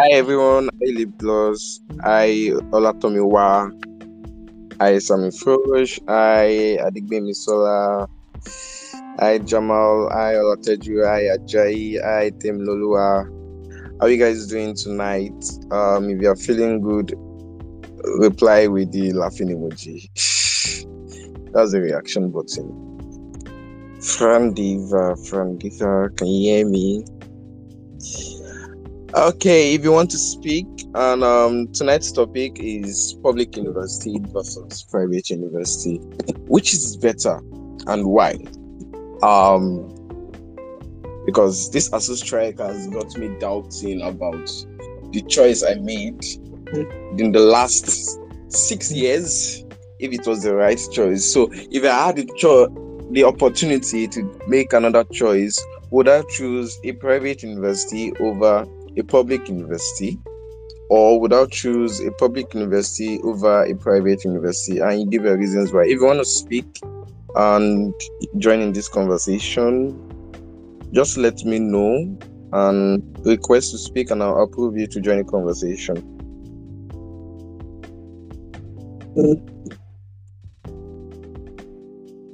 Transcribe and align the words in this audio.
Hi 0.00 0.12
everyone, 0.12 0.70
I 0.82 0.92
Lip 0.96 1.10
Gloss, 1.18 1.78
I 2.02 2.52
Olatomiwa, 2.72 3.68
I 4.80 4.98
Sami 4.98 5.28
Frosh, 5.28 6.00
I 6.08 6.78
Adigbemi 6.80 7.34
Sola, 7.34 8.08
I 9.18 9.36
Jamal, 9.40 10.08
I 10.10 10.36
Olateju, 10.40 11.06
I 11.06 11.36
Ajayi, 11.36 12.02
I 12.02 12.30
Tim 12.40 12.60
Lolua. 12.60 13.28
How 14.00 14.06
are 14.06 14.08
you 14.08 14.16
guys 14.16 14.46
doing 14.46 14.74
tonight? 14.74 15.36
Um, 15.70 16.08
if 16.08 16.22
you're 16.22 16.34
feeling 16.34 16.80
good, 16.80 17.12
reply 18.20 18.68
with 18.68 18.92
the 18.92 19.12
laughing 19.12 19.48
emoji. 19.48 20.08
That's 21.52 21.72
the 21.72 21.80
reaction 21.82 22.30
button. 22.30 22.72
Fran 24.00 24.54
Diva, 24.54 25.14
can 25.28 26.26
you 26.26 26.50
hear 26.50 26.66
me? 26.66 27.04
Okay, 29.14 29.74
if 29.74 29.82
you 29.82 29.90
want 29.90 30.08
to 30.12 30.18
speak, 30.18 30.66
and 30.94 31.24
um, 31.24 31.66
tonight's 31.72 32.12
topic 32.12 32.60
is 32.60 33.18
public 33.24 33.56
university 33.56 34.20
versus 34.28 34.84
private 34.84 35.30
university. 35.30 35.96
Which 36.46 36.72
is 36.72 36.96
better 36.96 37.38
and 37.88 38.06
why? 38.06 38.36
Um, 39.24 39.88
because 41.26 41.72
this 41.72 41.90
ASUU 41.90 42.18
strike 42.18 42.60
has 42.60 42.86
got 42.86 43.16
me 43.18 43.36
doubting 43.40 44.00
about 44.02 44.46
the 45.10 45.22
choice 45.22 45.64
I 45.64 45.74
made 45.74 46.24
in 47.18 47.32
the 47.32 47.40
last 47.40 48.16
six 48.46 48.92
years, 48.92 49.64
if 49.98 50.12
it 50.12 50.24
was 50.24 50.44
the 50.44 50.54
right 50.54 50.80
choice. 50.92 51.24
So, 51.24 51.48
if 51.52 51.82
I 51.82 52.06
had 52.06 52.16
the, 52.16 52.30
cho- 52.36 53.08
the 53.10 53.24
opportunity 53.24 54.06
to 54.06 54.40
make 54.46 54.72
another 54.72 55.02
choice, 55.02 55.60
would 55.90 56.08
I 56.08 56.22
choose 56.30 56.78
a 56.84 56.92
private 56.92 57.42
university 57.42 58.12
over 58.20 58.64
a 58.96 59.02
public 59.02 59.48
university? 59.48 60.18
Or 60.90 61.20
would 61.20 61.32
I 61.32 61.46
choose 61.46 62.00
a 62.00 62.10
public 62.12 62.52
university 62.52 63.20
over 63.22 63.64
a 63.64 63.74
private 63.76 64.24
university? 64.24 64.80
And 64.80 65.00
you 65.00 65.06
give 65.06 65.24
your 65.24 65.36
reasons 65.36 65.72
why. 65.72 65.84
If 65.84 66.00
you 66.00 66.04
want 66.04 66.18
to 66.18 66.24
speak 66.24 66.66
and 67.36 67.94
join 68.38 68.60
in 68.60 68.72
this 68.72 68.88
conversation, 68.88 69.94
just 70.92 71.16
let 71.16 71.44
me 71.44 71.60
know 71.60 72.18
and 72.52 73.02
request 73.24 73.70
to 73.70 73.78
speak, 73.78 74.10
and 74.10 74.20
I'll 74.20 74.42
approve 74.42 74.76
you 74.76 74.88
to 74.88 75.00
join 75.00 75.18
the 75.18 75.24
conversation. 75.24 75.96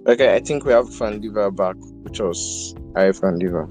Okay, 0.06 0.34
I 0.34 0.40
think 0.40 0.64
we 0.64 0.72
have 0.72 0.86
Fandiva 0.86 1.54
back, 1.54 1.76
which 2.04 2.20
was 2.20 2.74
Hi 2.94 3.10
Fandiva. 3.10 3.68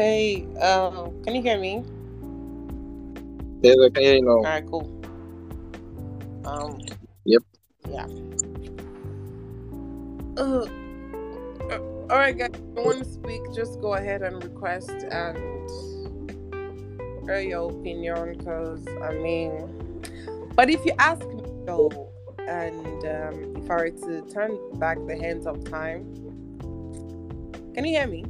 Hey, 0.00 0.46
uh, 0.58 1.10
can 1.24 1.34
you 1.34 1.42
hear 1.42 1.58
me? 1.60 1.84
Yes, 3.60 3.76
I 3.84 3.90
can 3.90 4.02
hear 4.02 4.14
you 4.14 4.22
now. 4.22 4.30
All 4.30 4.42
right, 4.44 4.66
cool. 4.66 4.88
Um. 6.46 6.80
Yep. 7.26 7.42
Yeah. 7.86 8.06
Uh, 10.38 10.64
uh, 11.68 11.80
all 12.08 12.16
right, 12.16 12.32
guys. 12.34 12.48
If 12.54 12.78
you 12.78 12.82
want 12.82 13.00
to 13.00 13.04
speak, 13.04 13.42
just 13.54 13.78
go 13.82 13.92
ahead 13.92 14.22
and 14.22 14.42
request 14.42 14.88
and 14.90 15.68
share 17.26 17.42
your 17.42 17.70
opinion. 17.70 18.38
Because 18.38 18.82
I 19.02 19.12
mean, 19.12 20.00
but 20.56 20.70
if 20.70 20.82
you 20.86 20.94
ask 20.98 21.28
me 21.28 21.42
though, 21.66 22.08
and 22.48 23.04
um, 23.04 23.62
if 23.62 23.70
I 23.70 23.74
were 23.74 23.90
to 23.90 24.22
turn 24.32 24.56
back 24.78 24.96
the 25.06 25.18
hands 25.18 25.46
of 25.46 25.62
time, 25.64 26.06
can 27.74 27.84
you 27.84 27.98
hear 27.98 28.06
me? 28.06 28.24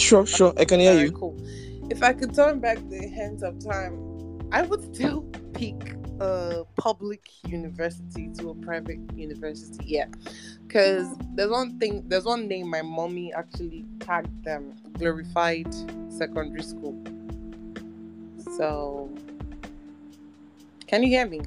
Sure, 0.00 0.24
sure, 0.24 0.54
I 0.56 0.64
can 0.64 0.80
hear 0.80 0.94
you. 0.94 1.12
Cool. 1.12 1.36
If 1.90 2.02
I 2.02 2.14
could 2.14 2.34
turn 2.34 2.58
back 2.58 2.78
the 2.88 3.06
hands 3.08 3.42
of 3.42 3.62
time, 3.62 4.48
I 4.50 4.62
would 4.62 4.94
still 4.94 5.22
pick 5.52 5.94
a 6.20 6.64
public 6.76 7.28
university 7.46 8.30
to 8.38 8.50
a 8.50 8.54
private 8.54 8.98
university. 9.14 9.84
Yeah, 9.84 10.06
because 10.66 11.06
there's 11.34 11.50
one 11.50 11.78
thing, 11.78 12.02
there's 12.08 12.24
one 12.24 12.48
name 12.48 12.70
my 12.70 12.80
mommy 12.80 13.32
actually 13.34 13.84
tagged 14.00 14.42
them 14.42 14.72
glorified 14.94 15.68
secondary 16.08 16.62
school. 16.62 16.98
So, 18.56 19.10
can 20.86 21.02
you 21.02 21.10
hear 21.10 21.26
me? 21.26 21.42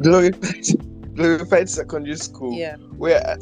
Glorified, 0.00 0.64
glorified 1.16 1.68
secondary 1.68 2.16
school. 2.16 2.56
Yeah. 2.56 2.76
Where 2.96 3.36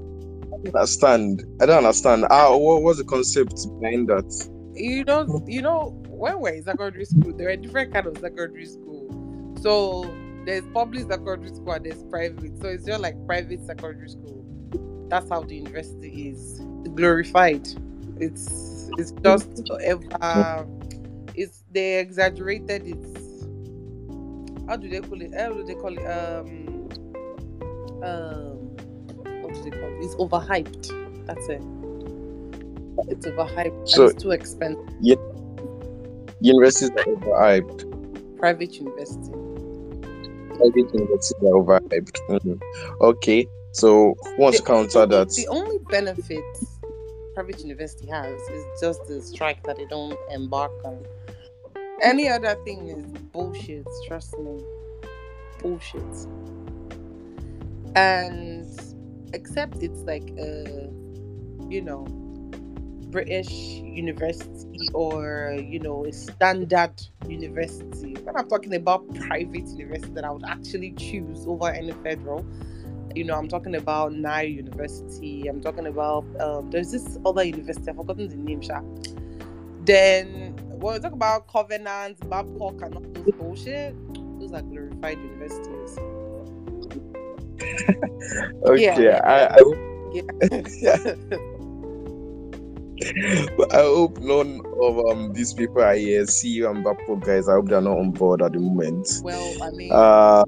don't 0.64 0.76
understand. 0.76 1.44
I 1.60 1.66
don't 1.66 1.78
understand. 1.78 2.26
Ah, 2.30 2.56
what 2.56 2.82
was 2.82 2.98
the 2.98 3.04
concept 3.04 3.54
behind 3.80 4.08
that? 4.08 4.48
you 4.74 5.04
know, 5.04 5.44
you 5.46 5.62
know, 5.62 5.90
when 6.08 6.40
we're 6.40 6.54
in 6.54 6.62
secondary 6.62 7.04
school, 7.04 7.32
there 7.32 7.50
are 7.50 7.56
different 7.56 7.92
kind 7.92 8.06
of 8.06 8.16
secondary 8.18 8.66
school. 8.66 9.54
So 9.60 10.14
there's 10.44 10.64
public 10.72 11.02
secondary 11.08 11.48
school 11.48 11.72
and 11.72 11.84
there's 11.84 12.02
private. 12.04 12.60
So 12.60 12.68
it's 12.68 12.84
just 12.84 13.00
like 13.00 13.14
private 13.26 13.64
secondary 13.66 14.08
school. 14.08 14.44
That's 15.08 15.28
how 15.28 15.42
the 15.42 15.56
university 15.56 16.30
is 16.30 16.60
glorified. 16.94 17.68
It's 18.18 18.90
it's 18.98 19.12
just 19.22 19.70
ever 19.82 20.66
it's 21.34 21.64
they 21.70 21.98
exaggerated 21.98 22.86
it. 22.86 23.06
How 24.68 24.76
do 24.76 24.88
they 24.88 25.00
call 25.00 25.20
it? 25.20 25.34
How 25.38 25.52
do 25.52 25.64
they 25.64 25.74
call 25.74 25.96
it? 25.98 26.06
Um 26.06 26.88
um 28.02 28.61
what 29.62 29.70
do 29.70 29.70
they 29.70 29.82
call 29.82 30.00
it? 30.00 30.04
It's 30.04 30.14
overhyped. 30.16 31.26
That's 31.26 31.48
it. 31.48 31.62
It's 33.08 33.26
overhyped. 33.26 33.88
So- 33.88 34.04
it's 34.06 34.22
too 34.22 34.30
expensive. 34.30 34.88
Universities 36.40 36.90
are 36.90 37.04
overhyped. 37.04 38.38
Private 38.38 38.74
university. 38.74 39.30
Private 40.56 40.94
universities 40.94 41.42
are 41.42 41.54
overhyped. 41.54 42.18
Mhm. 42.28 42.60
Okay, 43.00 43.46
so 43.72 44.14
who 44.24 44.42
wants 44.42 44.58
to 44.58 44.64
counter 44.64 45.06
that? 45.06 45.28
The 45.30 45.46
only 45.48 45.78
benefit 45.78 46.42
private 47.34 47.60
university 47.60 48.06
has 48.08 48.38
is 48.50 48.64
just 48.80 49.06
the 49.06 49.22
strike 49.22 49.62
that 49.64 49.76
they 49.76 49.86
don't 49.86 50.18
embark 50.30 50.72
on. 50.84 50.98
Any 52.02 52.28
other 52.28 52.56
thing 52.64 52.88
is 52.88 53.04
bullshit, 53.32 53.86
trust 54.06 54.36
me. 54.38 54.64
Bullshit. 55.62 56.02
And 57.94 58.66
except 59.32 59.82
it's 59.82 60.00
like 60.02 60.30
a 60.38 60.90
you 61.68 61.82
know 61.82 62.04
British 63.10 63.50
university 63.50 64.88
or 64.94 65.56
you 65.60 65.78
know 65.78 66.04
a 66.04 66.12
standard 66.12 67.00
university. 67.28 68.14
When 68.24 68.36
I'm 68.36 68.48
talking 68.48 68.74
about 68.74 69.08
private 69.14 69.68
university 69.68 70.12
that 70.14 70.24
I 70.24 70.30
would 70.30 70.44
actually 70.46 70.92
choose 70.92 71.46
over 71.46 71.70
any 71.70 71.92
federal, 72.02 72.44
you 73.14 73.24
know, 73.24 73.36
I'm 73.36 73.48
talking 73.48 73.76
about 73.76 74.12
Nile 74.14 74.46
University. 74.46 75.46
I'm 75.46 75.60
talking 75.60 75.86
about 75.86 76.24
um, 76.40 76.70
there's 76.70 76.90
this 76.90 77.18
other 77.24 77.44
university. 77.44 77.90
I've 77.90 77.96
forgotten 77.96 78.28
the 78.28 78.36
name. 78.36 78.62
Sha. 78.62 78.80
Then 79.84 80.56
when 80.70 80.94
we 80.94 81.00
talk 81.00 81.12
about 81.12 81.48
Covenant, 81.48 82.18
Babcock, 82.28 82.82
and 82.82 82.94
all 82.94 83.02
those 83.12 83.34
bullshit, 83.34 83.94
those 84.40 84.52
are 84.52 84.62
glorified 84.62 85.18
universities. 85.18 85.98
Okay, 88.66 89.04
Yeah. 89.04 89.20
I, 89.24 89.54
I, 89.54 89.58
Yeah. 90.12 90.96
I 93.72 93.82
hope 93.82 94.18
none 94.20 94.60
of 94.80 94.98
um 95.10 95.32
these 95.32 95.52
people 95.52 95.82
are 95.82 95.94
here. 95.94 96.24
See 96.26 96.50
you 96.50 96.70
and 96.70 96.84
Bapo 96.84 97.18
guys. 97.24 97.48
I 97.48 97.54
hope 97.54 97.68
they're 97.68 97.80
not 97.80 97.98
on 97.98 98.12
board 98.12 98.42
at 98.42 98.52
the 98.52 98.60
moment. 98.60 99.08
well, 99.24 99.62
I 99.62 99.70
mean, 99.70 99.90
Uh, 99.92 100.44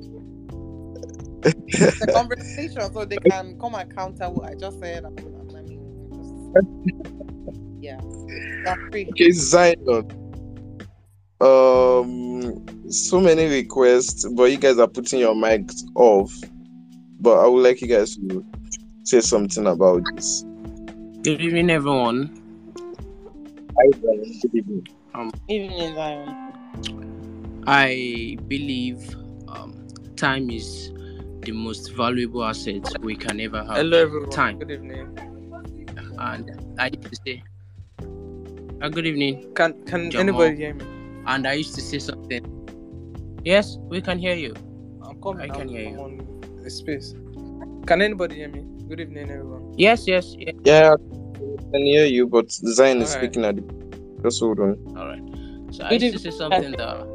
it's 1.44 2.00
a 2.02 2.06
conversation, 2.12 2.80
so 2.92 3.04
they 3.04 3.16
can 3.16 3.58
come 3.58 3.74
and 3.74 3.94
counter 3.94 4.30
what 4.30 4.50
I 4.50 4.54
just 4.54 4.78
said. 4.78 5.04
I 5.04 5.08
mean, 5.10 5.34
just, 6.54 6.68
yeah, 7.80 8.00
that's 8.64 8.80
okay, 9.10 9.30
Zion. 9.32 9.84
Um, 11.40 12.64
so 12.88 13.20
many 13.20 13.46
requests, 13.46 14.24
but 14.34 14.44
you 14.44 14.56
guys 14.56 14.78
are 14.78 14.88
putting 14.88 15.18
your 15.20 15.34
mics 15.34 15.82
off. 15.96 16.32
But 17.24 17.38
I 17.42 17.46
would 17.46 17.62
like 17.62 17.80
you 17.80 17.88
guys 17.88 18.16
to 18.16 18.44
say 19.02 19.22
something 19.22 19.66
about 19.66 20.02
this. 20.14 20.44
Good 21.22 21.40
evening, 21.40 21.70
everyone. 21.70 22.18
Hi, 23.78 23.86
Zion. 23.98 24.40
Good 24.42 24.54
evening. 24.54 24.86
Even 25.48 25.70
in 25.70 25.94
Zion. 25.94 27.62
I 27.66 28.36
believe 28.46 29.16
um, 29.48 29.88
time 30.16 30.50
is 30.50 30.92
the 31.40 31.52
most 31.52 31.94
valuable 31.94 32.44
asset 32.44 32.86
we 33.00 33.16
can 33.16 33.40
ever 33.40 33.64
have. 33.64 33.76
Hello, 33.78 34.02
everyone. 34.02 34.28
Time. 34.28 34.58
Good 34.58 34.72
evening. 34.72 35.18
And 36.18 36.76
I 36.78 36.88
used 36.88 37.08
to 37.08 37.16
say, 37.24 37.42
uh, 38.82 38.88
good 38.90 39.06
evening. 39.06 39.50
Can 39.54 39.82
can 39.86 40.10
Jamal. 40.10 40.42
anybody 40.42 40.56
hear 40.56 40.74
me? 40.74 40.84
And 41.24 41.48
I 41.48 41.54
used 41.54 41.74
to 41.76 41.80
say 41.80 42.00
something. 42.00 42.44
Yes, 43.46 43.78
we 43.88 44.02
can 44.02 44.18
hear 44.18 44.34
you. 44.34 44.52
I'm 45.00 45.22
coming. 45.22 45.40
I 45.40 45.48
can 45.48 45.62
out 45.62 45.68
hear 45.70 45.88
you. 45.88 45.98
on 45.98 46.18
the 46.18 46.33
space. 46.70 47.14
Can 47.86 48.02
anybody 48.02 48.36
hear 48.36 48.48
me? 48.48 48.64
Good 48.88 49.00
evening, 49.00 49.30
everyone. 49.30 49.74
Yes, 49.76 50.06
yes, 50.06 50.34
yes. 50.38 50.54
Yeah, 50.64 50.94
I 50.94 51.72
can 51.72 51.84
hear 51.84 52.04
you, 52.04 52.26
but 52.26 52.50
Zion 52.50 53.02
is 53.02 53.14
Alright. 53.14 53.32
speaking 53.32 53.44
at 53.44 53.56
the 53.56 54.22
Just 54.22 54.40
hold 54.40 54.60
on. 54.60 54.78
All 54.96 55.06
right. 55.06 55.22
So 55.74 55.84
I 55.84 55.90
Good 55.90 56.02
used 56.02 56.16
to 56.16 56.30
say 56.30 56.36
something 56.36 56.72
that 56.72 57.06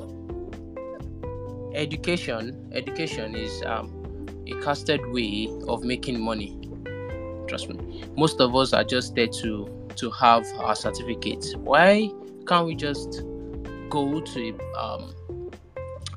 education, 1.73 2.69
education 2.73 3.35
is 3.35 3.63
um, 3.65 4.27
a 4.47 4.53
casted 4.61 5.05
way 5.07 5.49
of 5.67 5.83
making 5.83 6.19
money. 6.19 6.57
Trust 7.47 7.69
me. 7.69 8.03
Most 8.15 8.39
of 8.41 8.55
us 8.55 8.73
are 8.73 8.83
just 8.83 9.15
there 9.15 9.27
to 9.27 9.87
to 9.95 10.11
have 10.11 10.45
our 10.59 10.75
certificates. 10.75 11.55
Why 11.55 12.09
can't 12.47 12.65
we 12.65 12.75
just 12.75 13.23
go 13.89 14.21
to 14.21 14.49
a, 14.49 14.79
um, 14.79 15.13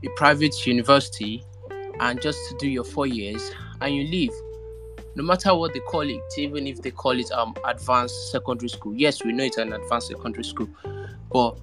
a 0.05 0.09
private 0.17 0.67
university 0.67 1.43
and 2.03 2.21
just 2.21 2.39
to 2.49 2.57
do 2.59 2.69
your 2.69 2.85
four 2.85 3.07
years 3.07 3.51
and 3.81 3.95
you 3.95 4.05
leave? 4.05 4.33
No 5.15 5.23
matter 5.23 5.55
what 5.55 5.73
they 5.73 5.81
call 5.81 6.03
it, 6.03 6.21
even 6.37 6.67
if 6.67 6.83
they 6.83 6.91
call 6.91 7.19
it 7.19 7.31
um 7.33 7.55
advanced 7.65 8.31
secondary 8.31 8.69
school. 8.69 8.95
Yes, 8.95 9.25
we 9.25 9.33
know 9.33 9.45
it's 9.45 9.59
an 9.59 9.73
advanced 9.73 10.09
secondary 10.09 10.45
school, 10.45 10.69
but 11.33 11.59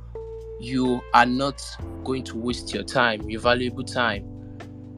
you 0.59 1.01
are 1.13 1.25
not 1.25 1.62
going 2.03 2.24
to 2.25 2.38
waste 2.38 2.74
your 2.74 2.83
time, 2.83 3.30
your 3.30 3.41
valuable 3.41 3.83
time. 3.83 4.25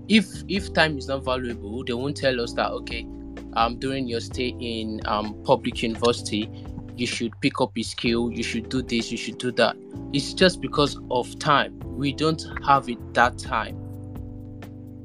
If 0.07 0.27
if 0.47 0.73
time 0.73 0.97
is 0.97 1.07
not 1.07 1.23
valuable, 1.23 1.83
they 1.83 1.93
won't 1.93 2.17
tell 2.17 2.39
us 2.41 2.53
that 2.53 2.71
okay, 2.71 3.05
um 3.53 3.79
during 3.79 4.07
your 4.07 4.19
stay 4.19 4.55
in 4.59 4.99
um 5.05 5.41
public 5.43 5.81
university, 5.81 6.49
you 6.97 7.07
should 7.07 7.31
pick 7.41 7.61
up 7.61 7.77
a 7.77 7.83
skill, 7.83 8.31
you 8.31 8.43
should 8.43 8.69
do 8.69 8.81
this, 8.81 9.11
you 9.11 9.17
should 9.17 9.37
do 9.37 9.51
that. 9.53 9.75
It's 10.13 10.33
just 10.33 10.61
because 10.61 10.99
of 11.09 11.39
time. 11.39 11.79
We 11.97 12.11
don't 12.11 12.43
have 12.65 12.89
it 12.89 13.13
that 13.13 13.37
time. 13.37 13.80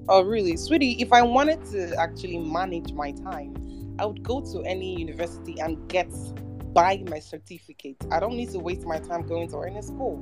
Oh, 0.08 0.23
really, 0.23 0.56
sweetie? 0.56 0.93
If 1.00 1.12
I 1.12 1.23
wanted 1.23 1.64
to 1.73 1.97
actually 1.97 2.38
manage 2.38 2.93
my 2.93 3.11
time, 3.11 3.97
I 3.99 4.06
would 4.06 4.23
go 4.23 4.41
to 4.53 4.62
any 4.62 4.97
university 4.97 5.58
and 5.58 5.88
get 5.88 6.08
buy 6.73 7.03
my 7.08 7.19
certificate. 7.19 7.97
I 8.12 8.20
don't 8.20 8.37
need 8.37 8.50
to 8.50 8.61
waste 8.61 8.87
my 8.87 9.00
time 9.00 9.26
going 9.26 9.49
to 9.49 9.62
any 9.62 9.82
school. 9.82 10.17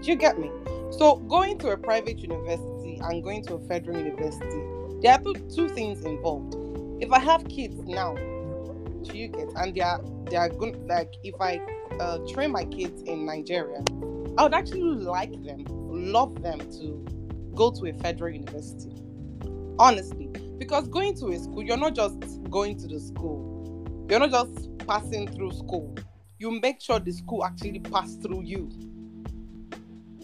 Do 0.00 0.10
you 0.10 0.16
get 0.16 0.38
me? 0.38 0.50
So 0.92 1.16
going 1.16 1.58
to 1.58 1.70
a 1.70 1.76
private 1.76 2.20
university 2.20 2.98
and 3.02 3.22
going 3.22 3.44
to 3.46 3.54
a 3.54 3.60
federal 3.66 3.98
university, 3.98 4.62
there 5.02 5.12
are 5.12 5.22
two, 5.54 5.68
things 5.68 6.04
involved. 6.04 6.56
If 7.02 7.10
I 7.12 7.18
have 7.18 7.46
kids 7.48 7.78
now, 7.84 8.14
do 8.14 9.18
you 9.18 9.28
get? 9.28 9.48
And 9.56 9.74
they 9.74 9.82
are 9.82 10.00
they 10.30 10.36
are 10.36 10.48
going 10.48 10.86
like 10.86 11.12
if 11.22 11.34
I 11.38 11.60
uh, 12.00 12.18
train 12.28 12.50
my 12.50 12.64
kids 12.64 13.02
in 13.02 13.26
Nigeria, 13.26 13.82
I 14.38 14.44
would 14.44 14.54
actually 14.54 14.82
like 14.82 15.32
them, 15.44 15.64
love 15.68 16.40
them 16.40 16.60
to 16.60 17.15
go 17.56 17.70
to 17.72 17.86
a 17.86 17.92
federal 17.94 18.32
university. 18.32 18.92
Honestly, 19.78 20.28
because 20.58 20.86
going 20.88 21.16
to 21.16 21.28
a 21.28 21.38
school, 21.38 21.62
you're 21.62 21.76
not 21.76 21.94
just 21.94 22.18
going 22.50 22.78
to 22.78 22.86
the 22.86 23.00
school, 23.00 24.06
you're 24.08 24.20
not 24.20 24.30
just 24.30 24.78
passing 24.86 25.26
through 25.26 25.52
school. 25.52 25.96
You 26.38 26.60
make 26.60 26.80
sure 26.80 27.00
the 27.00 27.12
school 27.12 27.44
actually 27.44 27.80
pass 27.80 28.14
through 28.16 28.42
you. 28.42 28.70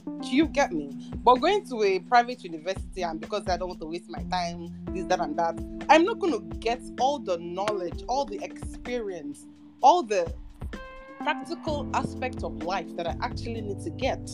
Do 0.05 0.29
you 0.29 0.46
get 0.46 0.73
me? 0.73 0.90
But 1.17 1.37
going 1.37 1.64
to 1.67 1.82
a 1.82 2.00
private 2.00 2.44
university 2.44 3.02
and 3.02 3.20
because 3.20 3.49
I 3.49 3.56
don't 3.56 3.69
want 3.69 3.81
to 3.81 3.87
waste 3.87 4.11
my 4.11 4.23
time, 4.25 4.75
this, 4.90 5.06
that, 5.06 5.20
and 5.20 5.37
that, 5.38 5.58
I'm 5.88 6.05
not 6.05 6.19
going 6.19 6.32
to 6.32 6.56
get 6.58 6.81
all 7.00 7.19
the 7.19 7.38
knowledge, 7.38 8.05
all 8.08 8.25
the 8.25 8.43
experience, 8.43 9.46
all 9.81 10.02
the 10.02 10.32
practical 11.20 11.88
aspects 11.94 12.44
of 12.44 12.62
life 12.62 12.94
that 12.96 13.06
I 13.06 13.17
actually 13.23 13.61
need 13.62 13.81
to 13.81 13.90
get. 13.90 14.28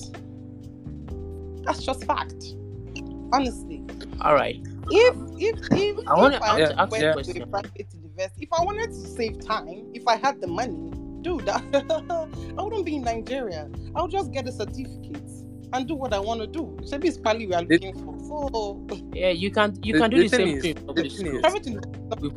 That's 1.64 1.84
just 1.84 2.04
fact. 2.04 2.54
Honestly, 3.32 3.84
All 4.22 4.34
right. 4.34 4.56
if 4.90 5.14
if 5.38 5.58
if 5.72 5.98
I 6.08 6.14
wanna- 6.14 6.36
if 6.36 6.42
I 6.42 6.58
want 6.58 6.66
to 6.70 6.80
ask 6.80 6.90
went 6.90 7.02
you 7.02 7.08
to 7.08 7.12
question. 7.14 7.42
a 7.42 7.46
private 7.46 7.94
university, 7.94 8.42
if 8.44 8.52
I 8.58 8.64
wanted 8.64 8.88
to 8.90 8.94
save 8.94 9.40
time, 9.44 9.86
if 9.94 10.06
I 10.08 10.16
had 10.16 10.40
the 10.40 10.46
money, 10.46 10.90
dude, 11.22 11.48
I 11.48 12.62
wouldn't 12.62 12.86
be 12.86 12.96
in 12.96 13.02
Nigeria. 13.02 13.68
I 13.94 14.02
would 14.02 14.10
just 14.10 14.32
get 14.32 14.48
a 14.48 14.52
certificate 14.52 15.20
and 15.74 15.86
do 15.86 15.94
what 15.94 16.14
I 16.14 16.18
want 16.18 16.40
to 16.40 16.46
do. 16.46 16.74
Maybe 16.90 17.08
it's 17.08 17.18
probably 17.18 17.46
we 17.46 17.54
are 17.54 17.62
The- 17.64 17.74
looking 17.74 17.94
for. 18.04 18.18
So 18.20 18.86
Yeah, 19.12 19.30
you 19.30 19.50
can 19.50 19.78
you 19.82 19.92
The- 19.94 19.98
can 20.00 20.10
do 20.10 20.16
the 20.16 20.22
the, 20.22 20.28
same 20.36 20.48
is- 20.56 20.62
thing. 20.62 20.74
the 20.74 20.94
thing 21.60 21.74
is- 21.76 22.32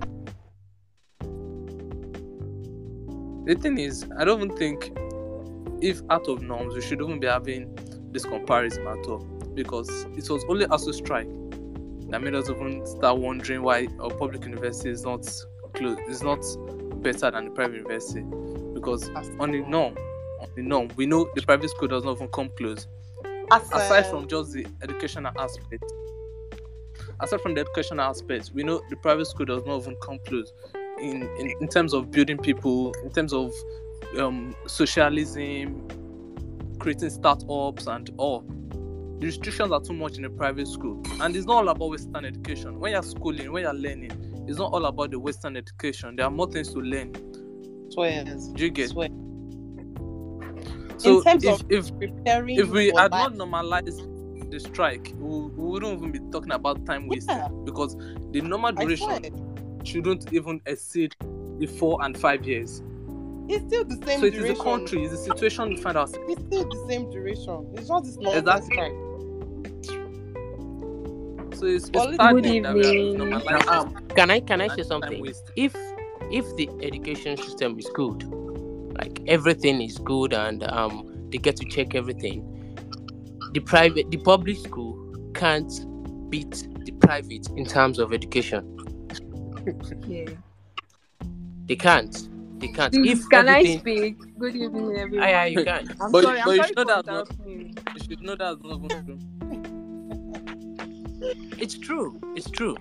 The 3.45 3.55
thing 3.55 3.77
is, 3.79 4.05
I 4.19 4.23
don't 4.23 4.41
even 4.41 4.55
think 4.55 4.91
if 5.81 6.01
out 6.09 6.27
of 6.27 6.43
norms 6.43 6.75
we 6.75 6.81
should 6.81 7.01
even 7.01 7.19
be 7.19 7.27
having 7.27 7.75
this 8.11 8.23
comparison 8.23 8.85
at 8.88 9.07
all 9.07 9.25
because 9.53 10.06
it 10.18 10.30
was 10.30 10.44
only 10.48 10.65
ASUU 10.65 10.94
strike 10.94 11.27
that 12.09 12.21
made 12.21 12.36
us 12.36 12.50
even 12.50 12.86
start 12.86 13.18
wondering 13.18 13.62
why 13.62 13.88
our 14.00 14.09
public 14.09 14.44
university 14.44 14.89
is 14.89 15.03
not 15.03 15.27
close, 15.74 15.98
is 16.09 16.21
not 16.21 16.44
better 17.01 17.31
than 17.31 17.45
the 17.45 17.51
private 17.51 17.77
university 17.77 18.24
because 18.74 19.09
on 19.39 19.51
the 19.51 19.63
norm, 19.68 19.95
on 20.39 20.48
the 20.56 20.62
norm, 20.62 20.89
we 20.95 21.06
know 21.06 21.30
the 21.36 21.42
private 21.42 21.69
school 21.69 21.88
does 21.88 22.03
not 22.03 22.15
even 22.15 22.27
come 22.30 22.50
close. 22.57 22.88
as, 23.51 23.63
Aside 23.71 24.06
uh, 24.06 24.09
from 24.09 24.27
just 24.27 24.53
the 24.53 24.65
educational 24.81 25.31
aspect, 25.39 25.83
aside 27.19 27.42
from 27.42 27.53
the 27.53 27.62
educational 27.62 28.01
aspect, 28.01 28.51
we 28.53 28.63
know 28.63 28.81
the 28.89 28.95
private 28.98 29.25
school 29.25 29.45
does 29.45 29.63
not 29.65 29.81
even 29.81 29.95
come 30.01 30.19
close 30.25 30.51
in, 31.00 31.24
in, 31.39 31.53
in 31.62 31.68
terms 31.68 31.94
of 31.94 32.12
building 32.12 32.38
people, 32.38 32.94
in 33.03 33.12
terms 33.12 33.33
of 33.33 33.53
um, 34.18 34.56
socialism, 34.68 35.88
creating 36.80 37.09
startups, 37.09 37.88
and 37.88 38.09
all. 38.18 38.44
The 39.21 39.27
restrictions 39.27 39.71
are 39.71 39.79
too 39.79 39.94
much 39.94 40.18
in 40.18 40.25
a 40.25 40.29
private 40.31 40.68
school, 40.68 41.01
and 41.21 41.35
it's 41.35 41.45
not 41.45 41.57
all 41.57 41.69
about 41.69 41.89
Western 41.91 42.25
education. 42.25 42.79
When 42.79 42.94
you're 42.94 43.03
schooling, 43.03 43.51
when 43.51 43.62
you're 43.63 43.73
learning, 43.73 44.45
it's 44.47 44.57
not 44.57 44.73
all 44.73 44.85
about 44.85 45.12
the 45.12 45.19
Western 45.19 45.56
education. 45.56 46.15
There 46.15 46.25
are 46.25 46.31
more 46.31 46.50
things 46.51 46.73
to 46.73 46.79
learn. 46.79 47.13
swears, 47.91 48.47
Do 48.47 48.63
you 48.63 48.71
get? 48.71 48.89
swear. 48.89 49.09
So 50.97 51.21
terms 51.21 51.44
if, 51.44 51.53
of 51.62 51.65
if 51.71 51.97
preparing 52.00 52.57
if 52.59 52.69
we 52.69 52.91
had 52.97 53.12
not 53.12 53.35
normalized 53.35 54.01
the 54.51 54.59
strike, 54.59 55.13
we, 55.18 55.29
we 55.50 55.69
wouldn't 55.71 55.94
even 56.00 56.12
be 56.12 56.19
talking 56.31 56.51
about 56.51 56.83
time 56.88 57.07
wasted 57.07 57.38
Yeah. 57.38 57.47
because 57.63 57.95
the 58.31 58.41
normal 58.41 58.71
duration 58.71 59.79
shouldn't 59.83 60.33
even 60.33 60.62
exceed 60.65 61.15
the 61.59 61.67
four 61.67 62.03
and 62.03 62.17
five 62.17 62.45
years. 62.47 62.81
it's 63.50 63.63
still 63.65 63.83
the 63.85 63.95
same 64.06 64.19
so 64.19 64.25
it 64.25 64.33
is 64.33 64.39
duration. 64.39 64.57
the 64.57 64.63
country, 64.63 65.03
it's 65.03 65.12
the 65.12 65.33
situation 65.33 65.69
we 65.69 65.77
find 65.77 65.95
ourselves. 65.97 66.25
It's 66.31 66.41
still 66.41 66.67
the 66.69 66.85
same 66.89 67.09
duration. 67.12 67.67
It's 67.75 67.88
just 67.88 68.05
this 68.05 68.17
nonsense 68.17 68.67
Exactly. 68.67 68.91
So 71.62 71.68
it's, 71.68 71.91
Well, 71.94 72.08
it's 72.10 72.18
good 72.18 72.44
saddening 72.44 72.63
that 72.63 72.74
we 72.74 72.86
are 72.88 72.91
evening. 72.94 73.30
Now, 73.30 73.82
um, 73.82 73.96
can 74.15 74.32
I 74.32 74.39
can 74.39 74.62
I 74.62 74.68
say 74.75 74.82
something? 74.82 75.24
If 75.56 75.75
if 76.32 76.56
the 76.56 76.68
education 76.82 77.38
system 77.38 77.77
is 77.77 77.88
good, 77.94 78.24
like 78.98 79.22
everything 79.27 79.80
is 79.84 80.00
good 80.00 80.34
and 80.34 80.63
um 80.63 81.27
they 81.32 81.38
get 81.38 81.58
to 81.58 81.65
check 81.65 81.94
everything, 81.94 82.41
the 83.53 83.60
private 83.60 84.10
the 84.10 84.18
public 84.18 84.58
school 84.58 84.98
can't 85.36 85.72
beat 86.32 86.68
the 86.86 86.94
private 86.94 87.48
in 87.56 87.65
terms 87.65 88.00
of 88.00 88.12
education. 88.12 88.65
Yeah. 90.08 90.25
They 91.68 91.75
can't. 91.75 92.27
They 92.60 92.70
can't. 92.70 92.91
Please, 92.91 93.20
if 93.20 93.30
can 93.30 93.48
I 93.48 93.77
speak? 93.77 94.18
Good 94.39 94.56
evening, 94.56 94.98
everyone. 94.98 95.27
Aye, 95.27 95.34
aye, 95.36 95.46
you 95.46 95.63
can. 95.63 95.88
I'm 96.01 96.12
But- 96.12 96.24
sorry. 96.24 96.41
but 96.44 96.50
I'm 96.50 96.56
you 96.56 96.63
sorry 96.63 96.68
should 96.70 96.77
know 96.77 96.86
that 96.86 97.06
not- 97.06 97.32
you. 97.46 97.72
You 97.94 98.00
should 98.03 98.22
know 98.24 98.36
that's 98.36 98.63
not 98.63 98.84
even 98.84 99.06
true. 99.06 99.40
It's 101.59 101.77
true. 101.77 102.19
It's 102.35 102.49
true. 102.49 102.77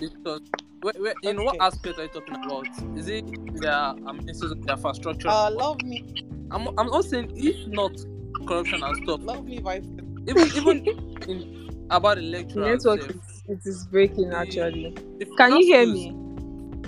Because 0.00 0.40
wait, 0.82 1.00
wait, 1.00 1.16
in 1.22 1.42
what 1.44 1.56
aspect 1.60 1.98
are 1.98 2.02
you 2.02 2.08
talking 2.08 2.34
about? 2.34 2.66
Is 2.96 3.08
it 3.08 3.24
their 3.60 3.72
um, 3.72 4.20
institute, 4.28 4.64
their 4.64 4.76
infrastructure? 4.76 5.28
Uh, 5.28 5.50
love 5.50 5.82
me, 5.82 6.04
I'm, 6.50 6.68
I'm 6.78 6.86
not 6.86 7.04
saying 7.04 7.32
if 7.36 7.66
not 7.68 7.92
corruption 8.46 8.82
and 8.82 8.96
stuff. 9.04 9.20
love 9.22 9.44
me, 9.44 9.58
vice. 9.60 9.84
Even 10.26 10.48
even 10.56 10.86
in 11.28 11.86
about 11.90 12.16
the 12.16 12.22
The 12.22 12.44
network 12.60 13.00
itself, 13.00 13.10
is, 13.10 13.42
it 13.48 13.60
is 13.64 13.86
breaking 13.86 14.30
The- 14.30 14.36
actually. 14.36 14.94
Can 15.36 15.56
you 15.56 15.66
hear 15.66 15.86
me? 15.86 16.14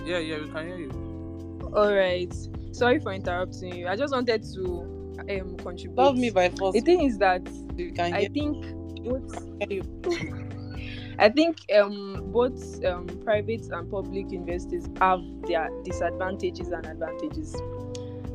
Yeah, 0.06 0.18
yeah, 0.18 0.38
we 0.40 0.48
can 0.50 0.66
hear 0.66 0.78
you. 0.78 1.60
All 1.74 1.92
right. 1.94 2.32
Sorry 2.72 2.98
for 3.00 3.12
interrupting 3.12 3.74
you. 3.76 3.88
I 3.88 3.96
just 3.96 4.12
wanted 4.12 4.42
to 4.54 5.16
um 5.28 5.56
contribute. 5.58 5.96
Love 5.96 6.16
me 6.16 6.30
by 6.30 6.48
force. 6.50 6.74
The 6.74 6.80
thing 6.80 7.02
is 7.02 7.18
that 7.18 7.42
you 7.76 7.92
can 7.92 8.14
I 8.14 8.20
hear 8.20 8.28
think 8.30 8.56
both 9.04 9.70
you. 9.70 9.82
I 11.20 11.28
think 11.28 11.58
um, 11.76 12.30
both 12.32 12.82
um, 12.86 13.06
private 13.24 13.68
and 13.70 13.90
public 13.90 14.30
universities 14.32 14.88
have 15.00 15.20
their 15.46 15.68
disadvantages 15.84 16.68
and 16.68 16.86
advantages. 16.86 17.54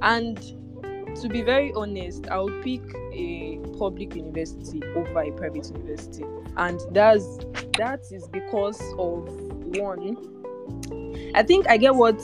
And 0.04 0.38
to 1.20 1.28
be 1.28 1.42
very 1.42 1.74
honest, 1.74 2.28
I 2.28 2.40
would 2.40 2.64
pick 2.64 2.82
a 3.12 3.58
public 3.80 4.16
university 4.16 4.84
over 4.96 5.20
a 5.20 5.32
private 5.32 5.68
university, 5.72 6.26
and 6.58 6.80
that's 6.92 7.40
that 7.78 8.02
is 8.12 8.28
because 8.28 8.80
of 9.00 9.30
one. 9.78 10.18
I 11.34 11.42
think 11.42 11.68
I 11.68 11.78
get 11.78 11.96
what 11.96 12.22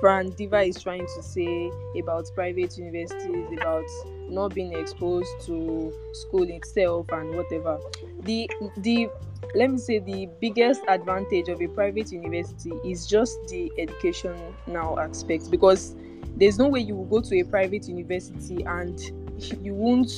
Fran 0.00 0.30
Diva 0.30 0.60
is 0.60 0.82
trying 0.82 1.06
to 1.06 1.22
say 1.22 1.70
about 1.98 2.26
private 2.34 2.76
universities, 2.76 3.46
about 3.56 3.86
not 4.28 4.54
being 4.54 4.72
exposed 4.72 5.30
to 5.46 5.92
school 6.12 6.48
itself 6.48 7.06
and 7.12 7.34
whatever. 7.34 7.78
The 8.20 8.48
the 8.78 9.08
let 9.54 9.70
me 9.70 9.78
say 9.78 9.98
the 9.98 10.28
biggest 10.40 10.82
advantage 10.88 11.48
of 11.48 11.60
a 11.60 11.66
private 11.68 12.10
university 12.12 12.72
is 12.84 13.06
just 13.06 13.38
the 13.48 13.70
education 13.78 14.36
now 14.66 14.98
aspect 14.98 15.50
because 15.50 15.94
there's 16.36 16.58
no 16.58 16.68
way 16.68 16.80
you 16.80 16.96
will 16.96 17.04
go 17.04 17.20
to 17.20 17.40
a 17.40 17.44
private 17.44 17.86
university 17.88 18.62
and 18.64 18.98
you 19.62 19.74
won't 19.74 20.10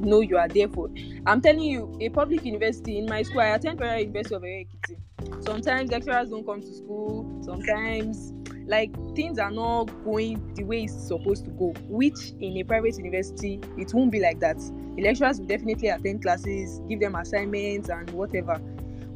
know 0.00 0.20
you 0.20 0.38
are 0.38 0.48
there 0.48 0.68
for. 0.68 0.88
I'm 1.26 1.40
telling 1.40 1.62
you, 1.62 1.96
a 2.00 2.08
public 2.08 2.44
university 2.44 2.98
in 2.98 3.06
my 3.06 3.22
school, 3.22 3.40
I 3.40 3.48
attend 3.48 3.78
Federal 3.78 4.00
University 4.00 4.34
of 4.34 4.42
Ekiti. 4.42 5.44
Sometimes 5.44 5.90
lecturers 5.90 6.30
don't 6.30 6.44
come 6.44 6.60
to 6.60 6.72
school. 6.74 7.40
Sometimes, 7.44 8.32
like 8.66 8.94
things 9.14 9.38
are 9.38 9.50
not 9.50 9.84
going 10.04 10.54
the 10.54 10.64
way 10.64 10.84
it's 10.84 11.08
supposed 11.08 11.44
to 11.44 11.50
go. 11.52 11.74
Which 11.88 12.32
in 12.40 12.56
a 12.56 12.62
private 12.62 12.96
university, 12.96 13.60
it 13.76 13.92
won't 13.92 14.10
be 14.10 14.20
like 14.20 14.40
that. 14.40 14.58
The 14.58 15.02
lecturers 15.02 15.38
will 15.38 15.46
definitely 15.46 15.88
attend 15.88 16.22
classes, 16.22 16.80
give 16.88 17.00
them 17.00 17.14
assignments 17.14 17.88
and 17.88 18.08
whatever. 18.10 18.58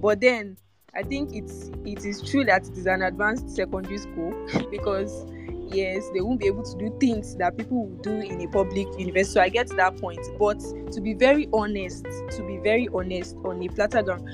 But 0.00 0.20
then, 0.20 0.56
I 0.94 1.02
think 1.02 1.30
it's 1.34 1.70
it 1.84 2.04
is 2.04 2.22
true 2.22 2.44
that 2.44 2.66
it 2.66 2.76
is 2.76 2.86
an 2.86 3.02
advanced 3.02 3.54
secondary 3.54 3.98
school 3.98 4.32
because 4.70 5.26
yes, 5.70 6.08
they 6.12 6.20
won't 6.20 6.40
be 6.40 6.46
able 6.46 6.62
to 6.62 6.78
do 6.78 6.96
things 6.98 7.36
that 7.36 7.56
people 7.56 7.86
will 7.86 8.02
do 8.02 8.12
in 8.12 8.40
a 8.40 8.48
public 8.48 8.86
university. 8.98 9.34
So 9.34 9.40
I 9.40 9.48
get 9.48 9.68
that 9.76 9.96
point. 9.98 10.20
But 10.38 10.60
to 10.92 11.00
be 11.00 11.14
very 11.14 11.48
honest, 11.52 12.04
to 12.04 12.44
be 12.46 12.58
very 12.58 12.88
honest, 12.92 13.36
on 13.44 13.62
a 13.62 13.68
flatter 13.68 14.02
ground, 14.02 14.26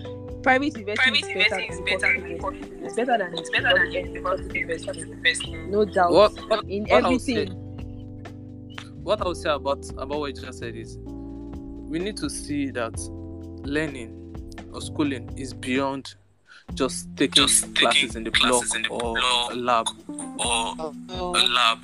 private 0.45 0.77
university 0.77 0.95
Private 0.95 1.17
is 1.19 1.27
better 1.27 1.61
university 1.61 1.73
is 1.73 1.77
than 1.77 1.85
better 1.85 1.99
public 2.01 2.21
than 2.23 2.31
university. 2.31 2.85
It's 2.85 2.95
better 2.95 3.19
than 3.19 3.39
It's 3.39 3.51
better 3.51 3.69
than 3.79 3.87
any 3.87 3.97
any 3.99 4.21
public 4.21 4.55
university. 4.55 5.57
No 5.69 5.85
doubt. 5.85 6.13
What, 6.13 6.33
what, 6.51 6.65
in 6.69 6.85
what 6.85 7.05
I 7.05 7.17
say- 7.17 7.33
everything. 7.43 7.59
what 9.03 9.21
I 9.21 9.25
would 9.29 9.37
say 9.37 9.51
about 9.51 9.85
about 9.99 10.19
what 10.21 10.35
you 10.37 10.43
just 10.43 10.59
said 10.61 10.77
is 10.77 10.97
we 11.01 11.99
need 11.99 12.17
to 12.19 12.29
see 12.31 12.71
that 12.71 12.95
learning 13.65 14.11
or 14.73 14.81
schooling 14.81 15.33
is 15.37 15.53
beyond 15.55 16.15
just 16.75 17.09
taking 17.17 17.43
Just 17.47 17.75
classes 17.75 18.01
taking 18.01 18.17
in 18.19 18.25
the 18.25 18.31
classes 18.31 18.71
block 18.73 18.77
in 18.77 18.83
the 18.83 18.89
or 18.89 19.15
block. 19.15 19.53
a 19.53 19.55
lab. 19.57 19.89
or 21.19 21.37
a 21.37 21.45
lab. 21.45 21.79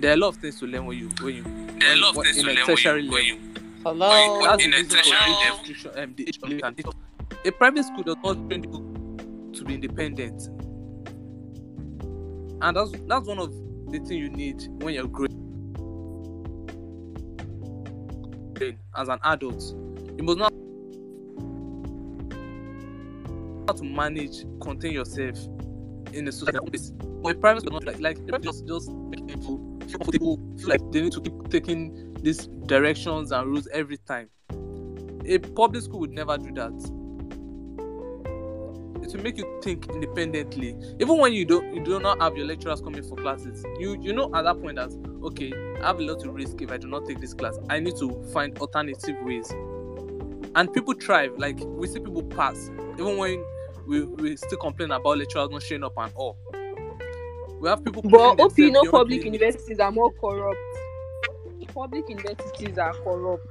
There 0.00 0.10
are 0.12 0.14
a 0.14 0.16
lot 0.16 0.28
of 0.28 0.36
things 0.36 0.58
to 0.60 0.66
learn 0.66 0.86
when 0.86 0.98
you 0.98 1.08
when 1.20 1.34
you 1.36 1.42
There 1.78 1.90
are 1.90 1.94
a 1.94 2.00
lot 2.00 2.16
of 2.16 2.22
things 2.24 2.38
in 2.38 2.44
to 2.46 2.50
a 2.50 2.54
learn 2.54 2.66
when 2.66 2.76
tertiary 2.76 3.02
you, 3.04 3.10
when 3.10 3.24
level. 3.26 3.44
you 3.44 3.49
hello. 3.82 4.42
That's 4.42 4.64
in 4.64 4.70
the 4.70 4.76
a 4.76 4.80
reason 4.82 4.98
for 4.98 5.04
tertiary 5.04 5.32
the 5.32 5.38
level. 5.38 5.58
institution, 5.58 5.90
um, 5.96 6.14
the 6.16 6.24
HW 6.24 6.60
can 6.60 6.74
teach. 6.74 6.86
A 7.44 7.50
private 7.52 7.84
school 7.84 8.02
does 8.02 8.16
not 8.22 8.48
train 8.48 8.64
you 8.64 9.52
to 9.54 9.64
be 9.64 9.74
independent, 9.74 10.48
and 12.62 12.76
that's 12.76 12.92
that's 13.06 13.26
one 13.26 13.38
of 13.38 13.52
the 13.52 13.90
things 13.98 14.10
you 14.10 14.28
need 14.30 14.62
when 14.82 14.94
you're 14.94 15.06
growing 15.06 15.28
as 18.96 19.08
an 19.08 19.18
adult. 19.24 19.62
You 20.18 20.24
must 20.24 20.38
not 20.38 20.52
how 23.68 23.74
to 23.74 23.84
manage, 23.84 24.44
contain 24.60 24.92
yourself 24.92 25.38
in 26.12 26.28
a 26.28 26.32
social 26.32 26.66
space. 26.66 26.90
But 27.22 27.40
private 27.40 27.62
school, 27.62 27.80
not 27.80 28.00
like 28.00 28.00
like 28.00 28.42
just 28.42 28.66
just 28.66 28.90
make 28.90 29.26
people 29.26 29.58
feel 29.86 29.98
comfortable, 29.98 30.40
feel 30.58 30.68
like 30.68 30.80
they 30.92 31.02
need 31.02 31.12
to 31.12 31.20
keep 31.20 31.50
taking 31.50 32.14
these 32.22 32.46
directions 32.66 33.32
and 33.32 33.46
rules 33.46 33.68
every 33.72 33.98
time. 33.98 34.28
A 35.26 35.38
public 35.38 35.82
school 35.82 36.00
would 36.00 36.12
never 36.12 36.38
do 36.38 36.52
that. 36.54 36.72
It 39.02 39.16
will 39.16 39.22
make 39.22 39.38
you 39.38 39.60
think 39.62 39.88
independently. 39.88 40.76
Even 41.00 41.18
when 41.18 41.32
you 41.32 41.44
don't 41.44 41.74
you 41.74 41.82
do 41.82 41.98
not 42.00 42.20
have 42.20 42.36
your 42.36 42.46
lecturers 42.46 42.80
coming 42.80 43.02
for 43.02 43.16
classes, 43.16 43.64
you 43.78 44.00
you 44.00 44.12
know 44.12 44.30
at 44.34 44.42
that 44.42 44.60
point 44.60 44.76
that 44.76 44.90
okay, 45.22 45.52
I 45.82 45.88
have 45.88 45.98
a 45.98 46.02
lot 46.02 46.20
to 46.20 46.30
risk 46.30 46.62
if 46.62 46.70
I 46.70 46.76
do 46.76 46.88
not 46.88 47.06
take 47.06 47.20
this 47.20 47.34
class. 47.34 47.58
I 47.68 47.80
need 47.80 47.96
to 47.96 48.22
find 48.32 48.56
alternative 48.58 49.16
ways. 49.22 49.50
And 50.54 50.72
people 50.72 50.94
thrive. 50.94 51.32
Like 51.38 51.58
we 51.60 51.86
see 51.86 52.00
people 52.00 52.22
pass, 52.22 52.70
even 52.98 53.16
when 53.16 53.44
we, 53.90 54.02
we 54.04 54.36
still 54.36 54.58
complain 54.58 54.90
about 54.92 55.18
lecturers 55.18 55.50
not 55.50 55.62
showing 55.62 55.84
up 55.84 55.92
and 55.96 56.12
all. 56.14 56.36
We 57.60 57.68
have 57.68 57.84
people. 57.84 58.02
But 58.02 58.36
pushing 58.36 58.38
hope 58.38 58.58
you 58.58 58.70
know 58.70 58.82
public 58.90 59.24
limits. 59.24 59.24
universities 59.24 59.80
are 59.80 59.90
more 59.92 60.12
corrupt. 60.12 60.58
Public 61.74 62.08
universities 62.08 62.78
are 62.78 62.94
corrupt. 63.04 63.46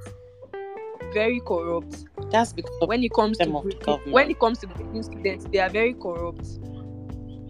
Very 1.14 1.40
corrupt. 1.46 2.04
That's 2.30 2.52
because 2.52 2.72
When 2.86 3.02
it 3.02 3.12
comes 3.12 3.38
to 3.38 3.44
Them 3.44 3.52
government. 3.52 4.12
when 4.12 4.30
it 4.30 4.38
comes 4.40 4.58
to 4.60 4.66
grading 4.66 5.02
students, 5.04 5.44
they 5.52 5.58
are 5.58 5.70
very 5.70 5.94
corrupt. 5.94 6.46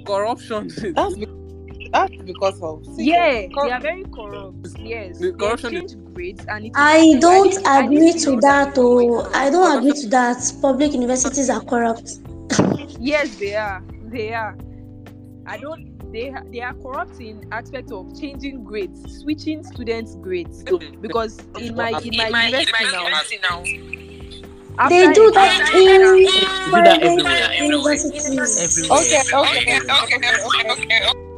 corruption. 0.07 0.69
Hmm. 0.71 0.93
that's 0.93 1.15
be- 1.17 1.89
that's 1.93 2.23
because 2.23 2.61
of 2.63 2.85
see, 2.95 3.05
Yeah, 3.11 3.47
cor- 3.49 3.65
they 3.67 3.73
are 3.73 3.81
very 3.81 4.05
corrupt. 4.05 4.69
Yes, 4.79 5.19
The 5.19 5.33
they 5.33 5.39
corruption 5.39 5.77
is- 5.85 5.95
grades 6.15 6.45
and 6.49 6.67
it 6.67 6.73
I 6.75 7.17
don't 7.21 7.57
agree 7.67 8.13
to 8.13 8.37
that. 8.41 8.75
they 8.75 8.81
Oh, 8.83 9.29
I 9.35 9.51
don't 9.51 9.79
agree 9.79 10.01
to 10.03 10.09
that. 10.11 10.39
Public 10.63 10.93
universities 10.93 11.51
are 11.51 11.61
corrupt. 11.63 12.19
Yes, 12.99 13.35
they 13.37 13.55
are. 13.57 13.83
They 14.05 14.35
are. 14.35 14.57
I 15.47 15.57
don't. 15.59 15.89
They 16.13 16.35
they 16.53 16.61
are 16.61 16.75
corrupt 16.75 17.21
in 17.21 17.47
aspect 17.53 17.93
of 17.93 18.19
changing 18.19 18.65
grades, 18.65 19.21
switching 19.21 19.63
students' 19.65 20.17
grades. 20.17 20.65
Because 21.01 21.39
in 21.59 21.75
my 21.77 21.91
in 22.05 22.17
my 22.17 22.27
in 22.27 22.33
my, 22.33 22.47
in 22.47 22.51
university 22.51 23.39
now, 23.43 23.63
university 23.63 23.85
now. 24.79 24.89
They 24.89 25.13
do 25.13 25.29
a- 25.29 25.33
that 25.33 25.61
after- 25.63 25.79
in 25.79 26.25
that 26.25 26.69
private 26.71 27.03
everywhere. 27.03 27.53
universities. 27.55 28.27
Everywhere. 28.27 28.99
Okay, 28.99 29.21
okay, 29.35 29.59
Everywhere. 29.61 30.03
okay, 30.03 30.17
okay, 30.17 30.73
okay. 30.73 31.09
okay. 31.09 31.31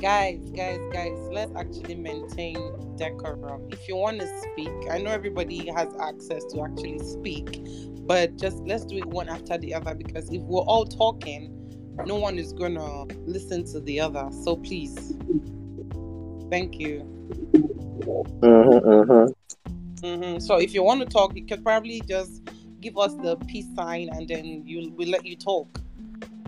guys, 0.00 0.38
guys, 0.54 0.78
guys, 0.92 1.18
let's 1.32 1.52
actually 1.56 1.94
maintain 1.96 2.56
decorum. 2.96 3.66
If 3.70 3.88
you 3.88 3.96
want 3.96 4.20
to 4.20 4.26
speak, 4.42 4.70
I 4.90 4.98
know 4.98 5.10
everybody 5.10 5.68
has 5.70 5.88
access 6.00 6.44
to 6.52 6.62
actually 6.64 6.98
speak, 7.00 7.60
but 8.06 8.36
just 8.36 8.58
let's 8.58 8.84
do 8.84 8.96
it 8.96 9.06
one 9.06 9.28
after 9.28 9.58
the 9.58 9.74
other 9.74 9.94
because 9.94 10.30
if 10.30 10.40
we're 10.42 10.60
all 10.60 10.84
talking, 10.84 11.52
no 12.06 12.16
one 12.16 12.38
is 12.38 12.52
gonna 12.52 13.04
listen 13.26 13.64
to 13.72 13.80
the 13.80 14.00
other. 14.00 14.28
So 14.44 14.56
please, 14.56 15.16
thank 16.50 16.78
you. 16.78 17.00
Mm-hmm, 18.42 19.32
hmm 20.06 20.38
So 20.38 20.56
if 20.58 20.74
you 20.74 20.82
want 20.82 21.00
to 21.00 21.06
talk, 21.06 21.34
you 21.34 21.44
could 21.44 21.64
probably 21.64 22.00
just 22.02 22.42
give 22.80 22.96
us 22.96 23.14
the 23.14 23.36
peace 23.48 23.66
sign 23.74 24.08
and 24.12 24.28
then 24.28 24.62
you 24.66 24.92
we'll 24.96 25.08
let 25.08 25.24
you 25.26 25.36
talk. 25.36 25.80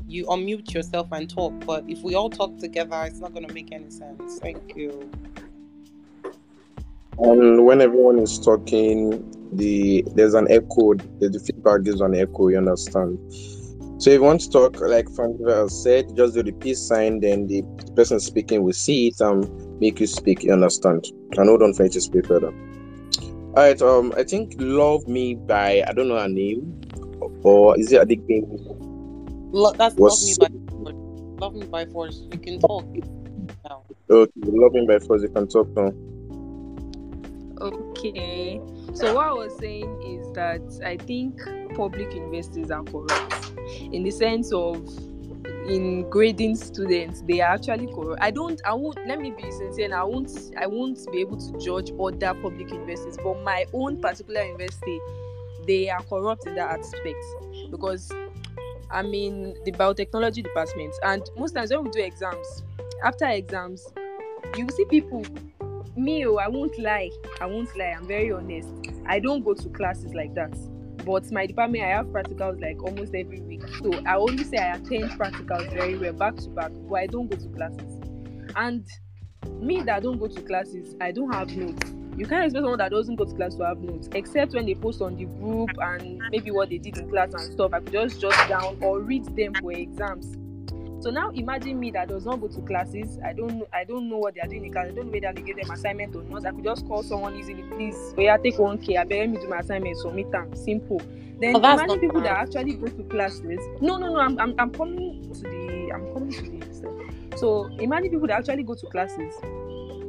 You 0.07 0.27
unmute 0.27 0.73
yourself 0.73 1.09
and 1.12 1.29
talk. 1.29 1.53
But 1.67 1.85
if 1.88 2.00
we 2.03 2.15
all 2.15 2.31
talk 2.31 2.59
together, 2.59 3.03
it's 3.05 3.19
not 3.19 3.35
gonna 3.35 3.53
make 3.53 3.73
any 3.73 3.91
sense. 3.91 4.38
Thank 4.38 4.77
you. 4.77 5.11
And 7.20 7.64
when 7.64 7.80
everyone 7.80 8.18
is 8.20 8.38
talking, 8.38 9.25
the 9.52 10.04
there's 10.14 10.34
an 10.34 10.46
echo. 10.50 10.94
The, 10.94 11.28
the 11.30 11.40
feedback 11.40 11.82
gives 11.82 12.00
an 12.00 12.14
echo. 12.14 12.48
You 12.48 12.58
understand? 12.58 13.18
So 14.00 14.10
if 14.10 14.14
you 14.14 14.22
want 14.22 14.40
to 14.42 14.50
talk, 14.50 14.80
like 14.80 15.08
Frank 15.16 15.37
said, 15.70 16.14
just 16.16 16.34
do 16.34 16.42
the 16.44 16.52
peace 16.52 16.80
sign. 16.87 17.18
Then 17.20 17.48
the 17.48 17.62
person 17.96 18.20
speaking 18.20 18.62
will 18.62 18.72
see 18.72 19.08
it 19.08 19.20
and 19.20 19.44
make 19.80 19.98
you 19.98 20.06
speak. 20.06 20.44
You 20.44 20.52
understand? 20.52 21.04
And 21.37 21.48
hold 21.48 21.62
on 21.62 21.75
for 21.75 21.84
you 21.84 21.90
to 21.90 22.00
speak 22.00 22.26
further. 22.26 22.52
All 22.52 23.54
right. 23.56 23.80
Um, 23.82 24.12
I 24.16 24.22
think 24.22 24.54
"Love 24.58 25.08
Me" 25.08 25.34
by 25.34 25.82
I 25.88 25.92
don't 25.92 26.06
know 26.08 26.18
her 26.20 26.28
name, 26.28 26.80
or 27.42 27.76
is 27.78 27.90
it 27.90 28.06
Adik 28.06 28.22
Lo- 29.52 29.72
that's 29.72 29.96
Was- 29.96 30.38
love 30.38 30.46
me 30.46 30.48
by 30.48 30.92
force. 30.92 30.94
love 31.40 31.54
me 31.54 31.66
by 31.66 31.84
force. 31.87 32.22
You 32.30 32.38
can 32.38 32.60
talk 32.60 32.84
now. 33.68 33.82
Okay, 34.10 34.32
"Love 34.37 34.72
Me" 34.75 34.87
by 34.87 34.98
Force. 35.00 35.22
You 35.22 35.28
can 35.30 35.48
talk 35.48 35.68
now. 35.76 35.92
Okay. 37.61 38.61
So 38.95 39.15
what 39.15 39.27
I 39.27 39.33
was 39.33 39.57
saying 39.59 40.03
is 40.03 40.33
that 40.35 40.62
I 40.85 40.97
think 40.97 41.41
public 41.75 42.15
universities 42.15 42.71
are 42.71 42.85
corrupt 42.85 43.53
in 43.93 44.03
the 44.03 44.11
sense 44.11 44.53
of 44.53 44.77
in 45.69 46.09
grading 46.09 46.57
students 46.57 47.23
they 47.23 47.41
are 47.41 47.55
actually 47.55 47.87
corrupt. 47.88 48.23
I 48.23 48.31
don't 48.31 48.61
I 48.65 48.75
won't 48.75 48.99
let 49.07 49.21
me 49.21 49.31
be 49.31 49.50
sincere 49.50 49.95
I 49.95 50.03
won't 50.05 50.31
I 50.59 50.67
won't 50.67 50.99
be 51.12 51.21
able 51.21 51.37
to 51.37 51.59
judge 51.59 51.91
other 52.00 52.38
public 52.41 52.71
universities, 52.71 53.19
but 53.23 53.43
my 53.43 53.67
own 53.73 54.00
particular 54.00 54.43
university 54.45 55.00
they 55.67 55.91
are 55.91 56.03
corrupt 56.05 56.47
in 56.47 56.55
that 56.55 56.79
aspect 56.79 57.23
because 57.71 58.11
I'm 58.91 59.12
in 59.12 59.57
the 59.65 59.73
biotechnology 59.73 60.43
department 60.43 60.95
and 61.03 61.29
most 61.37 61.53
times 61.53 61.71
when 61.71 61.85
we 61.85 61.91
do 61.91 62.03
exams, 62.03 62.62
after 63.05 63.27
exams, 63.27 63.93
you 64.57 64.67
see 64.71 64.87
people 64.87 65.25
me 65.99 66.26
oh, 66.26 66.37
I 66.37 66.49
won't 66.49 66.78
lie. 66.78 67.11
I 67.40 67.47
won't 67.47 67.76
lie. 67.76 67.95
I'm 67.97 68.07
very 68.07 68.33
honest. 68.33 68.69
I 69.07 69.19
don't 69.19 69.45
go 69.45 69.55
to 69.55 69.69
classes 69.71 70.14
like 70.14 70.35
that. 70.35 70.57
But 71.05 71.31
my 71.33 71.47
department, 71.47 71.85
I 71.85 71.88
have 71.88 72.07
practicals 72.07 72.61
like 72.61 72.83
almost 72.83 73.14
every 73.14 73.40
week. 73.40 73.62
So 73.83 73.93
I 74.07 74.17
only 74.17 74.45
say 74.45 74.59
I 74.59 74.76
attend 74.76 75.11
practicals 75.12 75.73
very 75.73 75.97
well, 75.97 76.12
back 76.12 76.37
to 76.37 76.49
back, 76.50 76.71
but 76.88 76.95
I 76.97 77.07
don't 77.07 77.31
go 77.31 77.37
to 77.37 77.49
classes. 77.49 78.00
And 78.57 78.87
me 79.61 79.83
that 79.83 80.02
don't 80.02 80.19
go 80.19 80.28
to 80.28 80.43
classes, 80.43 80.95
I 81.00 81.12
don't 81.12 81.33
have 81.33 81.50
notes. 81.57 81.93
You 82.17 82.26
can't 82.26 82.45
expect 82.45 82.64
someone 82.64 82.78
that 82.78 82.90
doesn't 82.90 83.14
go 83.14 83.25
to 83.25 83.35
class 83.35 83.55
to 83.55 83.64
have 83.64 83.78
notes, 83.78 84.09
except 84.12 84.52
when 84.52 84.67
they 84.67 84.75
post 84.75 85.00
on 85.00 85.17
the 85.17 85.25
group 85.25 85.71
and 85.78 86.21
maybe 86.31 86.50
what 86.50 86.69
they 86.69 86.78
did 86.78 86.99
in 86.99 87.09
class 87.09 87.33
and 87.33 87.52
stuff. 87.52 87.73
I 87.73 87.78
could 87.78 87.93
just 87.93 88.21
jot 88.21 88.49
down 88.49 88.78
or 88.83 89.00
read 89.00 89.25
them 89.37 89.55
for 89.55 89.73
exams. 89.73 90.37
So 91.00 91.11
now 91.11 91.31
imagine 91.31 91.78
me 91.78 91.90
that 91.93 92.09
does 92.09 92.26
not 92.26 92.40
go 92.40 92.49
to 92.49 92.61
classes. 92.62 93.19
I 93.25 93.33
don't. 93.33 93.62
I 93.73 93.85
don't 93.85 94.09
know 94.09 94.19
what 94.19 94.35
they 94.35 94.40
are 94.40 94.49
doing 94.49 94.64
in 94.64 94.73
class. 94.73 94.88
I 94.88 94.90
don't 94.90 95.07
know 95.07 95.12
whether 95.12 95.33
they 95.33 95.43
give 95.43 95.57
them 95.57 95.71
assignment 95.71 96.17
or 96.17 96.25
not. 96.25 96.45
I 96.45 96.50
could 96.50 96.64
just 96.64 96.87
call 96.88 97.02
someone 97.05 97.37
easily, 97.37 97.62
please. 97.62 98.14
Oh 98.17 98.21
yeah, 98.23 98.37
take 98.37 98.59
one 98.59 98.78
k. 98.78 98.97
I 98.97 99.05
beg 99.05 99.21
let 99.21 99.31
me 99.31 99.37
do 99.38 99.49
my 99.49 99.59
assignment. 99.59 99.97
So 99.99 100.09
Submit 100.09 100.31
them. 100.33 100.55
Simple. 100.57 101.00
Then 101.40 101.55
Oh, 101.55 101.59
imagine 101.59 102.00
people 102.00 102.21
that 102.23 102.33
actually 102.33 102.75
go 102.75 102.88
to 102.88 103.02
classes. 103.05 103.61
No, 103.81 103.97
no, 103.97 104.12
no. 104.12 104.19
I'm, 104.19 104.38
I'm, 104.40 104.55
I'm 104.59 104.71
coming 104.73 105.23
to 105.33 105.40
the. 105.40 105.93
I'm 105.95 106.12
coming 106.12 106.33
to 106.33 106.43
the. 106.43 106.59
So 107.38 107.67
imagine 107.78 108.11
people 108.11 108.26
that 108.26 108.40
actually 108.40 108.64
go 108.64 108.75
to 108.75 108.87
classes, 108.87 109.33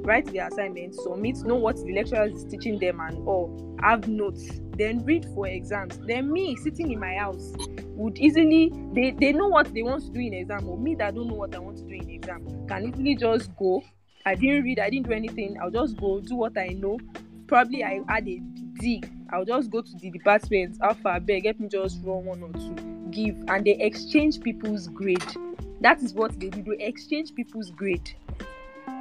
write 0.09 0.25
their 0.33 0.47
assignments, 0.47 1.01
submit, 1.03 1.37
know 1.45 1.55
what 1.55 1.75
the 1.77 1.93
lecturer 1.93 2.25
is 2.25 2.43
teaching 2.45 2.79
them 2.79 2.99
and 2.99 3.27
all, 3.27 3.77
have 3.83 4.07
notes, 4.07 4.59
then 4.75 5.05
read 5.05 5.23
for 5.35 5.47
exams. 5.47 5.99
Then 5.99 6.31
me 6.31 6.55
sitting 6.55 6.91
in 6.91 6.99
my 6.99 7.13
house 7.13 7.53
would 7.89 8.17
easily 8.17 8.73
they, 8.93 9.11
they 9.11 9.31
know 9.31 9.47
what 9.47 9.71
they 9.71 9.83
want 9.83 10.03
to 10.05 10.09
do 10.09 10.19
in 10.19 10.33
exam, 10.33 10.67
or 10.67 10.77
me 10.77 10.95
that 10.95 11.13
don't 11.13 11.27
know 11.27 11.35
what 11.35 11.53
I 11.53 11.59
want 11.59 11.77
to 11.77 11.83
do 11.83 11.93
in 11.93 12.09
exam 12.09 12.65
can 12.67 12.89
easily 12.89 13.15
just 13.15 13.55
go. 13.55 13.83
I 14.25 14.33
didn't 14.33 14.63
read, 14.63 14.79
I 14.79 14.89
didn't 14.89 15.07
do 15.07 15.13
anything, 15.13 15.57
I'll 15.61 15.69
just 15.69 15.95
go 15.97 16.19
do 16.19 16.35
what 16.35 16.57
I 16.57 16.69
know. 16.69 16.97
Probably 17.45 17.83
I 17.83 18.01
had 18.07 18.27
a 18.27 18.41
D. 18.79 19.03
I'll 19.31 19.45
just 19.45 19.69
go 19.69 19.81
to 19.81 19.91
the 19.99 20.09
department, 20.09 20.77
alpha 20.81 21.19
beg, 21.19 21.43
get 21.43 21.59
me 21.59 21.67
just 21.67 21.99
run 22.03 22.25
one 22.25 22.41
or 22.41 22.51
two, 22.53 22.75
give, 23.11 23.35
and 23.47 23.63
they 23.63 23.77
exchange 23.79 24.41
people's 24.41 24.87
grade. 24.87 25.23
That 25.81 26.01
is 26.01 26.15
what 26.15 26.39
they 26.39 26.49
do. 26.49 26.63
They 26.63 26.83
exchange 26.83 27.35
people's 27.35 27.69
grade. 27.69 28.11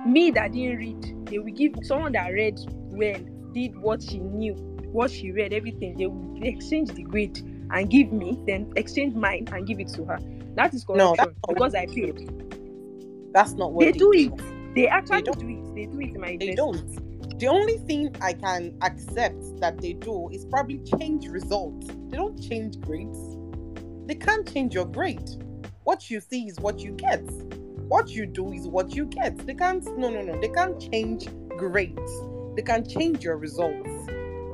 Me 0.07 0.31
that 0.31 0.53
didn't 0.53 0.79
read, 0.79 1.27
they 1.27 1.39
will 1.39 1.53
give 1.53 1.75
someone 1.83 2.13
that 2.13 2.29
read 2.29 2.59
well, 2.91 3.21
did 3.53 3.77
what 3.79 4.03
she 4.03 4.19
knew, 4.19 4.55
what 4.93 5.11
she 5.11 5.33
read, 5.33 5.53
everything. 5.53 5.97
They 5.97 6.07
will 6.07 6.39
exchange 6.43 6.91
the 6.91 7.03
grade 7.03 7.39
and 7.71 7.91
give 7.91 8.13
me, 8.13 8.39
then 8.47 8.73
exchange 8.77 9.15
mine 9.15 9.49
and 9.53 9.67
give 9.67 9.81
it 9.81 9.89
to 9.95 10.05
her. 10.05 10.19
That 10.55 10.75
is 10.75 10.87
No, 10.89 11.15
corruption 11.15 11.15
that's 11.17 11.49
because 11.49 11.75
I 11.75 11.87
paid. 11.87 12.31
That's 13.33 13.53
not 13.53 13.73
what 13.73 13.85
They 13.85 13.93
do 13.93 14.13
it. 14.13 14.75
They 14.75 14.89
actually 14.89 15.23
don't. 15.23 15.39
do 15.39 15.49
it. 15.49 15.75
They 15.75 15.87
do 15.87 16.01
it 16.01 16.15
in 16.15 16.21
my 16.21 16.37
They 16.39 16.55
don't. 16.55 17.39
The 17.39 17.47
only 17.47 17.79
thing 17.79 18.15
I 18.21 18.33
can 18.33 18.77
accept 18.83 19.61
that 19.61 19.81
they 19.81 19.93
do 19.93 20.29
is 20.31 20.45
probably 20.47 20.79
change 20.99 21.29
results. 21.29 21.87
They 22.09 22.17
don't 22.17 22.41
change 22.41 22.81
grades. 22.81 23.37
They 24.07 24.15
can't 24.15 24.51
change 24.53 24.75
your 24.75 24.87
grade. 24.87 25.31
What 25.85 26.11
you 26.11 26.21
see 26.21 26.49
is 26.49 26.59
what 26.59 26.81
you 26.81 26.93
get. 26.93 27.23
What 27.89 28.11
you 28.11 28.27
do 28.27 28.53
is 28.53 28.67
what 28.67 28.95
you 28.95 29.07
get. 29.07 29.39
They 29.47 29.55
can't. 29.55 29.85
No, 29.97 30.11
no, 30.11 30.23
no. 30.23 30.39
They 30.41 30.49
can't 30.49 30.79
change 30.93 31.29
grades. 31.57 32.13
They 32.55 32.63
can 32.63 32.87
change 32.87 33.25
your 33.25 33.39
results. 33.39 33.89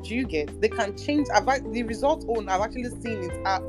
Do 0.06 0.14
you 0.14 0.24
get? 0.24 0.60
They 0.60 0.68
can 0.68 0.96
change. 0.96 1.26
I've 1.34 1.46
the 1.72 1.82
result 1.82 2.24
on. 2.28 2.48
I've 2.48 2.60
actually 2.60 2.90
seen 3.00 3.24
it. 3.24 3.32
At, 3.44 3.62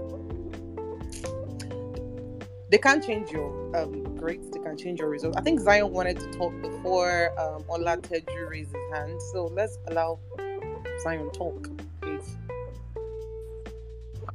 they 2.70 2.78
can't 2.78 3.04
change 3.04 3.32
your 3.32 3.76
um, 3.76 4.16
grades. 4.18 4.52
They 4.52 4.60
can 4.60 4.78
change 4.78 5.00
your 5.00 5.10
results. 5.10 5.38
I 5.38 5.42
think 5.42 5.60
Zion 5.60 5.92
wanted 5.92 6.20
to 6.20 6.30
talk 6.32 6.54
before 6.62 7.32
um, 7.40 7.64
Ola 7.70 7.98
Teju 7.98 8.50
raised 8.50 8.76
his 8.76 8.94
hand. 8.94 9.20
So 9.34 9.46
let's 9.46 9.80
allow 9.88 10.20
Zion 11.02 11.32
talk, 11.32 11.70
please. 12.02 12.36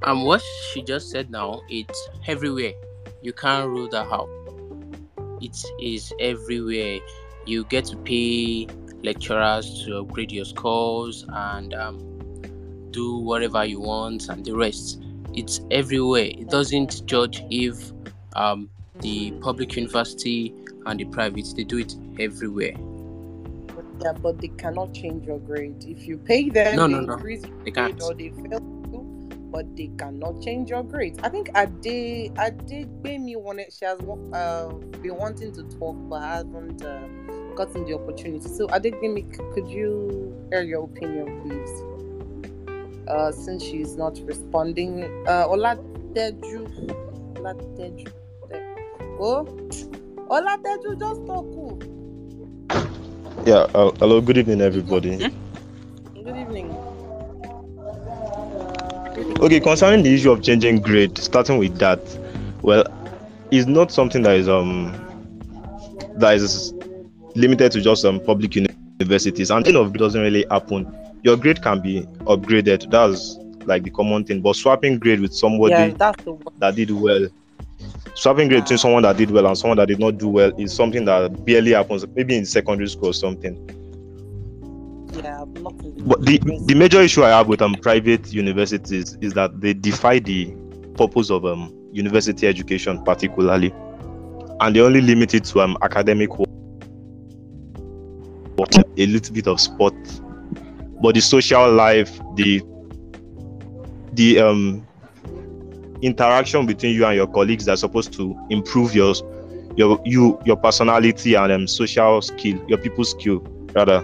And 0.02 0.24
what 0.24 0.42
she 0.72 0.82
just 0.82 1.10
said 1.10 1.30
now, 1.30 1.60
it's 1.68 2.08
everywhere. 2.26 2.72
You 3.22 3.32
can't 3.32 3.68
rule 3.68 3.88
that 3.90 4.06
out. 4.10 4.28
It 5.40 5.62
is 5.80 6.12
everywhere. 6.20 7.00
You 7.46 7.64
get 7.64 7.86
to 7.86 7.96
pay 7.96 8.66
lecturers 9.02 9.84
to 9.84 9.98
upgrade 9.98 10.30
your 10.30 10.44
scores 10.44 11.24
and 11.28 11.72
um, 11.74 11.98
do 12.90 13.16
whatever 13.18 13.64
you 13.64 13.80
want 13.80 14.28
and 14.28 14.44
the 14.44 14.54
rest. 14.54 15.02
It's 15.32 15.60
everywhere. 15.70 16.24
It 16.26 16.48
doesn't 16.50 17.06
judge 17.06 17.42
if 17.50 17.92
um, 18.34 18.68
the 19.00 19.30
public 19.40 19.76
university 19.76 20.54
and 20.86 21.00
the 21.00 21.04
private, 21.06 21.46
they 21.56 21.64
do 21.64 21.78
it 21.78 21.94
everywhere. 22.18 22.74
Yeah, 24.02 24.12
but 24.12 24.38
they 24.40 24.48
cannot 24.48 24.94
change 24.94 25.26
your 25.26 25.38
grade. 25.38 25.84
If 25.86 26.06
you 26.06 26.16
pay 26.18 26.48
them, 26.48 26.76
No, 26.76 26.86
they 26.88 26.94
no, 26.94 27.00
no. 27.00 27.16
They 27.64 27.70
can't. 27.70 28.02
or 28.02 28.14
they 28.14 28.30
fail 28.30 28.79
but 29.50 29.76
they 29.76 29.90
cannot 29.98 30.40
change 30.42 30.70
your 30.70 30.82
grades. 30.82 31.18
I 31.22 31.28
think 31.28 31.50
Ade 31.56 32.32
Ade 32.38 32.88
me 33.02 33.36
wanted 33.36 33.72
she 33.72 33.84
has 33.84 33.98
uh, 34.32 34.68
been 35.02 35.16
wanting 35.16 35.52
to 35.52 35.62
talk 35.78 35.96
but 36.08 36.20
hasn't 36.20 36.84
uh, 36.84 37.00
gotten 37.54 37.84
the 37.84 37.94
opportunity. 37.94 38.48
So 38.48 38.68
Ade 38.72 39.00
me, 39.02 39.26
could 39.54 39.68
you 39.68 40.48
air 40.52 40.62
your 40.62 40.84
opinion, 40.84 41.40
please? 41.42 41.82
Uh, 43.08 43.32
since 43.32 43.62
she's 43.62 43.96
not 43.96 44.18
responding, 44.24 45.02
uh, 45.26 45.48
Oladeju, 45.48 46.66
Oladeju, 47.34 48.12
oh, 49.20 49.44
Oladeju, 50.30 50.98
just 50.98 51.26
talk. 51.26 51.46
oh. 51.58 51.78
Yeah, 53.46 53.66
uh, 53.74 53.90
hello, 53.98 54.20
good 54.20 54.38
evening, 54.38 54.60
everybody. 54.60 55.16
Good 56.14 56.36
evening. 56.36 56.89
Okay, 59.20 59.60
concerning 59.60 60.02
the 60.02 60.14
issue 60.14 60.30
of 60.30 60.42
changing 60.42 60.80
grade, 60.80 61.16
starting 61.18 61.58
with 61.58 61.76
that, 61.78 62.00
well, 62.62 62.84
it's 63.50 63.66
not 63.66 63.90
something 63.92 64.22
that 64.22 64.36
is 64.36 64.48
um 64.48 64.92
that 66.16 66.34
is 66.34 66.72
limited 67.34 67.72
to 67.72 67.80
just 67.80 68.04
um 68.04 68.20
public 68.20 68.54
uni- 68.56 68.68
universities, 68.98 69.50
and 69.50 69.64
thing 69.64 69.76
of 69.76 69.94
it 69.94 69.98
doesn't 69.98 70.20
really 70.22 70.46
happen. 70.50 70.90
Your 71.22 71.36
grade 71.36 71.62
can 71.62 71.80
be 71.80 72.02
upgraded. 72.20 72.90
That's 72.90 73.36
like 73.66 73.82
the 73.82 73.90
common 73.90 74.24
thing, 74.24 74.40
but 74.40 74.56
swapping 74.56 74.98
grade 74.98 75.20
with 75.20 75.34
somebody 75.34 75.74
yeah, 75.74 75.88
that's 75.98 76.24
the 76.24 76.32
one. 76.32 76.54
that 76.58 76.74
did 76.74 76.90
well, 76.90 77.28
swapping 78.14 78.48
grade 78.48 78.62
between 78.62 78.78
someone 78.78 79.02
that 79.02 79.16
did 79.18 79.30
well 79.30 79.46
and 79.46 79.56
someone 79.58 79.76
that 79.76 79.88
did 79.88 79.98
not 79.98 80.16
do 80.18 80.28
well 80.28 80.52
is 80.58 80.72
something 80.72 81.04
that 81.04 81.44
barely 81.44 81.72
happens. 81.72 82.06
Maybe 82.14 82.36
in 82.36 82.46
secondary 82.46 82.88
school 82.88 83.10
or 83.10 83.14
something. 83.14 83.79
But 85.54 86.24
the, 86.24 86.38
the 86.66 86.74
major 86.74 87.00
issue 87.00 87.24
I 87.24 87.30
have 87.30 87.48
with 87.48 87.62
um 87.62 87.74
private 87.74 88.32
universities 88.32 89.16
is 89.20 89.32
that 89.34 89.60
they 89.60 89.74
defy 89.74 90.18
the 90.18 90.54
purpose 90.96 91.30
of 91.30 91.44
um 91.44 91.72
university 91.92 92.46
education 92.46 93.02
particularly, 93.04 93.72
and 94.60 94.74
they 94.74 94.80
only 94.80 95.00
limit 95.00 95.34
it 95.34 95.44
to 95.46 95.60
um 95.60 95.76
academic 95.82 96.30
work, 96.38 96.48
a 98.96 99.06
little 99.06 99.34
bit 99.34 99.46
of 99.46 99.60
sport, 99.60 99.94
but 101.02 101.14
the 101.14 101.20
social 101.20 101.70
life, 101.72 102.20
the 102.36 102.62
the 104.12 104.38
um 104.40 104.86
interaction 106.02 106.66
between 106.66 106.94
you 106.94 107.04
and 107.04 107.16
your 107.16 107.26
colleagues 107.26 107.64
that's 107.66 107.80
supposed 107.82 108.12
to 108.14 108.36
improve 108.50 108.94
your 108.94 109.14
your 109.76 110.00
you 110.04 110.38
your 110.44 110.56
personality 110.56 111.34
and 111.34 111.52
um 111.52 111.66
social 111.66 112.20
skill, 112.22 112.58
your 112.68 112.78
people 112.78 113.04
skill 113.04 113.40
rather 113.74 114.02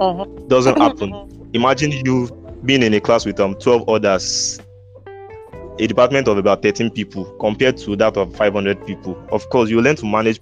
Uh-huh. 0.00 0.24
doesn't 0.48 0.78
happen. 0.80 1.14
Imagine 1.52 1.92
you 1.92 2.28
being 2.64 2.82
in 2.82 2.94
a 2.94 3.00
class 3.00 3.24
with 3.24 3.40
um 3.40 3.54
12 3.56 3.88
others. 3.88 4.60
A 5.80 5.86
department 5.86 6.26
of 6.26 6.36
about 6.38 6.62
13 6.62 6.90
people 6.90 7.24
compared 7.38 7.76
to 7.78 7.94
that 7.96 8.16
of 8.16 8.34
500 8.34 8.84
people. 8.84 9.16
Of 9.30 9.48
course 9.50 9.70
you 9.70 9.80
learn 9.80 9.96
to 9.96 10.06
manage 10.06 10.40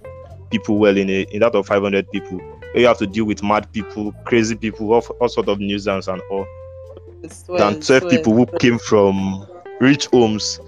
people 0.49 0.79
well 0.79 0.97
in 0.97 1.09
a 1.09 1.21
in 1.31 1.41
that 1.41 1.55
of 1.55 1.67
500 1.67 2.09
people. 2.11 2.39
You 2.75 2.87
have 2.87 2.97
to 2.99 3.07
deal 3.07 3.25
with 3.25 3.43
mad 3.43 3.71
people 3.71 4.13
crazy 4.25 4.55
people 4.55 4.91
all, 4.93 5.01
all 5.21 5.29
sort 5.29 5.47
of 5.47 5.59
nuisance 5.59 6.07
and 6.07 6.21
all. 6.31 6.45
Than 7.57 7.79
12 7.79 8.09
people 8.09 8.33
who 8.33 8.45
came 8.59 8.79
from 8.79 9.47
rich 9.79 10.07
homes. 10.07 10.59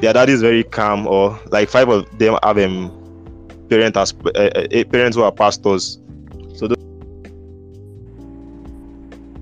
Their 0.00 0.12
dad 0.12 0.28
is 0.28 0.42
very 0.42 0.62
calm 0.64 1.06
or 1.06 1.38
like 1.50 1.68
five 1.68 1.88
of 1.88 2.18
them 2.18 2.38
have 2.42 2.58
um 2.58 2.92
parent 3.68 3.96
as 3.96 4.12
uh, 4.34 4.84
parents 4.90 5.16
who 5.16 5.22
are 5.22 5.32
pastors. 5.32 5.98
So 6.54 6.68
those, 6.68 6.76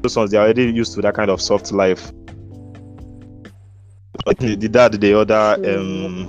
those 0.04 0.16
ones 0.16 0.30
they're 0.30 0.42
already 0.42 0.70
used 0.70 0.94
to 0.94 1.00
that 1.00 1.14
kind 1.14 1.30
of 1.30 1.40
soft 1.40 1.72
life. 1.72 2.12
But 4.24 4.38
the, 4.38 4.54
the 4.54 4.68
dad 4.68 4.92
the 4.92 5.18
other 5.18 5.56
um 5.76 6.28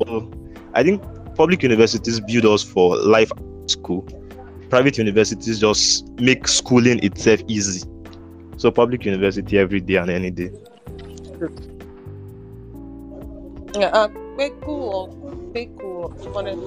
well, 0.00 0.32
i 0.74 0.82
think 0.82 1.02
public 1.36 1.62
universities 1.62 2.20
build 2.20 2.46
us 2.46 2.62
for 2.62 2.96
life 2.96 3.30
school. 3.66 4.02
Private 4.70 4.96
universities 4.96 5.60
just 5.60 6.08
make 6.18 6.48
schooling 6.48 6.98
itself 7.04 7.40
easy. 7.46 7.86
So 8.56 8.70
public 8.70 9.04
university 9.04 9.58
every 9.58 9.80
day 9.80 9.96
and 9.96 10.10
any 10.10 10.30
day. 10.30 10.50
Yeah, 13.74 13.88
uh, 13.88 14.08
Kweku 14.08 14.68
or 14.68 15.08
Kweku 15.52 16.32
wanted 16.32 16.58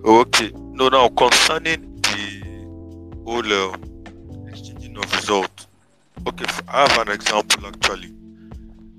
Okay. 0.04 0.52
No, 0.54 0.88
now 0.88 1.08
concerning 1.08 2.00
the 2.02 3.22
whole 3.24 3.52
uh, 3.52 3.76
exchanging 4.48 4.96
of 4.98 5.12
result. 5.14 5.66
Okay, 6.26 6.44
I 6.68 6.88
have 6.88 7.06
an 7.08 7.14
example 7.14 7.66
actually. 7.66 8.12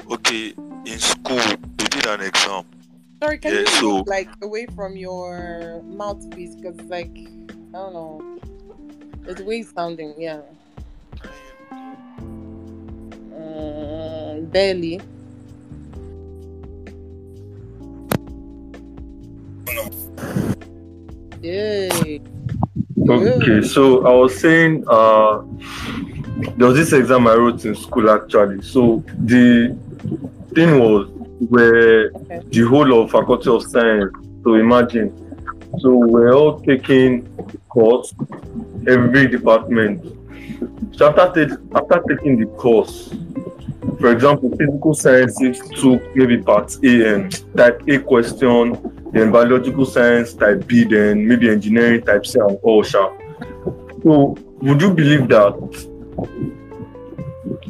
Okay, 0.10 0.54
in 0.86 1.00
school 1.00 1.38
we 1.80 1.86
did 1.88 2.06
an 2.08 2.22
exam. 2.22 2.66
Sorry, 3.24 3.38
can 3.38 3.54
Yeah, 3.54 3.60
you 3.62 3.68
so- 3.68 3.98
move 4.00 4.08
like 4.08 4.28
away 4.42 4.66
from 4.76 4.98
your 4.98 5.82
mouthpiece? 5.86 6.56
Because 6.56 6.76
like 6.90 7.16
I 7.74 7.78
don't 7.80 7.94
know, 7.94 8.22
it's 9.26 9.42
weird 9.42 9.66
sounding. 9.74 10.14
Yeah, 10.18 10.42
um, 13.32 14.44
barely. 14.52 15.00
Yay. 21.42 22.22
Okay, 23.10 23.62
so 23.62 24.06
I 24.06 24.14
was 24.14 24.38
saying 24.38 24.84
uh 24.88 25.42
there 26.58 26.68
was 26.68 26.76
this 26.76 26.94
exam 26.94 27.28
I 27.28 27.36
wrote 27.36 27.64
in 27.64 27.76
school 27.76 28.10
actually. 28.10 28.62
So 28.64 29.04
the 29.18 29.78
thing 30.54 30.80
was 30.80 31.08
where 31.50 32.10
the 32.10 32.68
whole 32.70 33.02
of 33.02 33.12
faculty 33.12 33.50
of 33.50 33.64
science. 33.64 34.14
So 34.44 34.56
imagine. 34.56 35.12
So 35.80 35.96
we're 35.96 36.34
all 36.34 36.60
taking 36.62 37.28
course, 37.70 38.14
every 38.88 39.28
department. 39.28 40.06
So 40.96 41.08
after 41.08 41.48
ta- 41.48 41.58
after 41.76 42.04
taking 42.08 42.40
the 42.40 42.46
course, 42.58 43.14
for 44.00 44.12
example, 44.12 44.50
physical 44.58 44.94
sciences 44.94 45.60
took 45.82 46.02
maybe 46.16 46.38
part 46.38 46.76
A 46.84 47.16
and 47.16 47.58
type 47.58 47.82
A 47.88 48.00
question, 48.00 49.10
then 49.12 49.32
biological 49.32 49.86
science 49.86 50.34
type 50.34 50.68
B, 50.68 50.84
then 50.84 51.28
maybe 51.28 51.50
engineering 51.50 52.02
type 52.02 52.26
C 52.26 52.40
and 52.40 52.58
all 52.64 52.84
sha. 52.84 53.12
So 54.04 54.38
would 54.62 54.82
you 54.82 54.94
believe 54.94 55.28
that 55.30 55.54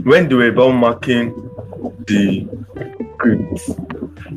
when 0.04 0.28
they 0.28 0.36
were 0.36 0.50
about 0.50 0.72
marking 0.72 1.34
the 2.08 2.48
grades, 3.18 3.72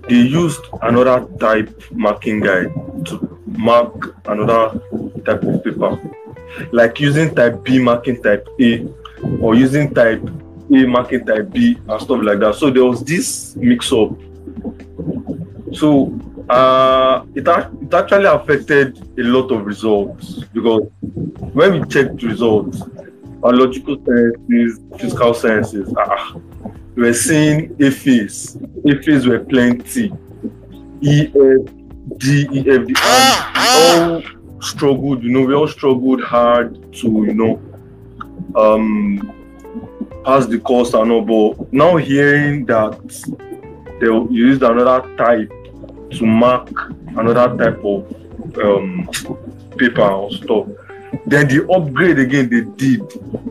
they 0.09 0.17
used 0.17 0.61
another 0.83 1.27
type 1.39 1.71
marking 1.93 2.41
guide 2.41 2.73
to 3.07 3.41
mark 3.47 4.15
another 4.27 4.81
type 5.25 5.43
of 5.43 5.65
paper, 5.65 6.01
like 6.73 7.01
using 7.01 7.35
type 7.35 7.65
B 7.65 7.79
marking 7.79 8.23
type 8.23 8.47
A 8.61 8.87
or 9.41 9.55
using 9.55 9.95
type 9.95 10.23
A 10.75 10.87
marking 10.87 11.25
type 11.25 11.51
B 11.51 11.79
and 11.89 12.03
stuff 12.03 12.21
like 12.23 12.39
that. 12.41 12.55
So 12.57 12.71
there 12.71 12.85
was 12.85 13.03
this 13.03 13.57
mix 13.57 13.93
up. 13.93 14.11
So 15.73 16.19
uh, 16.49 17.25
it, 17.35 17.47
it 17.47 17.95
actually 17.95 18.27
affected 18.27 18.99
a 19.19 19.23
lot 19.23 19.51
of 19.51 19.67
results 19.67 20.45
because 20.53 20.89
when 21.53 21.81
we 21.81 21.89
checked 21.89 22.23
results, 22.23 22.83
biological 23.41 23.97
sciences, 24.05 24.81
physical 24.99 25.35
sciences, 25.35 25.93
ah, 25.97 26.37
we 26.97 27.03
were 27.03 27.13
seeing 27.13 27.69
AFEs. 27.77 28.57
AFEs 28.83 29.27
were 29.29 29.41
plenty. 29.41 30.13
E, 31.03 31.27
F, 31.27 31.73
D, 32.17 32.49
E, 32.51 32.61
F, 32.61 32.87
D, 32.87 32.95
and 32.97 34.25
we 34.25 34.25
all 34.55 34.63
struggled, 34.63 35.23
you 35.23 35.31
know, 35.31 35.43
we 35.43 35.55
all 35.55 35.69
struggled 35.69 36.23
hard 36.23 36.93
to, 36.95 37.07
you 37.07 37.35
know, 37.35 37.61
um, 38.57 39.31
pass 40.25 40.47
the 40.47 40.59
course 40.59 40.95
and 40.95 41.13
all. 41.13 41.21
But 41.23 41.71
now 41.71 41.97
hearing 41.97 42.65
that 42.67 42.99
they 44.01 44.35
used 44.35 44.63
another 44.63 45.15
type 45.17 45.53
to 46.13 46.27
mark 46.27 46.71
another 47.09 47.57
type 47.59 47.85
of 47.85 48.11
um, 48.59 49.07
paper 49.77 50.01
or 50.01 50.33
stuff. 50.33 50.67
Then 51.27 51.49
the 51.49 51.69
upgrade 51.71 52.19
again 52.19 52.49
they 52.49 52.63
did 52.63 53.01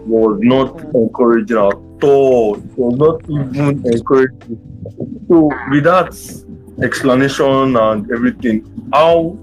was 0.08 0.40
not 0.42 0.80
encouraging 0.96 1.58
at 1.58 1.85
all. 2.04 2.56
It 2.56 2.78
was 2.78 2.98
not 2.98 3.24
even 3.30 3.86
encouraging. 3.86 5.26
So 5.28 5.50
with 5.70 5.84
that 5.84 6.14
explanation 6.84 7.76
and 7.76 8.12
everything, 8.12 8.90
how 8.94 9.38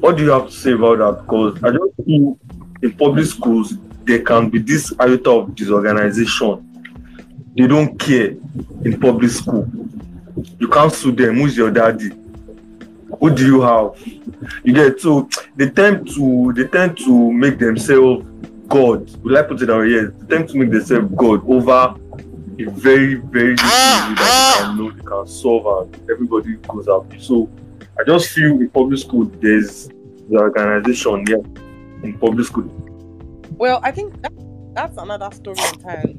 what 0.00 0.16
do 0.16 0.24
you 0.24 0.30
have 0.30 0.46
to 0.46 0.52
say 0.52 0.72
about 0.72 0.98
that? 0.98 1.22
Because 1.22 1.62
I 1.62 1.70
don't 1.70 1.94
feel 2.04 2.38
in 2.82 2.92
public 2.92 3.26
schools 3.26 3.74
there 4.04 4.22
can 4.22 4.48
be 4.48 4.58
this 4.58 4.92
iota 4.98 5.30
of 5.30 5.54
disorganization. 5.54 6.66
They 7.56 7.66
don't 7.66 7.98
care 7.98 8.30
in 8.84 8.98
public 9.00 9.30
school. 9.30 9.68
You 10.58 10.68
can't 10.68 10.92
sue 10.92 11.12
them. 11.12 11.36
Who's 11.36 11.56
your 11.56 11.70
daddy? 11.70 12.10
Who 13.20 13.34
do 13.34 13.44
you 13.44 13.60
have? 13.60 14.00
You 14.64 14.72
get 14.72 15.00
so 15.00 15.28
they 15.56 15.68
tend 15.68 16.08
to 16.14 16.52
they 16.54 16.66
tend 16.66 16.96
to 16.98 17.32
make 17.32 17.58
themselves 17.58 18.24
God. 18.70 19.10
Will 19.24 19.36
I 19.36 19.42
put 19.42 19.60
it 19.60 19.66
that 19.66 19.76
way? 19.76 19.88
Yes, 19.88 20.10
they 20.20 20.36
tend 20.36 20.48
to 20.50 20.56
make 20.56 20.70
themselves 20.70 21.12
God 21.16 21.42
over 21.50 21.94
a 22.58 22.70
very, 22.70 23.16
very 23.16 23.56
little 23.56 23.66
that 23.66 24.54
they 24.58 24.64
can 24.64 24.76
know 24.78 24.90
they 24.92 25.02
can 25.02 25.26
solve 25.26 25.92
and 25.94 26.10
everybody 26.10 26.54
goes 26.54 26.86
happy. 26.86 27.20
So 27.20 27.50
I 27.98 28.04
just 28.04 28.30
feel 28.30 28.52
in 28.52 28.70
public 28.70 29.00
school 29.00 29.24
there's 29.24 29.88
the 29.88 30.38
organization 30.38 31.26
here 31.26 31.42
in 32.04 32.16
public 32.18 32.46
school. 32.46 32.70
Well, 33.56 33.80
I 33.82 33.90
think 33.90 34.22
that, 34.22 34.32
that's 34.74 34.96
another 34.96 35.30
story 35.34 35.58
entirely. 35.74 36.16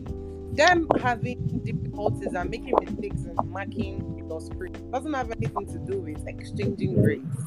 Them 0.51 0.87
having 1.01 1.61
difficulties 1.63 2.33
and 2.33 2.49
making 2.49 2.75
mistakes 2.81 3.23
and 3.23 3.49
marking 3.49 4.25
your 4.27 4.41
screen 4.41 4.73
doesn't 4.91 5.13
have 5.13 5.31
anything 5.31 5.65
to 5.67 5.79
do 5.79 6.01
with 6.01 6.27
exchanging 6.27 7.01
grades. 7.01 7.37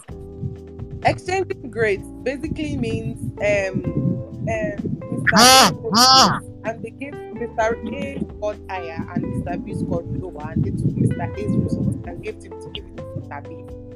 Exchanging 1.04 1.70
grades 1.70 2.08
basically 2.22 2.78
means 2.78 3.20
um 3.42 4.13
Um, 4.44 4.94
Mr. 5.00 6.40
A 6.42 6.68
and 6.68 6.82
they 6.82 6.90
gave 6.90 7.12
Mr. 7.12 7.94
A 7.94 8.18
scored 8.20 8.58
higher 8.68 9.06
and 9.14 9.24
Mr. 9.24 9.64
B 9.64 9.74
scored 9.74 10.06
lower 10.20 10.50
and 10.50 10.64
they 10.64 10.70
took 10.70 10.90
Mr. 10.90 11.38
A's 11.38 11.56
results 11.56 11.98
and 12.06 12.22
gave 12.22 12.36
it 12.36 12.40
to, 12.42 12.48
gave 12.72 12.84
it 12.84 12.96
to 12.96 13.02
Mr. 13.02 13.48
B 13.48 13.54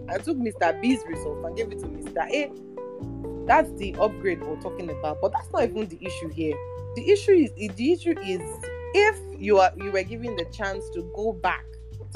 and 0.08 0.24
took 0.24 0.36
Mr. 0.36 0.80
B's 0.80 1.00
results 1.06 1.44
and 1.46 1.56
gave 1.56 1.72
it 1.72 1.78
to 1.80 1.86
Mr. 1.86 2.30
A. 2.30 3.46
That's 3.46 3.70
the 3.78 3.94
upgrade 3.98 4.42
we're 4.42 4.60
talking 4.60 4.90
about, 4.90 5.20
but 5.20 5.32
that's 5.32 5.50
not 5.52 5.64
even 5.64 5.86
the 5.88 5.98
issue 6.04 6.28
here. 6.28 6.54
The 6.96 7.10
issue 7.10 7.32
is 7.32 7.52
the 7.52 7.92
issue 7.92 8.14
is 8.20 8.40
if 8.94 9.18
you 9.40 9.58
are 9.58 9.72
you 9.76 9.90
were 9.90 10.02
given 10.02 10.36
the 10.36 10.44
chance 10.46 10.88
to 10.90 11.02
go 11.14 11.32
back, 11.32 11.64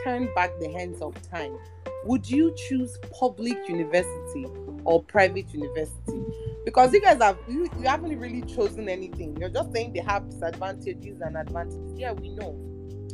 turn 0.02 0.28
back 0.34 0.58
the 0.60 0.70
hands 0.70 1.00
of 1.00 1.14
time, 1.30 1.56
would 2.04 2.28
you 2.28 2.54
choose 2.56 2.98
public 3.18 3.56
university 3.68 4.46
or 4.84 5.02
private 5.04 5.52
university? 5.52 6.24
Because 6.64 6.92
you 6.92 7.00
guys 7.00 7.20
have 7.20 7.38
you, 7.48 7.68
you 7.78 7.88
haven't 7.88 8.18
really 8.18 8.42
chosen 8.42 8.88
anything. 8.88 9.36
You're 9.36 9.48
just 9.48 9.72
saying 9.72 9.92
they 9.92 10.00
have 10.00 10.28
disadvantages 10.30 11.20
and 11.20 11.36
advantages. 11.36 11.98
Yeah, 11.98 12.12
we 12.12 12.30
know. 12.30 12.52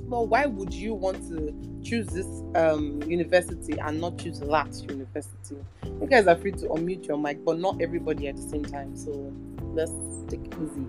But 0.08 0.28
why 0.28 0.46
would 0.46 0.72
you 0.72 0.94
want 0.94 1.28
to 1.28 1.54
choose 1.82 2.06
this 2.06 2.26
um, 2.54 3.02
university 3.02 3.78
and 3.78 4.00
not 4.00 4.18
choose 4.18 4.40
that 4.40 4.82
university? 4.88 5.56
You 5.84 6.06
guys 6.08 6.26
are 6.26 6.36
free 6.36 6.52
to 6.52 6.66
unmute 6.68 7.06
your 7.06 7.18
mic, 7.18 7.44
but 7.44 7.58
not 7.58 7.80
everybody 7.80 8.28
at 8.28 8.36
the 8.36 8.42
same 8.42 8.64
time. 8.64 8.96
So 8.96 9.32
let's 9.74 9.92
it 10.32 10.40
easy 10.54 10.86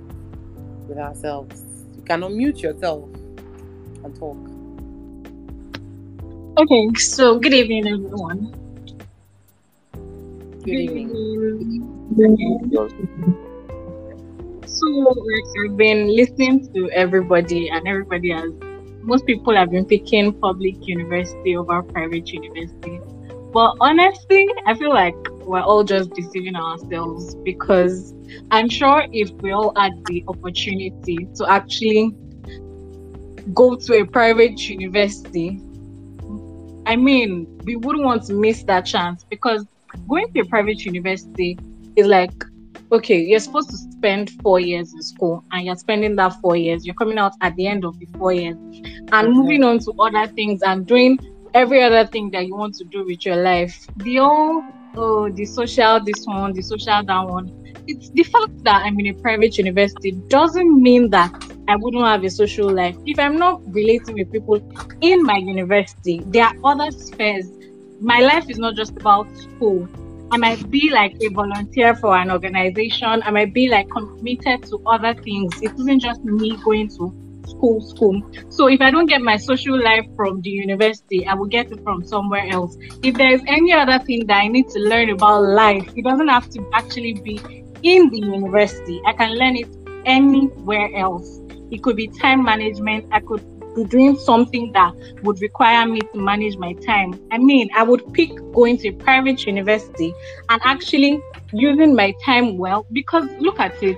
with 0.87 0.97
ourselves. 0.97 1.61
You 1.95 2.03
can 2.03 2.21
unmute 2.21 2.61
yourself 2.61 3.09
and 4.03 4.15
talk. 4.15 4.37
Okay, 6.59 6.89
so 6.95 7.39
good 7.39 7.53
evening, 7.53 7.87
everyone. 7.87 8.51
Good 10.65 10.75
evening. 10.75 11.07
So, 14.67 14.85
like, 14.89 15.45
I've 15.63 15.77
been 15.77 16.13
listening 16.13 16.67
to 16.73 16.91
everybody, 16.91 17.69
and 17.69 17.87
everybody 17.87 18.31
has, 18.31 18.51
most 19.03 19.25
people 19.25 19.55
have 19.55 19.71
been 19.71 19.85
picking 19.85 20.33
public 20.33 20.85
university 20.85 21.55
over 21.55 21.81
private 21.81 22.29
university. 22.33 22.99
But 23.53 23.77
honestly, 23.79 24.45
I 24.65 24.73
feel 24.73 24.89
like 24.89 25.15
we're 25.45 25.61
all 25.61 25.85
just 25.85 26.09
deceiving 26.09 26.57
ourselves 26.57 27.35
because 27.35 28.13
I'm 28.51 28.67
sure 28.67 29.05
if 29.13 29.31
we 29.41 29.53
all 29.53 29.71
had 29.77 29.93
the 30.07 30.25
opportunity 30.27 31.25
to 31.35 31.49
actually 31.49 32.13
go 33.53 33.77
to 33.77 34.01
a 34.01 34.05
private 34.05 34.67
university, 34.67 35.61
I 36.89 36.95
mean, 36.95 37.45
we 37.65 37.75
wouldn't 37.75 38.03
want 38.03 38.23
to 38.23 38.33
miss 38.33 38.63
that 38.63 38.81
chance 38.81 39.23
because 39.23 39.63
going 40.07 40.33
to 40.33 40.39
a 40.39 40.45
private 40.45 40.83
university 40.83 41.55
is 41.95 42.07
like, 42.07 42.33
okay, 42.91 43.21
you're 43.21 43.39
supposed 43.39 43.69
to 43.69 43.77
spend 43.77 44.31
four 44.41 44.59
years 44.59 44.91
in 44.91 45.03
school 45.03 45.43
and 45.51 45.67
you're 45.67 45.75
spending 45.75 46.15
that 46.15 46.41
four 46.41 46.55
years, 46.55 46.87
you're 46.87 46.95
coming 46.95 47.19
out 47.19 47.33
at 47.41 47.55
the 47.57 47.67
end 47.67 47.85
of 47.85 47.99
the 47.99 48.07
four 48.17 48.33
years 48.33 48.57
and 49.11 49.33
moving 49.33 49.63
on 49.63 49.77
to 49.77 49.93
other 49.99 50.25
things 50.33 50.63
and 50.63 50.87
doing 50.87 51.19
every 51.53 51.83
other 51.83 52.07
thing 52.07 52.31
that 52.31 52.47
you 52.47 52.55
want 52.55 52.73
to 52.73 52.83
do 52.85 53.05
with 53.05 53.23
your 53.23 53.35
life. 53.35 53.85
The 53.97 54.15
whole, 54.15 54.63
oh, 54.95 55.29
the 55.29 55.45
social, 55.45 56.03
this 56.03 56.25
one, 56.25 56.53
the 56.53 56.63
social, 56.63 57.03
that 57.03 57.21
one. 57.21 57.55
It's 57.85 58.09
the 58.09 58.23
fact 58.23 58.63
that 58.63 58.81
I'm 58.83 58.99
in 58.99 59.05
a 59.05 59.13
private 59.13 59.59
university 59.59 60.13
doesn't 60.27 60.81
mean 60.81 61.11
that 61.11 61.31
I 61.69 61.75
wouldn't 61.75 62.03
have 62.03 62.23
a 62.23 62.29
social 62.31 62.67
life. 62.67 62.97
If 63.05 63.19
I'm 63.19 63.37
not 63.37 63.61
relating 63.71 64.15
with 64.15 64.31
people 64.31 64.55
in 65.01 65.21
my 65.21 65.37
university, 65.37 66.19
there 66.25 66.45
are 66.45 66.55
other 66.63 66.89
spheres. 66.89 67.47
My 68.01 68.21
life 68.21 68.49
is 68.49 68.57
not 68.57 68.75
just 68.75 68.97
about 68.97 69.27
school. 69.37 69.87
I 70.31 70.37
might 70.37 70.67
be 70.71 70.89
like 70.89 71.15
a 71.21 71.27
volunteer 71.27 71.95
for 71.95 72.15
an 72.17 72.31
organization. 72.31 73.21
I 73.23 73.29
might 73.29 73.53
be 73.53 73.69
like 73.69 73.87
committed 73.91 74.63
to 74.63 74.81
other 74.87 75.13
things. 75.13 75.61
It 75.61 75.71
isn't 75.73 75.99
just 75.99 76.23
me 76.23 76.57
going 76.63 76.89
to 76.97 77.13
school, 77.47 77.81
school. 77.81 78.19
So 78.49 78.67
if 78.67 78.81
I 78.81 78.89
don't 78.89 79.05
get 79.05 79.21
my 79.21 79.37
social 79.37 79.79
life 79.79 80.07
from 80.15 80.41
the 80.41 80.49
university, 80.49 81.27
I 81.27 81.35
will 81.35 81.45
get 81.45 81.71
it 81.71 81.83
from 81.83 82.03
somewhere 82.03 82.47
else. 82.49 82.77
If 83.03 83.13
there 83.13 83.31
is 83.31 83.43
any 83.45 83.73
other 83.73 83.99
thing 83.99 84.25
that 84.25 84.37
I 84.37 84.47
need 84.47 84.69
to 84.69 84.79
learn 84.79 85.11
about 85.11 85.43
life, 85.43 85.87
it 85.95 86.03
doesn't 86.03 86.29
have 86.29 86.49
to 86.49 86.67
actually 86.73 87.13
be 87.13 87.39
in 87.83 88.09
the 88.09 88.21
university. 88.21 88.99
I 89.05 89.13
can 89.13 89.35
learn 89.35 89.55
it 89.55 89.67
anywhere 90.05 90.95
else. 90.95 91.39
It 91.71 91.83
could 91.83 91.95
be 91.95 92.07
time 92.07 92.43
management. 92.43 93.05
I 93.11 93.19
could 93.19 93.43
be 93.75 93.83
doing 93.85 94.17
something 94.17 94.71
that 94.73 94.93
would 95.23 95.41
require 95.41 95.85
me 95.87 95.99
to 96.01 96.19
manage 96.19 96.57
my 96.57 96.73
time, 96.73 97.19
I 97.31 97.37
mean, 97.37 97.69
I 97.75 97.83
would 97.83 98.13
pick 98.13 98.29
going 98.53 98.77
to 98.79 98.89
a 98.89 98.93
private 98.93 99.45
university 99.45 100.13
and 100.49 100.61
actually 100.63 101.21
using 101.53 101.95
my 101.95 102.13
time 102.25 102.57
well 102.57 102.85
because 102.91 103.29
look 103.39 103.59
at 103.59 103.81
it. 103.83 103.97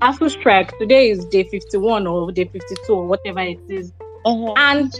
ASUU 0.00 0.30
strike 0.30 0.78
today 0.78 1.10
is 1.10 1.24
day 1.26 1.42
51 1.44 2.06
or 2.06 2.30
day 2.30 2.44
52 2.44 2.92
or 2.92 3.06
whatever 3.06 3.40
it 3.40 3.58
is. 3.68 3.92
And 4.24 4.92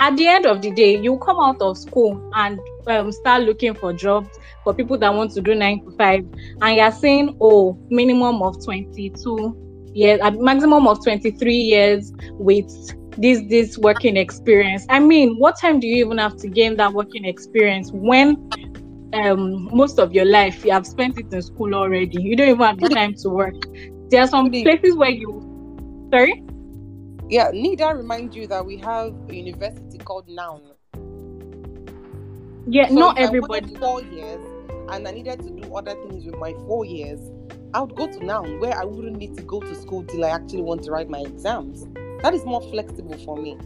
at 0.00 0.16
the 0.16 0.26
end 0.26 0.46
of 0.46 0.60
the 0.60 0.72
day, 0.72 1.00
you 1.00 1.18
come 1.18 1.38
out 1.38 1.62
of 1.62 1.78
school 1.78 2.30
and 2.34 2.58
um, 2.88 3.12
start 3.12 3.42
looking 3.42 3.74
for 3.74 3.92
jobs 3.92 4.38
for 4.64 4.74
people 4.74 4.98
that 4.98 5.14
want 5.14 5.30
to 5.32 5.40
do 5.40 5.54
nine 5.54 5.84
to 5.84 5.90
five, 5.92 6.26
and 6.62 6.76
you're 6.76 6.90
saying, 6.90 7.36
oh, 7.40 7.78
minimum 7.90 8.42
of 8.42 8.62
22 8.64 9.63
years, 9.94 10.20
a 10.22 10.30
maximum 10.32 10.86
of 10.86 11.02
23 11.02 11.54
years 11.54 12.12
with 12.32 12.66
this 13.16 13.42
this 13.48 13.78
working 13.78 14.16
experience. 14.16 14.84
I 14.88 15.00
mean, 15.00 15.36
what 15.38 15.58
time 15.60 15.80
do 15.80 15.86
you 15.86 16.04
even 16.04 16.18
have 16.18 16.36
to 16.38 16.48
gain 16.48 16.76
that 16.76 16.92
working 16.92 17.24
experience 17.24 17.90
when 17.92 18.36
um, 19.14 19.68
most 19.74 19.98
of 19.98 20.12
your 20.12 20.24
life 20.24 20.64
you 20.64 20.72
have 20.72 20.86
spent 20.86 21.18
it 21.18 21.32
in 21.32 21.42
school 21.42 21.74
already? 21.74 22.20
You 22.20 22.36
don't 22.36 22.48
even 22.48 22.66
have 22.66 22.78
the 22.80 22.88
time 22.88 23.14
to 23.22 23.28
work. 23.30 23.54
There 24.10 24.20
are 24.20 24.28
some 24.28 24.50
places 24.50 24.96
where 24.96 25.10
you, 25.10 25.42
sorry. 26.12 26.42
Yeah, 27.28 27.50
need 27.52 27.80
I 27.80 27.92
remind 27.92 28.34
you 28.34 28.46
that 28.48 28.64
we 28.64 28.76
have 28.78 29.14
a 29.28 29.34
university 29.34 29.98
called 29.98 30.28
Noun. 30.28 30.62
Yeah, 32.66 32.88
So 32.88 32.94
not 32.94 33.18
everybody. 33.18 33.74
four 33.76 34.02
years 34.02 34.44
and 34.90 35.06
I 35.08 35.10
needed 35.12 35.40
to 35.40 35.50
do 35.50 35.74
other 35.74 35.94
things 35.94 36.24
with 36.26 36.36
my 36.36 36.52
four 36.66 36.84
years, 36.84 37.20
I 37.74 37.80
would 37.80 37.96
go 37.96 38.06
to 38.06 38.24
Noun 38.24 38.60
where 38.60 38.76
I 38.78 38.84
wouldn't 38.84 39.16
need 39.16 39.36
to 39.36 39.42
go 39.42 39.58
to 39.58 39.74
school 39.74 40.04
till 40.04 40.24
I 40.24 40.28
actually 40.28 40.62
want 40.62 40.84
to 40.84 40.92
write 40.92 41.10
my 41.10 41.18
exams. 41.18 41.84
That 42.22 42.32
is 42.32 42.44
more 42.44 42.62
flexible 42.70 43.18
for 43.24 43.36
me. 43.36 43.58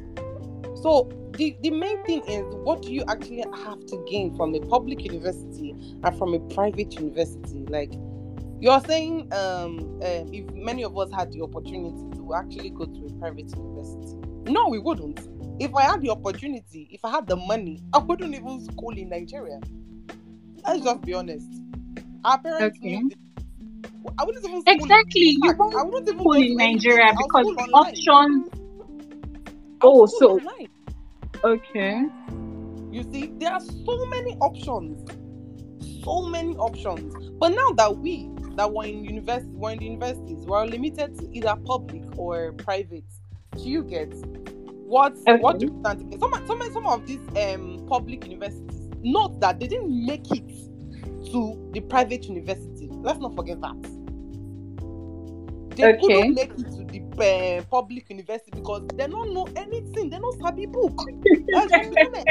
So 0.83 1.11
the, 1.33 1.55
the 1.61 1.71
main 1.71 2.03
thing 2.05 2.23
is 2.27 2.43
what 2.65 2.81
do 2.83 2.93
you 2.93 3.05
actually 3.07 3.45
have 3.65 3.85
to 3.85 4.05
gain 4.09 4.35
from 4.35 4.55
a 4.55 4.61
public 4.61 5.05
university 5.05 5.75
and 6.03 6.17
from 6.17 6.33
a 6.33 6.41
private 6.55 6.95
university? 6.95 7.67
Like 7.69 7.93
you're 8.61 8.81
saying 8.81 9.31
um, 9.35 9.79
um 10.03 10.33
if 10.33 10.51
many 10.55 10.85
of 10.85 10.97
us 10.97 11.11
had 11.13 11.31
the 11.33 11.43
opportunity 11.43 12.17
to 12.17 12.35
actually 12.35 12.71
go 12.71 12.87
to 12.87 13.07
a 13.07 13.13
private 13.19 13.55
university. 13.55 14.17
No, 14.51 14.69
we 14.69 14.79
wouldn't. 14.79 15.21
If 15.61 15.75
I 15.75 15.83
had 15.83 16.01
the 16.01 16.11
opportunity, 16.11 16.89
if 16.91 17.05
I 17.05 17.11
had 17.11 17.27
the 17.27 17.37
money, 17.37 17.83
I 17.93 17.99
wouldn't 17.99 18.35
even 18.35 18.65
school 18.65 18.97
in 18.97 19.11
Nigeria. 19.11 19.61
Let's 20.67 20.83
just 20.83 21.03
be 21.03 21.13
honest. 21.13 21.49
Our 22.25 22.39
parents 22.41 22.79
Okay. 22.79 23.03
I 24.19 24.25
wouldn't 24.25 24.45
even. 24.45 24.63
Exactly. 24.67 25.39
You 25.43 25.55
won't 25.59 25.75
I 25.75 25.83
wouldn't 25.83 26.09
even 26.09 26.19
school 26.21 26.33
in 26.35 26.57
Nigeria. 26.57 27.13
Because 27.17 27.47
options. 27.73 28.49
Oh, 29.81 30.07
so 30.07 30.39
online. 30.39 30.69
okay. 31.45 32.03
You 32.91 33.03
see, 33.13 33.33
there 33.39 33.53
are 33.53 33.61
so 33.61 34.07
many 34.07 34.37
options. 34.41 35.09
So 36.03 36.23
many 36.23 36.57
options. 36.57 37.15
But 37.39 37.51
now 37.51 37.71
that 37.73 37.97
we 37.97 38.31
that 38.57 38.73
were 38.73 38.85
in 38.87 39.05
university, 39.05 39.51
were 39.53 39.73
in 39.73 39.79
the 39.79 39.85
universities, 39.85 40.45
were 40.47 40.67
limited 40.67 41.19
to 41.19 41.29
either 41.33 41.55
public 41.65 42.03
or 42.17 42.53
private. 42.53 43.05
Do 43.57 43.69
you 43.69 43.85
get 43.85 44.13
what 44.89 45.17
what 45.41 45.59
do 45.59 45.67
you 45.67 45.81
stand? 45.81 46.17
Some 46.19 46.33
some 46.47 46.73
some 46.73 46.87
of 46.87 47.07
these 47.07 47.21
um 47.37 47.87
public 47.89 48.25
universities, 48.25 48.89
note 49.03 49.41
that 49.41 49.61
they 49.61 49.67
didn't 49.69 50.07
make 50.07 50.31
it 50.31 50.49
to 51.31 51.71
the 51.73 51.81
private 51.81 52.25
university. 52.25 52.78
Let's 53.03 53.21
not 53.21 53.35
forget 53.37 53.61
that. 53.61 53.77
They 55.77 55.85
Okay. 55.85 55.99
couldn't 56.01 56.35
make 56.35 56.53
it 56.59 56.71
to 56.77 56.85
the 56.85 57.03
uh, 57.61 57.63
public 57.71 58.11
university 58.11 58.51
because 58.53 58.83
they 58.97 59.07
don't 59.07 59.33
know 59.35 59.49
anything. 59.57 60.11
They 60.11 60.19
don't 60.19 60.35
study 60.35 60.67
book. 60.67 61.13
Let's 61.53 61.73
just 61.73 61.91
be 61.91 61.97
honest. 61.99 62.29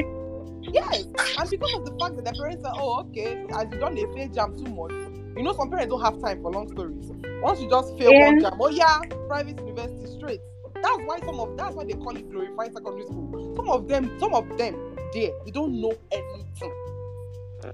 Yes, 0.74 1.06
and 1.38 1.50
because 1.50 1.74
of 1.74 1.86
the 1.86 1.92
fact 2.00 2.16
that 2.18 2.26
the 2.26 2.34
parents 2.34 2.64
say, 2.64 2.70
"Oh, 2.74 3.02
okay, 3.02 3.38
as 3.56 3.68
you 3.72 3.78
done 3.80 3.98
a 3.98 4.06
fail 4.14 4.28
JAMB 4.30 4.58
too 4.58 4.70
much," 4.72 4.96
you 5.38 5.44
know, 5.44 5.54
some 5.54 5.70
parents 5.70 5.90
don't 5.90 6.02
have 6.02 6.20
time 6.20 6.42
for 6.42 6.52
long 6.52 6.68
stories. 6.70 7.12
Once 7.42 7.62
you 7.62 7.70
just 7.70 7.98
fail 7.98 8.16
one 8.18 8.38
Yeah. 8.38 8.40
JAMB, 8.40 8.58
oh 8.60 8.70
yeah, 8.70 9.00
private 9.28 9.60
university 9.66 10.08
straight. 10.08 10.42
That's 10.76 11.00
why 11.06 11.20
some 11.22 11.40
of 11.40 11.56
that's 11.58 11.76
why 11.76 11.86
they 11.86 11.94
call 11.94 12.16
it 12.18 12.30
glorified 12.30 12.74
secondary 12.74 13.06
school. 13.06 13.56
Some 13.56 13.70
of 13.70 13.88
them, 13.88 14.12
some 14.20 14.34
of 14.34 14.58
them, 14.58 14.76
there 15.14 15.32
they 15.46 15.52
don't 15.52 15.80
know 15.80 15.94
anything, 16.12 16.74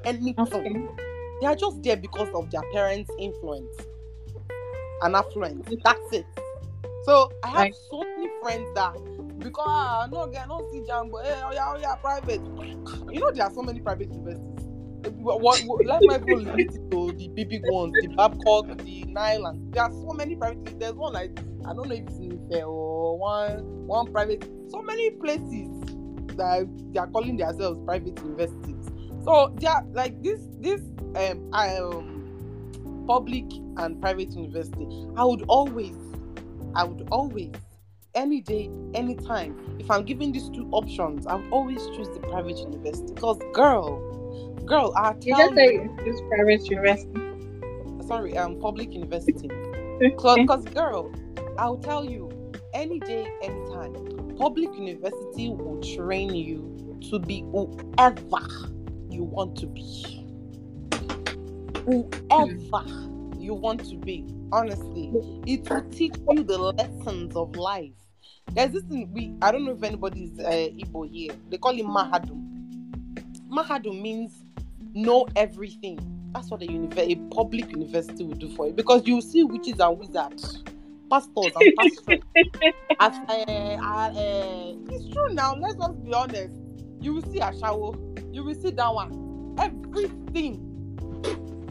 anything. 0.06 0.38
Okay. 0.38 0.88
They 1.42 1.48
are 1.48 1.56
just 1.56 1.84
there 1.84 1.98
because 1.98 2.30
of 2.34 2.50
their 2.52 2.64
parents' 2.74 3.14
influence 3.20 3.76
and 5.02 5.16
affluence. 5.16 5.68
That's 5.84 6.12
it. 6.14 6.28
So 7.04 7.30
I 7.44 7.50
have 7.50 7.68
Right. 7.68 7.76
so 7.92 8.04
many 8.18 8.30
friends 8.42 8.72
that 8.76 8.96
because 9.42 9.66
ah, 9.68 10.08
no 10.12 10.28
girl, 10.28 10.46
no 10.48 10.64
see 10.72 10.82
JAMB, 10.82 11.12
but 11.12 11.26
hey, 11.26 11.42
oh 11.44 11.52
yeah, 11.52 11.66
oh 11.74 11.78
yeah, 11.80 11.96
private. 11.96 12.42
You 13.12 13.20
know 13.22 13.32
there 13.34 13.46
are 13.46 13.52
so 13.54 13.62
many 13.62 13.82
private 13.82 14.10
universities. 14.14 14.70
What, 15.18 15.42
what, 15.42 15.62
let 15.84 16.06
me 16.06 16.18
go 16.20 16.34
limit 16.36 16.70
it 16.74 16.82
to 16.92 17.14
the 17.18 17.30
big 17.36 17.50
big 17.50 17.64
ones, 17.66 18.00
the 18.00 18.08
Babcock, 18.08 18.68
the 18.84 19.06
Nile, 19.08 19.46
and 19.48 19.60
there 19.74 19.84
are 19.84 19.92
so 19.92 20.14
many 20.14 20.36
private. 20.36 20.80
There's 20.80 20.94
one 20.96 21.14
like 21.14 21.32
I 21.66 21.74
don't 21.74 21.90
know 21.90 21.96
if 21.96 22.04
it's 22.08 22.20
in 22.20 22.40
Ife 22.54 22.64
or 22.66 23.20
one 23.20 23.64
one 23.86 24.12
private. 24.12 24.44
So 24.70 24.82
many 24.82 25.12
places 25.12 25.70
that 26.38 26.68
they 26.94 27.00
are 27.00 27.08
calling 27.08 27.38
themselves 27.38 27.80
private 27.86 28.18
universities. 28.24 28.83
So 29.24 29.56
are 29.68 29.84
like 29.94 30.22
this 30.22 30.40
this 30.60 30.82
um 31.16 31.50
um 31.54 33.06
public 33.08 33.46
and 33.78 34.00
private 34.02 34.32
university. 34.34 34.88
I 35.18 35.26
would 35.26 35.44
always, 35.48 35.96
I 36.76 36.84
would 36.84 37.08
always, 37.12 37.52
any 38.16 38.42
day, 38.42 38.70
anytime, 38.94 39.58
if 39.80 39.90
I'm 39.90 40.04
given 40.04 40.32
these 40.32 40.50
two 40.50 40.68
options, 40.72 41.28
I 41.28 41.36
would 41.36 41.50
always 41.52 41.86
choose 41.88 42.10
the 42.10 42.20
private 42.22 42.58
university. 42.60 43.14
Because 43.14 43.40
girl, 43.54 44.00
girl, 44.66 44.94
I 44.96 45.14
You 45.26 45.36
tell 45.36 45.38
just 45.38 45.56
say 45.56 45.74
you, 45.74 45.96
it's 46.06 46.22
private 46.30 46.70
university. 46.70 47.20
sorry, 48.08 48.38
um, 48.38 48.60
public 48.60 48.94
university. 48.94 49.50
Because 50.00 50.66
girl, 50.74 51.12
I'll 51.58 51.78
tell 51.78 52.06
you, 52.06 52.30
any 52.74 53.00
day, 53.00 53.28
anytime, 53.42 53.94
public 54.38 54.74
university 54.76 55.50
will 55.50 55.82
train 55.82 56.34
you 56.34 57.00
to 57.10 57.20
be 57.20 57.46
whoever 57.52 58.73
you 59.14 59.24
want 59.24 59.56
to 59.58 59.68
be. 59.68 60.26
Whoever 61.86 62.84
you 63.38 63.54
want 63.54 63.86
to 63.90 63.96
be. 63.96 64.26
Honestly, 64.52 65.12
it 65.46 65.70
will 65.70 65.82
teach 65.92 66.16
you 66.30 66.44
the 66.44 66.58
lessons 66.58 67.36
of 67.36 67.56
life. 67.56 67.92
There's 68.52 68.72
this 68.72 68.84
thing 68.84 69.12
we 69.14 69.34
I 69.42 69.52
don't 69.52 69.66
know 69.66 69.72
if 69.72 69.84
anybody's 69.84 70.38
uh, 70.40 70.44
Igbo 70.50 71.10
here. 71.12 71.34
They 71.50 71.58
call 71.58 71.78
it 71.78 71.86
Mahadum. 71.86 72.42
Mahadum 73.50 74.02
means 74.02 74.44
know 74.94 75.28
everything. 75.36 76.00
That's 76.34 76.50
what 76.50 76.64
a, 76.64 76.66
univer- 76.68 77.00
a 77.12 77.16
public 77.34 77.72
university 77.72 78.24
will 78.24 78.36
do 78.36 78.50
for 78.56 78.68
you 78.68 78.74
because 78.74 79.06
you 79.06 79.16
will 79.16 79.22
see 79.22 79.44
witches 79.44 79.80
and 79.80 79.98
wizards, 80.00 80.64
pastors 81.10 81.54
and 81.56 81.76
pastors. 81.76 82.20
As, 83.00 83.14
uh, 83.28 83.32
uh, 83.32 84.10
uh, 84.10 84.74
it's 84.90 85.14
true 85.14 85.34
now. 85.34 85.56
Let's 85.56 85.76
just 85.76 86.04
be 86.04 86.14
honest. 86.14 86.56
You 87.02 87.16
will 87.16 87.22
see 87.32 87.40
a 87.40 87.52
shower. 87.60 87.94
You 88.34 88.44
will 88.44 88.56
see 88.56 88.72
that 88.72 88.92
one. 88.92 89.56
Everything, 89.60 90.60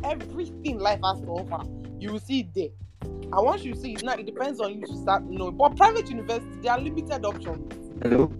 everything 0.05 0.79
life 0.79 1.01
has 1.05 1.20
to 1.22 1.27
offer, 1.27 1.68
you 1.98 2.12
will 2.12 2.20
see 2.20 2.40
it 2.40 2.55
there. 2.55 2.68
And 3.03 3.44
once 3.44 3.64
you 3.64 3.75
see 3.75 3.94
it, 3.94 4.05
now 4.05 4.12
it 4.12 4.27
depends 4.27 4.61
on 4.61 4.79
you 4.79 4.87
to 4.87 4.96
start 4.96 5.25
knowing. 5.25 5.57
But 5.57 5.77
private 5.77 6.09
university, 6.09 6.61
there 6.62 6.70
are 6.70 6.81
limited 6.81 7.25
options. 7.25 7.90
Hello. 8.01 8.33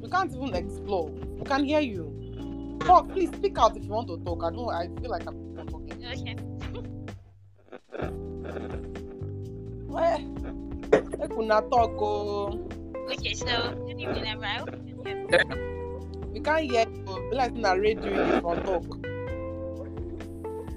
You 0.00 0.08
can't 0.08 0.32
even 0.32 0.54
explore. 0.54 1.08
We 1.08 1.44
can 1.44 1.64
hear 1.64 1.80
you. 1.80 2.78
Talk, 2.78 3.10
please 3.10 3.30
speak 3.30 3.58
out 3.58 3.76
if 3.76 3.82
you 3.82 3.90
want 3.90 4.06
to 4.06 4.18
talk. 4.18 4.44
I 4.44 4.50
don't. 4.50 4.72
I 4.72 4.86
feel 5.00 5.10
like 5.10 5.26
I'm 5.26 5.54
not 5.54 5.66
talking. 5.66 6.04
Okay. 6.04 6.36
Well, 9.92 10.20
make 11.18 11.36
una 11.36 11.60
talk. 11.60 12.00
Oh, 12.00 12.66
Okay, 13.10 13.34
so 13.34 13.74
good 13.86 14.00
evening, 14.00 14.26
everyone. 14.26 15.68
I 16.46 16.50
hope 16.50 16.62
you 16.62 16.68
can 16.68 16.70
hear 16.70 16.86
me. 16.86 17.02
we 17.02 17.06
can't 17.06 17.06
hear 17.06 17.14
you. 17.16 17.30
Be 17.30 17.36
like 17.36 17.54
na 17.54 17.72
radio 17.72 18.34
in 18.34 18.40
front 18.40 18.64
talk. 18.64 19.02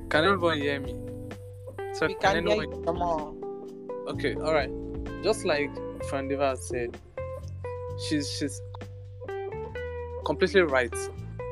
Can 0.10 0.24
everyone 0.24 0.58
hear 0.58 0.80
me? 0.80 0.96
So 1.94 2.08
We 2.08 2.16
can 2.16 2.36
can 2.36 2.48
hear 2.48 2.64
you. 2.64 2.84
Come 2.86 3.02
on. 3.02 3.42
Okay, 4.08 4.36
all 4.36 4.54
right. 4.54 4.72
Just 5.24 5.46
like 5.46 5.74
Frandiva 6.10 6.58
said, 6.58 6.98
she's 8.08 8.30
she's 8.32 8.62
completely 10.26 10.62
right 10.62 10.94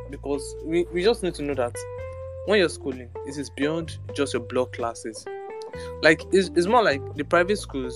because 0.10 0.56
we, 0.64 0.86
we 0.94 1.04
just 1.04 1.24
need 1.24 1.34
to 1.36 1.44
know 1.44 1.54
that 1.56 1.76
when 2.46 2.60
you're 2.60 2.70
schooling, 2.70 3.10
it 3.26 3.38
is 3.38 3.50
beyond 3.50 3.98
just 4.14 4.34
your 4.34 4.42
block 4.44 4.74
classes. 4.74 5.26
Like 6.02 6.22
it's, 6.32 6.52
it's 6.56 6.68
more 6.68 6.84
like 6.84 7.16
the 7.16 7.24
private 7.24 7.58
schools 7.58 7.96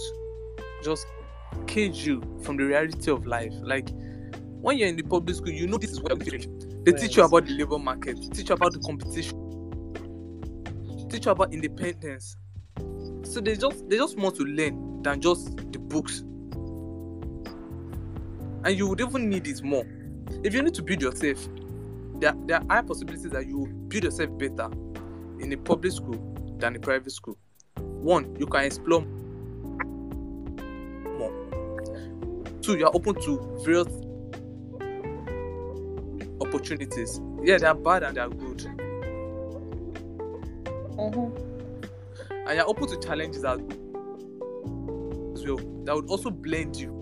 just 0.83 1.05
cage 1.67 2.05
you 2.05 2.21
from 2.41 2.57
the 2.57 2.63
reality 2.63 3.11
of 3.11 3.27
life. 3.27 3.53
Like 3.61 3.89
when 4.67 4.77
you're 4.77 4.89
in 4.89 4.97
the 4.97 5.03
public 5.03 5.33
school, 5.33 5.53
you 5.53 5.65
know 5.65 5.77
this 5.77 5.91
is 5.91 6.01
what 6.01 6.11
you're 6.11 6.39
doing. 6.39 6.83
They 6.83 6.91
teach 6.91 7.15
you 7.15 7.23
about 7.23 7.45
the 7.45 7.53
labor 7.53 7.79
market, 7.79 8.17
teach 8.33 8.49
you 8.49 8.55
about 8.55 8.73
the 8.73 8.79
competition, 8.79 9.37
teach 11.09 11.25
you 11.25 11.31
about 11.31 11.53
independence. 11.53 12.35
So 13.23 13.39
they 13.39 13.55
just 13.55 13.89
they 13.89 13.95
just 13.95 14.17
want 14.17 14.35
to 14.35 14.43
learn 14.43 15.01
than 15.03 15.21
just 15.21 15.55
the 15.71 15.79
books. 15.79 16.19
and 18.65 18.77
you 18.77 18.89
would 18.89 18.99
even 18.99 19.29
need 19.29 19.47
it 19.47 19.63
more. 19.63 19.85
If 20.43 20.53
you 20.53 20.61
need 20.61 20.73
to 20.73 20.83
build 20.83 21.01
yourself, 21.01 21.47
there, 22.19 22.33
there 22.45 22.57
are 22.57 22.65
high 22.69 22.81
possibilities 22.81 23.31
that 23.31 23.47
you 23.47 23.67
build 23.87 24.03
yourself 24.03 24.37
better 24.37 24.69
in 25.39 25.53
a 25.53 25.57
public 25.57 25.93
school 25.93 26.19
than 26.59 26.75
a 26.75 26.79
private 26.79 27.13
school. 27.13 27.37
One, 27.77 28.35
you 28.37 28.45
can 28.45 28.65
explore 28.65 29.05
more. 31.17 31.31
Two, 32.61 32.77
you 32.77 32.85
are 32.85 32.91
open 32.93 33.15
to 33.21 33.61
various 33.63 33.87
opportunities. 36.41 37.21
Yeah, 37.43 37.57
they 37.57 37.67
are 37.67 37.75
bad 37.75 38.03
and 38.03 38.17
they 38.17 38.21
are 38.21 38.29
good. 38.29 38.65
And 42.29 42.55
you're 42.55 42.67
open 42.69 42.87
to 42.87 42.97
challenges 42.99 43.43
as 43.45 43.59
well. 43.59 45.57
That 45.87 45.95
would 45.95 46.09
also 46.09 46.29
blend 46.29 46.75
you. 46.75 46.93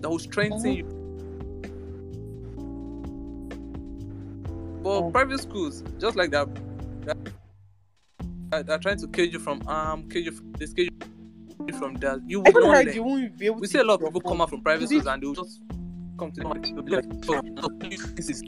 That 0.00 0.08
will 0.08 0.18
strengthen 0.18 0.72
you. 0.72 0.84
But 4.82 5.10
private 5.10 5.40
schools, 5.40 5.82
just 5.98 6.16
like 6.16 6.30
that, 6.30 6.48
they're, 8.50 8.62
they're 8.62 8.78
trying 8.78 8.98
to 8.98 9.08
cage 9.08 9.32
you 9.32 9.38
from 9.38 9.66
um, 9.68 10.08
cage 10.08 10.26
you 10.26 10.32
from 10.32 10.52
this, 10.52 10.72
cage 10.72 10.90
you 11.66 11.78
from 11.78 11.94
that. 11.94 12.20
You 12.26 12.40
will 12.40 12.52
not 12.52 12.62
learn. 12.62 12.94
you 12.94 13.02
won't 13.02 13.36
be 13.36 13.46
able 13.46 13.56
We 13.56 13.66
to 13.66 13.72
see 13.72 13.78
a 13.78 13.84
lot 13.84 14.00
of 14.00 14.06
people 14.06 14.20
come 14.20 14.40
out 14.40 14.50
from 14.50 14.62
private 14.62 14.86
schools 14.88 15.06
and 15.06 15.22
they'll 15.22 15.34
just 15.34 15.60
come 16.20 16.30
to 16.32 16.40
the 16.42 16.48
they'll 16.74 16.82
be 16.82 16.92
like, 16.96 17.06
"Oh, 17.64 17.70
this 17.80 18.28
is 18.28 18.42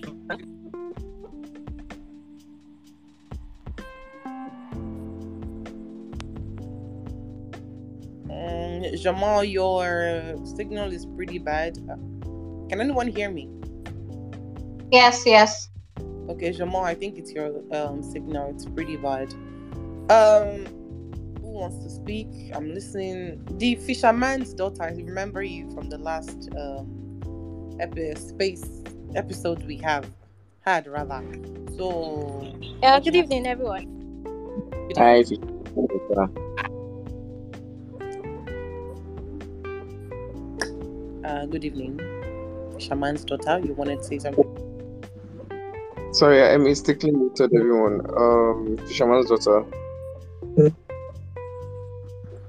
Um, 8.30 8.82
Jamal, 8.96 9.42
your 9.42 10.36
signal 10.44 10.92
is 10.92 11.06
pretty 11.16 11.38
bad. 11.38 11.76
Can 12.68 12.80
anyone 12.80 13.08
hear 13.08 13.30
me? 13.30 13.48
Yes, 14.90 15.24
yes. 15.24 15.70
Okay, 16.28 16.52
Jamal, 16.52 16.84
I 16.84 16.94
think 16.94 17.16
it's 17.18 17.32
your 17.32 17.62
um, 17.72 18.02
signal. 18.02 18.50
It's 18.50 18.66
pretty 18.66 18.96
bad. 18.96 19.32
Um, 20.10 20.66
who 21.40 21.48
wants 21.48 21.78
to 21.84 21.88
speak? 21.88 22.28
I'm 22.54 22.74
listening. 22.74 23.42
The 23.58 23.76
fisherman's 23.76 24.52
daughter. 24.52 24.82
I 24.82 24.90
remember 24.90 25.42
you 25.42 25.70
from 25.70 25.88
the 25.88 25.98
last 25.98 26.50
um, 26.58 27.02
epi- 27.82 28.14
space 28.14 28.64
episode 29.14 29.66
we 29.66 29.76
have 29.78 30.06
had 30.60 30.86
rather. 30.86 31.22
So, 31.76 32.46
Uh, 32.82 33.00
good 33.00 33.16
evening, 33.16 33.46
everyone. 33.46 33.86
Hi. 34.96 35.22
uh, 41.24 41.46
good 41.46 41.64
evening, 41.64 41.98
Shaman's 42.78 43.24
daughter. 43.24 43.60
You 43.64 43.74
wanted 43.74 43.98
to 43.98 44.04
say 44.04 44.18
something? 44.18 44.44
Sorry, 46.12 46.42
I 46.42 46.52
am 46.54 46.64
mistakenly 46.64 47.16
muted 47.16 47.52
everyone. 47.54 48.00
Um, 48.16 48.76
Fisherman's 48.86 49.28
daughter. 49.28 49.64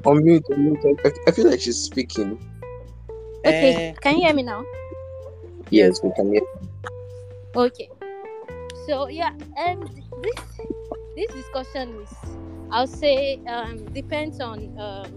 Unmute, 0.04 0.44
unmute. 0.52 1.00
I, 1.06 1.12
I 1.28 1.32
feel 1.32 1.50
like 1.50 1.62
she's 1.62 1.78
speaking. 1.78 2.38
Okay, 3.46 3.90
Eh, 3.90 3.94
can 4.02 4.18
you 4.18 4.26
hear 4.26 4.34
me 4.34 4.44
now? 4.44 4.64
Yes, 5.74 6.04
we 6.04 6.12
can 6.14 6.32
hear. 6.32 6.42
Okay. 7.56 7.90
So 8.86 9.08
yeah, 9.08 9.34
and 9.58 9.82
this 10.22 10.40
this 11.16 11.32
discussion 11.34 11.98
is, 11.98 12.14
I'll 12.70 12.86
say, 12.86 13.42
um, 13.48 13.84
depends 13.86 14.40
on 14.40 14.70
um, 14.78 15.10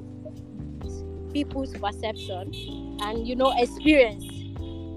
people's 1.31 1.77
perception 1.77 2.97
and 3.03 3.29
you 3.29 3.37
know 3.37 3.53
experience 3.59 4.25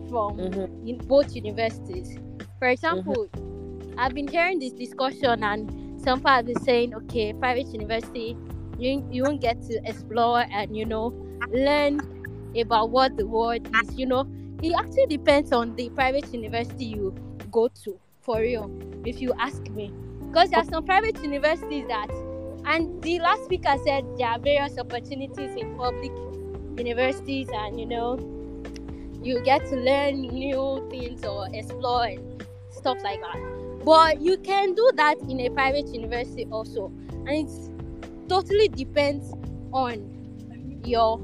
from 0.08 0.40
mhm. 0.40 0.88
in 0.88 0.98
both 1.10 1.36
universities. 1.36 2.16
For 2.60 2.70
example, 2.70 3.28
I've 3.98 4.14
been 4.14 4.30
hearing 4.30 4.60
this 4.60 4.72
discussion, 4.72 5.44
and 5.44 6.00
some 6.00 6.20
people 6.20 6.32
have 6.32 6.46
been 6.46 6.64
saying, 6.64 6.96
okay, 7.04 7.34
private 7.34 7.68
university, 7.68 8.38
you 8.78 9.06
you 9.12 9.24
won't 9.24 9.42
get 9.42 9.62
to 9.68 9.76
explore 9.84 10.46
and 10.56 10.72
you 10.72 10.86
know 10.86 11.12
learn 11.52 12.00
about 12.56 12.92
what 12.92 13.18
the 13.18 13.28
world 13.28 13.68
is. 13.84 14.00
You 14.00 14.06
know, 14.06 14.24
it 14.62 14.74
actually 14.78 15.06
depends 15.08 15.52
on 15.52 15.76
the 15.76 15.90
private 15.90 16.34
university 16.34 16.86
you 16.86 17.16
go 17.52 17.68
to. 17.84 18.00
For 18.22 18.42
real, 18.42 18.70
if 19.06 19.22
you 19.22 19.34
ask 19.40 19.62
me, 19.70 19.92
because 20.28 20.50
there 20.52 20.60
are 20.60 20.66
some 20.66 20.86
private 20.86 21.22
universities 21.24 21.86
that, 21.88 22.10
and 22.66 23.02
the 23.02 23.20
last 23.20 23.46
speaker 23.46 23.76
said 23.84 24.06
there 24.18 24.28
are 24.28 24.40
various 24.40 24.78
opportunities 24.78 25.56
in 25.56 25.76
public 25.76 26.12
universities, 26.78 27.48
and 27.52 27.80
you 27.80 27.86
know, 27.86 28.20
you 29.24 29.42
get 29.44 29.66
to 29.68 29.76
learn 29.76 30.22
new 30.22 30.88
things 30.92 31.26
or 31.26 31.48
explore 31.54 32.06
and 32.06 32.46
stuff 32.70 32.98
like 33.04 33.20
that. 33.22 33.82
But 33.84 34.22
you 34.22 34.38
can 34.38 34.76
do 34.76 34.92
that 34.96 35.18
in 35.30 35.40
a 35.40 35.50
private 35.50 35.88
university 35.88 36.46
also, 36.52 36.92
and 37.26 37.50
it 37.50 38.30
totally 38.30 38.68
depends 38.68 39.34
on 39.74 40.82
your 40.86 41.20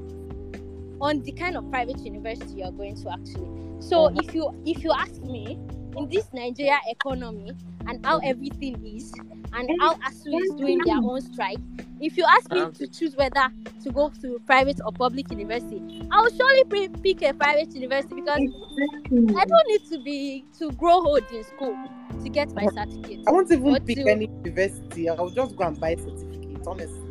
on 1.02 1.22
the 1.24 1.32
kind 1.32 1.58
of 1.58 1.70
private 1.70 2.00
university 2.00 2.56
you're 2.56 2.72
going 2.72 2.96
to 2.96 3.12
actually. 3.12 3.50
So 3.80 4.06
uh-huh. 4.06 4.22
if 4.24 4.34
you 4.34 4.64
if 4.66 4.84
you 4.84 4.92
ask 4.92 5.22
me 5.22 5.60
in 5.98 6.10
this 6.10 6.28
Nigeria 6.34 6.80
economy 6.88 7.52
and 7.88 8.06
how 8.06 8.20
everything 8.20 8.84
is 8.86 9.14
and 9.54 9.70
how 9.80 9.94
ASUU 9.96 10.42
is 10.42 10.52
doing 10.56 10.82
their 10.86 10.98
own 10.98 11.22
strike, 11.22 11.60
if 12.02 12.18
you 12.18 12.26
ask 12.28 12.52
me 12.52 12.62
uh-huh. 12.62 12.72
to 12.72 12.88
choose 12.88 13.16
whether 13.16 13.48
to 13.84 13.92
go 13.92 14.12
to 14.22 14.40
private 14.46 14.80
or 14.86 14.92
public 14.92 15.30
university, 15.32 16.02
I'll 16.12 16.30
surely 16.30 16.64
pre- 16.66 16.90
pick 16.90 17.22
a 17.22 17.34
private 17.34 17.74
university 17.74 18.16
because 18.16 18.40
I 18.40 19.46
don't 19.46 19.68
need 19.68 19.86
to 19.92 20.00
be 20.04 20.46
to 20.60 20.72
grow 20.72 21.06
old 21.06 21.24
in 21.32 21.44
school 21.44 21.78
to 22.24 22.30
get 22.30 22.54
my 22.54 22.66
certificate. 22.68 23.24
I 23.28 23.32
won't 23.32 23.52
even 23.52 23.76
pick 23.86 23.98
to- 23.98 24.10
any 24.10 24.26
university. 24.26 25.10
I'll 25.10 25.30
just 25.30 25.56
go 25.56 25.66
and 25.66 25.80
buy 25.80 25.92
a 25.92 25.98
certificate, 25.98 26.66
honestly. 26.68 27.02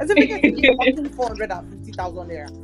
As 0.00 0.10
a 0.10 0.14
certificate 0.14 0.64
is 0.64 0.76
fucking 0.78 1.08
450,000 1.10 2.28
naira. 2.28 2.63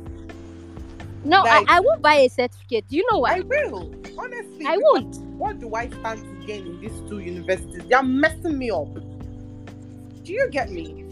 No, 1.23 1.41
Like- 1.43 1.69
I, 1.69 1.77
I 1.77 1.79
won't 1.81 2.01
buy 2.01 2.15
a 2.15 2.29
certificate. 2.29 2.87
Do 2.87 2.95
you 2.97 3.05
know 3.11 3.19
why? 3.19 3.37
I 3.37 3.39
will, 3.41 3.93
honestly. 4.17 4.65
I 4.65 4.77
won't. 4.77 5.17
What 5.37 5.59
do 5.59 5.73
I 5.75 5.87
stand 5.89 6.19
to 6.21 6.45
gain 6.47 6.65
in 6.65 6.81
these 6.81 6.99
two 7.09 7.19
universities? 7.19 7.83
They're 7.87 8.03
messing 8.03 8.57
me 8.57 8.71
up. 8.71 8.93
Do 10.23 10.33
you 10.33 10.49
get 10.51 10.71
me? 10.71 11.05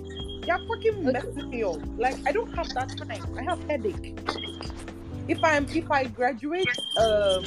They're 0.45 0.59
fucking 0.67 1.03
messing 1.03 1.49
me 1.49 1.63
up. 1.63 1.77
Like 1.97 2.15
I 2.25 2.31
don't 2.31 2.53
have 2.55 2.69
that 2.73 2.95
time. 2.97 3.37
I 3.37 3.43
have 3.43 3.61
headache. 3.67 4.17
If 5.27 5.43
I'm 5.43 5.67
if 5.69 5.89
I 5.91 6.05
graduate 6.05 6.67
um 6.97 7.43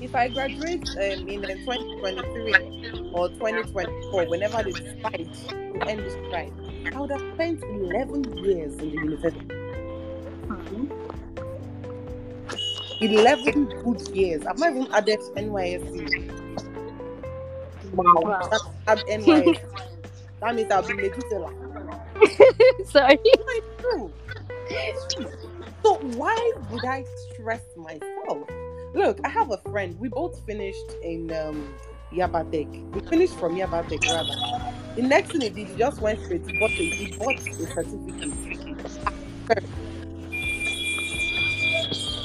if 0.00 0.14
I 0.14 0.28
graduate 0.28 0.88
um, 0.90 1.28
in 1.28 1.44
uh, 1.44 1.48
2023 1.48 3.10
or 3.12 3.28
2024, 3.30 4.26
whenever 4.28 4.62
they 4.62 4.70
decide 4.72 5.28
to 5.48 5.88
end 5.88 6.00
this 6.00 6.12
strike, 6.26 6.52
I 6.94 7.00
would 7.00 7.10
have 7.10 7.22
spent 7.34 7.62
11 7.64 8.38
years 8.38 8.74
in 8.78 8.90
the 8.90 8.96
university. 8.96 9.46
11 13.00 13.82
good 13.84 14.08
years. 14.16 14.46
I've 14.46 14.58
not 14.58 14.70
even 14.70 14.92
added 14.92 15.20
NYSC. 15.36 16.48
Wow. 17.92 18.48
That's 18.50 18.64
add 18.86 18.98
NYSC. 19.06 19.60
that 20.40 20.54
means 20.54 20.70
I'll 20.70 20.86
be 20.86 20.94
Methuselah. 20.94 21.52
Sorry. 22.84 23.18
So 25.82 25.94
why 26.16 26.52
would 26.70 26.84
I 26.84 27.04
stress 27.32 27.62
myself? 27.76 28.48
Look, 28.94 29.20
I 29.24 29.28
have 29.28 29.50
a 29.50 29.58
friend. 29.58 29.98
We 29.98 30.08
both 30.08 30.44
finished 30.44 30.92
in 31.02 31.32
um, 31.32 31.74
Yabatech. 32.12 32.90
We 32.92 33.00
finished 33.08 33.34
from 33.34 33.54
Yabatech 33.54 34.04
rather. 34.06 34.64
The 34.96 35.02
next 35.02 35.30
thing 35.30 35.42
he 35.42 35.50
did, 35.50 35.68
he 35.68 35.76
just 35.76 36.00
went 36.00 36.20
straight. 36.24 36.44
He 36.48 36.58
bought 36.58 36.70
a, 36.70 36.74
he 36.74 37.16
bought 37.16 37.38
a 37.38 37.52
certificate. 37.52 38.32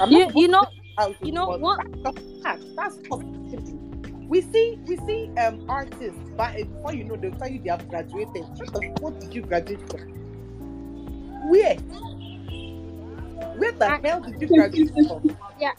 You, 0.10 0.32
you 0.36 0.48
know, 0.48 0.66
you 1.22 1.32
know 1.32 1.48
what? 1.48 1.80
That's, 2.44 2.64
that's 2.76 2.98
positivity. 3.08 3.74
We 4.28 4.42
see 4.42 4.80
we 4.86 4.98
see 4.98 5.30
um 5.38 5.66
artists, 5.70 6.20
but 6.36 6.56
before 6.56 6.94
you 6.94 7.04
know, 7.04 7.16
they'll 7.16 7.32
tell 7.38 7.50
you 7.50 7.62
they 7.62 7.70
have 7.70 7.88
graduated. 7.90 8.44
What 9.00 9.20
did 9.20 9.34
you 9.34 9.42
graduate 9.42 9.88
from? 9.90 10.02
Where? 11.50 11.76
Where 13.58 13.72
the 13.74 14.00
hell 14.04 14.22
did 14.22 14.42
you 14.42 14.48
graduate 14.48 14.92
from? 15.08 15.38
Yeah. 15.60 15.74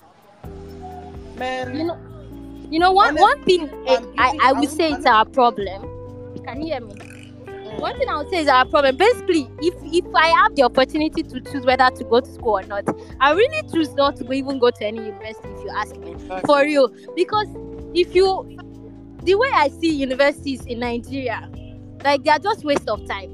Man, 1.36 1.76
You 1.76 1.84
know, 1.84 1.98
you 2.70 2.78
know 2.78 2.92
one 2.92 3.16
one 3.16 3.42
thing 3.44 3.68
eh, 3.88 3.98
I, 4.18 4.30
I 4.30 4.48
I 4.50 4.52
would 4.52 4.68
say 4.70 4.92
it's 4.92 5.06
our 5.06 5.24
problem. 5.24 5.82
Can 6.44 6.60
you 6.62 6.74
hear 6.74 6.80
me? 6.80 7.13
One 7.78 7.96
thing 7.98 8.08
I 8.08 8.16
would 8.18 8.28
say 8.30 8.38
is 8.40 8.48
our 8.48 8.64
problem. 8.66 8.96
Basically, 8.96 9.48
if 9.60 9.74
if 9.82 10.04
I 10.14 10.28
have 10.28 10.54
the 10.54 10.62
opportunity 10.62 11.22
to 11.22 11.40
choose 11.40 11.64
whether 11.66 11.90
to 11.90 12.04
go 12.04 12.20
to 12.20 12.30
school 12.32 12.58
or 12.58 12.62
not, 12.62 12.84
I 13.20 13.32
really 13.32 13.62
choose 13.72 13.94
not 13.94 14.16
to 14.16 14.32
even 14.32 14.58
go 14.58 14.70
to 14.70 14.84
any 14.84 15.04
university. 15.04 15.52
If 15.52 15.64
you 15.64 15.70
ask 15.76 15.96
me, 15.96 16.14
for 16.46 16.62
real, 16.62 16.88
because 17.14 17.48
if 17.92 18.14
you, 18.14 18.46
the 19.22 19.34
way 19.34 19.48
I 19.54 19.68
see 19.68 19.90
universities 19.94 20.64
in 20.66 20.80
Nigeria, 20.80 21.48
like 22.02 22.24
they 22.24 22.30
are 22.30 22.38
just 22.38 22.64
waste 22.64 22.88
of 22.88 23.06
time. 23.08 23.30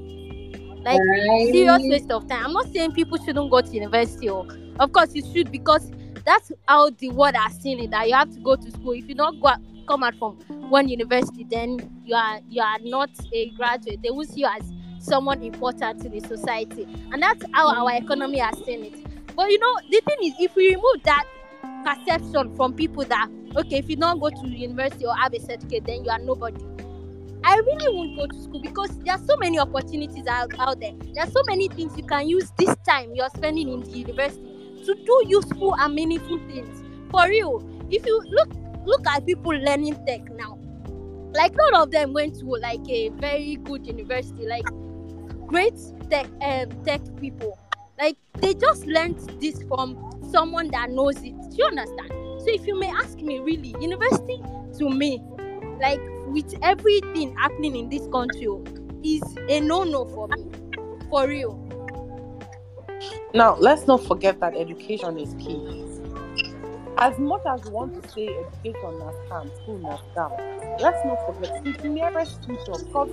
Like 0.85 0.99
Right. 0.99 1.49
serious 1.53 1.83
waste 1.89 2.11
of 2.11 2.27
time. 2.29 2.47
I'm 2.47 2.53
not 2.53 2.67
saying 2.73 2.93
people 2.93 3.19
shouldn't 3.19 3.51
go 3.51 3.61
to 3.61 3.71
university. 3.71 4.29
Or, 4.31 4.47
of 4.79 4.93
course, 4.93 5.15
you 5.15 5.23
should 5.23 5.51
because 5.51 5.91
that's 6.25 6.53
how 6.67 6.91
the 6.91 7.11
world 7.11 7.37
has 7.37 7.55
seen 7.61 7.81
it. 7.81 7.91
That 7.91 8.09
you 8.09 8.15
have 8.15 8.31
to 8.35 8.41
go 8.41 8.57
to 8.57 8.71
school. 8.71 8.93
If 8.93 9.09
you 9.09 9.15
not 9.15 9.39
go 9.41 9.51
come 9.91 10.05
out 10.05 10.15
from 10.17 10.37
one 10.71 10.89
university, 10.89 11.45
then 11.51 11.79
you 12.05 12.15
are 12.15 12.41
you 12.49 12.63
are 12.63 12.79
not 12.83 13.11
a 13.33 13.51
graduate. 13.51 14.01
They 14.03 14.11
will 14.11 14.25
see 14.25 14.41
you 14.41 14.47
as 14.47 14.73
someone 15.01 15.43
important 15.43 16.01
to 16.03 16.09
the 16.09 16.21
society, 16.21 16.87
and 17.13 17.21
that's 17.21 17.45
how 17.53 17.75
our 17.75 17.93
economy 17.97 18.39
has 18.39 18.57
seen 18.65 18.85
it. 18.85 19.35
But 19.35 19.51
you 19.51 19.59
know, 19.59 19.77
the 19.91 20.01
thing 20.07 20.19
is, 20.23 20.35
if 20.39 20.55
we 20.55 20.69
remove 20.69 21.03
that 21.05 21.25
perception 21.85 22.55
from 22.57 22.75
people 22.75 23.05
that 23.05 23.29
okay, 23.57 23.79
if 23.79 23.91
you 23.91 23.97
don't 23.97 24.21
go 24.21 24.31
to 24.31 24.49
university 24.49 25.07
or 25.07 25.17
have 25.17 25.35
a 25.35 25.41
certificate, 25.41 25.85
then 25.87 26.05
you 26.05 26.11
are 26.11 26.21
nobody. 26.21 26.65
I 27.43 27.57
really 27.57 27.97
won't 27.97 28.17
go 28.17 28.27
to 28.27 28.43
school 28.43 28.61
because 28.61 28.97
there 28.99 29.15
are 29.15 29.25
so 29.27 29.37
many 29.39 29.59
opportunities 29.59 30.27
out, 30.27 30.53
out 30.59 30.79
there. 30.79 30.93
There 31.15 31.25
are 31.25 31.31
so 31.31 31.43
many 31.47 31.69
things 31.69 31.97
you 31.97 32.05
can 32.05 32.29
use 32.29 32.53
this 32.59 32.77
time 32.87 33.15
you're 33.15 33.31
spending 33.35 33.71
in 33.71 33.81
the 33.81 33.91
university 33.91 34.43
to 34.85 34.95
do 34.95 35.25
useful 35.27 35.75
and 35.77 35.95
meaningful 35.95 36.39
things. 36.47 36.83
For 37.11 37.27
real, 37.27 37.67
if 37.91 38.05
you 38.05 38.23
look 38.27 38.51
look 38.91 39.07
at 39.07 39.25
people 39.25 39.53
learning 39.53 39.97
tech 40.07 40.23
now, 40.33 40.59
like 41.33 41.55
none 41.55 41.75
of 41.75 41.91
them 41.91 42.13
went 42.13 42.39
to 42.41 42.47
like 42.47 42.87
a 42.89 43.09
very 43.11 43.57
good 43.57 43.87
university, 43.87 44.47
like 44.47 44.65
great 45.47 45.79
tech 46.11 46.27
um, 46.43 46.69
tech 46.85 47.01
people. 47.21 47.59
Like 47.99 48.17
they 48.39 48.55
just 48.55 48.87
learned 48.87 49.19
this 49.41 49.63
from 49.69 49.97
someone 50.31 50.69
that 50.73 50.91
knows 50.91 51.17
it. 51.19 51.35
Do 51.51 51.57
you 51.57 51.65
understand? 51.65 52.11
So 52.41 52.47
if 52.49 52.67
you 52.67 52.79
may 52.79 52.89
ask 52.89 53.19
me, 53.19 53.39
really, 53.39 53.75
university 53.81 54.43
to 54.79 54.89
me, 54.89 55.23
like 55.81 56.01
with 56.27 56.55
everything 56.63 57.37
happening 57.37 57.77
in 57.77 57.89
this 57.89 58.07
country, 58.09 58.47
oh, 58.47 58.65
is 59.05 59.23
a 59.49 59.61
no-no 59.61 60.07
for 60.07 60.29
me. 60.29 60.47
For 61.11 61.27
real. 61.27 61.67
Now, 63.35 63.57
let's 63.57 63.87
not 63.87 64.03
forget 64.05 64.41
that 64.41 64.57
education 64.57 65.19
is 65.19 65.35
key. 65.35 65.90
As 67.01 67.19
much 67.19 67.43
as 67.47 67.65
we 67.65 67.71
want 67.71 67.95
to 67.95 68.03
say 68.15 68.37
education 68.37 68.99
na 68.99 69.13
scam, 69.25 69.55
school 69.57 69.79
na 69.79 69.97
scam, 69.97 70.37
let's 70.79 71.03
not 71.05 71.25
forget 71.25 71.51
the 71.65 71.75
nearest 71.89 72.45
future 72.45 72.77
because 72.79 73.11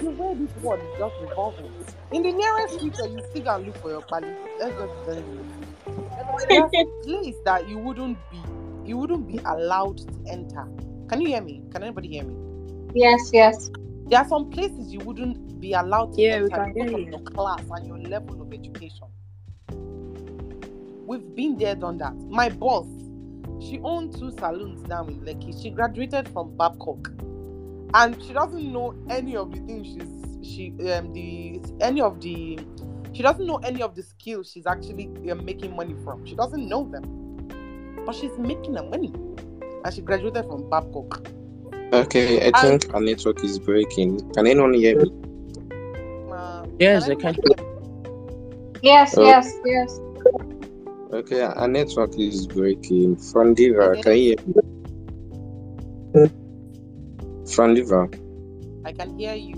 the 0.00 0.10
way 0.10 0.34
this 0.38 0.54
world 0.56 0.82
is 0.84 0.92
just 0.98 1.16
evolving. 1.20 1.72
In 2.12 2.22
the 2.22 2.32
nearest 2.32 2.78
future, 2.80 3.08
you 3.08 3.22
still 3.30 3.42
gonna 3.42 3.64
look 3.64 3.76
for 3.82 3.90
your 3.90 4.02
pali. 4.02 4.36
Let's 4.58 4.76
just 4.78 4.94
realistic. 5.04 5.68
There's 6.48 6.70
a 6.78 6.84
place 7.02 7.36
that 7.44 7.68
you 7.68 7.78
wouldn't 7.78 8.18
be, 8.30 8.52
you 8.84 8.98
wouldn't 8.98 9.26
be 9.26 9.40
allowed 9.44 9.98
to 9.98 10.22
enter. 10.28 10.66
Can 11.08 11.20
you 11.20 11.28
hear 11.28 11.42
me? 11.42 11.64
Can 11.72 11.82
anybody 11.82 12.08
hear 12.08 12.24
me? 12.24 12.36
Yes, 12.94 13.30
yes. 13.32 13.70
There 14.06 14.20
are 14.20 14.28
some 14.28 14.50
places 14.50 14.92
you 14.92 15.00
wouldn't 15.00 15.60
be 15.60 15.72
allowed 15.72 16.14
to 16.14 16.20
Yeah, 16.22 16.36
enter 16.36 16.48
can 16.48 16.72
because 16.72 16.90
hear 16.90 16.98
of 16.98 17.08
your 17.08 17.20
class 17.34 17.62
and 17.70 17.86
your 17.86 17.98
level 17.98 18.40
of 18.40 18.52
education. 18.52 19.08
We've 21.06 21.34
been 21.34 21.58
there, 21.58 21.74
done 21.74 21.98
that. 21.98 22.14
My 22.14 22.48
boss, 22.48 22.86
she 23.60 23.80
owned 23.82 24.16
two 24.18 24.30
saloons 24.32 24.82
down 24.88 25.08
in 25.08 25.20
Lekki. 25.20 25.60
She 25.62 25.70
graduated 25.70 26.28
from 26.28 26.56
Babcock, 26.56 27.10
and 27.94 28.20
she 28.22 28.32
doesn't 28.32 28.72
know 28.72 28.94
any 29.10 29.36
of 29.36 29.52
the 29.52 29.60
things 29.60 29.86
she's 29.88 30.46
she 30.54 30.70
um 30.90 31.12
the 31.12 31.60
any 31.80 32.00
of 32.00 32.20
the 32.20 32.58
she 33.12 33.22
doesn't 33.22 33.46
know 33.46 33.56
any 33.58 33.80
of 33.82 33.94
the 33.94 34.02
skills 34.02 34.50
she's 34.52 34.66
actually 34.66 35.08
um, 35.30 35.44
making 35.44 35.74
money 35.76 35.94
from. 36.04 36.24
She 36.26 36.34
doesn't 36.34 36.68
know 36.68 36.88
them, 36.90 37.04
but 38.04 38.14
she's 38.14 38.36
making 38.38 38.72
the 38.74 38.82
money, 38.82 39.12
and 39.84 39.94
she 39.94 40.02
graduated 40.02 40.44
from 40.46 40.68
Babcock. 40.68 41.26
Okay, 41.92 42.48
I 42.48 42.50
think 42.60 42.92
our 42.92 43.00
network 43.00 43.44
is 43.44 43.58
breaking. 43.60 44.20
Can 44.32 44.46
anyone 44.48 44.74
hear 44.74 45.00
me? 45.00 45.12
Uh, 46.32 46.66
Yes, 46.80 47.08
I 47.08 47.14
can. 47.14 47.36
Yes, 48.82 49.16
Oh. 49.16 49.24
yes, 49.24 49.52
yes. 49.64 50.00
Okay, 51.14 51.42
our 51.42 51.68
network 51.68 52.18
is 52.18 52.48
breaking. 52.48 53.14
Frandiva, 53.14 54.02
can 54.02 54.16
you 54.16 54.34
hear 54.34 54.36
me? 56.12 56.28
Frandiva. 57.46 58.10
I 58.84 58.90
can 58.90 59.16
hear 59.16 59.34
you. 59.34 59.54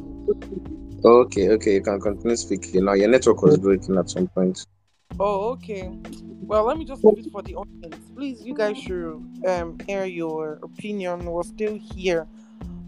Okay, 1.03 1.49
okay, 1.49 1.73
you 1.73 1.81
can 1.81 1.99
continue 1.99 2.37
speaking. 2.37 2.85
Now 2.85 2.93
your 2.93 3.09
network 3.09 3.41
was 3.41 3.57
breaking 3.57 3.97
at 3.97 4.11
some 4.11 4.29
point. 4.29 4.67
Oh, 5.19 5.49
okay. 5.53 5.99
Well, 6.43 6.67
let 6.67 6.77
me 6.77 6.85
just 6.85 7.03
leave 7.03 7.25
it 7.25 7.33
for 7.33 7.41
the 7.41 7.55
audience. 7.55 8.05
Please, 8.15 8.43
you 8.45 8.53
guys 8.53 8.77
should 8.77 9.25
um 9.49 9.79
hear 9.87 10.05
your 10.05 10.59
opinion. 10.63 11.25
We're 11.25 11.43
still 11.43 11.79
here, 11.79 12.27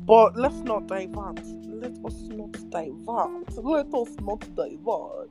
but 0.04 0.36
let's 0.36 0.58
not 0.58 0.88
divert. 0.88 1.40
Let 1.64 1.92
us 2.04 2.20
not 2.28 2.52
divert. 2.68 3.64
Let 3.64 3.94
us 3.94 4.10
not 4.20 4.44
divert. 4.54 5.30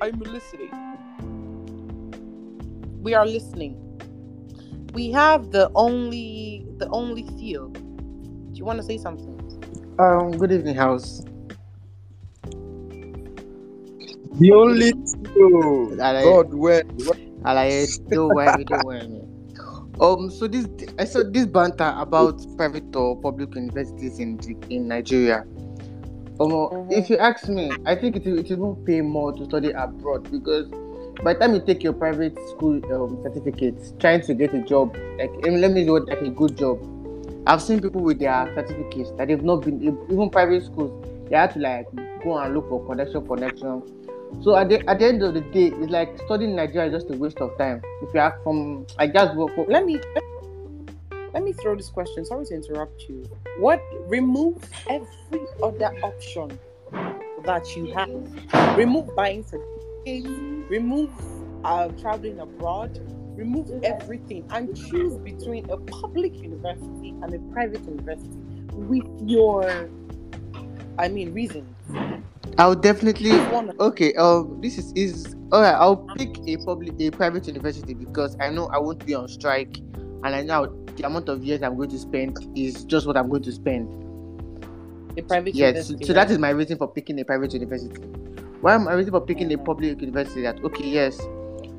I'm 0.00 0.18
listening. 0.20 1.43
We 3.04 3.12
are 3.12 3.26
listening. 3.26 3.76
We 4.94 5.10
have 5.10 5.50
the 5.50 5.70
only 5.74 6.66
the 6.78 6.88
only 6.88 7.24
Theo. 7.36 7.68
Do 7.68 8.54
you 8.54 8.64
want 8.64 8.78
to 8.78 8.82
say 8.82 8.96
something? 8.96 9.36
Um, 9.98 10.32
good 10.38 10.50
evening, 10.50 10.74
house. 10.74 11.22
The 14.40 14.52
only 14.52 14.92
two. 15.34 15.94
God, 15.98 16.54
where? 16.54 16.82
Alaye, 17.44 18.08
don't 18.08 18.34
worry, 18.34 18.64
don't 18.64 18.86
worry. 18.86 19.20
Um, 20.00 20.30
so 20.30 20.48
this 20.48 20.66
I 20.98 21.04
saw 21.04 21.24
this 21.30 21.44
banter 21.44 21.94
about 21.98 22.40
private 22.56 22.96
or 22.96 23.20
public 23.20 23.54
universities 23.54 24.18
in 24.18 24.40
in 24.70 24.88
Nigeria. 24.88 25.44
Um, 26.40 26.88
if 26.90 27.10
you 27.10 27.18
ask 27.18 27.50
me, 27.50 27.70
I 27.84 27.96
think 27.96 28.16
it 28.16 28.24
will, 28.24 28.38
it 28.38 28.58
will 28.58 28.76
pay 28.76 29.02
more 29.02 29.30
to 29.34 29.44
study 29.44 29.72
abroad 29.72 30.30
because 30.32 30.72
by 31.24 31.32
the 31.32 31.40
time 31.40 31.54
you 31.54 31.60
take 31.64 31.82
your 31.82 31.94
private 31.94 32.36
school 32.50 32.80
um, 32.92 33.18
certificate, 33.22 33.98
trying 33.98 34.20
to 34.20 34.34
get 34.34 34.52
a 34.52 34.60
job, 34.62 34.94
like 35.18 35.30
let 35.42 35.72
me 35.72 35.82
know 35.82 35.94
like 35.94 36.20
a 36.20 36.28
good 36.28 36.56
job. 36.58 36.78
I've 37.46 37.62
seen 37.62 37.80
people 37.80 38.02
with 38.02 38.18
their 38.18 38.52
certificates 38.54 39.10
that 39.12 39.28
they've 39.28 39.42
not 39.42 39.62
been 39.62 39.82
even 39.82 40.28
private 40.28 40.64
schools. 40.64 40.92
They 41.30 41.36
had 41.36 41.52
to 41.54 41.60
like 41.60 41.86
go 42.22 42.36
and 42.38 42.54
look 42.54 42.68
for 42.68 42.84
connection, 42.86 43.26
connection. 43.26 43.82
So 44.42 44.54
at 44.54 44.68
the 44.68 44.86
at 44.88 44.98
the 44.98 45.06
end 45.06 45.22
of 45.22 45.32
the 45.32 45.40
day, 45.40 45.68
it's 45.68 45.90
like 45.90 46.18
studying 46.26 46.50
in 46.50 46.56
Nigeria 46.56 46.88
is 46.88 47.02
just 47.02 47.14
a 47.14 47.16
waste 47.16 47.38
of 47.38 47.56
time. 47.56 47.80
If 48.02 48.12
you 48.12 48.20
ask 48.20 48.42
from, 48.42 48.86
I 48.98 49.06
just 49.06 49.34
work 49.34 49.54
for. 49.54 49.64
Let 49.66 49.86
me 49.86 50.00
let 51.32 51.42
me 51.42 51.52
throw 51.54 51.74
this 51.74 51.88
question. 51.88 52.26
Sorry 52.26 52.44
to 52.46 52.54
interrupt 52.54 53.08
you. 53.08 53.24
What 53.58 53.80
remove 54.08 54.62
every 54.90 55.46
other 55.62 55.90
option 56.02 56.58
that 57.44 57.74
you 57.76 57.92
have? 57.94 58.76
Remove 58.76 59.14
buying 59.16 59.42
certificates. 59.42 59.73
Remove 60.06 61.10
uh, 61.64 61.88
traveling 61.88 62.40
abroad. 62.40 63.00
Remove 63.36 63.82
everything 63.82 64.46
and 64.50 64.76
choose 64.76 65.18
between 65.18 65.68
a 65.70 65.76
public 65.76 66.34
university 66.40 67.10
and 67.22 67.34
a 67.34 67.38
private 67.52 67.84
university 67.84 68.38
with 68.72 69.04
your, 69.28 69.90
I 70.98 71.08
mean, 71.08 71.32
reasons. 71.32 71.68
I'll 72.58 72.76
definitely 72.76 73.32
okay. 73.80 74.14
Um, 74.14 74.60
this 74.60 74.78
is 74.78 74.92
is 74.94 75.34
alright. 75.52 75.74
I'll 75.74 75.96
pick 75.96 76.36
a 76.46 76.56
public 76.58 76.94
a 77.00 77.10
private 77.10 77.48
university 77.48 77.94
because 77.94 78.36
I 78.38 78.50
know 78.50 78.66
I 78.66 78.78
won't 78.78 79.04
be 79.04 79.14
on 79.14 79.26
strike, 79.26 79.78
and 79.78 80.26
I 80.26 80.42
know 80.42 80.66
the 80.96 81.06
amount 81.06 81.28
of 81.28 81.42
years 81.42 81.62
I'm 81.62 81.76
going 81.76 81.90
to 81.90 81.98
spend 81.98 82.38
is 82.56 82.84
just 82.84 83.06
what 83.06 83.16
I'm 83.16 83.28
going 83.28 83.42
to 83.42 83.52
spend. 83.52 83.88
A 85.16 85.22
private 85.22 85.54
Yes, 85.54 85.88
university. 85.88 86.04
so 86.04 86.12
that 86.12 86.22
right? 86.22 86.30
is 86.30 86.38
my 86.38 86.50
reason 86.50 86.78
for 86.78 86.86
picking 86.86 87.18
a 87.18 87.24
private 87.24 87.52
university. 87.54 88.00
Why 88.64 88.76
am 88.76 88.88
I 88.88 88.94
reason 88.94 89.12
for 89.12 89.20
picking 89.20 89.52
a 89.52 89.58
public 89.58 90.00
university? 90.00 90.40
That 90.40 90.58
okay, 90.64 90.88
yes, 90.88 91.20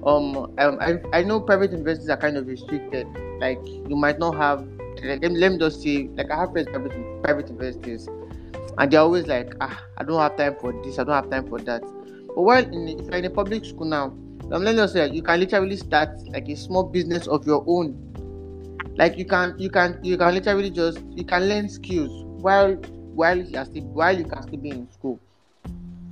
um, 0.05 0.38
um 0.59 0.77
I, 0.79 1.01
I 1.13 1.23
know 1.23 1.41
private 1.41 1.71
universities 1.71 2.09
are 2.09 2.17
kind 2.17 2.38
of 2.38 2.45
restricted. 2.45 3.07
Like 3.39 3.57
you 3.65 3.95
might 3.95 4.19
not 4.19 4.36
have. 4.36 4.67
Let 5.03 5.31
me, 5.31 5.39
let 5.39 5.53
me 5.53 5.57
just 5.57 5.81
say, 5.81 6.09
like 6.13 6.29
I 6.29 6.41
have 6.41 6.51
friends 6.51 6.69
private 6.69 7.23
private 7.23 7.47
universities, 7.47 8.07
and 8.77 8.91
they're 8.91 8.99
always 8.99 9.25
like, 9.25 9.55
ah, 9.61 9.81
I 9.97 10.03
don't 10.03 10.21
have 10.21 10.38
time 10.38 10.57
for 10.61 10.73
this, 10.83 10.99
I 10.99 11.05
don't 11.05 11.15
have 11.15 11.27
time 11.31 11.47
for 11.49 11.57
that. 11.61 11.81
But 11.81 12.39
while 12.39 12.63
in, 12.63 12.88
if 12.88 13.05
you're 13.07 13.15
in 13.15 13.25
a 13.25 13.31
public 13.31 13.65
school 13.65 13.88
now, 13.88 14.03
um, 14.51 14.63
let 14.63 14.75
me 14.75 14.75
just 14.75 14.93
say, 14.93 15.09
you 15.09 15.23
can 15.23 15.39
literally 15.39 15.77
start 15.77 16.09
like 16.27 16.47
a 16.49 16.55
small 16.55 16.83
business 16.83 17.25
of 17.25 17.47
your 17.47 17.63
own. 17.65 17.97
Like 18.95 19.17
you 19.17 19.25
can, 19.25 19.55
you 19.57 19.71
can, 19.71 19.97
you 20.03 20.19
can 20.19 20.36
literally 20.36 20.69
just 20.69 20.99
you 21.15 21.25
can 21.25 21.49
learn 21.49 21.67
skills 21.67 22.11
while 22.43 22.75
while 22.75 23.39
you 23.39 23.57
are 23.57 23.65
still 23.65 23.86
while 23.86 24.15
you 24.15 24.25
can 24.25 24.43
still 24.43 24.59
be 24.59 24.69
in 24.69 24.91
school. 24.91 25.19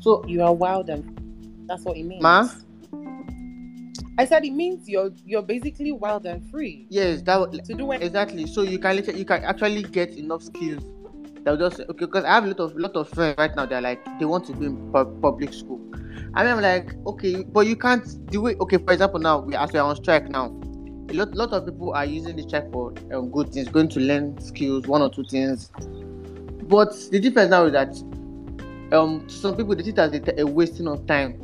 So 0.04 0.22
you 0.28 0.44
are 0.44 0.54
wild 0.54 0.90
and 0.90 1.02
that's 1.66 1.84
what 1.86 1.96
it 1.96 2.04
means. 2.04 2.22
Ma? 2.22 2.50
I 4.18 4.26
said 4.26 4.44
it 4.44 4.52
means 4.52 4.90
you're 4.90 5.12
you're 5.26 5.42
basically 5.42 5.94
wild 5.94 6.26
and 6.26 6.44
free. 6.52 6.88
Yes, 6.90 7.22
that 7.22 7.54
To 7.66 7.74
do 7.74 7.90
it. 7.94 8.04
exactly. 8.04 8.46
So 8.46 8.64
you 8.64 8.80
can 8.80 8.98
literally, 8.98 9.20
you 9.20 9.26
can 9.26 9.46
actually 9.46 9.84
get 9.84 10.10
enough 10.18 10.44
skills. 10.44 10.84
That 11.46 11.52
will 11.52 11.70
just 11.70 11.80
okay. 11.80 12.06
Because 12.06 12.26
I 12.26 12.32
have 12.32 12.44
a 12.44 12.48
lot 12.48 12.60
of 12.60 12.76
lot 12.76 12.96
of 12.98 13.08
friends 13.10 13.36
right 13.38 13.56
now. 13.56 13.66
They're 13.66 13.80
like 13.80 14.04
they 14.20 14.26
want 14.26 14.46
to 14.48 14.54
be 14.54 14.66
in 14.66 14.92
pu- 14.92 15.18
public 15.22 15.54
school. 15.54 15.80
I 16.34 16.44
mean, 16.44 16.52
I'm 16.54 16.62
like 16.62 16.94
okay, 17.08 17.44
but 17.44 17.66
you 17.66 17.78
can't 17.78 18.06
do 18.30 18.48
it. 18.48 18.60
Okay, 18.60 18.80
for 18.80 18.92
example, 18.92 19.22
now 19.22 19.40
we 19.40 19.56
as 19.56 19.72
we're 19.72 19.82
on 19.82 19.96
strike 19.96 20.28
now, 20.30 20.48
a 21.10 21.14
lot 21.14 21.34
lot 21.34 21.54
of 21.54 21.66
people 21.66 21.94
are 21.94 22.06
using 22.06 22.36
the 22.36 22.44
strike 22.44 22.70
for 22.74 22.94
um, 23.14 23.32
good 23.32 23.54
things, 23.54 23.70
going 23.70 23.88
to 23.88 24.02
learn 24.02 24.38
skills, 24.42 24.86
one 24.86 25.02
or 25.02 25.10
two 25.10 25.24
things. 25.24 25.72
But 26.68 26.94
the 27.10 27.20
difference 27.22 27.52
now 27.52 27.66
is 27.68 27.72
that 27.72 27.96
um 28.92 29.28
some 29.30 29.56
people 29.56 29.76
they 29.76 29.84
see 29.84 29.90
it 29.92 30.00
as 30.00 30.14
a, 30.38 30.46
wasting 30.46 30.88
of 30.88 31.06
time. 31.08 31.40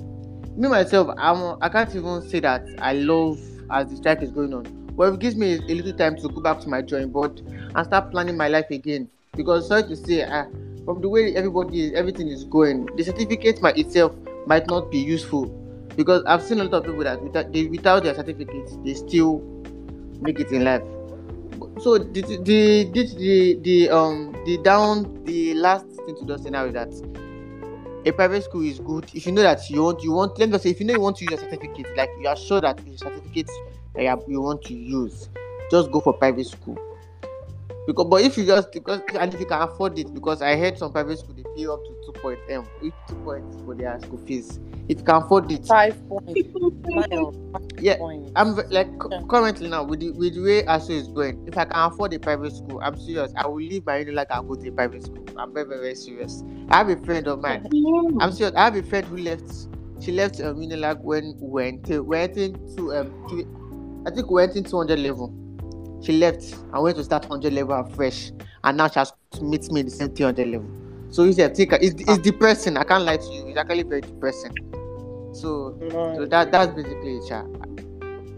Me 0.56 0.68
myself, 0.68 1.10
I'm 1.18 1.58
I 1.62 1.70
can't 1.70 1.94
even 1.96 2.22
say 2.28 2.40
that 2.42 2.66
I 2.80 2.94
love 2.94 3.40
as 3.72 3.90
the 3.90 3.98
strike 3.98 4.22
is 4.22 4.32
going 4.32 4.54
on. 4.54 4.64
But 4.96 5.14
it 5.14 5.20
gives 5.20 5.36
me 5.36 5.54
a, 5.54 5.58
a 5.60 5.74
little 5.76 5.94
time 5.94 6.18
to 6.18 6.28
go 6.28 6.42
back 6.42 6.60
to 6.62 6.70
my 6.70 6.82
drawing 6.82 7.10
board 7.10 7.40
and 7.40 7.86
start 7.86 8.12
planning 8.12 8.36
my 8.36 8.50
life 8.50 8.70
again. 8.70 9.10
Because 9.36 9.68
sorry 9.68 9.84
to 9.84 9.96
say, 9.96 10.24
uh, 10.24 10.46
from 10.84 11.02
the 11.02 11.08
way 11.08 11.36
everybody 11.36 11.86
is, 11.86 11.94
everything 11.94 12.28
is 12.28 12.44
going, 12.44 12.88
the 12.98 13.04
certificate 13.04 13.62
by 13.62 13.72
itself 13.72 14.14
might 14.46 14.68
not 14.68 14.92
be 14.92 14.98
useful. 14.98 15.46
Because 15.96 16.24
I've 16.26 16.44
seen 16.44 16.60
a 16.60 16.64
lot 16.64 16.74
of 16.74 16.84
people 16.86 17.04
that 17.04 17.22
without, 17.22 17.54
they, 17.54 17.68
without 17.68 18.04
their 18.04 18.16
certificates, 18.16 18.78
they 18.84 18.94
still 18.94 19.40
make 20.20 20.40
it 20.40 20.52
in 20.52 20.64
life. 20.64 20.82
So 21.82 21.98
the 21.98 22.22
the 22.22 22.90
the 22.92 23.16
the, 23.16 23.60
the 23.62 23.90
um 23.90 24.36
the 24.46 24.58
down 24.58 25.24
the 25.26 25.54
last 25.54 25.86
thing 25.86 26.16
to 26.28 26.38
say 26.38 26.50
now 26.50 26.66
is 26.66 26.74
that 26.74 26.90
a 28.06 28.12
private 28.12 28.44
school 28.44 28.62
is 28.62 28.80
good. 28.80 29.10
If 29.14 29.26
you 29.26 29.32
know 29.32 29.42
that 29.42 29.70
you 29.70 29.84
want 29.84 30.04
you 30.04 30.12
want 30.12 30.38
let 30.40 30.48
me 30.50 30.54
just 30.54 30.64
say 30.64 30.70
if 30.72 30.80
you 30.80 30.86
know 30.86 30.94
you 30.94 31.02
want 31.02 31.18
to 31.18 31.26
use 31.26 31.34
a 31.34 31.38
certificate 31.38 31.88
like 31.98 32.10
you 32.20 32.28
are 32.28 32.36
sure 32.36 32.62
that 32.62 32.80
it's 32.86 33.02
a 33.02 33.06
certificate 33.06 33.50
that 33.96 34.04
you, 34.04 34.10
are, 34.10 34.20
you 34.28 34.42
want 34.42 34.64
to 34.64 34.74
use 34.74 35.30
just 35.70 35.92
go 35.92 36.00
for 36.00 36.14
private 36.14 36.46
school 36.48 36.78
because 37.94 38.08
but 38.10 38.22
if 38.22 38.38
you 38.38 38.46
just 38.46 38.72
because 38.72 39.02
and 39.20 39.34
if 39.34 39.40
you 39.40 39.46
can 39.46 39.62
afford 39.62 39.98
it 39.98 40.14
because 40.14 40.42
i 40.42 40.56
heard 40.56 40.78
some 40.78 40.92
private 40.92 41.18
school 41.18 41.34
they 41.36 41.44
pay 41.56 41.68
up 41.68 41.80
to 41.86 41.96
two 42.06 42.12
point 42.22 42.40
um 42.54 42.68
two 43.08 43.16
points 43.24 43.58
for 43.66 43.76
their 43.76 44.00
school 44.00 44.20
fees? 44.26 44.60
If 44.88 45.00
you 45.00 45.04
can 45.04 45.16
afford 45.16 45.52
it. 45.52 45.66
Five 45.66 45.98
points. 46.08 46.42
Yeah 47.82 47.96
i'm 48.36 48.56
like 48.70 48.88
cu- 49.00 49.28
currently 49.28 49.68
now 49.70 49.84
with 49.84 50.00
the 50.02 50.12
with 50.12 50.36
the 50.36 50.42
way 50.42 50.64
ASUU 50.64 50.92
is 50.92 51.08
going 51.08 51.44
if 51.48 51.58
i 51.58 51.66
can 51.66 51.76
afford 51.76 52.14
a 52.14 52.20
private 52.20 52.54
school 52.56 52.80
i'm 52.84 52.98
serious. 53.00 53.32
I 53.36 53.48
will 53.48 53.56
leave 53.58 53.86
my 53.86 53.98
uni 53.98 54.12
like 54.12 54.32
i 54.32 54.40
go 54.42 54.56
to 54.56 54.68
a 54.68 54.72
private 54.72 55.04
school. 55.04 55.26
I'm 55.38 55.54
very 55.54 55.66
very, 55.66 55.82
very 55.82 55.96
serious. 55.96 56.44
I 56.70 56.78
have 56.78 56.90
a 56.90 56.98
friend 56.98 57.28
of 57.28 57.40
mine. 57.42 57.66
I'm 58.22 58.32
serious. 58.32 58.54
I 58.56 58.66
have 58.66 58.76
a 58.76 58.84
friend 58.84 59.06
who 59.08 59.18
left 59.18 59.52
she 60.00 60.12
left 60.12 60.40
um, 60.42 60.58
unilag 60.58 61.02
when 61.02 61.36
we 61.42 61.50
went 61.50 61.86
to 61.88 62.02
went 62.02 62.38
into 62.38 62.94
um 62.96 63.12
three, 63.28 63.46
i 64.08 64.12
think 64.12 64.30
we 64.30 64.36
went 64.36 64.56
in 64.56 64.64
200 64.64 64.98
level 65.00 65.34
she 66.02 66.14
left 66.14 66.54
and 66.54 66.82
went 66.84 66.96
to 66.98 67.04
start 67.04 67.24
100 67.30 67.54
level 67.54 67.76
afresh 67.76 68.32
and 68.64 68.78
now 68.78 68.88
she 68.88 69.00
has 69.00 69.14
to 69.32 69.44
meet 69.44 69.72
me 69.72 69.82
in 69.82 69.86
the 69.88 69.92
same 69.92 70.10
300 70.10 70.48
level 70.48 70.70
so 71.10 71.24
it's, 71.24 71.40
a- 71.40 71.50
think 71.50 71.74
it's, 71.74 72.02
it's 72.02 72.18
depressing 72.20 72.78
i 72.78 72.84
can't 72.84 73.04
lie 73.04 73.18
to 73.18 73.26
you 73.32 73.48
it's 73.48 73.58
actually 73.58 73.84
very 73.84 74.02
depressing 74.02 74.56
so 75.34 75.78
so 76.16 76.26
that 76.26 76.52
that's 76.52 76.74
basically 76.74 77.18
it 77.18 77.28
Sha. 77.28 77.44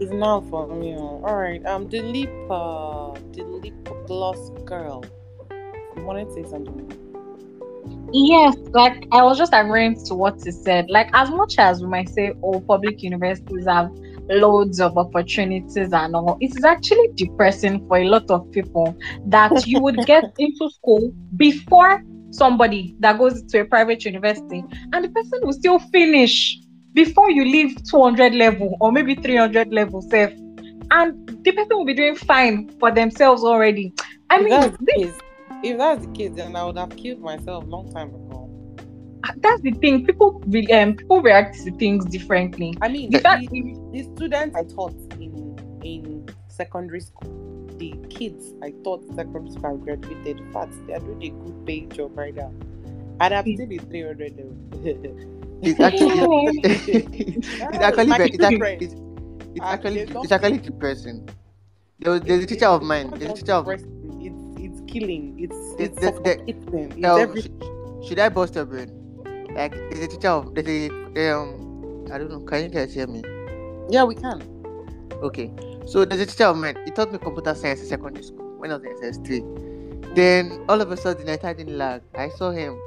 It's 0.02 0.10
now 0.10 0.40
for 0.50 0.66
me. 0.66 0.96
oh. 0.98 1.22
All 1.24 1.36
right. 1.36 1.64
Um, 1.64 1.88
the 1.88 2.00
lip, 2.00 2.28
uh, 2.50 3.12
the 3.32 3.44
lip 3.44 4.06
gloss 4.08 4.50
girl. 4.64 5.04
You 5.96 6.02
wanted 6.02 6.26
to 6.26 6.34
say 6.34 6.42
something? 6.42 6.90
Yes, 8.12 8.56
like 8.72 9.06
I 9.12 9.22
was 9.22 9.38
just 9.38 9.52
agreeing 9.54 10.02
to 10.06 10.14
what 10.14 10.42
he 10.42 10.50
said. 10.50 10.90
Like 10.90 11.08
as 11.12 11.30
much 11.30 11.56
as 11.58 11.80
we 11.82 11.88
might 11.88 12.08
say, 12.08 12.32
oh, 12.42 12.60
public 12.60 13.02
universities 13.02 13.66
have 13.66 13.90
loads 14.28 14.80
of 14.80 14.96
opportunities 14.96 15.92
and 15.92 16.16
all, 16.16 16.38
it 16.40 16.56
is 16.56 16.64
actually 16.64 17.08
depressing 17.14 17.86
for 17.86 17.98
a 17.98 18.04
lot 18.04 18.30
of 18.30 18.50
people 18.52 18.96
that 19.26 19.66
you 19.66 19.80
would 19.80 19.96
get 20.06 20.24
into 20.38 20.70
school 20.70 21.12
before 21.36 22.02
somebody 22.30 22.96
that 23.00 23.18
goes 23.18 23.42
to 23.42 23.60
a 23.60 23.64
private 23.64 24.04
university, 24.04 24.64
and 24.92 25.04
the 25.04 25.08
person 25.10 25.40
will 25.42 25.52
still 25.52 25.78
finish 25.78 26.58
before 26.94 27.30
you 27.30 27.44
leave 27.44 27.76
200 27.84 28.34
level 28.34 28.76
or 28.80 28.92
maybe 28.92 29.14
300 29.14 29.72
level 29.72 30.02
safe, 30.02 30.32
and 30.90 31.44
the 31.44 31.52
person 31.52 31.76
will 31.76 31.84
be 31.84 31.94
doing 31.94 32.16
fine 32.16 32.68
for 32.78 32.90
themselves 32.90 33.44
already. 33.44 33.92
I 34.30 34.36
if 34.36 34.42
mean, 34.42 34.50
that's 34.50 34.76
the 34.78 34.92
case, 34.96 35.18
if 35.62 35.78
that's 35.78 36.06
the 36.06 36.12
case, 36.12 36.32
then 36.34 36.56
I 36.56 36.64
would 36.64 36.78
have 36.78 36.96
killed 36.96 37.20
myself 37.20 37.64
long 37.66 37.90
time 37.92 38.08
ago. 38.08 38.41
That's 39.36 39.60
the 39.62 39.72
thing. 39.72 40.04
People 40.06 40.42
um 40.72 40.96
people 40.96 41.20
react 41.22 41.62
to 41.64 41.70
things 41.72 42.04
differently. 42.06 42.76
I 42.82 42.88
mean, 42.88 43.10
The 43.10 43.18
the, 43.18 43.22
fact- 43.22 43.50
the, 43.50 43.76
the 43.92 44.02
students 44.16 44.56
I 44.56 44.64
taught 44.64 44.94
in 45.20 45.58
in 45.82 46.28
secondary 46.48 47.00
school, 47.00 47.30
the 47.78 47.94
kids 48.08 48.54
I 48.62 48.72
taught 48.84 49.02
in 49.02 49.14
secondary 49.14 49.50
school 49.50 49.70
have 49.70 49.80
graduated. 49.82 50.40
In 50.40 50.52
fact, 50.52 50.72
they 50.86 50.94
are 50.94 51.00
doing 51.00 51.22
a 51.22 51.30
good 51.44 51.66
paying 51.66 51.90
job 51.90 52.16
right 52.16 52.34
now. 52.34 52.52
And 53.20 53.34
I'm 53.34 53.44
still 53.44 53.70
in 53.70 53.78
300 53.78 54.36
level. 54.36 54.56
it's 55.62 55.80
actually 55.80 56.60
it's 56.64 57.62
actually 57.62 58.06
My 58.06 58.16
very, 58.18 58.30
it's 58.30 58.42
actually 58.44 58.58
friend. 58.58 58.82
it's, 58.82 58.94
it's 59.54 59.64
actually 59.64 60.04
there's 60.04 60.24
it's 60.24 60.32
actually 60.32 60.58
depressing. 60.58 61.28
There 62.00 62.12
was, 62.12 62.20
there's 62.22 62.44
a 62.44 62.46
teacher 62.46 62.66
of 62.66 62.82
mine. 62.82 63.10
There's 63.10 63.30
a 63.30 63.34
teacher 63.34 63.52
of 63.52 63.64
depressing, 63.66 64.58
It's 64.58 64.80
it's 64.82 64.92
killing. 64.92 65.36
It's 65.38 65.76
the, 65.76 65.84
it's 65.84 65.94
the, 65.94 66.00
the, 66.00 66.06
suffocating. 66.06 66.98
It's 66.98 67.04
um, 67.06 67.20
every 67.20 67.42
sh- 67.42 68.08
should 68.08 68.18
I 68.18 68.28
bust 68.28 68.54
your 68.56 68.64
brain? 68.64 69.01
Like 69.54 69.72
there's 69.72 70.00
a 70.00 70.08
teacher 70.08 70.28
of 70.28 70.54
there's 70.54 70.68
a 70.68 70.88
um 71.32 72.06
I 72.12 72.18
don't 72.18 72.30
know. 72.30 72.40
Can 72.40 72.64
you 72.64 72.68
guys 72.68 72.94
hear 72.94 73.06
me? 73.06 73.22
yeah, 73.90 74.04
we 74.04 74.14
can. 74.14 74.42
Okay. 75.22 75.52
So 75.86 76.04
there's 76.04 76.20
a 76.20 76.26
teacher 76.26 76.44
of 76.44 76.56
mine. 76.56 76.76
He 76.84 76.90
taught 76.90 77.12
me 77.12 77.18
computer 77.18 77.54
science 77.54 77.80
in 77.80 77.86
secondary 77.86 78.24
school 78.24 78.54
when 78.58 78.70
I 78.70 78.76
was 78.76 78.84
in 78.84 78.92
SS3. 78.96 80.14
Then 80.14 80.64
all 80.68 80.80
of 80.80 80.90
a 80.90 80.96
sudden 80.96 81.28
I 81.28 81.36
started 81.36 81.68
in 81.68 81.78
lag. 81.78 82.02
I 82.14 82.28
saw 82.30 82.50
him. 82.50 82.78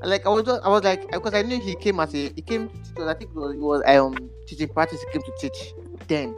And, 0.00 0.10
Like 0.10 0.26
I 0.26 0.28
was 0.28 0.44
just 0.44 0.62
I 0.64 0.68
was 0.68 0.82
like 0.84 1.10
because 1.10 1.34
I 1.34 1.42
knew 1.42 1.60
he 1.60 1.74
came 1.76 2.00
as 2.00 2.14
a 2.14 2.28
he 2.34 2.42
came 2.42 2.68
to 2.68 2.74
teach 2.74 2.98
I 2.98 3.14
think 3.14 3.30
it 3.30 3.36
was, 3.36 3.54
it 3.54 3.60
was 3.60 3.82
um 3.86 4.30
teaching 4.46 4.68
practice 4.68 5.00
he 5.02 5.12
came 5.12 5.22
to 5.22 5.32
teach 5.38 5.74
then. 6.08 6.34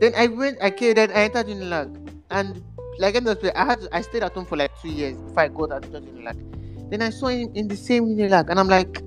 Then 0.00 0.12
I 0.16 0.26
went 0.26 0.58
I 0.60 0.70
came 0.70 0.94
then 0.94 1.10
I 1.10 1.24
entered 1.24 1.46
Unilag 1.46 1.94
and 2.30 2.62
like 2.98 3.14
of 3.14 3.24
the 3.24 3.58
I 3.58 3.64
had 3.64 3.80
to, 3.80 3.88
I 3.96 4.00
stayed 4.02 4.22
at 4.22 4.32
home 4.34 4.46
for 4.46 4.56
like 4.56 4.70
two 4.82 4.88
years 4.88 5.16
before 5.16 5.42
I 5.42 5.48
got 5.48 5.72
out 5.72 5.84
of 5.84 5.92
Unilag. 5.92 6.53
Then 6.94 7.02
I 7.02 7.10
saw 7.10 7.26
him 7.26 7.50
in 7.56 7.66
the 7.66 7.74
same 7.74 8.06
Unilag 8.06 8.50
and 8.50 8.60
I'm 8.60 8.68
like 8.68 9.02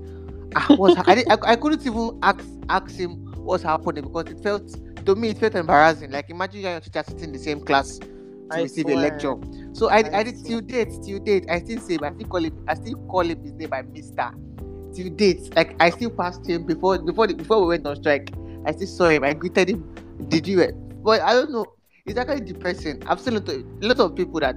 ah, 0.54 0.74
what's 0.76 0.94
ha- 0.94 1.04
I, 1.06 1.14
did, 1.14 1.32
I, 1.32 1.38
I 1.52 1.56
couldn't 1.56 1.86
even 1.86 2.18
ask 2.22 2.44
ask 2.68 2.90
him 2.94 3.12
what's 3.36 3.62
happening 3.62 4.04
because 4.04 4.26
it 4.26 4.38
felt 4.42 4.68
to 5.06 5.14
me 5.14 5.30
it 5.30 5.38
felt 5.38 5.54
embarrassing. 5.54 6.10
Like 6.10 6.28
imagine 6.28 6.60
you 6.60 6.66
and 6.66 6.74
your 6.74 6.80
teacher 6.82 7.02
sitting 7.08 7.24
in 7.24 7.32
the 7.32 7.38
same 7.38 7.64
class 7.64 7.98
to 7.98 8.06
I 8.50 8.60
receive 8.60 8.88
a 8.88 8.94
lecture. 8.94 9.36
So 9.72 9.88
I, 9.88 10.00
I, 10.00 10.18
I 10.18 10.22
did 10.22 10.44
till 10.44 10.60
date, 10.60 10.92
till 11.02 11.18
date. 11.18 11.46
I 11.48 11.60
still 11.60 11.80
say, 11.80 11.96
I 12.02 12.12
still 12.12 12.28
call 12.28 12.44
him, 12.44 12.62
I 12.68 12.74
still 12.74 12.96
call 13.06 13.22
him 13.22 13.42
his 13.42 13.54
name 13.54 13.70
by 13.70 13.80
Mister. 13.80 14.32
Till 14.94 15.08
date, 15.08 15.56
like 15.56 15.74
I 15.80 15.88
still 15.88 16.10
passed 16.10 16.46
him 16.46 16.66
before 16.66 16.98
before 16.98 17.26
the, 17.26 17.36
before 17.36 17.62
we 17.62 17.68
went 17.68 17.86
on 17.86 17.96
strike. 17.96 18.34
I 18.66 18.72
still 18.72 18.86
saw 18.86 19.08
him. 19.08 19.24
I 19.24 19.32
greeted 19.32 19.70
him. 19.70 19.94
Did 20.28 20.46
you? 20.46 20.60
eh?" 20.60 20.72
But 21.02 21.22
I 21.22 21.32
don't 21.32 21.52
know. 21.52 21.64
It's 22.04 22.18
actually 22.18 22.42
depressing. 22.42 23.02
I've 23.06 23.18
seen 23.18 23.36
a 23.36 23.38
lot 23.38 23.48
of, 23.48 23.64
a 23.82 23.86
lot 23.86 24.00
of 24.00 24.14
people 24.14 24.40
that 24.40 24.56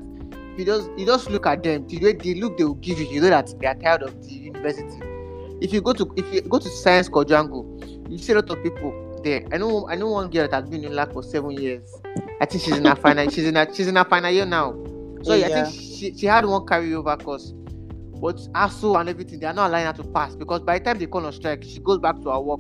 you 0.62 0.66
just 0.66 0.90
you 0.98 1.06
just 1.06 1.30
look 1.30 1.46
at 1.48 1.64
them. 1.64 1.88
The 1.88 1.98
way 2.00 2.14
the 2.14 2.36
look 2.36 2.58
they 2.58 2.64
will 2.64 2.76
give 2.76 3.00
you, 3.00 3.08
you 3.08 3.22
know 3.22 3.30
that 3.30 3.54
they 3.60 3.68
are 3.68 3.76
tired 3.76 4.04
of 4.04 4.22
the 4.24 4.34
university. 4.34 5.02
If 5.60 5.74
you 5.74 5.82
go 5.82 5.94
to 5.94 6.12
if 6.16 6.34
you 6.34 6.42
go 6.42 6.60
to 6.60 6.70
Science 6.70 7.10
Quadrangle, 7.10 7.66
you 8.10 8.18
see 8.18 8.34
a 8.34 8.36
lot 8.36 8.50
of 8.50 8.62
people 8.64 9.20
there. 9.24 9.44
I 9.52 9.58
know 9.58 9.88
I 9.90 9.96
know 9.96 10.10
one 10.12 10.30
girl 10.30 10.48
that 10.48 10.54
has 10.62 10.70
been 10.70 10.84
in 10.84 10.94
LAC 10.94 11.14
for 11.14 11.24
seven 11.24 11.52
years. 11.52 11.90
I 12.40 12.46
think 12.46 12.64
she's 12.64 12.78
in 12.78 12.86
her 12.86 12.96
final 12.96 13.30
she's 13.30 13.46
in 13.46 13.56
her 13.56 13.68
she's 13.74 13.88
in 13.88 13.96
her 13.96 14.06
final 14.06 14.32
year 14.32 14.46
now. 14.46 14.74
So 15.24 15.34
I 15.34 15.50
think 15.50 15.68
she, 15.74 16.16
she 16.16 16.26
had 16.26 16.46
one 16.46 16.66
carryover 16.66 17.22
course. 17.24 17.54
But 18.22 18.38
ASUU 18.54 19.00
and 19.00 19.10
everything, 19.10 19.40
they 19.40 19.48
are 19.48 19.54
not 19.54 19.70
allowing 19.70 19.88
her 19.88 19.94
to 19.94 20.04
pass 20.04 20.36
because 20.36 20.62
by 20.62 20.78
the 20.78 20.86
time 20.86 21.00
they 21.00 21.08
call 21.08 21.26
on 21.26 21.34
strike, 21.34 21.64
she 21.64 21.80
goes 21.80 21.98
back 21.98 22.22
to 22.22 22.30
her 22.30 22.40
work. 22.40 22.60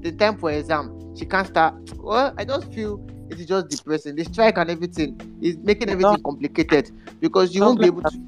The 0.00 0.12
time 0.12 0.38
for 0.38 0.50
exam, 0.50 1.14
she 1.14 1.26
can't 1.26 1.46
start. 1.46 1.74
Well, 1.98 2.34
I 2.38 2.44
just 2.46 2.72
feel 2.72 2.98
it 3.30 3.40
is 3.40 3.46
just 3.46 3.68
depressing. 3.68 4.16
The 4.16 4.24
strike 4.24 4.58
and 4.58 4.70
everything 4.70 5.18
is 5.40 5.56
making 5.58 5.90
everything 5.90 6.22
complicated 6.22 6.90
because 7.20 7.54
you 7.54 7.62
won't 7.64 7.80
be 7.80 7.86
able 7.86 8.02
to 8.02 8.18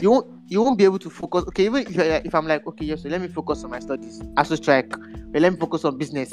you 0.00 0.10
won't 0.10 0.26
you 0.48 0.62
won't 0.62 0.78
be 0.78 0.84
able 0.84 0.98
to 0.98 1.10
focus. 1.10 1.44
Okay, 1.48 1.66
even 1.66 1.82
if, 1.86 1.94
you're- 1.94 2.20
if 2.24 2.34
I'm 2.34 2.46
like, 2.46 2.66
okay, 2.66 2.84
yes, 2.86 3.02
so 3.02 3.08
let 3.08 3.20
me 3.20 3.28
focus 3.28 3.62
on 3.64 3.70
my 3.70 3.78
studies. 3.80 4.20
ASUU 4.36 4.56
strike, 4.56 4.90
but 4.90 5.42
let 5.42 5.52
me 5.52 5.58
focus 5.58 5.84
on 5.84 5.96
business. 5.98 6.32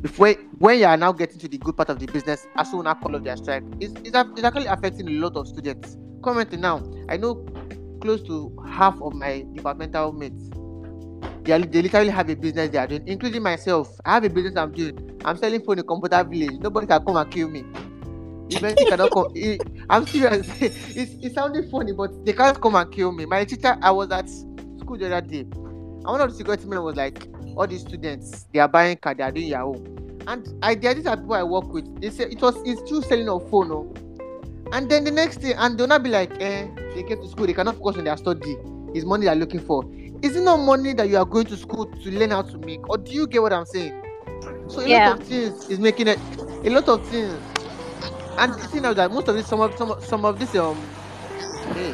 Before 0.00 0.32
when 0.58 0.78
you 0.80 0.86
are 0.86 0.96
now 0.96 1.12
getting 1.12 1.38
to 1.38 1.48
the 1.48 1.58
good 1.58 1.76
part 1.76 1.88
of 1.90 2.00
the 2.00 2.06
business, 2.06 2.46
ASUU 2.56 2.74
will 2.74 2.82
now 2.82 2.94
call 2.94 3.14
off 3.14 3.22
their 3.22 3.36
strike. 3.36 3.62
It's, 3.80 3.92
it's, 4.04 4.16
it's 4.16 4.44
actually 4.44 4.66
affecting 4.66 5.08
a 5.08 5.12
lot 5.12 5.36
of 5.36 5.46
students. 5.46 5.96
Currently 6.24 6.58
now, 6.58 6.82
I 7.08 7.16
know 7.16 7.44
close 8.00 8.22
to 8.24 8.52
half 8.68 9.00
of 9.00 9.14
my 9.14 9.46
departmental 9.54 10.12
mates. 10.12 10.50
They, 11.44 11.52
are, 11.52 11.60
they 11.60 11.82
literally 11.82 12.10
have 12.10 12.30
a 12.30 12.36
business 12.36 12.70
they 12.70 12.78
are 12.78 12.86
doing, 12.86 13.02
including 13.06 13.42
myself. 13.42 14.00
I 14.04 14.14
have 14.14 14.24
a 14.24 14.30
business 14.30 14.56
I'm 14.56 14.72
doing. 14.72 15.20
I'm 15.24 15.36
selling 15.36 15.62
phone 15.64 15.78
in 15.80 15.86
computer 15.86 16.22
village. 16.24 16.60
Nobody 16.60 16.86
can 16.86 17.04
come 17.04 17.16
and 17.16 17.30
kill 17.30 17.48
me. 17.48 17.64
Even 18.48 18.78
they 18.78 18.86
cannot 18.86 19.12
come. 19.12 19.26
It- 19.34 19.62
I'm 19.90 20.06
serious. 20.06 20.48
it's, 20.60 21.16
it 21.22 21.34
sounded 21.34 21.70
funny, 21.70 21.92
but 21.92 22.10
they 22.24 22.32
can't 22.34 22.60
come 22.60 22.76
and 22.76 22.90
kill 22.92 23.12
me. 23.12 23.26
My 23.26 23.44
teacher, 23.44 23.76
I 23.82 23.90
was 23.92 24.10
at 24.12 24.28
school 24.28 24.98
the 24.98 25.06
other 25.06 25.26
day, 25.26 25.40
and 25.42 26.04
one 26.04 26.20
of 26.20 26.30
the 26.30 26.36
security 26.36 26.66
men 26.66 26.82
was 26.82 26.96
like, 26.96 27.18
"All 27.56 27.66
these 27.66 27.82
students, 27.82 28.46
they 28.52 28.60
are 28.60 28.68
buying 28.68 28.98
car, 28.98 29.14
they 29.14 29.22
are 29.24 29.32
doing 29.32 29.48
Yahoo." 29.48 29.80
And 30.26 30.46
I, 30.62 30.74
there 30.76 30.94
these 30.94 31.06
are 31.06 31.16
people 31.16 31.34
I 31.34 31.42
work 31.44 31.72
with. 31.72 32.00
They 32.00 32.10
say 32.10 32.24
it 32.26 32.40
was 32.42 32.56
it's 32.64 32.88
true 32.88 33.02
selling 33.02 33.28
of 33.28 33.48
phone, 33.50 33.68
no. 33.70 33.94
And 34.72 34.90
then 34.90 35.04
the 35.04 35.10
next 35.10 35.38
day, 35.38 35.54
and 35.54 35.78
they'll 35.78 35.86
not 35.88 36.02
be 36.02 36.10
like, 36.10 36.32
eh, 36.40 36.68
they 36.94 37.02
came 37.04 37.20
to 37.22 37.28
school, 37.28 37.46
they 37.46 37.54
cannot 37.54 37.76
focus 37.76 37.98
on 37.98 38.04
their 38.04 38.16
study. 38.16 38.56
It's 38.94 39.04
money 39.04 39.26
they're 39.26 39.34
looking 39.34 39.60
for. 39.60 39.84
Is 40.22 40.36
it 40.36 40.42
not 40.42 40.58
money 40.58 40.94
that 40.94 41.08
you 41.08 41.16
are 41.16 41.24
going 41.24 41.46
to 41.46 41.56
school 41.56 41.86
to 41.86 42.10
learn 42.10 42.30
how 42.30 42.42
to 42.42 42.58
make? 42.58 42.88
Or 42.88 42.96
do 42.98 43.12
you 43.12 43.26
get 43.26 43.42
what 43.42 43.52
I'm 43.52 43.66
saying? 43.66 44.00
So 44.68 44.80
a 44.82 44.88
Yeah. 44.88 45.08
lot 45.08 45.20
of 45.20 45.26
things 45.26 45.66
is 45.68 45.78
making 45.78 46.08
it 46.08 46.18
a 46.64 46.70
lot 46.70 46.88
of 46.88 47.06
things. 47.08 47.42
And 48.38 48.52
the 48.58 48.66
thing 48.68 48.84
is 48.84 48.94
that 48.96 49.10
most 49.10 49.28
of 49.28 49.34
this 49.34 49.46
some 49.48 49.60
of 49.60 49.76
some 49.76 49.94
some 50.00 50.24
of 50.24 50.38
this 50.38 50.54
um 50.54 50.94
hey, 51.74 51.92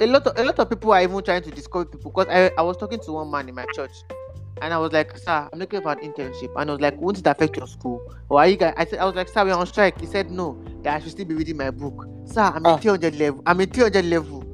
a 0.00 0.06
lot 0.06 0.26
of 0.26 0.38
a 0.38 0.44
lot 0.44 0.58
of 0.58 0.68
people 0.70 0.92
are 0.92 1.02
even 1.02 1.22
trying 1.22 1.42
to 1.42 1.50
discover 1.50 1.86
people 1.86 2.10
because 2.10 2.26
I, 2.30 2.50
I 2.58 2.62
was 2.62 2.76
talking 2.76 3.00
to 3.00 3.12
one 3.12 3.30
man 3.30 3.48
in 3.48 3.54
my 3.54 3.66
church 3.74 3.92
and 4.62 4.72
I 4.72 4.78
was 4.78 4.92
like, 4.92 5.16
Sir, 5.18 5.48
I'm 5.52 5.58
looking 5.58 5.80
for 5.82 5.92
an 5.92 5.98
internship. 6.00 6.50
And 6.56 6.70
I 6.70 6.72
was 6.74 6.80
like, 6.80 7.00
Won't 7.00 7.18
it 7.18 7.26
affect 7.26 7.56
your 7.56 7.66
school? 7.66 8.00
Or 8.28 8.40
are 8.40 8.48
you 8.48 8.56
guys 8.56 8.74
I 8.76 8.84
said 8.84 8.98
I 9.00 9.04
was 9.04 9.14
like, 9.14 9.28
Sir, 9.28 9.44
we're 9.44 9.54
on 9.54 9.66
strike. 9.66 10.00
He 10.00 10.06
said 10.06 10.30
no, 10.30 10.62
that 10.82 10.94
I 10.96 11.00
should 11.00 11.12
still 11.12 11.24
be 11.26 11.34
reading 11.34 11.56
my 11.56 11.70
book. 11.70 12.06
Sir, 12.26 12.42
I'm 12.42 12.66
Ah. 12.66 12.76
in 12.76 12.78
300 12.80 13.16
level. 13.16 13.42
I'm 13.46 13.60
in 13.60 13.70
300 13.70 14.04
level. 14.04 14.44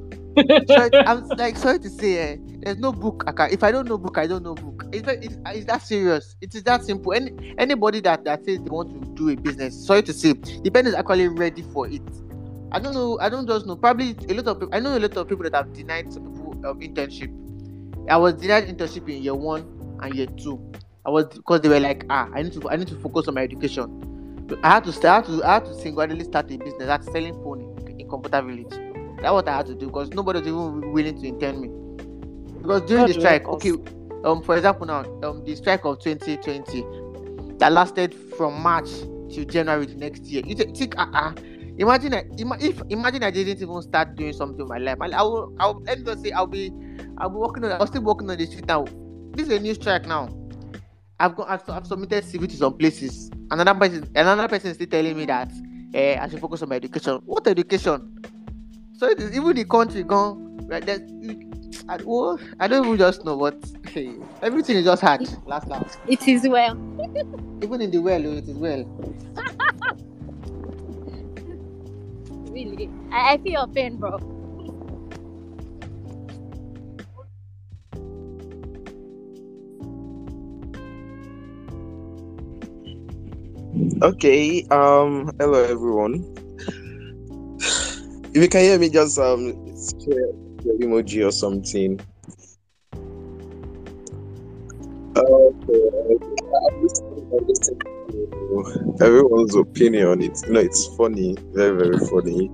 sorry, 0.67 0.91
I'm 1.05 1.23
like 1.37 1.57
sorry 1.57 1.79
to 1.79 1.89
say, 1.89 2.17
eh, 2.17 2.37
there's 2.63 2.77
no 2.77 2.91
book. 2.91 3.23
I 3.27 3.31
can, 3.31 3.51
if 3.51 3.63
I 3.63 3.71
don't 3.71 3.87
know 3.87 3.97
book, 3.97 4.17
I 4.17 4.27
don't 4.27 4.43
know 4.43 4.55
book. 4.55 4.85
It's, 4.91 5.07
it's, 5.07 5.37
it's 5.45 5.65
that 5.65 5.81
serious. 5.81 6.35
It 6.41 6.55
is 6.55 6.63
that 6.63 6.83
simple. 6.83 7.13
Any 7.13 7.55
anybody 7.57 7.99
that 8.01 8.23
that 8.25 8.45
says 8.45 8.59
they 8.59 8.69
want 8.69 9.01
to 9.01 9.09
do 9.11 9.29
a 9.29 9.35
business, 9.35 9.85
sorry 9.85 10.03
to 10.03 10.13
say, 10.13 10.33
the 10.33 10.69
pen 10.71 10.87
is 10.87 10.93
actually 10.93 11.27
ready 11.27 11.61
for 11.73 11.87
it. 11.87 12.01
I 12.71 12.79
don't 12.79 12.93
know. 12.93 13.19
I 13.19 13.29
don't 13.29 13.47
just 13.47 13.65
know. 13.65 13.75
Probably 13.75 14.15
a 14.29 14.33
lot 14.33 14.47
of 14.47 14.59
people. 14.59 14.75
I 14.75 14.79
know 14.79 14.97
a 14.97 14.99
lot 14.99 15.15
of 15.15 15.27
people 15.27 15.43
that 15.43 15.53
have 15.53 15.73
denied 15.73 16.11
some 16.11 16.23
people 16.23 16.53
of 16.65 16.77
internship. 16.77 17.31
I 18.09 18.17
was 18.17 18.33
denied 18.35 18.67
internship 18.67 19.09
in 19.09 19.21
year 19.23 19.35
one 19.35 19.61
and 20.01 20.15
year 20.15 20.27
two. 20.27 20.71
I 21.05 21.09
was 21.09 21.25
because 21.27 21.61
they 21.61 21.69
were 21.69 21.79
like, 21.79 22.05
ah, 22.09 22.29
I 22.33 22.43
need 22.43 22.53
to, 22.53 22.69
I 22.69 22.75
need 22.77 22.87
to 22.87 22.95
focus 22.95 23.27
on 23.27 23.35
my 23.35 23.43
education. 23.43 24.09
I 24.63 24.69
had 24.71 24.83
to 24.85 24.93
start. 24.93 25.27
I 25.27 25.31
had 25.31 25.37
to, 25.39 25.45
I 25.45 25.53
had 25.55 25.65
to 25.65 25.75
singularly 25.75 26.23
start 26.23 26.51
a 26.51 26.57
business. 26.57 26.85
That's 26.85 27.05
selling 27.07 27.33
phone 27.35 27.61
in, 27.87 27.99
in 27.99 28.09
Computer 28.09 28.41
Village. 28.41 28.71
That's 29.21 29.31
what 29.31 29.47
I 29.47 29.57
had 29.57 29.65
to 29.67 29.75
do 29.75 29.87
because 29.87 30.09
nobody 30.09 30.39
was 30.39 30.47
even 30.47 30.91
willing 30.91 31.21
to 31.21 31.27
intern 31.27 31.61
me. 31.61 31.82
Because 32.63 32.81
during 32.83 33.05
the 33.07 33.13
strike, 33.13 33.45
okay, 33.47 33.73
um, 34.23 34.41
for 34.41 34.55
example 34.55 34.87
now, 34.87 35.03
um, 35.21 35.43
the 35.43 35.53
strike 35.55 35.83
of 35.83 35.99
2020 35.99 37.57
that 37.59 37.73
lasted 37.73 38.15
from 38.37 38.61
March 38.61 38.89
to 39.35 39.43
January 39.45 39.85
the 39.85 39.95
next 39.95 40.23
year. 40.23 40.41
You 40.45 40.55
think, 40.55 40.97
uh, 40.97 41.05
uh 41.13 41.33
imagine 41.77 42.13
I- 42.13 42.25
ima- 42.37 42.57
if 42.61 42.81
imagine 42.89 43.23
I 43.23 43.31
didn't 43.31 43.61
even 43.61 43.81
start 43.81 44.15
doing 44.15 44.31
something 44.31 44.61
in 44.61 44.67
my 44.67 44.77
life. 44.77 44.97
I, 45.01 45.07
I 45.09 45.21
will, 45.23 45.53
I 45.59 45.67
will 45.67 45.81
let 45.83 45.99
me 45.99 46.05
just 46.05 46.23
say 46.23 46.31
I'll 46.31 46.47
be, 46.47 46.71
I'll 47.17 47.29
be 47.29 47.35
working 47.35 47.65
on, 47.65 47.73
I'll 47.73 47.87
still 47.87 48.01
working 48.01 48.29
on 48.29 48.37
the 48.37 48.45
street 48.45 48.65
now. 48.65 48.85
This 49.31 49.47
is 49.47 49.57
a 49.57 49.59
new 49.59 49.73
strike 49.73 50.05
now. 50.07 50.29
I've 51.19 51.35
got, 51.35 51.49
I've, 51.49 51.69
I've 51.69 51.85
submitted 51.87 52.23
CV 52.23 52.49
to 52.49 52.55
some 52.55 52.77
places. 52.77 53.29
Another 53.51 53.73
person, 53.77 54.09
another 54.15 54.47
person 54.47 54.69
is 54.71 54.75
still 54.75 54.87
telling 54.87 55.17
me 55.17 55.25
that 55.25 55.51
eh, 55.93 56.17
I 56.19 56.29
should 56.29 56.39
focus 56.39 56.61
on 56.61 56.69
my 56.69 56.75
education. 56.75 57.19
What 57.25 57.45
education? 57.47 58.23
So 58.97 59.07
it 59.09 59.19
is 59.19 59.35
even 59.35 59.53
the 59.55 59.65
country 59.65 60.03
gone. 60.03 60.41
Right 60.65 60.85
there, 60.85 60.99
I, 61.89 61.97
well, 62.03 62.39
I 62.59 62.67
don't 62.67 62.85
even 62.85 62.97
just 62.97 63.25
know 63.25 63.35
what. 63.35 63.57
Hey, 63.87 64.15
everything 64.41 64.77
is 64.77 64.85
just 64.85 65.01
hard. 65.01 65.27
Last 65.45 65.67
last. 65.67 65.99
It 66.07 66.25
is 66.27 66.47
well. 66.47 66.77
Even 67.61 67.81
in 67.81 67.91
the 67.91 67.99
well, 67.99 68.25
oh, 68.25 68.37
it 68.37 68.47
is 68.47 68.57
well. 68.57 68.85
Really. 72.51 72.89
I, 73.11 73.33
I 73.33 73.37
feel 73.37 73.51
your 73.51 73.67
pain, 73.67 73.97
bro. 73.97 74.17
Okay. 84.01 84.65
Um. 84.71 85.31
Hello, 85.39 85.63
everyone. 85.63 86.25
If 88.33 88.41
you 88.41 88.47
can 88.47 88.61
hear 88.61 88.79
me, 88.79 88.89
just 88.89 89.19
um 89.19 89.53
share 89.99 90.19
your 90.19 90.42
emoji 90.79 91.25
or 91.25 91.31
something. 91.31 91.99
Okay. 95.15 95.89
I'm 96.65 96.83
listening- 96.83 97.29
I'm 97.31 97.47
listening 97.47 97.79
to 97.79 99.05
Everyone's 99.05 99.55
opinion. 99.55 100.21
It's 100.21 100.43
you 100.45 100.53
know 100.53 100.59
it's 100.59 100.87
funny, 100.95 101.35
very 101.53 101.77
very 101.77 101.97
funny. 102.07 102.49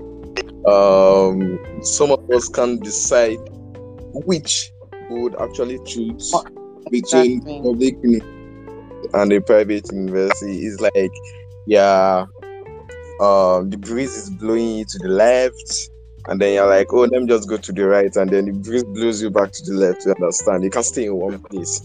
Um, 0.66 1.60
some 1.84 2.12
of 2.12 2.30
us 2.32 2.48
can't 2.50 2.82
decide 2.84 3.38
which 4.26 4.72
would 5.10 5.36
actually 5.40 5.80
choose 5.86 6.34
between 6.92 7.42
public 7.64 7.96
and 9.14 9.32
a 9.34 9.42
private 9.42 9.90
university. 9.92 10.66
It's 10.66 10.80
like, 10.82 11.12
yeah, 11.66 12.26
um, 13.22 13.70
the 13.70 13.78
breeze 13.80 14.16
is 14.16 14.30
blowing 14.30 14.78
you 14.80 14.86
to 14.86 15.00
the 15.00 15.08
left, 15.10 15.90
and 16.30 16.40
then 16.40 16.54
you're 16.54 16.68
like, 16.68 16.94
oh, 16.94 17.02
let 17.02 17.22
me 17.22 17.28
just 17.28 17.50
go 17.50 17.58
to 17.58 17.72
the 17.72 17.86
right, 17.86 18.16
and 18.16 18.30
then 18.30 18.48
it 18.48 18.64
blows 18.94 19.22
you 19.22 19.32
back 19.32 19.52
to 19.52 19.66
the 19.66 19.74
left. 19.74 20.06
You 20.06 20.14
understand? 20.14 20.64
You 20.64 20.70
can't 20.70 20.86
stay 20.86 21.06
in 21.06 21.16
one 21.16 21.40
place. 21.40 21.82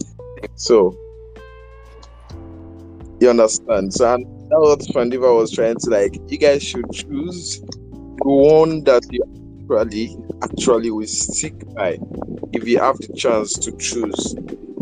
So, 0.55 0.95
you 3.19 3.29
understand? 3.29 3.93
So, 3.93 4.13
and 4.13 4.23
that 4.23 4.59
was 4.59 4.87
what 4.93 4.95
Fandiva 4.95 5.35
was 5.35 5.51
trying 5.51 5.77
to 5.77 5.89
like. 5.89 6.15
You 6.27 6.37
guys 6.37 6.61
should 6.61 6.85
choose 6.91 7.59
the 7.59 8.23
one 8.23 8.83
that 8.83 9.01
you 9.11 9.23
actually 9.63 10.15
actually 10.43 10.91
will 10.91 11.07
stick 11.07 11.55
by. 11.73 11.97
If 12.53 12.67
you 12.67 12.79
have 12.79 12.97
the 12.99 13.13
chance 13.17 13.53
to 13.53 13.75
choose 13.77 14.35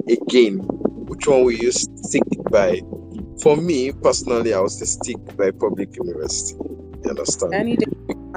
again, 0.10 0.60
which 1.08 1.26
one 1.26 1.46
will 1.46 1.54
you 1.54 1.72
stick 1.72 2.24
by? 2.52 2.82
For 3.42 3.56
me 3.56 3.92
personally, 3.92 4.54
I 4.54 4.60
was 4.60 4.78
stick 4.88 5.18
by 5.38 5.52
public 5.52 5.96
university. 5.96 6.56
You 7.04 7.10
understand? 7.10 7.54
Any 7.54 7.78
day, 7.78 7.86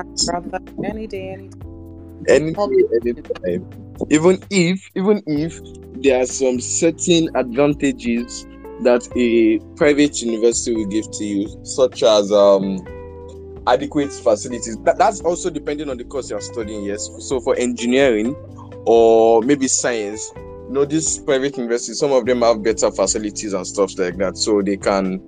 brother. 0.04 0.60
Any 0.84 1.06
day, 1.06 1.30
any 1.30 1.50
any 2.28 2.52
day, 2.52 2.84
anytime. 3.06 3.70
Even 4.10 4.42
if, 4.50 4.90
even 4.94 5.22
if 5.26 5.58
there 6.02 6.22
are 6.22 6.26
some 6.26 6.60
certain 6.60 7.34
advantages 7.34 8.46
that 8.82 9.08
a 9.16 9.58
private 9.76 10.20
university 10.20 10.74
will 10.74 10.86
give 10.86 11.10
to 11.12 11.24
you, 11.24 11.64
such 11.64 12.02
as 12.02 12.30
um 12.32 12.84
adequate 13.66 14.12
facilities. 14.12 14.76
That, 14.84 14.98
that's 14.98 15.20
also 15.22 15.50
depending 15.50 15.90
on 15.90 15.96
the 15.96 16.04
course 16.04 16.30
you're 16.30 16.40
studying. 16.40 16.84
Yes. 16.84 17.10
So 17.20 17.40
for 17.40 17.56
engineering 17.56 18.34
or 18.86 19.42
maybe 19.42 19.66
science, 19.66 20.30
you 20.36 20.72
know, 20.72 20.84
these 20.84 21.18
private 21.18 21.56
universities, 21.56 21.98
some 21.98 22.12
of 22.12 22.26
them 22.26 22.42
have 22.42 22.62
better 22.62 22.90
facilities 22.90 23.52
and 23.54 23.66
stuff 23.66 23.98
like 23.98 24.18
that, 24.18 24.36
so 24.36 24.62
they 24.62 24.76
can 24.76 25.20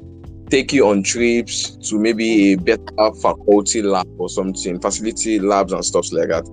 take 0.50 0.72
you 0.72 0.88
on 0.88 1.02
trips 1.02 1.76
to 1.88 1.98
maybe 1.98 2.52
a 2.52 2.56
better 2.56 3.12
faculty 3.22 3.82
lab 3.82 4.08
or 4.18 4.28
something, 4.28 4.80
facility 4.80 5.38
labs 5.38 5.72
and 5.72 5.84
stuff 5.84 6.10
like 6.12 6.28
that. 6.28 6.44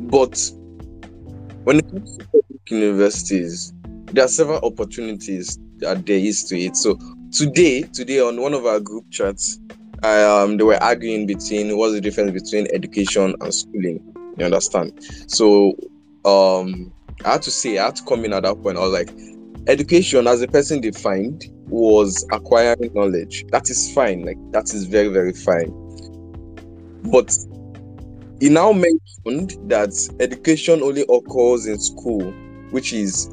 But 0.00 0.50
when 1.64 1.78
it 1.78 1.90
comes 1.90 2.18
to 2.18 2.24
public 2.24 2.70
universities, 2.70 3.72
there 4.12 4.24
are 4.24 4.28
several 4.28 4.60
opportunities 4.64 5.58
that 5.78 6.06
there 6.06 6.18
is 6.18 6.44
to 6.44 6.58
it. 6.58 6.76
So 6.76 6.98
today, 7.32 7.82
today 7.82 8.20
on 8.20 8.40
one 8.40 8.54
of 8.54 8.66
our 8.66 8.80
group 8.80 9.10
chats, 9.10 9.58
um, 10.02 10.56
they 10.56 10.64
were 10.64 10.82
arguing 10.82 11.26
between 11.26 11.76
what's 11.76 11.94
the 11.94 12.00
difference 12.00 12.32
between 12.32 12.68
education 12.74 13.34
and 13.40 13.54
schooling. 13.54 14.02
You 14.36 14.46
understand? 14.46 15.00
So 15.26 15.76
um, 16.24 16.92
I 17.24 17.32
had 17.32 17.42
to 17.42 17.50
say, 17.50 17.78
I 17.78 17.86
had 17.86 17.96
to 17.96 18.04
come 18.04 18.24
in 18.24 18.32
at 18.32 18.42
that 18.42 18.62
point. 18.62 18.76
I 18.76 18.80
was 18.80 18.92
like, 18.92 19.10
education, 19.66 20.26
as 20.26 20.42
a 20.42 20.48
person 20.48 20.80
defined, 20.80 21.46
was 21.68 22.26
acquiring 22.32 22.92
knowledge. 22.94 23.44
That 23.50 23.70
is 23.70 23.92
fine. 23.92 24.22
Like 24.22 24.38
that 24.52 24.72
is 24.74 24.84
very, 24.84 25.08
very 25.08 25.32
fine. 25.32 25.72
But 27.10 27.32
he 28.40 28.48
now 28.48 28.72
mentioned 28.72 29.70
that 29.70 29.92
education 30.20 30.82
only 30.82 31.04
occurs 31.08 31.66
in 31.66 31.78
school, 31.78 32.32
which 32.70 32.92
is 32.92 33.28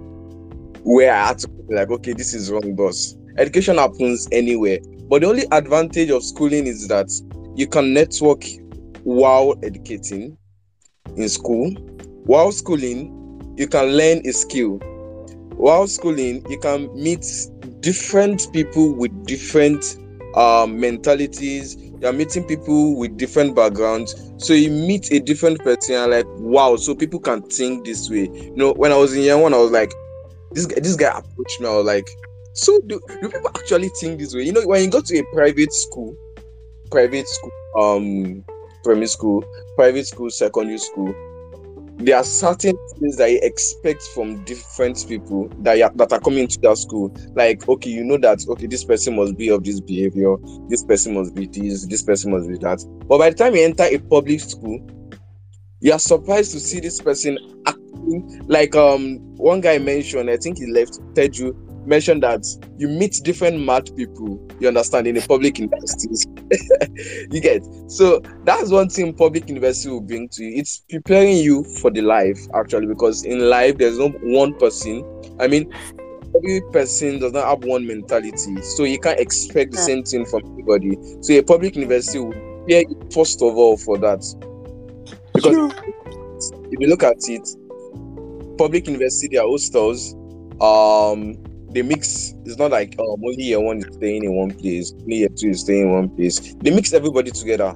where 0.84 1.14
I 1.14 1.28
had 1.28 1.40
to 1.40 1.48
be 1.48 1.76
like, 1.76 1.90
okay, 1.90 2.14
this 2.14 2.34
is 2.34 2.52
wrong, 2.52 2.76
boss. 2.76 3.16
Education 3.38 3.78
happens 3.78 4.28
anywhere, 4.32 4.80
but 5.10 5.22
the 5.22 5.28
only 5.28 5.46
advantage 5.52 6.10
of 6.10 6.24
schooling 6.24 6.68
is 6.68 6.88
that 6.88 7.10
you 7.56 7.68
can 7.68 7.94
network 7.94 8.44
while 9.04 9.58
educating 9.64 10.38
in 11.16 11.30
school. 11.30 11.72
While 12.26 12.52
schooling, 12.52 13.56
you 13.58 13.68
can 13.68 13.86
learn 13.88 14.22
a 14.26 14.32
skill. 14.32 14.80
While 15.62 15.86
schooling, 15.86 16.44
you 16.50 16.58
can 16.58 16.90
meet 16.96 17.24
different 17.82 18.52
people 18.52 18.96
with 18.96 19.28
different 19.28 19.96
um, 20.36 20.80
mentalities. 20.80 21.78
You're 22.00 22.14
meeting 22.14 22.46
people 22.46 22.98
with 22.98 23.16
different 23.16 23.56
backgrounds. 23.56 24.16
So 24.40 24.54
you 24.54 24.72
meet 24.72 25.12
a 25.12 25.20
different 25.20 25.60
person 25.60 25.94
and 25.94 26.10
like, 26.10 26.26
wow, 26.40 26.78
so 26.78 26.96
people 26.96 27.20
can 27.20 27.44
think 27.44 27.86
this 27.86 28.10
way. 28.10 28.24
You 28.24 28.56
know, 28.56 28.74
when 28.74 28.92
I 28.92 28.98
was 28.98 29.16
in 29.16 29.22
year 29.22 29.38
one, 29.38 29.54
I 29.54 29.58
was 29.58 29.70
like, 29.70 29.94
this 30.52 30.66
guy, 30.66 30.80
this 30.80 30.96
guy 30.96 31.16
approached 31.16 31.62
me. 31.62 31.68
I 31.68 31.78
was 31.78 31.86
like, 31.86 32.10
so 32.54 32.80
do, 32.88 33.00
do 33.22 33.30
people 33.30 33.52
actually 33.56 33.90
think 34.00 34.20
this 34.20 34.34
way? 34.34 34.42
You 34.42 34.54
know, 34.54 34.66
when 34.66 34.84
you 34.84 34.90
go 34.90 35.02
to 35.02 35.20
a 35.20 35.24
private 35.32 35.72
school, 35.72 36.18
private 36.90 37.28
school, 37.28 37.52
um, 37.78 38.44
primary 38.84 39.06
school, 39.06 39.46
private 39.76 40.08
school, 40.08 40.32
secondary 40.32 40.80
school, 40.80 41.14
there 42.06 42.18
are 42.18 42.24
certain 42.24 42.78
things 43.00 43.18
that 43.18 43.32
you 43.32 43.40
expect 43.42 44.02
from 44.14 44.44
different 44.46 45.06
people 45.08 45.50
that 45.60 45.82
are, 45.82 45.92
that 45.96 46.12
are 46.12 46.20
coming 46.20 46.48
to 46.48 46.60
that 46.62 46.78
school. 46.78 47.16
Like, 47.36 47.68
okay, 47.68 47.90
you 47.90 48.04
know 48.04 48.18
that 48.18 48.46
okay, 48.48 48.68
this 48.68 48.84
person 48.84 49.16
must 49.16 49.38
be 49.38 49.50
of 49.50 49.64
this 49.64 49.80
behavior, 49.80 50.36
this 50.70 50.84
person 50.84 51.14
must 51.14 51.36
be 51.36 51.48
this, 51.48 51.86
this 51.88 52.04
person 52.04 52.32
must 52.32 52.48
be 52.50 52.58
that. 52.60 52.84
But 53.08 53.18
by 53.18 53.30
the 53.30 53.36
time 53.36 53.56
you 53.56 53.64
enter 53.64 53.84
a 53.84 53.98
public 53.98 54.40
school, 54.40 54.80
you 55.80 55.92
are 55.94 56.00
surprised 56.00 56.52
to 56.54 56.60
see 56.60 56.80
this 56.80 57.02
person 57.02 57.38
acting 57.66 58.46
like 58.48 58.76
um 58.76 59.18
one 59.38 59.62
guy 59.62 59.78
mentioned. 59.78 60.30
I 60.30 60.38
think 60.38 60.60
he 60.60 60.68
left 60.68 61.00
Teju 61.16 61.71
mentioned 61.86 62.24
that 62.24 62.46
you 62.78 62.88
meet 62.88 63.22
different 63.24 63.64
mad 63.64 63.90
people. 63.96 64.40
You 64.60 64.68
understand 64.68 65.08
in 65.08 65.16
the 65.16 65.22
public 65.22 65.60
universities. 65.60 66.26
you 67.32 67.42
get 67.42 67.64
so 67.88 68.22
that's 68.44 68.70
one 68.70 68.90
thing 68.90 69.14
public 69.14 69.48
university 69.48 69.90
will 69.90 70.02
bring 70.02 70.30
to 70.30 70.44
you. 70.44 70.60
It's 70.60 70.84
preparing 70.90 71.38
you 71.38 71.64
for 71.82 71.92
the 71.92 72.02
life 72.02 72.40
actually 72.54 72.88
because 72.88 73.24
in 73.24 73.50
life 73.50 73.78
there's 73.78 73.98
no 73.98 74.10
one 74.22 74.54
person. 74.56 75.04
I 75.40 75.48
mean, 75.48 75.72
every 76.36 76.62
person 76.72 77.20
does 77.20 77.34
not 77.34 77.48
have 77.48 77.64
one 77.64 77.86
mentality, 77.86 78.62
so 78.62 78.84
you 78.84 79.00
can't 79.00 79.20
expect 79.20 79.72
the 79.72 79.78
same 79.78 80.04
thing 80.04 80.26
from 80.26 80.42
everybody. 80.46 80.98
So 81.22 81.34
a 81.34 81.42
public 81.42 81.76
university 81.76 82.20
will 82.20 82.32
prepare 82.32 82.82
you 82.82 83.10
first 83.14 83.42
of 83.42 83.58
all 83.58 83.78
for 83.78 83.98
that. 83.98 84.24
Because 85.34 85.74
if 86.72 86.80
you 86.80 86.88
look 86.88 87.04
at 87.04 87.18
it, 87.28 87.48
public 88.58 88.88
university, 88.88 89.36
their 89.36 89.48
hostels, 89.48 90.14
um, 90.62 91.36
they 91.74 91.82
mix. 91.82 92.34
It's 92.46 92.58
not 92.58 92.72
like 92.72 92.96
um, 93.00 93.22
only 93.24 93.44
year 93.44 93.60
one 93.60 93.78
is 93.78 93.96
staying 93.96 94.24
in 94.24 94.34
one 94.36 94.52
place, 94.52 94.94
only 95.02 95.18
year 95.18 95.30
two 95.30 95.50
is 95.50 95.62
staying 95.62 95.84
in 95.84 95.92
one 95.92 96.10
place. 96.10 96.54
They 96.56 96.72
mix 96.72 96.94
everybody 96.94 97.32
together. 97.32 97.74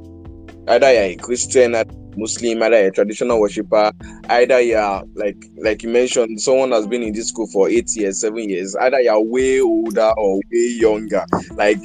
Either 0.68 0.92
you're 0.92 1.04
a 1.04 1.16
Christian, 1.18 1.76
Muslim, 2.18 2.64
either 2.64 2.88
a 2.88 2.92
traditional 2.92 3.40
worshipper, 3.40 3.92
either 4.30 4.62
you're 4.62 5.04
like 5.16 5.38
like 5.58 5.84
you 5.84 5.90
mentioned, 5.90 6.42
someone 6.42 6.72
has 6.72 6.88
been 6.88 7.04
in 7.04 7.14
this 7.14 7.30
school 7.30 7.48
for 7.48 7.70
eight 7.70 7.96
years, 7.96 8.20
seven 8.20 8.50
years. 8.50 8.76
Either 8.76 9.00
you're 9.02 9.20
way 9.22 9.62
older 9.62 10.12
or 10.18 10.38
way 10.52 10.76
younger. 10.80 11.26
Like 11.52 11.80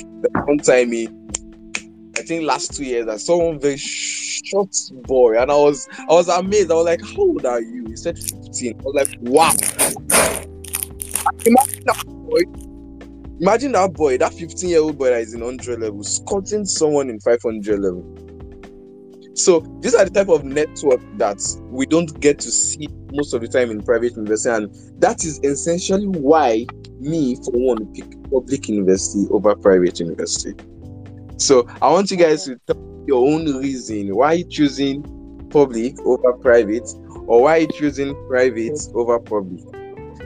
one 0.47 0.59
time 0.59 0.93
I 0.93 2.23
think 2.23 2.45
last 2.45 2.75
two 2.75 2.85
years 2.85 3.09
I 3.09 3.17
saw 3.17 3.47
one 3.47 3.61
very 3.61 3.77
short 3.77 4.75
boy 5.07 5.41
and 5.41 5.51
I 5.51 5.55
was 5.55 5.89
I 5.99 6.13
was 6.13 6.29
amazed. 6.29 6.71
I 6.71 6.75
was 6.75 6.87
like, 6.87 7.03
How 7.03 7.23
old 7.23 7.45
are 7.47 7.61
you? 7.61 7.85
He 7.89 7.97
said 7.97 8.19
15. 8.19 8.75
I 8.79 8.83
was 8.83 8.95
like, 8.95 9.19
Wow. 9.21 10.50
Imagine 11.47 11.85
that 11.87 12.05
boy. 12.07 12.43
Imagine 13.41 13.73
that 13.73 13.93
boy, 13.95 14.19
that 14.19 14.35
15 14.35 14.69
year 14.69 14.81
old 14.81 14.99
boy 14.99 15.11
that 15.11 15.21
is 15.23 15.35
in 15.35 15.41
100 15.41 15.81
level, 15.81 16.03
scouting 16.03 16.65
someone 16.65 17.09
in 17.09 17.19
500 17.21 17.79
level. 17.79 18.05
So 19.35 19.61
these 19.81 19.95
are 19.95 20.05
the 20.05 20.11
type 20.11 20.29
of 20.29 20.45
network 20.45 21.01
that 21.17 21.41
we 21.71 21.87
don't 21.87 22.21
get 22.21 22.39
to 22.41 22.51
see 22.51 22.89
most 23.13 23.33
of 23.33 23.41
the 23.41 23.49
time 23.49 23.71
in 23.71 23.83
private 23.83 24.13
university, 24.13 24.55
and 24.55 25.01
that 25.01 25.25
is 25.25 25.41
essentially 25.43 26.07
why 26.07 26.67
me, 26.99 27.37
for 27.37 27.53
one, 27.53 27.87
pick 27.95 28.11
public 28.31 28.69
university 28.69 29.27
over 29.31 29.57
private 29.57 29.99
university. 29.99 30.55
So 31.39 31.67
I 31.81 31.91
want 31.91 32.11
you 32.11 32.19
guys 32.19 32.45
to 32.45 32.61
tell 32.67 33.05
your 33.07 33.27
own 33.27 33.47
reason 33.57 34.15
why 34.15 34.43
choosing 34.43 35.03
public 35.49 35.99
over 36.01 36.35
private, 36.35 36.89
or 37.27 37.43
why 37.43 37.65
choosing 37.67 38.15
private 38.29 38.79
over 38.95 39.19
public. 39.19 39.65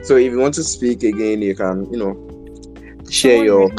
So 0.05 0.17
if 0.17 0.31
you 0.31 0.37
want 0.37 0.53
to 0.53 0.63
speak 0.63 1.01
again, 1.01 1.41
you 1.41 1.55
can, 1.55 1.91
you 1.91 1.97
know, 1.97 2.13
share 3.09 3.43
your 3.43 3.71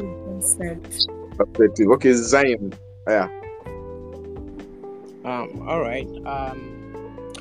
perspective. 1.37 1.87
Okay, 1.93 2.12
Zion. 2.14 2.74
Yeah. 3.07 3.29
Um, 5.24 5.68
all 5.68 5.81
right. 5.81 6.09
Um, 6.27 7.33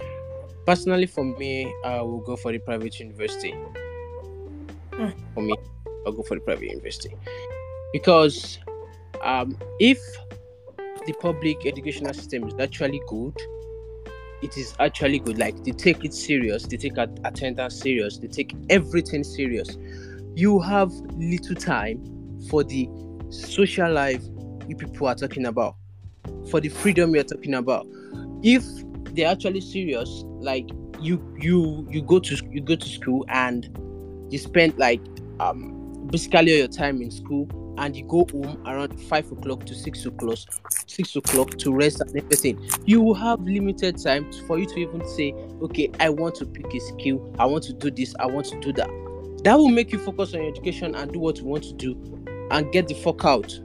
personally, 0.68 1.08
for 1.08 1.24
me, 1.24 1.74
I 1.84 2.00
will 2.02 2.20
go 2.20 2.36
for 2.36 2.52
the 2.52 2.60
private 2.60 3.00
university. 3.00 3.56
For 5.34 5.42
me, 5.42 5.56
I'll 6.06 6.12
go 6.12 6.22
for 6.22 6.36
the 6.36 6.42
private 6.42 6.70
university 6.70 7.16
because 7.92 8.60
um, 9.24 9.58
if 9.80 10.00
the 11.08 11.14
public 11.14 11.66
educational 11.66 12.14
system 12.14 12.48
is 12.48 12.54
actually 12.60 13.02
good, 13.08 13.36
it 14.46 14.58
is 14.58 14.76
actually 14.80 15.18
good. 15.20 15.40
Like 15.40 15.64
they 15.64 15.72
take 15.72 16.06
it 16.06 16.14
serious, 16.14 16.66
they 16.68 16.78
take 16.78 16.98
attendance 16.98 17.80
serious, 17.80 18.18
they 18.18 18.28
take 18.28 18.56
everything 18.70 19.24
serious. 19.24 19.78
You 20.36 20.60
have 20.60 20.92
little 21.18 21.56
time 21.56 22.00
for 22.50 22.64
the 22.64 22.88
social 23.30 23.92
life 23.92 24.22
you 24.68 24.76
people 24.76 25.08
are 25.08 25.16
talking 25.16 25.48
about, 25.48 25.76
for 26.52 26.62
the 26.62 26.70
freedom 26.70 27.16
you're 27.16 27.24
talking 27.24 27.56
about. 27.56 27.88
If 28.44 28.64
they're 29.16 29.32
actually 29.32 29.62
serious, 29.62 30.24
like 30.40 30.70
you 31.02 31.20
you 31.40 31.88
you 31.90 32.04
go 32.04 32.20
to 32.20 32.38
you 32.52 32.62
go 32.62 32.76
to 32.76 32.88
school 32.88 33.26
and 33.30 33.68
you 34.30 34.38
spend 34.38 34.78
like 34.78 35.02
um 35.40 36.08
basically 36.12 36.54
all 36.54 36.60
your 36.60 36.68
time 36.68 37.02
in 37.02 37.10
school 37.10 37.48
and 37.78 37.96
you 37.96 38.04
go 38.06 38.26
home 38.32 38.62
around 38.66 39.00
five 39.04 39.30
o'clock 39.32 39.66
to 39.66 39.76
six 39.76 40.06
o'clock 40.06 40.38
six 40.88 41.16
o'clock 41.16 41.50
to 41.58 41.74
rest 41.74 42.02
and 42.02 42.16
everything 42.16 42.60
you 42.86 43.02
will 43.02 43.14
have 43.14 43.40
limited 43.42 44.02
time 44.02 44.32
for 44.48 44.58
you 44.58 44.66
to 44.66 44.78
even 44.78 45.06
say 45.08 45.34
okay 45.62 45.90
i 46.00 46.10
want 46.10 46.36
to 46.36 46.46
pick 46.46 46.74
a 46.74 46.80
skill. 46.80 47.34
I 47.40 47.46
want 47.46 47.64
to 47.66 47.74
do 47.74 47.92
this. 47.92 48.16
I 48.20 48.26
want 48.26 48.48
to 48.48 48.60
do 48.60 48.74
that. 48.74 48.90
That 49.44 49.56
will 49.58 49.70
make 49.70 49.92
you 49.92 50.00
focus 50.00 50.34
on 50.34 50.42
your 50.42 50.50
education 50.50 50.96
and 50.96 51.12
do 51.12 51.20
what 51.20 51.38
you 51.38 51.46
want 51.46 51.64
to 51.64 51.74
do 51.74 51.96
and 52.52 52.72
get 52.72 52.88
the 52.88 52.94
fuck 52.96 53.26
out. 53.26 53.60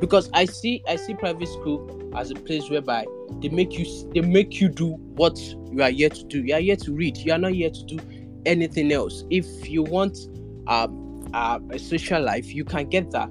Because 0.00 0.28
i 0.34 0.44
see 0.44 0.82
i 0.88 0.96
see 0.96 1.14
private 1.14 1.48
school 1.48 2.10
as 2.16 2.30
a 2.30 2.34
place 2.34 2.68
whereby 2.68 3.06
they 3.40 3.48
make 3.48 3.78
you 3.78 3.86
they 4.12 4.20
make 4.20 4.60
you 4.60 4.68
do 4.68 4.94
what 5.14 5.38
you 5.70 5.82
are 5.82 5.90
here 5.90 6.08
to 6.10 6.24
do. 6.24 6.42
You 6.42 6.54
are 6.54 6.60
here 6.60 6.76
to 6.76 6.92
read. 6.92 7.16
You 7.18 7.32
are 7.32 7.38
not 7.38 7.52
here 7.52 7.70
to 7.70 7.84
do 7.84 7.98
anything 8.44 8.92
else. 8.92 9.24
If 9.30 9.68
you 9.68 9.82
want 9.82 10.18
um 10.66 11.01
uh, 11.34 11.58
a 11.70 11.78
social 11.78 12.22
life 12.22 12.52
you 12.54 12.64
can 12.64 12.88
get 12.88 13.10
that 13.10 13.28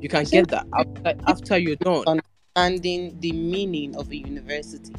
you 0.00 0.08
can 0.08 0.24
get 0.24 0.48
that 0.48 0.66
after, 0.74 1.14
after 1.26 1.58
you're 1.58 1.76
done 1.76 2.04
understanding 2.06 3.16
the 3.20 3.32
meaning 3.32 3.94
of 3.96 4.10
a 4.10 4.16
university. 4.16 4.94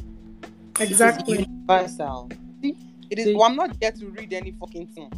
Exactly. 0.80 1.34
It 1.34 1.40
is 1.40 1.46
universal. 1.48 2.30
It 2.62 3.18
is. 3.18 3.34
Well, 3.36 3.44
I'm 3.44 3.56
not 3.56 3.78
there 3.80 3.92
to 3.92 4.06
read 4.10 4.32
any 4.32 4.52
fucking 4.52 4.86
thing. 4.88 5.10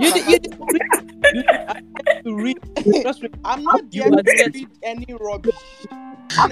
You 0.00 0.12
did- 0.12 0.26
you 0.28 0.38
understand? 0.60 1.22
did- 1.22 1.34
you 1.34 1.44
are 1.68 1.74
there 2.04 2.22
to 2.22 2.34
read 2.36 2.56
trust 3.02 3.22
me 3.22 3.28
I'm 3.44 3.62
not 3.64 3.82
you 3.92 4.02
there 4.02 4.22
to 4.22 4.50
read 4.54 4.68
any 4.82 5.06
rubbish. 5.20 5.54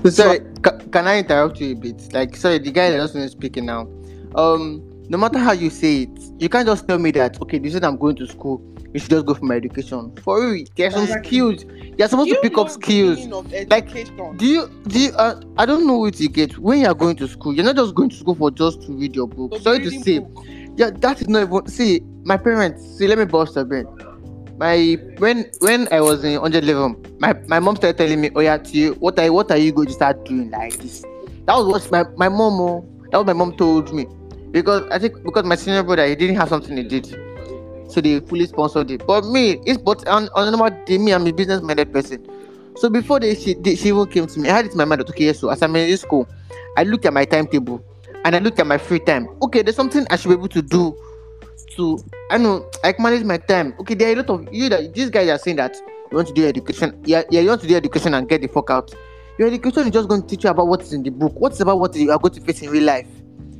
So 0.02 0.10
sorry, 0.10 0.40
ca- 0.62 0.78
can 0.90 1.06
I 1.06 1.18
interrupt 1.20 1.60
you 1.60 1.72
a 1.72 1.74
bit? 1.74 2.12
Like, 2.12 2.36
sorry, 2.36 2.58
the 2.58 2.70
guy 2.70 2.90
that 2.90 2.96
just 2.98 3.14
finished 3.14 3.32
speaking 3.32 3.66
now. 3.66 3.88
Um, 4.34 4.82
no 5.08 5.16
matter 5.16 5.38
how 5.38 5.52
you 5.52 5.70
say 5.70 6.02
it, 6.02 6.10
you 6.38 6.48
can't 6.48 6.66
just 6.66 6.86
tell 6.88 6.98
me 6.98 7.10
that 7.12 7.40
okay, 7.42 7.58
this 7.58 7.74
is 7.74 7.82
I'm 7.82 7.96
going 7.96 8.16
to 8.16 8.26
school. 8.26 8.60
You 8.96 9.00
should 9.00 9.10
just 9.10 9.26
go 9.26 9.34
for 9.34 9.44
my 9.44 9.56
education. 9.56 10.10
For 10.22 10.52
real, 10.52 10.64
there's 10.74 10.94
some 10.94 11.06
skills. 11.06 11.66
You're 11.98 12.08
supposed 12.08 12.30
Do 12.30 12.36
to 12.36 12.40
pick 12.40 12.56
up 12.56 12.70
skills. 12.70 13.26
Like, 13.68 13.92
do 14.38 14.46
you 14.46 14.70
do 14.88 14.98
you? 14.98 15.10
Uh, 15.12 15.38
I 15.58 15.66
don't 15.66 15.86
know 15.86 15.98
what 15.98 16.18
you 16.18 16.30
get 16.30 16.56
when 16.56 16.80
you 16.80 16.86
are 16.86 16.94
going 16.94 17.16
to 17.16 17.28
school. 17.28 17.52
You're 17.54 17.66
not 17.66 17.76
just 17.76 17.94
going 17.94 18.08
to 18.08 18.16
school 18.16 18.34
for 18.34 18.50
just 18.50 18.80
to 18.84 18.92
read 18.92 19.14
your 19.14 19.28
book. 19.28 19.52
To 19.52 19.60
Sorry 19.60 19.80
to 19.80 19.90
say, 20.00 20.20
book. 20.20 20.42
yeah, 20.76 20.88
that 20.88 21.20
is 21.20 21.28
not 21.28 21.42
even. 21.42 21.66
See, 21.66 22.00
my 22.24 22.38
parents. 22.38 22.96
See, 22.96 23.06
let 23.06 23.18
me 23.18 23.26
bust 23.26 23.58
a 23.58 23.66
bit. 23.66 23.84
My 24.56 24.96
when 25.18 25.44
when 25.58 25.92
I 25.92 26.00
was 26.00 26.24
in 26.24 26.40
hundred 26.40 26.64
level, 26.64 26.96
my, 27.18 27.34
my 27.48 27.60
mom 27.60 27.76
started 27.76 27.98
telling 27.98 28.18
me, 28.18 28.30
"Oh 28.34 28.40
yeah, 28.40 28.56
Tio, 28.56 28.94
what 28.94 29.18
are 29.18 29.30
what 29.30 29.50
are 29.50 29.58
you 29.58 29.72
going 29.72 29.88
to 29.88 29.92
start 29.92 30.24
doing 30.24 30.50
like 30.50 30.74
this?" 30.78 31.02
That 31.44 31.56
was 31.58 31.66
what 31.66 31.92
my 31.92 32.04
my 32.16 32.30
mom. 32.30 32.58
Oh, 32.62 32.88
that 33.10 33.18
was 33.18 33.26
my 33.26 33.34
mom 33.34 33.58
told 33.58 33.92
me, 33.92 34.06
because 34.52 34.88
I 34.90 34.98
think 34.98 35.22
because 35.22 35.44
my 35.44 35.54
senior 35.54 35.82
brother 35.82 36.06
he 36.08 36.14
didn't 36.16 36.36
have 36.36 36.48
something 36.48 36.74
he 36.78 36.82
did, 36.82 37.14
so 37.88 38.00
they 38.00 38.20
fully 38.20 38.46
sponsored 38.46 38.90
it. 38.90 39.06
But 39.06 39.24
me, 39.24 39.60
it's 39.66 39.78
but 39.78 40.06
on 40.08 40.28
on 40.34 40.50
normal 40.50 40.70
day, 40.84 40.98
me 40.98 41.12
I'm 41.12 41.26
a 41.26 41.32
business 41.32 41.62
minded 41.62 41.92
person. 41.92 42.26
So 42.76 42.90
before 42.90 43.20
they 43.20 43.34
she, 43.34 43.54
they, 43.54 43.74
she 43.74 43.88
even 43.88 44.06
came 44.06 44.26
to 44.26 44.40
me, 44.40 44.48
I 44.48 44.56
had 44.56 44.66
it 44.66 44.72
in 44.72 44.78
my 44.78 44.84
mind 44.84 45.00
that 45.00 45.10
okay, 45.10 45.32
so 45.32 45.48
as 45.48 45.62
I'm 45.62 45.74
in 45.76 45.96
school, 45.96 46.28
I 46.76 46.82
looked 46.82 47.06
at 47.06 47.12
my 47.12 47.24
timetable 47.24 47.82
and 48.24 48.36
I 48.36 48.38
looked 48.38 48.58
at 48.58 48.66
my 48.66 48.78
free 48.78 49.00
time. 49.00 49.28
Okay, 49.42 49.62
there's 49.62 49.76
something 49.76 50.06
I 50.10 50.16
should 50.16 50.28
be 50.28 50.34
able 50.34 50.48
to 50.48 50.62
do 50.62 50.96
to 51.76 51.98
I 52.30 52.38
know 52.38 52.68
I 52.84 52.92
can 52.92 53.02
manage 53.02 53.24
my 53.24 53.38
time. 53.38 53.74
Okay, 53.80 53.94
there 53.94 54.08
are 54.08 54.12
a 54.12 54.16
lot 54.16 54.30
of 54.30 54.52
you 54.52 54.68
that 54.68 54.94
these 54.94 55.10
guys 55.10 55.28
are 55.28 55.38
saying 55.38 55.56
that 55.56 55.76
you 56.10 56.16
want 56.16 56.28
to 56.28 56.34
do 56.34 56.46
education. 56.46 57.00
Yeah, 57.04 57.22
yeah, 57.30 57.40
you 57.40 57.48
want 57.48 57.62
to 57.62 57.68
do 57.68 57.76
education 57.76 58.14
and 58.14 58.28
get 58.28 58.42
the 58.42 58.48
fuck 58.48 58.70
out. 58.70 58.94
Your 59.38 59.48
education 59.48 59.82
is 59.82 59.90
just 59.90 60.08
going 60.08 60.22
to 60.22 60.26
teach 60.26 60.44
you 60.44 60.50
about 60.50 60.66
what 60.66 60.82
is 60.82 60.92
in 60.92 61.02
the 61.02 61.10
book. 61.10 61.32
What's 61.36 61.60
about 61.60 61.78
what 61.78 61.94
you 61.94 62.10
are 62.10 62.18
going 62.18 62.34
to 62.34 62.40
face 62.40 62.62
in 62.62 62.70
real 62.70 62.84
life. 62.84 63.08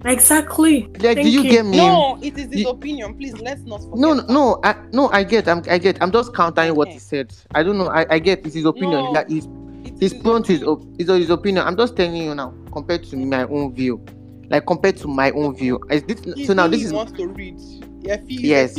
Exactly. 0.04 0.82
Like, 1.00 1.00
Thank 1.16 1.22
do 1.22 1.30
you, 1.30 1.42
get 1.42 1.64
me? 1.66 1.76
No, 1.78 2.18
it 2.22 2.38
is 2.38 2.46
his 2.52 2.60
You- 2.62 2.68
opinion. 2.68 3.14
Please 3.16 3.34
let's 3.38 3.62
not 3.62 3.80
forget. 3.82 3.98
No, 3.98 4.14
no, 4.14 4.22
no, 4.26 4.60
I, 4.62 4.76
no, 4.92 5.08
I 5.10 5.24
get, 5.24 5.48
I'm, 5.48 5.62
I 5.68 5.78
get. 5.78 6.00
I'm 6.02 6.12
just 6.12 6.34
countering 6.34 6.74
what 6.74 6.88
he 6.88 6.98
said. 6.98 7.32
I 7.54 7.62
don't 7.62 7.78
know. 7.78 7.88
I, 7.88 8.06
I 8.10 8.18
get. 8.18 8.44
It's 8.46 8.54
his 8.54 8.64
opinion. 8.66 9.04
No, 9.04 9.10
Like 9.10 9.28
he's, 9.28 9.48
he's 9.98 10.14
prone 10.14 10.42
to 10.44 10.52
his, 10.52 10.62
op- 10.62 10.84
it's 10.98 11.10
his 11.10 11.30
opinion. 11.30 11.66
I'm 11.66 11.76
just 11.76 11.96
telling 11.96 12.16
you 12.16 12.34
now, 12.34 12.54
compared 12.72 13.04
to 13.04 13.16
my 13.16 13.44
own 13.44 13.74
view, 13.74 14.04
like 14.48 14.66
compared 14.66 14.96
to 14.98 15.08
my 15.08 15.30
own 15.32 15.56
view. 15.56 15.80
Is 15.90 16.02
this, 16.04 16.20
He 16.36 16.44
so 16.46 16.52
now 16.52 16.64
really 16.66 16.78
this 16.78 16.86
is 16.86 16.92
wants 16.92 17.12
to 17.12 17.26
read. 17.26 17.58
Yeah, 18.02 18.18
yes. 18.28 18.76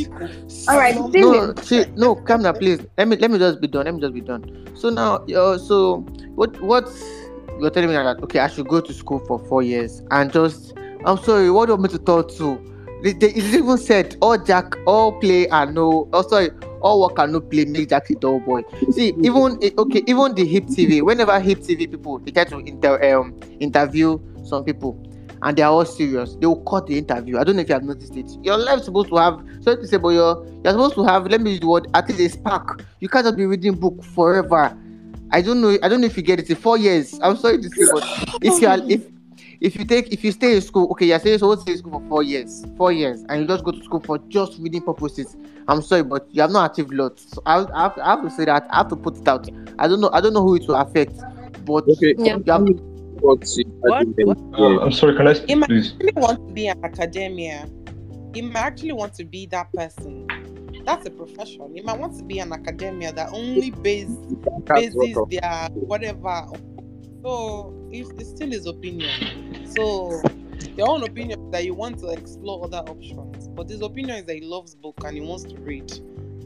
All 0.68 0.78
right, 0.78 0.94
No, 0.94 1.50
is- 1.50 1.68
she, 1.68 1.84
no, 1.96 2.14
come 2.14 2.42
now, 2.42 2.52
please. 2.52 2.80
Let 2.96 3.08
me 3.08 3.16
let 3.16 3.30
me 3.30 3.38
just 3.38 3.60
be 3.60 3.66
done. 3.66 3.84
Let 3.84 3.94
me 3.94 4.00
just 4.00 4.14
be 4.14 4.22
done. 4.22 4.66
So 4.74 4.88
now, 4.88 5.16
uh, 5.16 5.58
so 5.58 5.96
what 6.34 6.58
what 6.62 6.88
you're 7.60 7.68
telling 7.70 7.90
me 7.90 7.96
that 7.96 8.22
okay, 8.22 8.38
I 8.38 8.46
should 8.46 8.68
go 8.68 8.80
to 8.80 8.94
school 8.94 9.18
for 9.26 9.38
four 9.40 9.62
years 9.62 10.02
and 10.10 10.32
just. 10.32 10.72
I'm 11.04 11.18
sorry. 11.18 11.50
What 11.50 11.66
do 11.66 11.72
you 11.72 11.78
want 11.78 11.92
me 11.92 11.98
to 11.98 12.04
talk 12.04 12.30
to? 12.36 12.64
They, 13.02 13.12
they, 13.12 13.28
it 13.28 13.54
even 13.54 13.78
said 13.78 14.16
all 14.20 14.36
Jack, 14.36 14.74
all 14.86 15.18
play 15.20 15.46
and 15.48 15.74
no. 15.74 16.08
Oh 16.12 16.22
sorry, 16.22 16.50
all 16.80 17.00
work 17.02 17.18
and 17.18 17.32
no 17.32 17.40
play 17.40 17.64
make 17.64 17.90
Jack 17.90 18.10
a 18.10 18.14
dull 18.14 18.40
boy. 18.40 18.62
See, 18.90 19.14
even 19.22 19.58
eh, 19.62 19.70
okay, 19.78 20.02
even 20.06 20.34
the 20.34 20.44
Hip 20.44 20.64
TV. 20.64 21.02
Whenever 21.02 21.38
Hip 21.38 21.60
TV 21.60 21.88
people 21.90 22.18
they 22.18 22.32
try 22.32 22.44
to 22.44 22.58
inter 22.58 23.14
um 23.14 23.38
interview 23.60 24.18
some 24.44 24.64
people, 24.64 25.00
and 25.42 25.56
they 25.56 25.62
are 25.62 25.70
all 25.70 25.84
serious, 25.84 26.34
they 26.36 26.46
will 26.46 26.62
cut 26.64 26.88
the 26.88 26.98
interview. 26.98 27.38
I 27.38 27.44
don't 27.44 27.54
know 27.54 27.62
if 27.62 27.68
you 27.68 27.74
have 27.74 27.84
noticed 27.84 28.16
it. 28.16 28.26
Your 28.42 28.56
life 28.56 28.80
is 28.80 28.86
supposed 28.86 29.10
to 29.10 29.16
have 29.16 29.40
sorry 29.60 29.76
to 29.76 29.86
say, 29.86 29.96
but 29.96 30.08
you're 30.08 30.44
you're 30.64 30.72
supposed 30.72 30.94
to 30.96 31.04
have 31.04 31.26
let 31.28 31.40
me 31.40 31.52
use 31.52 31.60
the 31.60 31.68
word 31.68 31.86
at 31.94 32.08
least 32.08 32.20
a 32.20 32.28
spark. 32.30 32.84
You 32.98 33.08
can't 33.08 33.24
just 33.24 33.36
be 33.36 33.46
reading 33.46 33.74
book 33.74 34.02
forever. 34.02 34.76
I 35.30 35.42
don't 35.42 35.60
know. 35.60 35.78
I 35.82 35.88
don't 35.88 36.00
know 36.00 36.06
if 36.06 36.16
you 36.16 36.22
get 36.24 36.40
it. 36.40 36.50
In 36.50 36.56
four 36.56 36.78
years, 36.78 37.20
I'm 37.22 37.36
sorry 37.36 37.58
to 37.62 37.68
say, 37.68 37.86
but 37.92 38.02
if 38.42 38.60
you 38.60 38.66
are 38.66 38.78
if 38.88 39.06
if 39.60 39.76
you 39.76 39.84
take 39.84 40.12
if 40.12 40.22
you 40.24 40.32
stay 40.32 40.54
in 40.56 40.60
school, 40.60 40.88
okay, 40.92 41.06
you're 41.06 41.18
saying 41.18 41.38
so 41.38 41.54
stay 41.56 41.72
in 41.72 41.78
school 41.78 42.00
for 42.00 42.08
four 42.08 42.22
years, 42.22 42.64
four 42.76 42.92
years, 42.92 43.24
and 43.28 43.40
you 43.40 43.46
just 43.46 43.64
go 43.64 43.72
to 43.72 43.82
school 43.82 44.00
for 44.00 44.18
just 44.28 44.58
reading 44.58 44.82
purposes. 44.82 45.36
I'm 45.66 45.82
sorry, 45.82 46.02
but 46.02 46.28
you 46.32 46.40
have 46.42 46.50
not 46.50 46.72
achieved 46.72 46.94
lot. 46.94 47.18
So 47.18 47.42
I, 47.44 47.66
I, 47.74 47.82
have, 47.82 47.98
I 47.98 48.10
have 48.10 48.22
to 48.22 48.30
say 48.30 48.44
that 48.46 48.66
I 48.70 48.76
have 48.78 48.88
to 48.88 48.96
put 48.96 49.18
it 49.18 49.28
out. 49.28 49.48
I 49.78 49.88
don't 49.88 50.00
know. 50.00 50.10
I 50.12 50.20
don't 50.20 50.32
know 50.32 50.42
who 50.42 50.54
it 50.56 50.66
will 50.66 50.76
affect, 50.76 51.14
but 51.64 51.86
Okay. 51.88 52.14
you 52.18 52.42
have, 52.46 52.64
What's 53.20 53.58
What? 53.80 54.06
what? 54.18 54.38
Uh, 54.54 54.80
I'm 54.80 54.92
sorry, 54.92 55.16
can 55.16 55.26
I 55.26 55.32
He 55.32 55.38
speak, 55.38 55.60
might 55.60 55.70
please? 55.70 55.92
actually 55.92 56.12
want 56.16 56.46
to 56.46 56.52
be 56.54 56.68
an 56.68 56.76
academia. 56.84 57.68
He 58.34 58.42
might 58.42 58.60
actually 58.60 58.92
want 58.92 59.14
to 59.14 59.24
be 59.24 59.46
that 59.46 59.72
person. 59.72 60.26
That's 60.84 61.06
a 61.06 61.10
profession. 61.10 61.72
He 61.74 61.80
might 61.80 61.98
want 61.98 62.16
to 62.16 62.24
be 62.24 62.38
an 62.38 62.52
academia 62.52 63.12
that 63.12 63.30
only 63.32 63.70
base, 63.70 64.16
bases 64.72 65.18
their 65.28 65.68
whatever. 65.74 66.46
So 67.24 67.74
it's, 67.92 68.10
it's 68.10 68.30
still 68.30 68.50
his 68.50 68.66
opinion. 68.66 69.66
So 69.74 70.22
your 70.76 70.90
own 70.90 71.02
opinion 71.02 71.40
is 71.46 71.52
that 71.52 71.64
you 71.64 71.74
want 71.74 71.98
to 72.00 72.08
explore 72.08 72.64
other 72.64 72.78
options, 72.78 73.48
but 73.48 73.68
his 73.68 73.82
opinion 73.82 74.18
is 74.18 74.24
that 74.26 74.36
he 74.36 74.42
loves 74.42 74.74
book 74.74 74.96
and 75.04 75.16
he 75.16 75.20
wants 75.20 75.44
to 75.44 75.56
read. 75.56 75.90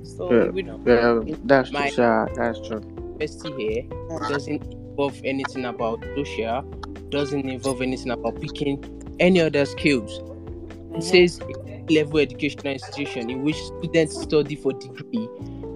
So 0.05 0.33
yeah, 0.33 0.51
we 0.51 0.63
know. 0.63 0.81
yeah, 0.87 1.37
that's 1.45 1.71
true. 1.71 1.79
My- 1.79 1.91
Sha, 1.91 2.27
that's 2.35 2.59
true. 2.67 2.81
University 2.99 3.53
here 3.57 3.83
ah. 4.11 4.29
doesn't 4.29 4.63
involve 4.65 5.21
anything 5.25 5.65
about 5.65 6.05
social, 6.17 6.63
doesn't 7.11 7.49
involve 7.49 7.83
anything 7.83 8.11
about 8.11 8.41
picking 8.41 8.83
any 9.21 9.41
other 9.41 9.65
skills. 9.65 10.19
It 10.19 10.25
mm-hmm. 10.25 11.01
says 11.01 11.41
level 11.89 12.19
educational 12.19 12.73
institution 12.73 13.31
in 13.31 13.43
which 13.43 13.57
students 13.57 14.21
study 14.21 14.57
for 14.57 14.73
degree 14.73 15.29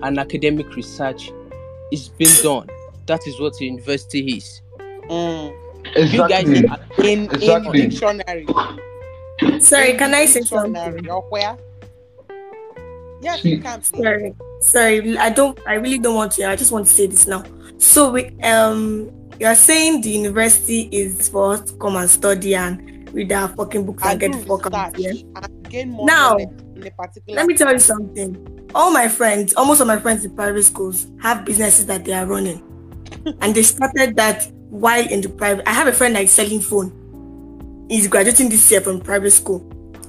and 0.02 0.18
academic 0.18 0.74
research 0.76 1.30
is 1.92 2.08
being 2.08 2.34
done. 2.42 2.68
That 3.06 3.26
is 3.26 3.40
what 3.40 3.60
a 3.60 3.64
university 3.64 4.36
is. 4.36 4.62
Mm. 5.11 5.52
You 6.12 6.28
guys 6.28 6.48
Exactly. 6.48 6.68
are 6.68 7.04
In 7.04 7.24
Exactly. 7.30 7.82
in 7.82 7.88
dictionary. 7.90 8.46
Sorry, 9.61 9.92
can 9.94 10.14
I 10.14 10.26
say 10.26 10.40
something? 10.42 11.09
Or 11.09 11.22
where? 11.30 11.57
Yes, 13.22 13.44
you 13.44 13.61
can. 13.61 13.82
Sorry, 13.82 14.34
sorry. 14.61 15.16
I 15.18 15.30
don't. 15.30 15.59
I 15.66 15.74
really 15.74 15.98
don't 15.98 16.14
want 16.14 16.32
to. 16.32 16.48
I 16.48 16.57
just 16.57 16.70
want 16.72 16.86
to 16.86 16.92
say 16.92 17.07
this 17.07 17.26
now. 17.26 17.44
So 17.78 18.11
we 18.12 18.28
um, 18.42 19.11
you 19.40 19.46
are 19.46 19.54
saying 19.54 20.02
the 20.02 20.11
university 20.11 20.88
is 20.92 21.28
for 21.28 21.54
us 21.54 21.70
to 21.70 21.76
come 21.78 21.96
and 21.96 22.09
study 22.11 22.54
and 22.54 23.09
read 23.12 23.32
our 23.32 23.48
fucking 23.48 23.84
books 23.86 24.02
and, 24.02 24.12
and 24.12 24.20
get 24.20 24.32
do 24.32 24.38
the 24.40 24.46
fuck 24.46 24.74
out 24.74 24.90
of 24.90 24.96
here. 24.96 25.14
and 25.36 25.70
gain 25.70 25.90
more 25.90 26.07
Now, 26.07 26.36
in 26.36 26.86
a 26.86 26.90
particular 26.90 27.36
Let 27.36 27.46
me 27.46 27.54
tell 27.54 27.72
you 27.72 27.78
something. 27.78 28.68
All 28.74 28.90
my 28.90 29.09
friends, 29.09 29.54
almost 29.54 29.80
all 29.80 29.86
my 29.86 29.98
friends 29.98 30.24
in 30.24 30.34
private 30.34 30.64
schools, 30.64 31.07
have 31.22 31.44
businesses 31.44 31.86
that 31.86 32.04
they 32.04 32.12
are 32.12 32.26
running, 32.26 32.62
and 33.40 33.54
they 33.54 33.62
started 33.62 34.16
that 34.16 34.46
while 34.70 35.06
in 35.08 35.20
the 35.20 35.28
private. 35.28 35.68
I 35.68 35.72
have 35.72 35.86
a 35.86 35.92
friend 35.92 36.14
that 36.16 36.24
is 36.24 36.32
selling 36.32 36.60
phone. 36.60 37.86
He's 37.88 38.08
graduating 38.08 38.48
this 38.48 38.70
year 38.70 38.80
from 38.80 39.00
private 39.00 39.30
school. 39.30 39.60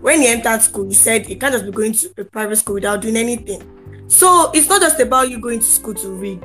When 0.01 0.21
he 0.21 0.27
entered 0.27 0.61
school, 0.61 0.87
he 0.87 0.93
said 0.93 1.25
he 1.25 1.35
can't 1.35 1.53
just 1.53 1.65
be 1.65 1.71
going 1.71 1.93
to 1.93 2.11
a 2.17 2.23
private 2.23 2.57
school 2.57 2.75
without 2.75 3.01
doing 3.01 3.17
anything. 3.17 3.61
So 4.07 4.51
it's 4.53 4.69
not 4.69 4.81
just 4.81 4.99
about 4.99 5.29
you 5.29 5.39
going 5.39 5.59
to 5.59 5.65
school 5.65 5.93
to 5.95 6.09
read. 6.09 6.43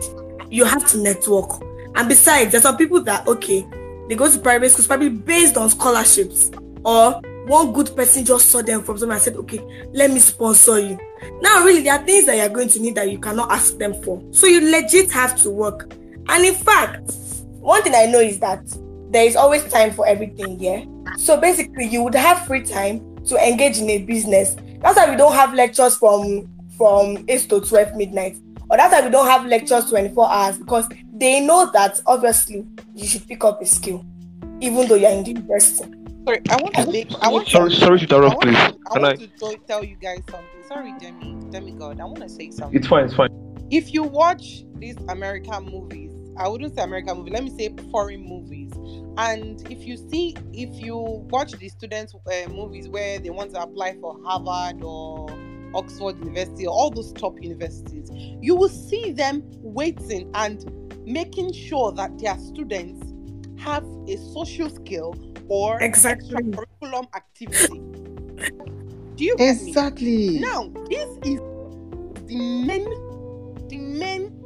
You 0.51 0.65
have 0.65 0.87
to 0.91 0.99
network. 0.99 1.63
And 1.95 2.09
besides, 2.09 2.53
there's 2.53 2.63
some 2.63 2.77
people 2.77 3.03
that 3.03 3.27
okay, 3.29 3.67
they 4.09 4.15
go 4.15 4.31
to 4.31 4.39
private 4.39 4.71
schools 4.71 4.87
probably 4.87 5.11
based 5.11 5.57
on 5.57 5.71
scholarships 5.71 6.51
or 6.85 7.21
one 7.47 7.73
good 7.73 7.95
person 7.97 8.25
just 8.25 8.51
saw 8.51 8.63
them 8.63 8.83
from 8.83 8.99
somewhere 8.99 9.17
and 9.17 9.23
said, 9.23 9.37
okay, 9.37 9.61
let 9.93 10.11
me 10.11 10.21
sponsor 10.21 10.79
you. 10.79 10.99
Now, 11.41 11.65
really, 11.65 11.83
there 11.83 11.95
are 11.95 12.05
things 12.05 12.27
that 12.27 12.37
you're 12.37 12.49
going 12.49 12.69
to 12.69 12.81
need 12.81 12.95
that 12.95 13.11
you 13.11 13.19
cannot 13.19 13.51
ask 13.51 13.79
them 13.79 13.95
for. 14.03 14.23
So 14.31 14.47
you 14.47 14.71
legit 14.71 15.11
have 15.11 15.41
to 15.43 15.51
work. 15.51 15.93
And 16.29 16.45
in 16.45 16.55
fact, 16.55 17.13
one 17.63 17.83
thing 17.83 17.95
I 17.95 18.07
know 18.07 18.21
is 18.21 18.39
that 18.41 18.61
there 19.11 19.25
is 19.25 19.37
always 19.37 19.65
time 19.71 19.93
for 19.93 20.07
everything, 20.07 20.59
yeah. 20.61 20.85
So 21.17 21.41
basically, 21.41 21.87
you 21.87 22.03
would 22.03 22.15
have 22.15 22.47
free 22.47 22.63
time 22.63 23.17
to 23.27 23.37
engage 23.37 23.79
in 23.79 23.89
a 23.91 23.99
business. 24.03 24.57
That's 24.81 24.97
why 24.97 25.09
we 25.11 25.17
don't 25.17 25.35
have 25.35 25.55
lectures 25.55 25.97
from 25.97 26.49
from 26.77 27.25
8 27.29 27.49
to 27.51 27.61
12 27.61 27.97
midnight. 27.97 28.39
Or 28.71 28.77
that's 28.79 28.93
why 28.93 29.03
we 29.05 29.11
don't 29.11 29.27
have 29.27 29.45
lectures 29.47 29.89
24 29.91 30.31
hours 30.31 30.59
because 30.59 30.89
they 31.15 31.41
know 31.41 31.71
that 31.73 32.01
obviously 32.07 32.67
you 32.95 33.07
should 33.07 33.27
pick 33.29 33.45
up 33.45 33.61
a 33.61 33.67
skill, 33.67 34.05
even 34.61 34.89
though 34.89 34.95
you're 34.95 35.11
in 35.11 35.23
the 35.23 35.31
university. 35.33 35.93
Sorry, 36.27 36.41
I 36.51 36.57
want 36.57 36.75
to 36.77 36.91
make. 36.91 37.11
I 37.21 37.29
want 37.29 37.49
Sorry, 37.49 37.71
to, 37.71 37.77
sorry 37.77 37.99
to 37.99 38.03
I 38.03 38.19
interrupt, 38.19 38.37
want, 38.37 38.43
please. 38.43 38.57
I 38.57 38.93
Can 38.95 39.05
I? 39.05 39.09
want 39.09 39.21
to 39.21 39.27
tell- 39.39 39.57
tell 39.69 39.85
you 39.85 39.97
guys 39.97 40.21
something. 40.31 40.49
Sorry, 40.69 40.95
Demi, 40.99 41.51
Demigod. 41.51 42.01
I 42.01 42.05
want 42.05 42.21
to 42.23 42.29
say 42.29 42.51
something. 42.51 42.79
It's 42.79 42.87
fine. 42.87 43.05
It's 43.05 43.15
fine. 43.15 43.29
if 43.71 43.93
you 43.93 44.03
watch 44.05 44.65
these 44.77 44.97
American 45.09 45.65
movies, 45.67 46.12
I 46.37 46.49
wouldn't 46.49 46.75
say 46.75 46.83
American 46.83 47.19
movie, 47.19 47.31
let 47.31 47.45
me 47.45 47.51
say 47.51 47.75
foreign 47.91 48.23
movies. 48.27 48.73
And 49.19 49.61
if 49.71 49.87
you 49.87 49.97
see, 49.97 50.35
if 50.53 50.83
you 50.83 50.97
watch 50.97 51.53
the 51.53 51.69
students' 51.69 52.15
uh, 52.15 52.49
movies 52.49 52.89
where 52.89 53.19
they 53.19 53.31
want 53.31 53.53
to 53.53 53.63
apply 53.63 53.97
for 54.01 54.19
Harvard 54.25 54.83
or 54.83 55.29
Oxford 55.75 56.19
University 56.19 56.67
or 56.67 56.73
all 56.75 56.91
those 56.91 57.13
top 57.13 57.41
universities, 57.43 58.09
you 58.41 58.55
will 58.55 58.69
see 58.69 59.13
them 59.13 59.43
waiting 59.59 60.31
and 60.35 60.65
making 61.07 61.53
sure 61.53 61.93
that 61.93 62.19
their 62.19 62.39
students 62.39 63.13
have 63.63 63.85
a 64.09 64.17
social 64.33 64.71
skill 64.71 65.15
or 65.49 65.81
Exactly. 65.83 66.43
curriculum 66.51 67.07
activity. 67.15 67.81
Do 69.17 69.25
you 69.25 69.37
get 69.37 69.61
me? 69.61 69.69
Exactly. 69.69 70.39
Now, 70.41 70.69
this 70.89 71.09
is 71.25 71.41
the 72.27 72.37
main, 72.67 73.69
the 73.69 73.77
main. 73.79 74.42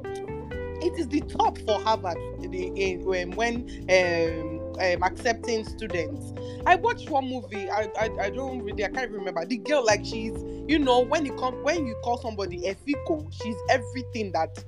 It 0.82 0.98
is 0.98 1.08
the 1.08 1.20
top 1.20 1.58
for 1.58 1.80
Harvard 1.80 2.18
in, 2.42 3.04
when 3.04 3.32
when 3.32 3.56
um, 3.90 4.60
um, 4.80 5.02
accepting 5.02 5.64
students. 5.64 6.32
I 6.66 6.76
watched 6.76 7.10
one 7.10 7.28
movie. 7.28 7.70
I, 7.70 7.90
I 7.98 8.10
I 8.20 8.30
don't 8.30 8.62
really. 8.62 8.84
I 8.84 8.88
can't 8.88 9.10
remember. 9.10 9.44
The 9.44 9.58
girl 9.58 9.84
like 9.84 10.04
she's 10.04 10.32
you 10.68 10.78
know 10.78 11.00
when 11.00 11.24
you 11.24 11.34
come 11.34 11.62
when 11.62 11.86
you 11.86 11.94
call 12.02 12.18
somebody 12.18 12.66
a 12.66 12.74
fico, 12.74 13.28
she's 13.30 13.56
everything 13.70 14.32
that. 14.32 14.62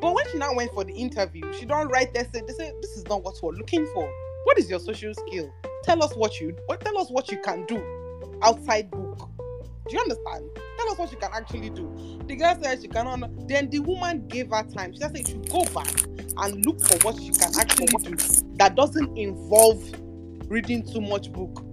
But 0.00 0.14
when 0.14 0.26
she 0.30 0.38
now 0.38 0.54
went 0.54 0.72
for 0.72 0.84
the 0.84 0.94
interview, 0.94 1.42
she 1.52 1.66
don't 1.66 1.88
write. 1.88 2.14
Say, 2.16 2.42
they 2.46 2.52
say 2.52 2.72
this 2.80 2.96
is 2.96 3.04
not 3.06 3.22
what 3.22 3.42
we're 3.42 3.52
looking 3.52 3.86
for. 3.92 4.10
What 4.44 4.58
is 4.58 4.70
your 4.70 4.78
social 4.78 5.12
skill? 5.14 5.52
Tell 5.82 6.02
us 6.02 6.14
what 6.14 6.40
you. 6.40 6.56
What 6.66 6.80
tell 6.80 6.96
us 6.98 7.10
what 7.10 7.30
you 7.30 7.38
can 7.42 7.66
do 7.66 7.82
outside 8.42 8.90
book. 8.90 9.28
Do 9.88 9.96
you 9.96 10.00
understand? 10.00 10.44
Tell 10.80 10.92
us 10.92 10.98
what 10.98 11.10
she 11.10 11.16
can 11.16 11.30
actually 11.34 11.70
do. 11.70 12.18
The 12.26 12.36
girl 12.36 12.56
said 12.62 12.80
she 12.80 12.88
cannot. 12.88 13.48
Then 13.48 13.68
the 13.68 13.80
woman 13.80 14.26
gave 14.28 14.48
her 14.48 14.62
time. 14.62 14.92
She 14.92 15.00
said 15.00 15.14
she 15.14 15.24
should 15.24 15.50
go 15.50 15.64
back 15.74 15.92
and 16.38 16.64
look 16.64 16.80
for 16.80 16.96
what 17.06 17.20
she 17.20 17.30
can 17.30 17.52
actually 17.58 17.86
do 17.86 18.16
that 18.56 18.76
doesn't 18.76 19.16
involve 19.18 19.82
reading 20.48 20.82
too 20.90 21.02
much 21.02 21.30
book. 21.32 21.64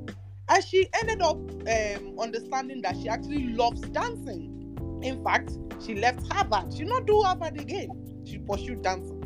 And 0.49 0.63
she 0.63 0.87
ended 0.99 1.21
up 1.21 1.37
um, 1.37 2.19
understanding 2.19 2.81
that 2.81 2.97
she 2.97 3.07
actually 3.07 3.49
loves 3.49 3.79
dancing. 3.81 4.99
In 5.03 5.23
fact, 5.23 5.51
she 5.85 5.95
left 5.95 6.27
Harvard. 6.31 6.73
She 6.73 6.83
not 6.83 7.05
do 7.05 7.21
Harvard 7.21 7.61
again. 7.61 7.89
She 8.25 8.39
pursued 8.39 8.81
dancing. 8.81 9.23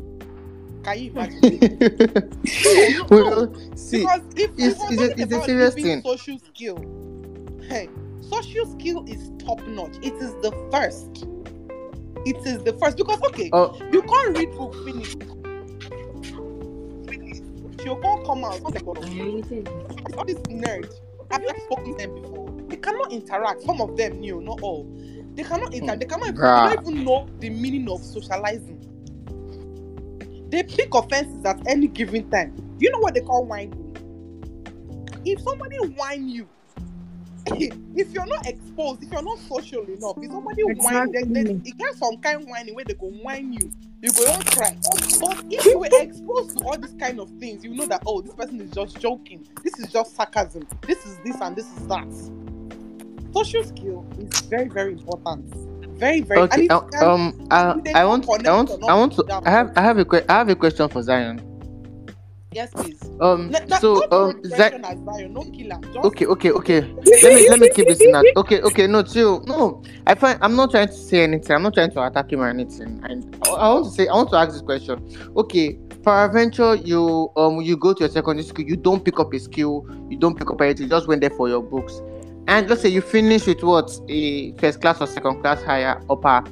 Can 0.84 0.98
you 0.98 1.10
imagine? 1.10 1.40
No, 2.64 2.88
no, 3.08 3.24
well, 3.24 3.76
see, 3.76 4.00
because 4.00 4.20
if 4.36 4.50
it's, 4.58 4.80
it's, 4.90 5.20
it's 5.22 5.32
a 5.32 5.44
serious 5.44 5.74
thing. 5.74 6.02
social 6.02 6.38
skill, 6.38 6.76
hey, 7.68 7.88
social 8.22 8.66
skill 8.66 9.04
is 9.06 9.30
top 9.44 9.60
notch. 9.66 9.96
It 10.02 10.14
is 10.14 10.32
the 10.42 10.52
first. 10.70 11.26
It 12.24 12.36
is 12.46 12.62
the 12.62 12.72
first 12.74 12.96
because 12.96 13.20
okay, 13.28 13.50
Oh, 13.52 13.76
you 13.92 14.02
can't 14.02 14.36
read 14.36 14.50
book 14.52 14.74
finish. 14.84 15.14
You 17.84 17.98
can't 18.00 18.24
come 18.24 18.44
out. 18.44 18.60
It's 18.74 20.16
all 20.16 20.24
these 20.24 20.36
nerds. 20.36 21.00
I've 21.30 21.42
not 21.42 21.56
spoken 21.62 21.92
to 21.92 21.98
them 21.98 22.14
before. 22.14 22.48
They 22.68 22.76
cannot 22.76 23.12
interact. 23.12 23.62
Some 23.62 23.80
of 23.80 23.96
them 23.96 24.20
knew, 24.20 24.40
not 24.40 24.60
all. 24.62 24.86
They 25.34 25.42
cannot 25.42 25.74
interact. 25.74 25.94
Hmm. 25.94 25.98
They 25.98 26.06
cannot. 26.06 26.28
Even, 26.28 26.40
they 26.40 26.74
don't 26.76 26.86
even 26.96 27.04
know 27.04 27.28
the 27.40 27.50
meaning 27.50 27.90
of 27.90 28.00
socializing. 28.02 28.78
They 30.50 30.62
pick 30.62 30.94
offenses 30.94 31.44
at 31.44 31.60
any 31.66 31.88
given 31.88 32.30
time. 32.30 32.54
You 32.78 32.90
know 32.90 32.98
what 32.98 33.14
they 33.14 33.20
call 33.20 33.46
whining? 33.46 33.78
If 35.24 35.40
somebody 35.40 35.76
whine 35.78 36.28
you, 36.28 36.46
if 37.46 38.12
you're 38.12 38.26
not 38.26 38.46
exposed, 38.46 39.02
if 39.02 39.12
you're 39.12 39.22
not 39.22 39.40
social 39.40 39.84
enough, 39.86 40.16
if 40.22 40.32
somebody 40.32 40.64
whine, 40.64 41.10
then, 41.12 41.32
then 41.32 41.60
it 41.64 41.78
gets 41.78 41.98
some 41.98 42.18
kind 42.18 42.42
of 42.42 42.48
whining 42.48 42.74
where 42.74 42.84
they 42.86 42.94
go 42.94 43.08
whine 43.08 43.52
you, 43.52 43.72
you 44.02 44.12
go 44.12 44.26
don't 44.26 44.46
cry. 44.46 44.78
But 45.18 45.44
if 45.50 45.68
you 45.70 45.78
were 45.80 45.90
exposed 45.96 46.52
to 46.54 46.60
all 46.60 46.78
these 46.78 46.94
kind 46.98 47.20
of 47.20 47.30
things, 47.40 47.64
you 47.64 47.74
know 47.74 47.86
that 47.86 48.02
oh, 48.06 48.22
this 48.22 48.34
person 48.34 48.60
is 48.60 48.72
just 48.72 49.00
joking. 49.00 49.46
This 49.64 49.78
is 49.80 49.92
just 49.92 50.16
sarcasm. 50.16 50.68
This 50.86 51.06
is 51.06 51.18
this 51.20 51.40
and 51.40 51.56
this 51.56 51.72
is 51.72 51.86
that. 51.88 52.08
Social 53.34 53.64
skill 53.64 54.06
is 54.18 54.30
very 54.50 54.68
very 54.68 54.92
important. 54.94 55.46
Very 55.98 56.22
very. 56.22 56.48
okay. 56.52 56.62
uh, 56.70 56.82
Um, 57.00 57.34
I, 57.50 57.76
I 57.94 58.04
want, 58.06 58.30
I 58.46 58.52
want, 58.52 58.70
I 58.88 58.94
want 58.96 59.14
to. 59.14 59.26
I 59.44 59.50
have, 59.50 59.72
I 59.76 59.82
have 59.82 59.98
a, 59.98 60.04
que- 60.06 60.24
I 60.28 60.34
have 60.34 60.48
a 60.50 60.56
question 60.56 60.88
for 60.88 61.02
Zion. 61.02 61.42
Yes, 62.52 62.70
please. 62.72 63.00
Um. 63.20 63.50
Let- 63.50 63.68
that- 63.68 63.80
So 63.80 64.10
um. 64.10 64.42
Zach. 64.44 64.78
no 64.80 65.42
killer. 65.42 65.78
Just 65.92 66.04
Okay, 66.04 66.26
okay, 66.26 66.50
okay. 66.50 66.80
Let 67.22 67.34
me 67.34 67.48
let 67.48 67.60
me 67.60 67.70
keep 67.70 67.88
this 67.88 68.00
in 68.00 68.12
that. 68.12 68.24
Okay, 68.36 68.60
okay. 68.60 68.86
No, 68.86 69.02
chill. 69.02 69.40
No, 69.46 69.82
I 70.06 70.14
find 70.14 70.38
I'm 70.42 70.54
not 70.56 70.70
trying 70.70 70.88
to 70.88 70.92
say 70.92 71.22
anything. 71.22 71.54
I'm 71.56 71.62
not 71.62 71.74
trying 71.74 71.90
to 71.92 72.06
attack 72.06 72.32
him 72.32 72.40
or 72.40 72.48
anything. 72.48 73.00
And 73.08 73.36
I, 73.46 73.50
I 73.50 73.68
want 73.72 73.86
to 73.86 73.90
say 73.90 74.08
I 74.08 74.14
want 74.14 74.30
to 74.30 74.36
ask 74.36 74.52
this 74.52 74.62
question. 74.62 75.00
Okay, 75.36 75.78
peradventure 76.02 76.74
you 76.74 77.30
um 77.36 77.60
you 77.60 77.76
go 77.76 77.94
to 77.94 78.00
your 78.00 78.08
secondary 78.10 78.44
school, 78.44 78.64
you 78.64 78.76
don't 78.76 79.04
pick 79.04 79.18
up 79.20 79.32
a 79.32 79.38
skill, 79.38 79.86
you 80.10 80.18
don't 80.18 80.36
pick 80.36 80.50
up 80.50 80.60
anything, 80.60 80.84
you 80.84 80.90
just 80.90 81.08
went 81.08 81.20
there 81.20 81.30
for 81.30 81.48
your 81.48 81.62
books. 81.62 82.00
And 82.48 82.68
let's 82.68 82.82
say 82.82 82.88
you 82.88 83.00
finish 83.00 83.46
with 83.46 83.62
what 83.62 83.90
a 84.08 84.52
first 84.58 84.80
class 84.80 85.00
or 85.00 85.06
second 85.06 85.40
class 85.40 85.62
higher 85.62 86.02
upper. 86.10 86.44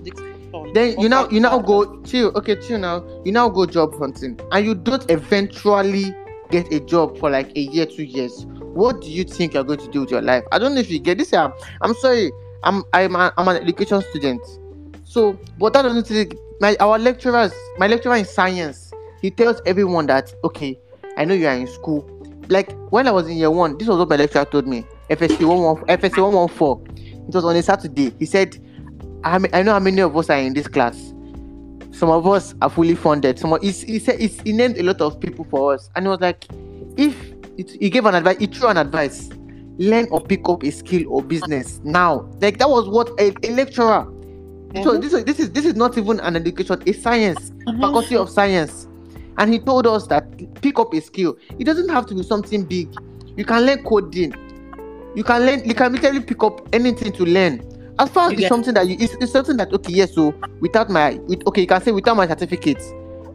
Then 0.74 0.98
you 1.00 1.08
now 1.08 1.28
you 1.28 1.40
now 1.40 1.58
go 1.58 2.02
chill. 2.02 2.32
Okay, 2.36 2.56
chill 2.56 2.78
now. 2.78 3.04
You 3.24 3.32
now 3.32 3.48
go 3.48 3.66
job 3.66 3.98
hunting, 3.98 4.38
and 4.52 4.66
you 4.66 4.74
don't 4.74 5.08
eventually 5.10 6.14
get 6.50 6.72
a 6.72 6.80
job 6.80 7.18
for 7.18 7.30
like 7.30 7.56
a 7.56 7.60
year, 7.60 7.86
two 7.86 8.04
years. 8.04 8.46
What 8.74 9.00
do 9.00 9.10
you 9.10 9.24
think 9.24 9.54
you're 9.54 9.64
going 9.64 9.80
to 9.80 9.88
do 9.90 10.00
with 10.00 10.10
your 10.10 10.22
life? 10.22 10.44
I 10.52 10.58
don't 10.58 10.74
know 10.74 10.80
if 10.80 10.90
you 10.90 10.98
get 10.98 11.18
this. 11.18 11.32
I'm, 11.32 11.52
I'm 11.80 11.94
sorry. 11.94 12.30
I'm 12.62 12.84
I'm 12.92 13.14
a, 13.16 13.32
I'm 13.36 13.48
an 13.48 13.56
education 13.56 14.02
student. 14.10 14.42
So, 15.04 15.38
but 15.58 15.72
that 15.72 15.82
doesn't 15.82 16.06
say 16.06 16.28
my 16.60 16.76
our 16.80 16.98
lecturers, 16.98 17.52
my 17.78 17.86
lecturer 17.86 18.16
in 18.16 18.24
science, 18.24 18.92
he 19.20 19.30
tells 19.30 19.60
everyone 19.66 20.06
that 20.06 20.34
okay, 20.44 20.78
I 21.16 21.24
know 21.24 21.34
you 21.34 21.46
are 21.46 21.54
in 21.54 21.66
school. 21.66 22.06
Like 22.48 22.72
when 22.90 23.06
I 23.06 23.12
was 23.12 23.28
in 23.28 23.36
year 23.36 23.50
one, 23.50 23.78
this 23.78 23.88
was 23.88 23.98
what 23.98 24.08
my 24.08 24.16
lecturer 24.16 24.44
told 24.44 24.66
me. 24.66 24.84
FSC 25.08 25.46
one 25.46 25.60
one 25.60 25.76
FSC 25.86 26.22
one 26.22 26.34
one 26.34 26.48
four. 26.48 26.82
It 26.96 27.34
was 27.34 27.44
on 27.44 27.56
a 27.56 27.62
Saturday. 27.62 28.12
He 28.18 28.26
said, 28.26 28.58
I, 29.24 29.38
mean, 29.38 29.50
I 29.52 29.62
know 29.62 29.72
how 29.72 29.80
many 29.80 30.00
of 30.00 30.16
us 30.16 30.30
are 30.30 30.38
in 30.38 30.54
this 30.54 30.68
class. 30.68 31.12
Some 31.92 32.08
of 32.08 32.26
us 32.26 32.54
are 32.62 32.70
fully 32.70 32.94
funded. 32.94 33.38
Some 33.38 33.52
of, 33.52 33.60
he, 33.60 33.70
he 33.72 33.98
said 33.98 34.18
he 34.18 34.52
named 34.52 34.78
a 34.78 34.82
lot 34.82 35.00
of 35.00 35.20
people 35.20 35.44
for 35.50 35.74
us, 35.74 35.90
and 35.94 36.06
he 36.06 36.08
was 36.08 36.20
like, 36.20 36.46
if 36.96 37.14
it, 37.58 37.70
he 37.72 37.90
gave 37.90 38.06
an 38.06 38.14
advice, 38.14 38.38
he 38.38 38.46
threw 38.46 38.68
an 38.68 38.76
advice, 38.76 39.28
learn 39.78 40.06
or 40.10 40.20
pick 40.20 40.48
up 40.48 40.62
a 40.62 40.70
skill 40.70 41.02
or 41.08 41.22
business 41.22 41.80
now. 41.84 42.28
Like 42.40 42.58
that 42.58 42.68
was 42.68 42.88
what 42.88 43.08
a, 43.20 43.34
a 43.46 43.50
lecturer. 43.52 44.06
So 44.74 44.92
mm-hmm. 44.92 45.00
this 45.00 45.12
is 45.12 45.24
this 45.24 45.40
is 45.40 45.50
this 45.50 45.64
is 45.66 45.74
not 45.74 45.98
even 45.98 46.20
an 46.20 46.36
education, 46.36 46.80
a 46.86 46.92
science, 46.92 47.50
mm-hmm. 47.50 47.80
faculty 47.80 48.16
of 48.16 48.30
science, 48.30 48.86
and 49.36 49.52
he 49.52 49.58
told 49.58 49.86
us 49.86 50.06
that 50.06 50.24
pick 50.62 50.78
up 50.78 50.94
a 50.94 51.00
skill. 51.00 51.36
It 51.58 51.64
doesn't 51.64 51.88
have 51.88 52.06
to 52.06 52.14
be 52.14 52.22
something 52.22 52.64
big. 52.64 52.88
You 53.36 53.44
can 53.44 53.62
learn 53.62 53.82
coding. 53.82 54.32
You 55.16 55.24
can 55.24 55.44
learn. 55.44 55.64
You 55.68 55.74
can 55.74 55.92
literally 55.92 56.20
pick 56.20 56.42
up 56.44 56.68
anything 56.72 57.12
to 57.12 57.24
learn. 57.24 57.60
As 58.00 58.08
far 58.08 58.30
as 58.30 58.38
it's 58.38 58.48
something 58.48 58.72
that 58.72 58.88
you, 58.88 58.96
it's, 58.98 59.12
it's 59.20 59.30
something 59.30 59.58
that 59.58 59.70
okay, 59.74 59.92
yes. 59.92 60.14
So 60.14 60.34
without 60.60 60.88
my, 60.88 61.16
with, 61.26 61.46
okay, 61.46 61.60
you 61.60 61.66
can 61.66 61.82
say 61.82 61.92
without 61.92 62.16
my 62.16 62.26
certificate, 62.26 62.82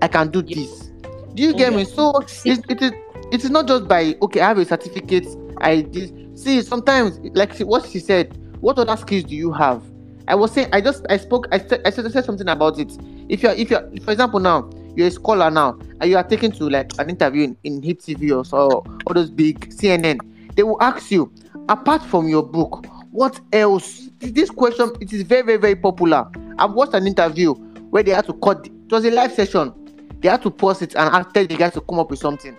I 0.01 0.07
can 0.07 0.32
do 0.32 0.41
this. 0.41 0.89
Do 1.36 1.43
you 1.43 1.53
get 1.53 1.72
me? 1.72 1.86
So 1.86 2.20
it, 2.45 2.66
it 2.68 2.82
is 2.82 2.91
it 3.32 3.43
is 3.43 3.51
not 3.51 3.68
just 3.68 3.88
by 3.88 4.16
okay, 4.24 4.41
I 4.41 4.47
have 4.47 4.57
a 4.57 4.66
certificate. 4.66 5.28
I 5.57 5.84
this 5.84 6.11
see 6.34 6.63
sometimes 6.63 7.20
like 7.36 7.55
what 7.59 7.86
she 7.86 7.99
said. 7.99 8.36
What 8.59 8.80
other 8.80 8.97
skills 8.97 9.26
do 9.26 9.36
you 9.36 9.51
have? 9.51 9.84
I 10.28 10.34
was 10.34 10.51
saying 10.51 10.70
I 10.74 10.82
just 10.82 11.05
I 11.11 11.18
spoke 11.18 11.47
I 11.51 11.59
said 11.59 11.82
I 11.86 11.91
said, 11.91 12.07
I 12.07 12.09
said 12.09 12.26
something 12.26 12.47
about 12.49 12.80
it. 12.80 12.91
If 13.30 13.43
you're 13.43 13.51
if 13.51 13.70
you're 13.70 13.88
for 14.01 14.11
example 14.11 14.39
now 14.39 14.68
you're 14.95 15.07
a 15.07 15.11
scholar 15.11 15.51
now 15.51 15.78
and 16.01 16.09
you 16.09 16.18
are 16.18 16.24
taken 16.24 16.51
to 16.53 16.70
like 16.70 16.91
an 16.97 17.11
interview 17.11 17.43
in, 17.43 17.57
in 17.63 17.84
Hip 17.84 17.99
TV 17.99 18.36
or 18.36 18.43
so 18.43 18.84
or 19.05 19.13
those 19.13 19.30
big 19.30 19.70
CNN, 19.70 20.20
they 20.55 20.63
will 20.63 20.82
ask 20.82 21.11
you 21.11 21.32
apart 21.70 22.03
from 22.03 22.28
your 22.28 22.43
book, 22.43 22.86
what 23.16 23.39
else? 23.53 24.09
This 24.20 24.49
question 24.49 24.91
it 24.99 25.13
is 25.13 25.22
very 25.24 25.41
very 25.41 25.57
very 25.57 25.76
popular. 25.76 26.30
I've 26.59 26.74
watched 26.74 26.93
an 26.93 27.07
interview 27.07 27.53
where 27.53 28.03
they 28.03 28.11
had 28.11 28.26
to 28.26 28.34
cut. 28.34 28.68
It 28.68 28.91
was 28.91 29.05
a 29.05 29.11
live 29.11 29.32
session. 29.32 29.74
They 30.20 30.28
had 30.28 30.41
to 30.43 30.51
pause 30.51 30.82
it 30.82 30.95
and 30.95 31.13
ask 31.16 31.32
tell 31.32 31.47
the 31.47 31.55
guys 31.55 31.74
to 31.74 31.82
come 31.82 31.99
up 31.99 32.09
with 32.09 32.20
something. 32.20 32.57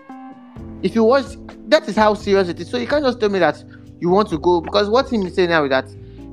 If 0.82 0.94
you 0.94 1.04
watch, 1.04 1.26
that 1.68 1.86
is 1.88 1.96
how 1.96 2.14
serious 2.14 2.48
it 2.48 2.58
is. 2.58 2.70
So 2.70 2.78
you 2.78 2.86
can't 2.86 3.04
just 3.04 3.20
tell 3.20 3.28
me 3.28 3.38
that 3.40 3.62
you 4.00 4.08
want 4.08 4.30
to 4.30 4.38
go 4.38 4.62
because 4.62 4.88
what 4.88 5.12
him 5.12 5.26
is 5.26 5.34
saying 5.34 5.50
now 5.50 5.64
is 5.64 5.70
that 5.70 5.84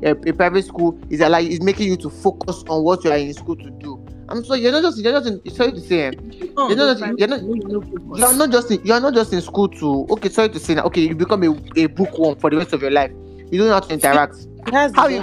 a, 0.03 0.11
a 0.11 0.33
private 0.33 0.65
school 0.65 0.97
is 1.09 1.19
like 1.19 1.45
is 1.47 1.61
making 1.61 1.87
you 1.87 1.97
to 1.97 2.09
focus 2.09 2.63
on 2.69 2.83
what 2.83 3.03
you 3.03 3.11
are 3.11 3.17
in 3.17 3.33
school 3.33 3.57
to 3.57 3.69
do. 3.71 3.99
I'm 4.29 4.43
sorry, 4.45 4.61
you're 4.61 4.71
not 4.71 4.83
just 4.83 4.99
you're 4.99 5.11
not 5.11 5.25
in, 5.25 5.41
sorry 5.53 5.73
to 5.73 5.81
say, 5.81 5.99
eh, 6.07 6.11
you're 6.39 6.75
not 6.77 6.97
just, 6.97 7.19
you're 7.19 7.27
not 7.27 7.41
you're 7.43 8.35
not 8.37 8.51
just 8.51 8.71
in, 8.71 8.85
you're 8.85 9.01
not 9.01 9.13
just 9.13 9.33
in 9.33 9.41
school 9.41 9.67
to 9.67 10.07
okay 10.11 10.29
sorry 10.29 10.47
to 10.47 10.59
say 10.59 10.75
that 10.75 10.85
okay 10.85 11.01
you 11.01 11.13
become 11.15 11.43
a, 11.43 11.51
a 11.77 11.87
bookworm 11.87 12.37
for 12.39 12.49
the 12.49 12.55
rest 12.55 12.71
of 12.71 12.81
your 12.81 12.91
life. 12.91 13.11
You 13.53 13.59
don't 13.59 13.67
know 13.67 13.73
how 13.75 13.79
to 13.81 13.93
interact. 13.93 14.47
How 14.95 15.07
you, 15.07 15.21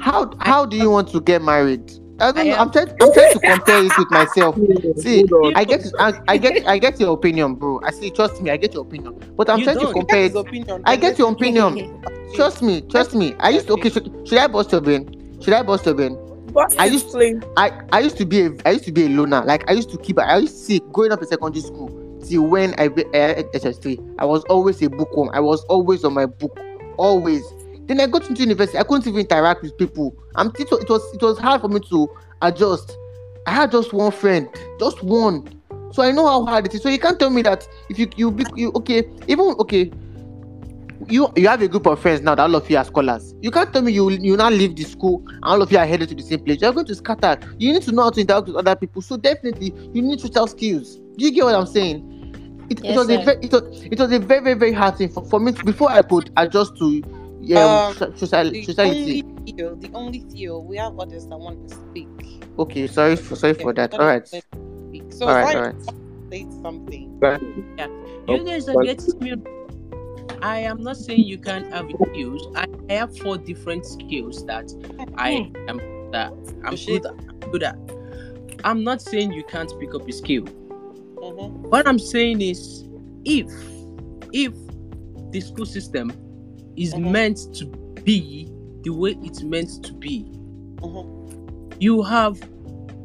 how 0.00 0.32
how 0.38 0.64
do 0.64 0.76
you 0.76 0.90
want 0.90 1.08
to 1.10 1.20
get 1.20 1.42
married? 1.42 1.90
I 2.20 2.30
don't 2.30 2.46
know. 2.46 2.54
I'm 2.54 2.70
trying. 2.70 2.86
I'm 3.02 3.12
trying 3.12 3.32
to 3.32 3.40
compare 3.40 3.84
it 3.84 3.98
with 3.98 4.10
myself. 4.12 4.56
See, 4.98 5.24
I 5.56 5.64
get, 5.64 5.84
I, 5.98 6.12
I 6.28 6.36
get, 6.36 6.68
I 6.68 6.78
get 6.78 7.00
your 7.00 7.14
opinion, 7.14 7.56
bro. 7.56 7.80
I 7.82 7.90
see. 7.90 8.10
Trust 8.10 8.40
me, 8.42 8.50
I 8.52 8.58
get 8.58 8.74
your 8.74 8.82
opinion. 8.82 9.18
But 9.36 9.50
I'm 9.50 9.58
You 9.58 9.64
trying 9.64 9.78
to 9.78 9.84
don't. 9.86 9.92
compare 9.92 10.28
Get 10.28 10.36
it. 10.36 10.38
opinion, 10.38 10.82
I 10.84 10.94
get 10.94 11.18
your 11.18 11.32
opinion. 11.32 12.00
Trust 12.36 12.62
me. 12.62 12.80
Trust 12.82 13.16
me. 13.16 13.34
I 13.40 13.50
used 13.50 13.66
to. 13.66 13.72
Okay, 13.72 13.90
should, 13.90 14.08
should 14.28 14.38
I 14.38 14.46
bust 14.46 14.70
your 14.70 14.80
brain? 14.80 15.40
Should 15.42 15.54
I 15.54 15.64
bust 15.64 15.84
your 15.84 15.96
brain? 15.96 16.16
I 16.78 16.86
used 16.86 17.10
to, 17.10 17.40
I 17.56 17.72
I 17.92 17.98
used 17.98 18.18
to 18.18 18.24
be 18.24 18.42
a 18.42 18.52
I 18.66 18.70
used 18.70 18.84
to 18.84 18.92
be 18.92 19.06
a 19.06 19.08
loner. 19.08 19.42
Like 19.44 19.68
I 19.68 19.72
used 19.72 19.90
to 19.90 19.98
keep. 19.98 20.16
I 20.20 20.36
used 20.36 20.54
to 20.54 20.60
see 20.62 20.80
growing 20.92 21.10
up 21.10 21.20
in 21.22 21.26
secondary 21.26 21.62
school 21.62 21.90
till 22.24 22.46
when 22.46 22.74
I 22.78 22.86
be- 22.86 23.04
uh, 23.06 23.42
SS3. 23.52 24.14
I 24.20 24.26
was 24.26 24.44
always 24.44 24.80
a 24.80 24.88
bookworm. 24.88 25.30
I 25.32 25.40
was 25.40 25.64
always 25.64 26.04
on 26.04 26.14
my 26.14 26.26
book. 26.26 26.56
Always. 26.98 27.44
Then 27.86 28.00
I 28.00 28.06
got 28.06 28.28
into 28.28 28.42
university. 28.42 28.78
I 28.78 28.82
couldn't 28.82 29.06
even 29.06 29.20
interact 29.20 29.62
with 29.62 29.76
people. 29.78 30.14
I'm 30.36 30.48
it 30.58 30.70
was 30.70 30.82
it 30.82 30.88
was, 30.88 31.14
it 31.14 31.22
was 31.22 31.38
hard 31.38 31.62
for 31.62 31.68
me 31.68 31.80
to 31.88 32.08
adjust. 32.42 32.96
I 33.46 33.52
had 33.52 33.70
just 33.72 33.92
one 33.92 34.12
friend, 34.12 34.48
just 34.78 35.02
one. 35.02 35.48
So 35.92 36.02
I 36.02 36.10
know 36.10 36.26
how 36.26 36.44
hard 36.44 36.66
it 36.66 36.74
is. 36.74 36.82
So 36.82 36.90
you 36.90 36.98
can't 36.98 37.18
tell 37.18 37.30
me 37.30 37.40
that 37.42 37.66
if 37.88 37.98
you 37.98 38.10
you 38.16 38.30
be 38.30 38.44
you 38.54 38.72
okay 38.72 39.08
even 39.26 39.54
okay 39.58 39.90
you 41.08 41.32
you 41.36 41.48
have 41.48 41.62
a 41.62 41.68
group 41.68 41.86
of 41.86 41.98
friends 42.00 42.20
now 42.20 42.34
that 42.34 42.42
all 42.42 42.54
of 42.54 42.68
you 42.68 42.76
are 42.76 42.84
scholars. 42.84 43.34
You 43.40 43.50
can't 43.50 43.72
tell 43.72 43.82
me 43.82 43.92
you 43.92 44.10
you 44.10 44.36
now 44.36 44.50
leave 44.50 44.76
the 44.76 44.84
school 44.84 45.24
and 45.26 45.44
all 45.44 45.62
of 45.62 45.72
you 45.72 45.78
are 45.78 45.86
headed 45.86 46.08
to 46.10 46.14
the 46.14 46.22
same 46.22 46.40
place. 46.40 46.60
You're 46.60 46.72
going 46.72 46.86
to 46.86 46.94
scatter. 46.94 47.38
You 47.58 47.72
need 47.72 47.82
to 47.82 47.92
know 47.92 48.02
how 48.02 48.10
to 48.10 48.20
interact 48.20 48.48
with 48.48 48.56
other 48.56 48.76
people. 48.76 49.02
So 49.02 49.16
definitely 49.16 49.72
you 49.92 50.02
need 50.02 50.20
social 50.20 50.46
skills. 50.46 50.96
Do 51.16 51.24
you 51.24 51.32
get 51.32 51.44
what 51.44 51.54
I'm 51.54 51.66
saying? 51.66 52.17
It, 52.70 52.80
it 52.80 52.84
Yes, 52.84 52.96
was 52.96 53.08
a 53.08 53.16
sir. 53.18 53.24
very 53.24 53.38
it 53.42 53.52
was, 53.52 53.82
it 53.82 53.98
was 53.98 54.12
a 54.12 54.18
very 54.18 54.42
very 54.42 54.54
very 54.54 54.72
hard 54.72 54.96
thing 54.96 55.08
for, 55.08 55.24
for 55.24 55.40
me 55.40 55.52
to- 55.52 55.64
before 55.64 55.90
I 55.90 56.02
could 56.02 56.30
adjust 56.36 56.76
to 56.78 57.02
yeah 57.40 57.86
Um, 57.88 57.94
so- 57.94 58.12
social, 58.14 58.50
the 58.50 58.74
only 58.78 59.22
theo, 59.46 59.74
the 59.76 59.90
only 59.94 60.20
theo, 60.30 60.58
we 60.60 60.76
have 60.76 60.98
others 60.98 61.26
that 61.26 61.38
want 61.38 61.68
to 61.68 61.74
speak. 61.74 62.08
Okay, 62.58 62.86
sorry 62.86 63.16
for 63.16 63.36
sorry 63.36 63.54
for 63.54 63.72
that. 63.72 63.94
All 63.94 64.06
right. 64.06 64.26
So 64.28 64.40
All 65.26 65.28
right, 65.34 65.52
Zion, 65.52 65.56
all 65.56 65.62
right. 65.62 66.30
say 66.30 66.46
something. 66.62 67.18
Yeah. 67.22 67.88
You 68.28 68.44
guys 68.44 68.68
are 68.68 68.82
getting 68.82 69.18
me. 69.20 69.34
I 70.42 70.58
am 70.60 70.82
not 70.82 70.96
saying 70.96 71.24
you 71.24 71.38
can't 71.38 71.72
have 71.72 71.88
skills. 72.10 72.46
I, 72.54 72.66
I 72.90 72.92
have 72.94 73.16
four 73.18 73.38
different 73.38 73.84
skills 73.86 74.44
that 74.46 74.70
I 75.16 75.50
am 75.68 75.78
that 76.12 76.32
I'm 76.64 76.76
good, 76.76 77.06
good 77.52 77.62
at. 77.62 77.76
I'm 78.64 78.84
not 78.84 79.00
saying 79.02 79.32
you 79.32 79.44
can't 79.44 79.72
pick 79.80 79.94
up 79.94 80.06
a 80.08 80.12
skill. 80.12 80.44
What 81.18 81.88
I'm 81.88 81.98
saying 81.98 82.40
is, 82.40 82.84
if 83.24 83.50
if 84.32 84.52
the 85.32 85.40
school 85.40 85.66
system 85.66 86.12
is 86.76 86.94
meant 86.96 87.38
to 87.54 87.66
be 88.04 88.48
the 88.84 88.90
way 88.90 89.16
it's 89.22 89.42
meant 89.42 89.84
to 89.84 89.92
be, 89.92 90.30
you 91.80 92.02
have 92.02 92.40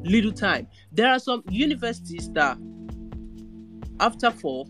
little 0.03 0.31
time. 0.31 0.67
There 0.91 1.09
are 1.09 1.19
some 1.19 1.43
universities 1.49 2.31
that 2.33 2.57
after 3.99 4.31
4 4.31 4.65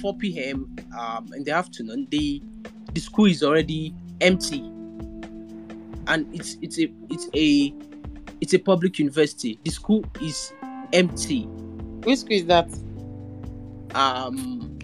4 0.00 0.16
p.m. 0.18 0.74
Um, 0.98 1.28
in 1.34 1.44
the 1.44 1.52
afternoon, 1.52 2.08
the 2.10 2.42
the 2.92 3.00
school 3.00 3.26
is 3.26 3.42
already 3.42 3.94
empty, 4.20 4.60
and 6.06 6.26
it's 6.34 6.56
it's 6.60 6.78
a 6.78 6.92
it's 7.10 7.28
a 7.34 7.74
it's 8.40 8.54
a 8.54 8.58
public 8.58 8.98
university. 8.98 9.58
The 9.64 9.70
school 9.70 10.04
is 10.20 10.52
empty. 10.92 11.48
Which 12.04 12.20
school 12.20 12.36
is 12.36 12.46
that? 12.46 12.68
Um, 13.94 14.78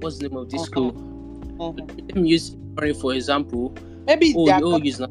what's 0.00 0.18
the 0.18 0.28
name 0.28 0.36
of 0.36 0.50
this 0.50 0.62
school? 0.64 0.92
Let 1.58 2.16
me 2.16 2.28
use 2.28 2.56
for 3.00 3.14
example. 3.14 3.74
Maybe 4.06 4.34
oh, 4.36 4.46
they 4.46 4.52
are 4.52 4.60
oh, 4.62 4.80
is 4.82 5.00
not. 5.00 5.10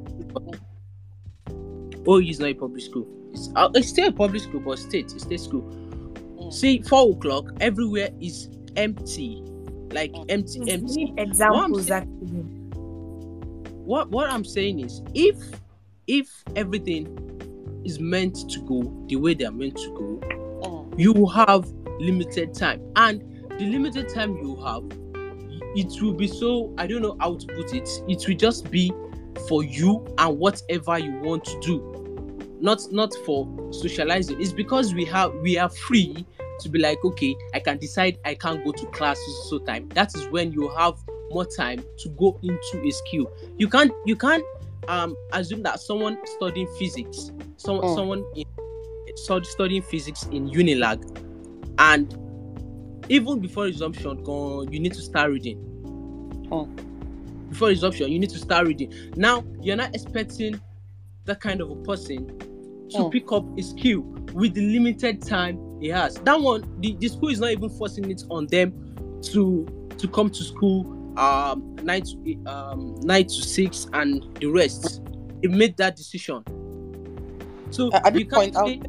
Oh, 2.07 2.19
is 2.19 2.39
not 2.39 2.49
a 2.49 2.53
public 2.53 2.83
school. 2.83 3.07
It's, 3.33 3.49
uh, 3.55 3.69
it's 3.75 3.89
still 3.89 4.07
a 4.07 4.11
public 4.11 4.41
school, 4.41 4.61
but 4.61 4.79
state, 4.79 5.11
it's 5.13 5.23
state 5.23 5.41
school. 5.41 6.51
See, 6.51 6.81
four 6.81 7.11
o'clock, 7.11 7.51
everywhere 7.59 8.09
is 8.21 8.49
empty, 8.77 9.43
like 9.91 10.15
empty, 10.29 10.71
empty. 10.71 11.13
examples 11.17 11.89
What 11.89 12.03
actually. 12.03 12.43
what 13.83 14.09
what 14.09 14.29
I'm 14.29 14.45
saying 14.45 14.79
is, 14.79 15.01
if 15.13 15.35
if 16.07 16.43
everything 16.55 17.07
is 17.83 17.99
meant 17.99 18.49
to 18.49 18.59
go 18.61 19.05
the 19.07 19.17
way 19.17 19.33
they 19.33 19.45
are 19.45 19.51
meant 19.51 19.75
to 19.75 19.89
go, 19.93 20.46
you 20.97 21.25
have 21.27 21.67
limited 21.99 22.53
time, 22.53 22.81
and 22.95 23.21
the 23.57 23.65
limited 23.65 24.09
time 24.09 24.37
you 24.37 24.55
have, 24.63 24.83
it 25.75 26.01
will 26.01 26.13
be 26.13 26.27
so 26.27 26.73
I 26.77 26.87
don't 26.87 27.01
know 27.01 27.15
how 27.19 27.35
to 27.37 27.47
put 27.47 27.73
it. 27.73 27.89
It 28.07 28.27
will 28.27 28.35
just 28.35 28.69
be 28.71 28.91
for 29.47 29.63
you 29.63 30.05
and 30.17 30.37
whatever 30.39 30.97
you 30.97 31.13
want 31.19 31.45
to 31.45 31.59
do, 31.61 32.57
not 32.59 32.81
not 32.91 33.13
for 33.25 33.47
socializing. 33.71 34.41
It's 34.41 34.51
because 34.53 34.93
we 34.93 35.05
have 35.05 35.33
we 35.35 35.57
are 35.57 35.69
free 35.69 36.25
to 36.59 36.69
be 36.69 36.79
like, 36.79 37.03
okay, 37.05 37.35
I 37.53 37.59
can 37.59 37.77
decide 37.77 38.17
I 38.25 38.33
can't 38.33 38.63
go 38.65 38.71
to 38.71 38.85
class 38.87 39.19
so 39.49 39.59
time. 39.59 39.89
That 39.89 40.15
is 40.15 40.27
when 40.29 40.51
you 40.51 40.69
have 40.69 40.95
more 41.31 41.45
time 41.45 41.83
to 41.99 42.09
go 42.09 42.39
into 42.41 42.83
a 42.87 42.91
skill. 42.91 43.31
You 43.57 43.69
can't 43.69 43.91
you 44.05 44.15
can't 44.15 44.43
um 44.87 45.15
assume 45.33 45.61
that 45.63 45.79
someone 45.79 46.17
studying 46.37 46.67
physics, 46.79 47.31
some, 47.57 47.79
Mm. 47.79 47.95
someone 47.95 48.25
in 48.35 48.45
studying 49.17 49.81
physics 49.81 50.23
in 50.31 50.49
Unilag, 50.49 51.01
and 51.79 52.11
even 53.09 53.39
before 53.39 53.63
resumption, 53.65 54.17
you 54.71 54.79
need 54.79 54.93
to 54.93 55.01
start 55.01 55.31
reading. 55.31 55.63
Before 57.49 57.69
resumption, 57.69 58.11
you 58.11 58.19
need 58.19 58.29
to 58.31 58.39
start 58.39 58.67
reading. 58.67 58.93
Now 59.15 59.43
you're 59.61 59.75
not 59.77 59.95
expecting 59.95 60.59
that 61.25 61.39
kind 61.41 61.61
of 61.61 61.69
a 61.71 61.75
person 61.75 62.27
to 62.89 62.97
Mm. 62.99 63.11
pick 63.11 63.31
up 63.31 63.45
a 63.57 63.61
skill 63.63 64.01
with 64.33 64.53
the 64.53 64.61
limited 64.61 65.21
time 65.21 65.59
he 65.81 65.87
has. 65.89 66.15
That 66.15 66.39
one, 66.39 66.63
the, 66.79 66.95
the 66.99 67.07
school 67.09 67.29
is 67.29 67.39
not 67.39 67.51
even 67.51 67.69
forcing 67.69 68.09
it 68.09 68.23
on 68.29 68.47
them 68.47 69.19
to 69.23 69.65
to 69.97 70.07
come 70.07 70.29
to 70.29 70.43
school 70.43 70.93
um 71.19 71.75
nine 71.83 72.03
to 72.03 72.43
um 72.45 72.95
nine 73.01 73.25
to 73.25 73.33
six 73.41 73.87
and 73.93 74.23
the 74.39 74.45
rest. 74.47 75.01
They 75.41 75.47
made 75.49 75.75
that 75.77 75.95
decision. 75.95 76.43
So 77.71 77.89
I, 77.93 78.01
I 78.05 78.07
you 78.09 78.19
did 78.19 78.29
can't 78.29 78.53
point 78.53 78.55
out 78.57 78.67
say- 78.67 78.81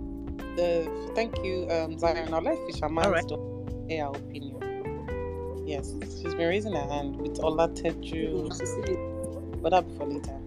the 0.59 1.13
thank 1.15 1.39
you, 1.45 1.69
um, 1.71 1.99
Zion. 1.99 2.35
I'll 2.35 2.43
let 2.43 2.59
Fisherman 2.67 3.05
All 3.05 3.13
right. 3.13 3.23
stop 3.23 3.41
air 3.89 4.07
our 4.07 4.17
opinion. 4.17 4.57
Yes, 5.67 5.93
she's 6.01 6.35
been 6.35 6.49
raising 6.49 6.73
her 6.73 6.89
hand 6.89 7.21
with 7.21 7.43
Ola 7.43 7.69
Teju. 7.69 8.49
But 9.63 9.71
that'll 9.71 9.91
be 9.91 9.97
for 9.97 10.07
later. 10.07 10.39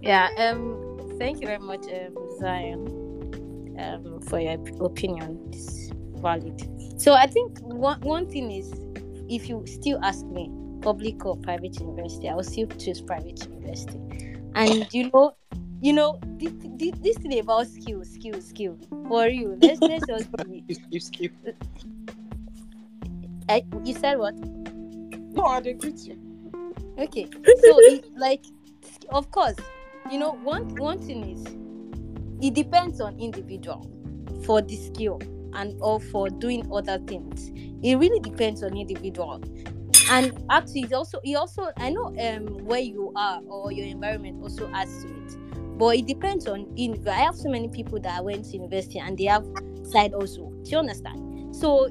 Yeah, 0.00 0.28
um, 0.36 1.16
thank 1.18 1.40
you 1.40 1.46
very 1.46 1.60
much, 1.60 1.84
um, 1.86 2.16
Zion, 2.40 3.76
um, 3.78 4.20
for 4.22 4.40
your 4.40 4.54
opinion. 4.84 5.48
It's 5.52 5.90
valid. 6.20 6.60
So 7.00 7.14
I 7.14 7.26
think 7.26 7.58
one 7.60 8.00
one 8.00 8.28
thing 8.28 8.50
is, 8.50 8.72
if 9.28 9.48
you 9.48 9.64
still 9.66 9.98
ask 10.02 10.26
me, 10.26 10.50
public 10.82 11.24
or 11.24 11.36
private 11.36 11.78
university, 11.80 12.28
I 12.28 12.34
will 12.34 12.42
still 12.42 12.66
choose 12.66 13.00
private 13.00 13.42
university. 13.44 13.98
And 14.54 14.92
you 14.92 15.10
know, 15.10 15.36
you 15.82 15.92
know, 15.92 16.18
this, 16.38 16.52
this, 16.76 16.92
this 17.00 17.16
thing 17.18 17.40
about 17.40 17.66
skill, 17.66 18.04
skill, 18.04 18.40
skill. 18.40 18.78
For 19.08 19.26
you, 19.26 19.58
let's 19.60 19.80
let's 19.80 20.06
just 20.06 20.30
be. 20.48 20.64
You 20.90 21.00
skill. 21.00 21.30
I, 23.48 23.64
you 23.84 23.92
said 23.92 24.18
what? 24.18 24.36
No, 25.34 25.42
I 25.42 25.58
agree 25.58 25.74
with 25.74 26.06
you. 26.06 26.16
Okay, 26.98 27.28
so 27.64 27.78
it, 27.82 28.04
like, 28.16 28.44
of 29.10 29.28
course, 29.32 29.56
you 30.08 30.18
know, 30.18 30.34
one 30.44 30.72
one 30.76 31.00
thing 31.00 31.28
is, 31.30 31.44
it 32.40 32.54
depends 32.54 33.00
on 33.00 33.18
individual 33.18 33.84
for 34.44 34.62
the 34.62 34.76
skill 34.76 35.20
and 35.54 35.76
or 35.82 35.98
for 35.98 36.30
doing 36.30 36.70
other 36.72 36.98
things. 37.08 37.50
It 37.82 37.96
really 37.96 38.20
depends 38.20 38.62
on 38.62 38.76
individual, 38.76 39.42
and 40.10 40.32
actually, 40.48 40.82
it 40.82 40.92
also 40.92 41.18
it 41.24 41.34
also 41.34 41.72
I 41.76 41.90
know 41.90 42.14
um 42.20 42.46
where 42.66 42.78
you 42.80 43.12
are 43.16 43.40
or 43.48 43.72
your 43.72 43.86
environment 43.86 44.40
also 44.40 44.70
adds 44.72 45.02
to 45.02 45.08
it, 45.08 45.51
but 45.82 45.96
it 45.96 46.06
depends 46.06 46.46
on 46.46 46.72
in. 46.76 47.02
I 47.08 47.24
have 47.24 47.34
so 47.34 47.48
many 47.48 47.66
people 47.66 47.98
that 48.02 48.24
went 48.24 48.44
to 48.44 48.50
university 48.52 49.00
and 49.00 49.18
they 49.18 49.24
have 49.24 49.44
side 49.82 50.14
also. 50.14 50.48
Do 50.62 50.70
you 50.70 50.78
understand? 50.78 51.56
So 51.56 51.88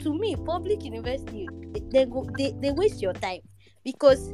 to 0.00 0.18
me, 0.18 0.34
public 0.34 0.84
university 0.84 1.48
they 1.92 2.06
go 2.06 2.26
they, 2.36 2.56
they 2.60 2.72
waste 2.72 3.00
your 3.00 3.12
time 3.12 3.38
because 3.84 4.32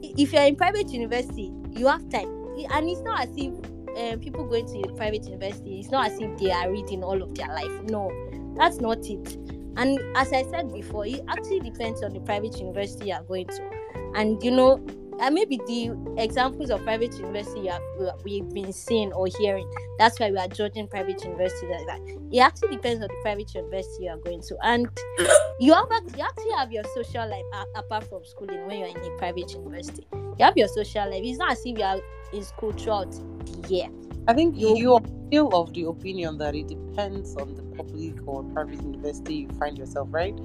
if 0.00 0.32
you're 0.32 0.44
in 0.44 0.56
private 0.56 0.88
university, 0.88 1.52
you 1.72 1.88
have 1.88 2.08
time, 2.08 2.28
and 2.72 2.88
it's 2.88 3.02
not 3.02 3.20
as 3.20 3.28
if 3.36 3.52
um, 3.98 4.18
people 4.18 4.46
going 4.46 4.64
to 4.68 4.94
private 4.94 5.26
university. 5.26 5.80
It's 5.80 5.90
not 5.90 6.06
as 6.10 6.18
if 6.18 6.38
they 6.38 6.52
are 6.52 6.72
reading 6.72 7.04
all 7.04 7.20
of 7.20 7.34
their 7.34 7.48
life. 7.48 7.82
No, 7.90 8.10
that's 8.56 8.80
not 8.80 9.00
it. 9.10 9.36
And 9.76 10.00
as 10.16 10.32
I 10.32 10.44
said 10.44 10.72
before, 10.72 11.04
it 11.04 11.22
actually 11.28 11.60
depends 11.60 12.02
on 12.02 12.14
the 12.14 12.20
private 12.20 12.58
university 12.58 13.08
you 13.08 13.12
are 13.16 13.24
going 13.24 13.48
to, 13.48 13.70
and 14.14 14.42
you 14.42 14.52
know. 14.52 14.82
And 15.18 15.34
maybe 15.34 15.58
the 15.66 15.96
examples 16.16 16.70
of 16.70 16.82
private 16.84 17.14
university 17.18 17.60
you 17.60 17.70
have, 17.70 17.82
we- 17.98 18.40
we've 18.40 18.48
been 18.54 18.72
seeing 18.72 19.12
or 19.12 19.26
hearing. 19.38 19.70
That's 19.98 20.18
why 20.20 20.30
we 20.30 20.38
are 20.38 20.48
judging 20.48 20.88
private 20.88 21.22
university 21.24 21.66
like 21.66 21.86
that. 21.86 22.00
It 22.32 22.38
actually 22.38 22.76
depends 22.76 23.02
on 23.02 23.08
the 23.08 23.14
private 23.22 23.54
university 23.54 24.04
you 24.04 24.10
are 24.10 24.16
going 24.18 24.40
to, 24.42 24.56
and 24.62 24.88
you 25.60 25.74
have 25.74 25.88
you 26.16 26.24
actually 26.24 26.52
have 26.56 26.72
your 26.72 26.84
social 26.94 27.28
life 27.28 27.44
apart 27.74 28.04
from 28.04 28.24
schooling 28.24 28.66
when 28.66 28.78
you're 28.78 28.88
in 28.88 28.96
a 28.96 29.16
private 29.18 29.52
university. 29.52 30.06
You 30.12 30.44
have 30.44 30.56
your 30.56 30.68
social 30.68 31.10
life. 31.10 31.20
It's 31.22 31.38
not 31.38 31.52
as 31.52 31.60
if 31.64 31.78
you 31.78 31.84
are 31.84 32.00
in 32.32 32.42
school 32.44 32.72
throughout 32.72 33.10
the 33.12 33.68
year. 33.68 33.88
I 34.28 34.32
think 34.32 34.56
you 34.56 34.94
are 34.94 35.00
still 35.26 35.48
of 35.54 35.72
the 35.74 35.84
opinion 35.84 36.38
that 36.38 36.54
it 36.54 36.68
depends 36.68 37.36
on 37.36 37.54
the 37.54 37.62
public 37.76 38.14
or 38.26 38.44
private 38.44 38.80
university 38.82 39.34
you 39.34 39.48
find 39.58 39.76
yourself, 39.76 40.08
right? 40.12 40.38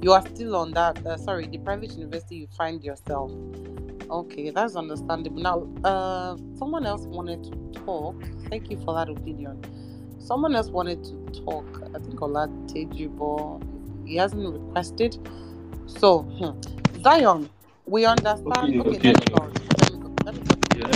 You 0.00 0.12
are 0.12 0.26
still 0.26 0.56
on 0.56 0.72
that. 0.72 1.04
Uh, 1.04 1.16
sorry, 1.16 1.46
the 1.46 1.58
private 1.58 1.92
university 1.92 2.36
you 2.36 2.46
find 2.56 2.82
yourself. 2.84 3.30
Okay, 4.12 4.50
that's 4.50 4.76
understandable. 4.76 5.40
Now, 5.40 5.66
uh, 5.84 6.36
someone 6.58 6.84
else 6.84 7.06
wanted 7.06 7.44
to 7.44 7.80
talk. 7.80 8.14
Thank 8.50 8.70
you 8.70 8.76
for 8.84 8.92
that 8.92 9.08
opinion. 9.08 9.58
Someone 10.18 10.54
else 10.54 10.68
wanted 10.68 11.02
to 11.04 11.40
talk. 11.46 11.64
I 11.94 11.98
think 11.98 12.20
Ola 12.20 12.46
Tejibo. 12.66 13.62
He 14.06 14.16
hasn't 14.16 14.52
requested. 14.52 15.16
So, 15.86 16.18
hmm. 16.24 16.60
Zion, 17.02 17.48
we 17.86 18.04
understand. 18.04 18.50
Okay, 18.54 18.80
Okay, 18.80 18.96
okay. 18.98 19.12
let 19.14 19.30
me 19.30 19.34
go. 19.34 19.44
Let 19.80 19.92
me 19.94 19.98
go. 19.98 20.14
Let 20.26 20.34
me 20.34 20.42
go. 20.42 20.56
Yeah, 20.76 20.88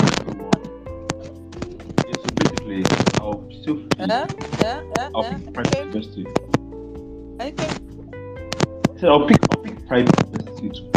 yeah, 2.04 2.12
so 2.20 2.28
basically, 2.36 2.84
I'll 3.18 3.48
still 3.62 3.76
pick, 3.76 4.00
Uh, 4.00 4.26
uh, 4.62 4.82
uh, 5.00 5.10
I'll 5.14 5.24
pick 5.24 5.54
private 5.54 5.74
okay. 5.74 5.80
university. 5.80 6.26
Okay. 7.40 7.68
So 9.00 9.08
I'll 9.08 9.26
pick, 9.26 9.38
I'll 9.52 9.62
pick 9.62 9.86
private 9.88 10.14
university 10.32 10.95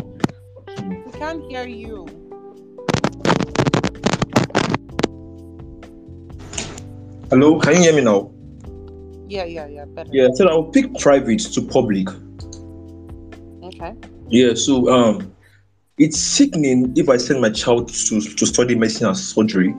can't 1.20 1.44
hear 1.52 1.68
you. 1.68 2.08
Hello, 7.30 7.60
can 7.60 7.76
you 7.76 7.82
hear 7.82 7.94
me 7.94 8.02
now? 8.02 8.32
Yeah, 9.28 9.44
yeah, 9.44 9.68
yeah. 9.68 9.86
Better. 9.86 10.10
Yeah, 10.14 10.30
so 10.34 10.48
I'll 10.48 10.64
pick 10.64 10.98
private 11.00 11.40
to 11.40 11.62
public. 11.62 12.08
Okay. 13.64 13.94
Yeah, 14.30 14.54
so 14.54 14.90
um, 14.90 15.36
it's 15.98 16.18
sickening 16.18 16.94
if 16.96 17.10
I 17.10 17.18
send 17.18 17.42
my 17.42 17.50
child 17.50 17.90
to 17.90 18.22
to 18.22 18.46
study 18.46 18.76
medicine 18.76 19.08
and 19.08 19.18
surgery. 19.18 19.76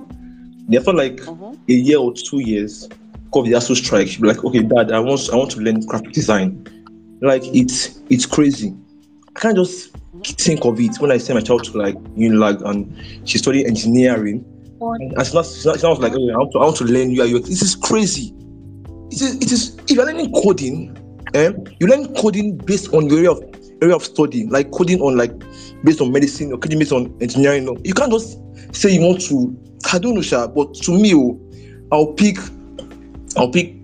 After 0.76 0.92
like 0.92 1.20
a 1.26 1.72
year 1.72 1.98
or 1.98 2.12
two 2.12 2.40
years, 2.40 2.86
because 3.24 3.46
the 3.46 3.52
ASUU 3.52 3.76
strike, 3.76 4.08
she'll 4.08 4.22
be 4.22 4.28
like, 4.28 4.44
okay, 4.44 4.62
dad, 4.62 4.92
I 4.92 5.00
want 5.00 5.28
I 5.32 5.36
want 5.36 5.50
to 5.52 5.60
learn 5.60 5.80
graphic 5.86 6.12
design. 6.12 6.50
Like 7.22 7.42
it's 7.46 7.98
it's 8.10 8.26
crazy. 8.26 8.76
I 9.34 9.40
can't 9.40 9.56
just 9.56 9.96
think 10.24 10.64
of 10.64 10.80
it 10.80 10.96
when 10.98 11.10
I 11.10 11.18
send 11.18 11.38
my 11.38 11.42
child 11.42 11.64
to 11.64 11.78
like 11.78 11.94
Unilag 12.14 12.62
and 12.62 13.28
she 13.28 13.38
studied 13.38 13.66
engineering. 13.66 14.44
And 14.80 15.12
it's 15.20 15.34
not, 15.34 15.44
it's 15.44 15.64
not, 15.64 15.74
it's 15.74 15.84
not 15.84 16.00
like, 16.00 16.12
oh, 16.14 16.30
I 16.30 16.36
want 16.36 16.52
to, 16.52 16.58
I 16.58 16.64
want 16.64 16.76
to 16.78 16.84
learn 16.84 17.10
UI 17.10 17.34
UX. 17.34 17.48
This 17.48 17.62
is 17.62 17.76
crazy. 17.76 18.34
It 19.10 19.20
is, 19.20 19.36
it 19.36 19.52
is, 19.52 19.76
if 19.76 19.90
you're 19.90 20.06
learning 20.06 20.32
coding, 20.32 20.96
eh, 21.34 21.52
you 21.78 21.86
learn 21.86 22.14
coding 22.14 22.56
based 22.56 22.92
on 22.94 23.08
your 23.08 23.18
area 23.18 23.30
of, 23.32 23.42
area 23.82 23.94
of 23.94 24.04
study, 24.04 24.46
like 24.46 24.70
coding 24.70 25.00
on 25.00 25.16
like, 25.16 25.32
based 25.84 26.00
on 26.00 26.12
medicine 26.12 26.52
or 26.52 26.58
coding 26.58 26.78
based 26.78 26.92
on 26.92 27.14
engineering. 27.20 27.66
No. 27.66 27.76
You 27.84 27.94
can't 27.94 28.10
just 28.10 28.38
say 28.74 28.90
you 28.90 29.02
want 29.02 29.20
to, 29.22 29.56
I 29.92 29.98
don't 29.98 30.14
know, 30.14 30.22
Sha, 30.22 30.46
but 30.46 30.74
to 30.74 30.92
me, 30.92 31.14
oh, 31.14 31.38
I'll 31.92 32.12
pick, 32.14 32.38
I'll 33.36 33.50
pick 33.50 33.74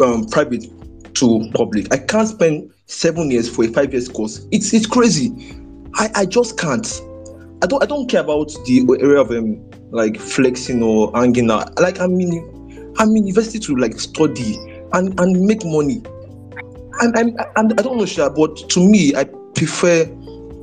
um, 0.00 0.26
private 0.30 0.66
to 1.14 1.50
public. 1.54 1.92
I 1.92 1.96
can't 1.96 2.28
spend 2.28 2.70
seven 2.86 3.30
years 3.30 3.54
for 3.54 3.64
a 3.64 3.68
five 3.68 3.92
years 3.92 4.08
course. 4.08 4.46
It's, 4.50 4.72
it's 4.72 4.86
crazy. 4.86 5.32
I, 5.94 6.10
I 6.14 6.26
just 6.26 6.58
can't. 6.58 6.86
I 7.62 7.66
don't 7.66 7.82
I 7.82 7.86
don't 7.86 8.08
care 8.08 8.20
about 8.20 8.48
the 8.66 8.86
area 9.00 9.20
of 9.20 9.30
um 9.30 9.58
like 9.90 10.18
flexing 10.18 10.82
or 10.82 11.10
hanging 11.14 11.50
out. 11.50 11.78
Like 11.80 12.00
I'm 12.00 12.20
in 12.20 12.94
I'm 12.98 13.10
in 13.10 13.26
university 13.26 13.58
to 13.60 13.76
like 13.76 13.98
study 13.98 14.56
and 14.92 15.18
and 15.18 15.40
make 15.40 15.64
money. 15.64 16.02
I'm 17.00 17.16
I'm, 17.16 17.36
I'm 17.56 17.72
I 17.72 17.82
don't 17.82 17.96
know 17.96 18.06
sure, 18.06 18.30
but 18.30 18.56
to 18.70 18.80
me 18.80 19.14
I 19.14 19.24
prefer 19.54 20.06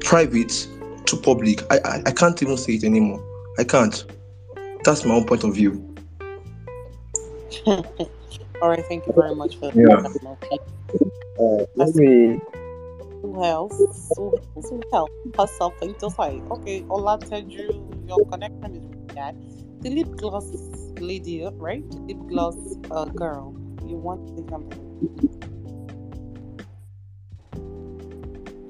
private 0.01 0.67
to 1.05 1.17
public. 1.17 1.63
I, 1.71 1.79
I 1.83 2.03
I 2.05 2.11
can't 2.11 2.41
even 2.43 2.57
say 2.57 2.73
it 2.73 2.83
anymore. 2.83 3.23
I 3.57 3.63
can't. 3.63 4.05
That's 4.83 5.03
my 5.03 5.15
own 5.15 5.25
point 5.25 5.43
of 5.43 5.55
view. 5.55 5.95
All 7.65 8.69
right. 8.69 8.85
Thank 8.85 9.07
you 9.07 9.13
very 9.13 9.35
much 9.35 9.57
for 9.57 9.71
Yeah. 9.73 11.09
Uh, 11.39 11.65
let 11.75 11.95
me 11.95 12.39
Who 13.21 13.43
else? 13.43 13.73
Who 14.17 14.33
else? 14.55 14.69
Who 14.69 14.83
else? 14.93 15.11
Herself 15.37 15.73
into 15.81 16.09
say, 16.11 16.41
okay, 16.51 16.85
Ola 16.89 17.17
Teju, 17.19 18.07
your 18.07 18.21
connection 18.29 18.75
is 18.75 18.83
with 18.83 19.15
that. 19.15 19.35
The 19.81 19.89
lip 19.89 20.15
gloss 20.17 20.45
lady, 20.99 21.45
right? 21.55 21.83
The 21.89 21.99
lip 22.01 22.27
gloss 22.27 22.55
uh, 22.91 23.05
girl. 23.05 23.55
You 23.85 23.97
want 23.97 24.35
the 24.35 24.43
something? 24.49 24.83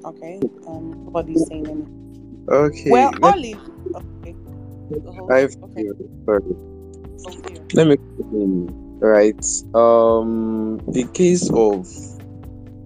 Okay. 0.04 0.40
Um, 0.66 1.04
nobody's 1.04 1.46
saying 1.46 1.66
anything. 1.66 2.46
Okay. 2.48 2.90
Well, 2.90 3.12
Olive. 3.22 3.60
Okay. 3.94 4.34
I've 5.30 5.56
okay. 5.62 5.88
sorry. 6.26 6.42
Sophia. 7.16 7.64
Let 7.74 7.86
me 7.88 7.96
right? 9.00 9.44
Um, 9.74 10.80
the 10.88 11.06
case 11.12 11.50
of 11.50 11.88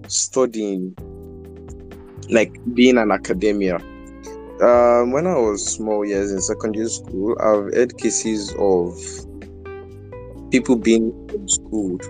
studying, 0.08 0.94
like 2.30 2.52
being 2.74 2.98
an 2.98 3.10
academia. 3.10 3.76
Um, 4.60 5.12
when 5.12 5.26
I 5.26 5.34
was 5.34 5.64
small 5.64 6.04
years 6.04 6.32
in 6.32 6.40
secondary 6.40 6.88
school, 6.88 7.36
I've 7.40 7.72
had 7.72 7.96
cases 7.96 8.52
of 8.58 8.96
people 10.50 10.76
being 10.76 11.12
homeschooled, 11.28 12.04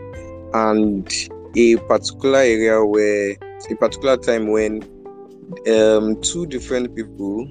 and 0.54 1.12
a 1.56 1.76
particular 1.88 2.38
area 2.38 2.84
where 2.84 3.36
a 3.70 3.74
particular 3.74 4.16
time 4.16 4.48
when 4.48 4.82
um 5.70 6.20
two 6.22 6.46
different 6.46 6.94
people, 6.94 7.46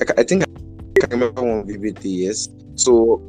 I, 0.00 0.20
I 0.20 0.22
think 0.22 0.44
I 0.44 1.00
can 1.00 1.10
remember 1.20 1.42
one 1.42 1.66
vividly. 1.66 2.10
Yes, 2.10 2.48
so 2.76 3.20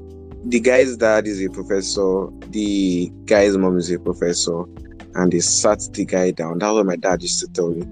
the 0.45 0.59
guy's 0.59 0.95
dad 0.97 1.27
is 1.27 1.43
a 1.43 1.49
professor, 1.49 2.27
the 2.49 3.11
guy's 3.25 3.57
mom 3.57 3.77
is 3.77 3.91
a 3.91 3.99
professor, 3.99 4.63
and 5.15 5.31
they 5.31 5.39
sat 5.39 5.79
the 5.93 6.05
guy 6.05 6.31
down. 6.31 6.59
That's 6.59 6.73
what 6.73 6.85
my 6.85 6.95
dad 6.95 7.21
used 7.21 7.39
to 7.41 7.47
tell 7.47 7.69
me. 7.69 7.85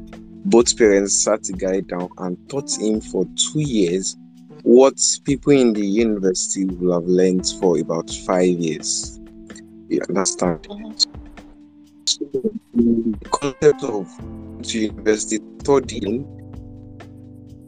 Both 0.46 0.78
parents 0.78 1.14
sat 1.22 1.44
the 1.44 1.54
guy 1.54 1.82
down 1.82 2.10
and 2.18 2.38
taught 2.50 2.72
him 2.80 3.02
for 3.02 3.26
two 3.36 3.60
years 3.60 4.18
what 4.64 5.00
people 5.24 5.54
in 5.54 5.74
the 5.74 5.86
university 5.86 6.66
will 6.66 6.94
have 6.94 7.08
learned 7.08 7.48
for 7.60 7.80
about 7.80 8.10
five 8.26 8.48
years. 8.48 9.20
You 9.88 10.02
understand? 10.10 10.68
The 12.06 13.16
concept 13.32 13.84
of 13.84 14.08
university 14.66 15.40
studying 15.62 16.28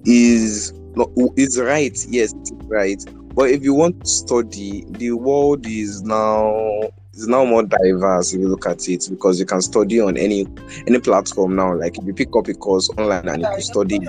is 0.05 0.73
not 0.95 1.09
is 1.37 1.59
right, 1.59 1.97
yes, 2.09 2.33
it's 2.33 2.51
right. 2.65 3.03
But 3.33 3.49
if 3.51 3.63
you 3.63 3.73
want 3.73 4.01
to 4.01 4.07
study, 4.07 4.83
the 4.89 5.13
world 5.13 5.65
is 5.65 6.01
now 6.03 6.89
is 7.13 7.27
now 7.27 7.43
more 7.45 7.63
diverse 7.63 8.33
if 8.33 8.39
you 8.39 8.47
look 8.47 8.65
at 8.65 8.87
it 8.87 9.05
because 9.09 9.39
you 9.39 9.45
can 9.45 9.61
study 9.61 9.99
on 9.99 10.17
any 10.17 10.47
any 10.87 10.99
platform 10.99 11.55
now. 11.55 11.73
Like 11.75 11.97
if 11.97 12.05
you 12.05 12.13
pick 12.13 12.29
up 12.35 12.47
a 12.47 12.53
course 12.53 12.89
online 12.97 13.27
and 13.27 13.41
you 13.41 13.47
can 13.47 13.61
study, 13.61 13.99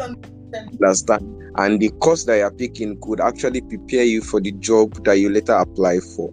understand, 0.55 1.43
and 1.57 1.81
the 1.81 1.91
course 2.01 2.25
that 2.25 2.37
you're 2.37 2.51
picking 2.51 3.01
could 3.01 3.21
actually 3.21 3.61
prepare 3.63 4.05
you 4.05 4.23
for 4.23 4.41
the 4.41 4.53
job 4.53 5.05
that 5.05 5.15
you 5.15 5.31
later 5.31 5.55
apply 5.55 5.99
for. 6.01 6.31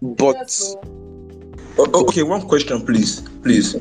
But 0.00 0.52
O- 1.78 1.88
o- 1.94 2.06
okay, 2.06 2.22
one 2.24 2.42
question, 2.42 2.84
please, 2.84 3.20
please. 3.42 3.76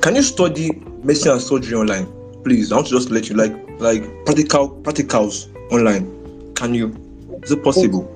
Can 0.00 0.14
you 0.16 0.22
study 0.22 0.70
medicine 1.02 1.32
and 1.32 1.40
surgery 1.40 1.74
online, 1.76 2.06
please? 2.44 2.72
I 2.72 2.76
want 2.76 2.88
to 2.88 2.94
just 2.94 3.10
let 3.10 3.28
you 3.28 3.36
like 3.36 3.52
like 3.78 4.02
practical 4.24 4.70
practicals 4.82 5.54
online. 5.72 6.52
Can 6.54 6.74
you? 6.74 6.94
Is 7.42 7.50
it 7.50 7.62
possible? 7.62 8.15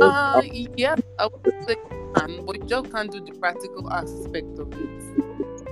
Uh, 0.00 0.42
yes, 0.76 1.00
I 1.18 1.26
would 1.26 1.66
say 1.66 1.76
can, 2.16 2.44
but 2.46 2.56
you 2.56 2.64
just 2.66 2.90
can't 2.90 3.10
do 3.10 3.20
the 3.20 3.32
practical 3.38 3.90
aspect 3.92 4.58
of 4.58 4.72
it. 4.72 5.68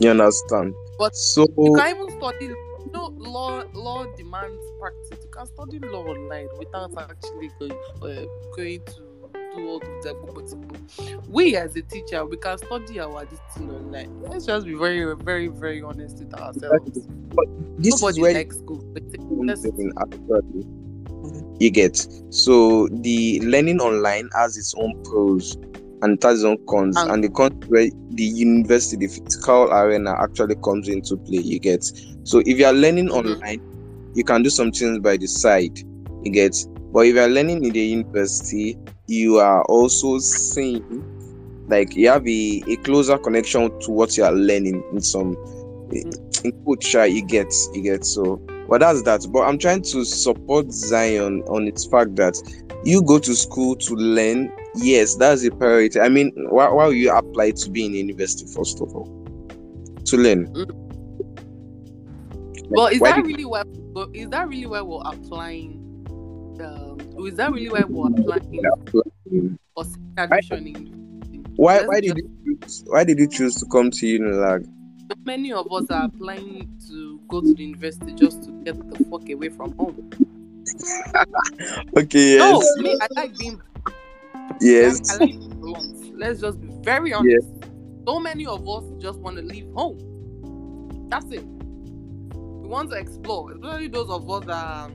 you 0.00 0.10
understand? 0.10 0.74
But 0.98 1.14
So 1.14 1.46
you 1.58 1.74
can 1.76 1.96
even 1.96 2.10
study. 2.18 2.46
You 2.46 2.92
know, 2.92 3.12
law 3.16 3.64
law 3.74 4.06
demands 4.16 4.64
practice. 4.80 5.18
You 5.24 5.30
can 5.30 5.46
study 5.46 5.78
law 5.80 6.04
online 6.04 6.48
without 6.58 6.92
actually 6.96 7.50
going 7.58 7.78
uh, 8.02 8.26
going 8.56 8.84
to 8.84 9.30
do 9.56 9.68
all 9.68 9.80
that. 9.80 10.16
But 10.34 11.28
we, 11.28 11.56
as 11.56 11.76
a 11.76 11.82
teacher, 11.82 12.24
we 12.24 12.36
can 12.36 12.58
study 12.58 13.00
our 13.00 13.24
this 13.24 13.40
thing 13.54 13.70
online. 13.70 14.20
Let's 14.22 14.46
just 14.46 14.66
be 14.66 14.74
very, 14.74 15.14
very, 15.16 15.48
very 15.48 15.82
honest 15.82 16.18
with 16.18 16.34
ourselves. 16.34 17.08
But 17.34 17.46
this 17.78 17.94
is 17.94 18.02
Nobody 18.02 18.20
where 18.22 18.34
likes 18.34 18.58
school. 18.58 18.82
but 18.94 19.02
actually. 19.98 20.85
Mm-hmm. 21.32 21.56
You 21.60 21.70
get. 21.70 22.06
So 22.30 22.88
the 22.88 23.40
learning 23.40 23.80
online 23.80 24.28
has 24.34 24.56
its 24.56 24.74
own 24.76 25.02
pros 25.04 25.56
and 26.02 26.18
it 26.18 26.22
has 26.22 26.40
its 26.40 26.44
own 26.44 26.58
cons, 26.66 26.96
um, 26.96 27.10
and 27.10 27.24
the 27.24 27.30
cons 27.30 27.66
where 27.68 27.88
the 28.10 28.24
university, 28.24 29.06
the 29.06 29.12
physical 29.12 29.72
arena 29.72 30.14
actually 30.20 30.56
comes 30.56 30.88
into 30.88 31.16
play. 31.16 31.38
You 31.38 31.58
get. 31.58 31.84
So 32.24 32.40
if 32.40 32.58
you 32.58 32.66
are 32.66 32.72
learning 32.72 33.08
mm-hmm. 33.08 33.30
online, 33.30 34.12
you 34.14 34.24
can 34.24 34.42
do 34.42 34.50
some 34.50 34.72
things 34.72 34.98
by 35.00 35.16
the 35.16 35.26
side. 35.26 35.78
You 36.24 36.32
get, 36.32 36.56
but 36.92 37.06
if 37.06 37.14
you 37.14 37.20
are 37.20 37.28
learning 37.28 37.64
in 37.64 37.72
the 37.72 37.80
university, 37.80 38.78
you 39.06 39.36
are 39.36 39.62
also 39.64 40.18
seeing 40.18 41.04
like 41.68 41.96
you 41.96 42.08
have 42.08 42.26
a, 42.26 42.62
a 42.68 42.76
closer 42.76 43.18
connection 43.18 43.78
to 43.80 43.90
what 43.90 44.16
you 44.16 44.24
are 44.24 44.32
learning 44.32 44.82
in 44.92 45.00
some 45.00 45.34
mm-hmm. 45.36 46.46
in 46.46 46.64
coach 46.64 46.94
you 46.94 47.24
get 47.24 47.52
you 47.74 47.82
get. 47.82 48.04
So 48.04 48.40
but 48.68 48.80
that's 48.80 49.02
that 49.02 49.24
but 49.32 49.42
i'm 49.42 49.58
trying 49.58 49.82
to 49.82 50.04
support 50.04 50.70
zion 50.72 51.42
on 51.48 51.66
its 51.66 51.84
fact 51.86 52.16
that 52.16 52.36
you 52.84 53.02
go 53.02 53.18
to 53.18 53.34
school 53.34 53.74
to 53.74 53.94
learn. 53.94 54.52
Yes 54.76 55.16
that's 55.16 55.44
a 55.44 55.50
priority. 55.50 55.98
I 55.98 56.08
mean 56.08 56.32
why, 56.50 56.68
why 56.68 56.86
will 56.86 56.92
you 56.92 57.10
apply 57.10 57.50
to 57.52 57.70
be 57.70 57.84
in 57.84 57.94
university 57.94 58.46
first 58.54 58.80
of 58.80 58.94
all? 58.94 59.06
To 60.04 60.16
learn. 60.16 60.46
Well, 62.68 62.86
is 62.86 63.00
that 63.00 63.24
really 63.24 63.44
why? 63.44 63.64
but 63.64 64.14
Is 64.14 64.28
that 64.30 64.48
really 64.48 64.66
why 64.66 64.82
we're 64.82 65.02
applying? 65.04 65.82
Um, 66.60 67.26
is 67.26 67.34
that 67.36 67.52
really 67.52 67.70
why 67.70 67.82
we're 67.88 68.06
applying 68.06 68.62
second 69.36 69.58
admission 70.18 70.92
why 71.56 71.84
why 71.86 72.00
did 72.00 72.16
you 72.16 72.30
choose, 72.44 72.84
why 72.86 73.04
did 73.04 73.18
you 73.18 73.28
choose 73.28 73.54
to 73.56 73.66
come 73.66 73.90
to 73.90 74.06
unilag 74.06 74.66
Many 75.24 75.52
of 75.52 75.70
us 75.72 75.86
are 75.90 76.04
applying 76.04 76.68
to 76.88 77.20
go 77.28 77.40
to 77.40 77.52
the 77.54 77.62
university 77.64 78.12
just 78.14 78.42
to 78.44 78.50
get 78.64 78.76
the 78.90 79.04
fuck 79.04 79.28
away 79.28 79.48
from 79.48 79.76
home. 79.76 80.10
okay 81.96 82.38
No, 82.38 82.60
yes 82.60 82.76
me, 82.78 82.98
I 83.00 83.06
like 83.14 83.36
being. 83.38 83.60
yes 84.60 85.10
I 85.10 85.24
like 85.24 85.38
being 85.38 85.50
blunt. 85.60 86.18
Let's 86.18 86.40
just 86.40 86.60
be 86.60 86.68
very 86.82 87.12
honest. 87.12 87.48
Yes. 87.60 87.70
So 88.06 88.18
many 88.20 88.46
of 88.46 88.68
us 88.68 88.84
just 88.98 89.18
want 89.20 89.36
to 89.36 89.42
leave 89.42 89.66
home. 89.74 89.98
That's 91.08 91.26
it. 91.32 91.44
We 91.44 92.68
want 92.68 92.90
to 92.90 92.96
explore, 92.96 93.52
especially 93.52 93.88
those 93.88 94.08
of 94.08 94.28
us 94.30 94.44
that 94.46 94.90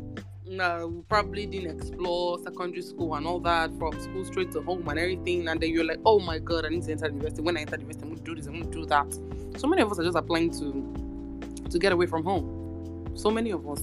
uh, 0.60 0.88
probably 1.08 1.46
didn't 1.46 1.78
explore 1.80 2.40
secondary 2.40 2.82
school 2.82 3.16
and 3.16 3.26
all 3.26 3.40
that 3.42 3.72
from 3.78 3.98
school 4.02 4.26
straight 4.26 4.52
to 4.54 4.62
home 4.62 4.88
and 4.90 4.98
everything. 5.00 5.48
And 5.48 5.60
then 5.62 5.70
you're 5.70 5.86
like, 5.86 6.00
oh 6.06 6.20
my 6.20 6.40
god, 6.40 6.66
I 6.66 6.70
need 6.70 6.84
to 6.84 6.92
enter 6.92 7.08
the 7.08 7.14
university. 7.14 7.42
When 7.42 7.58
I 7.58 7.62
enter 7.62 7.78
the 7.78 7.84
university, 7.84 8.04
I'm 8.04 8.10
going 8.16 8.24
to 8.24 8.32
do 8.32 8.36
this, 8.36 8.48
I'm 8.48 8.54
going 8.60 8.72
to 8.72 8.78
do 8.80 8.86
that. 8.88 9.20
So 9.58 9.68
many 9.68 9.82
of 9.82 9.92
us 9.92 10.00
are 10.00 10.04
just 10.04 10.18
applying 10.18 10.52
to 10.60 11.68
to 11.70 11.80
get 11.80 11.92
away 11.92 12.06
from 12.06 12.24
home. 12.24 13.12
So 13.16 13.30
many 13.32 13.52
of 13.52 13.68
us. 13.70 13.82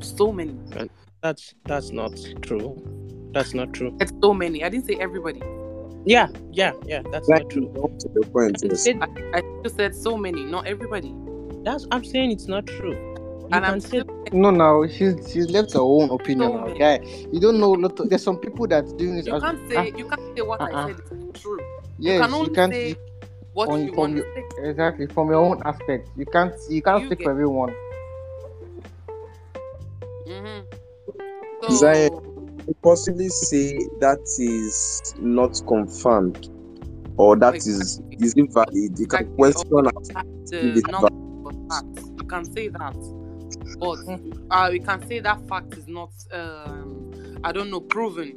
So 0.00 0.32
many. 0.32 0.56
And 0.76 0.90
that's 1.22 1.54
that's 1.64 1.90
not 1.90 2.12
true. 2.42 2.76
That's 3.32 3.54
not 3.54 3.72
true. 3.72 3.96
It's 4.00 4.12
so 4.22 4.32
many. 4.34 4.64
I 4.64 4.68
didn't 4.68 4.86
say 4.86 4.94
everybody. 5.00 5.42
Yeah, 6.04 6.28
yeah, 6.52 6.72
yeah. 6.84 7.02
That's 7.10 7.28
not 7.28 7.48
true. 7.50 7.66
to 7.72 8.08
the 8.14 8.26
point 8.32 8.62
I 8.62 8.68
yes. 8.68 8.84
said- 8.84 9.02
I, 9.02 9.38
I 9.38 9.42
just 9.64 9.76
said 9.76 9.94
so 9.94 10.16
many, 10.16 10.44
not 10.44 10.66
everybody. 10.66 11.12
That's 11.64 11.86
I'm 11.90 12.04
saying 12.04 12.30
it's 12.30 12.46
not 12.46 12.66
true. 12.66 12.92
You 12.94 13.48
And 13.52 13.64
can 13.64 13.64
I'm 13.64 13.80
say 13.80 14.02
No, 14.32 14.50
no, 14.50 14.86
she's 14.86 15.14
she's 15.32 15.50
left 15.50 15.72
her 15.72 15.80
own 15.80 16.10
opinion. 16.10 16.50
So 16.52 16.56
now, 16.58 16.66
many. 16.66 16.78
guy. 16.78 17.00
You 17.32 17.40
don't 17.40 17.58
know. 17.58 17.70
lot 17.72 17.98
of- 17.98 18.08
There's 18.08 18.22
some 18.22 18.38
people 18.38 18.66
that 18.68 18.84
doing 18.96 19.16
this. 19.16 19.26
You 19.26 19.34
as- 19.34 19.42
can't 19.42 19.58
ah, 19.64 19.68
say 19.68 19.92
you 19.96 20.08
can't 20.08 20.36
say 20.36 20.42
what 20.42 20.60
I 20.60 20.70
uh-uh. 20.70 20.86
said 20.88 21.00
is 21.34 21.42
true. 21.42 21.60
yes, 21.98 22.14
you 22.18 22.22
can 22.24 22.34
only 22.34 22.54
can't. 22.54 22.72
say 22.72 22.88
you- 22.90 22.96
what 23.56 23.68
on- 23.70 23.80
you 23.82 23.88
from 23.88 23.96
want 23.98 24.16
your- 24.16 24.34
say. 24.34 24.68
exactly 24.70 25.06
from 25.06 25.28
your 25.30 25.42
own 25.48 25.62
aspect. 25.64 26.08
You 26.16 26.26
can't. 26.26 26.54
You 26.68 26.82
can't 26.82 27.00
You 27.02 27.06
speak 27.08 27.18
get- 27.20 27.24
for 27.24 27.30
everyone. 27.32 27.72
Mm-hmm. 30.26 31.72
Zion, 31.74 32.12
you 32.66 32.74
possibly 32.82 33.28
say 33.28 33.78
that 34.00 34.20
is 34.38 35.14
not 35.18 35.60
confirmed 35.66 36.50
or 37.16 37.36
that 37.36 37.54
is 37.56 38.00
is 38.20 38.34
invalid. 38.34 38.98
You 38.98 39.06
can 39.06 39.26
question 39.36 39.84
That's 39.84 40.10
if 40.10 40.50
the 40.50 40.78
it's 40.78 40.88
number 40.88 41.08
facts. 41.70 42.02
You 42.20 42.26
can 42.28 42.44
say 42.52 42.68
that, 42.68 42.96
but 43.78 43.98
uh, 44.50 44.68
we 44.72 44.80
can 44.80 45.06
say 45.06 45.20
that 45.20 45.40
fact 45.48 45.76
is 45.78 45.86
not. 45.88 46.10
Um, 46.32 47.38
I 47.44 47.52
don't 47.52 47.70
know, 47.70 47.80
proven. 47.80 48.34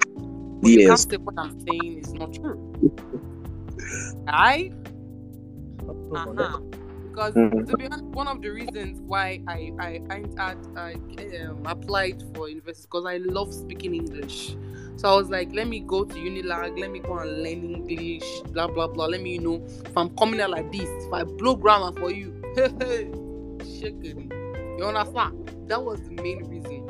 But 0.62 0.72
you 0.72 0.88
can't 0.88 1.00
say 1.00 1.18
what 1.18 1.36
I'm 1.38 1.60
saying 1.68 2.00
is 2.00 2.14
not 2.14 2.34
true. 2.34 2.58
I. 4.28 4.72
Uh-huh. 6.16 6.60
Because 7.12 7.34
Mhm. 7.36 7.68
to 7.68 7.76
be 7.78 7.86
honest, 7.86 8.06
one 8.06 8.28
of 8.28 8.42
the 8.42 8.50
reasons 8.50 9.02
why 9.02 9.42
I 9.48 9.72
I 9.80 10.02
I, 10.10 10.26
I, 10.40 10.56
I 10.78 10.94
um, 11.48 11.66
applied 11.66 12.24
for 12.36 12.50
university 12.50 12.88
because 12.92 13.06
I 13.06 13.18
love 13.18 13.54
speaking 13.54 13.96
English. 13.96 14.56
So 14.98 15.10
I 15.10 15.16
was 15.16 15.30
like, 15.30 15.50
let 15.54 15.68
me 15.68 15.80
go 15.82 16.04
to 16.06 16.16
Unilag, 16.16 16.80
let 16.80 16.92
me 16.92 17.00
go 17.00 17.18
and 17.20 17.44
learn 17.44 17.90
English, 17.90 18.42
blah 18.54 18.68
blah 18.68 18.88
blah. 18.88 19.08
Let 19.08 19.22
me 19.22 19.34
you 19.34 19.40
know 19.42 19.66
if 19.86 19.98
I'm 19.98 20.10
coming 20.18 20.42
out 20.42 20.52
like 20.52 20.72
this, 20.72 20.90
if 20.90 21.14
I 21.14 21.24
blow 21.24 21.56
grammar 21.56 21.94
for 22.00 22.12
you, 22.12 22.34
shake 22.58 24.04
it. 24.04 24.18
You 24.78 24.86
understand? 24.86 25.52
That 25.68 25.84
was 25.84 26.02
the 26.02 26.16
main 26.16 26.46
reason. 26.46 26.88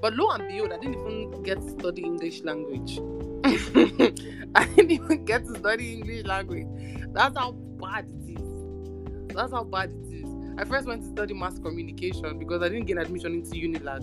But 0.00 0.14
lo 0.14 0.30
and 0.30 0.46
behold, 0.48 0.72
I 0.72 0.78
didn't 0.78 1.00
even 1.00 1.42
get 1.42 1.60
to 1.62 1.70
study 1.70 2.02
English 2.02 2.42
language. 2.42 3.00
I 4.54 4.64
didn't 4.76 4.90
even 4.90 5.24
get 5.24 5.46
to 5.46 5.54
study 5.56 5.94
English 5.94 6.24
language. 6.24 6.66
That's 7.12 7.36
how 7.38 7.52
bad 7.52 8.06
it 8.06 8.22
is. 8.22 8.25
That's 9.36 9.52
how 9.52 9.64
bad 9.64 9.90
it 9.90 10.14
is. 10.14 10.26
I 10.58 10.64
first 10.64 10.86
went 10.86 11.02
to 11.02 11.08
study 11.08 11.34
mass 11.34 11.58
communication 11.58 12.38
because 12.38 12.62
I 12.62 12.70
didn't 12.70 12.86
get 12.86 12.96
admission 12.96 13.34
into 13.34 13.50
Unilag 13.50 14.02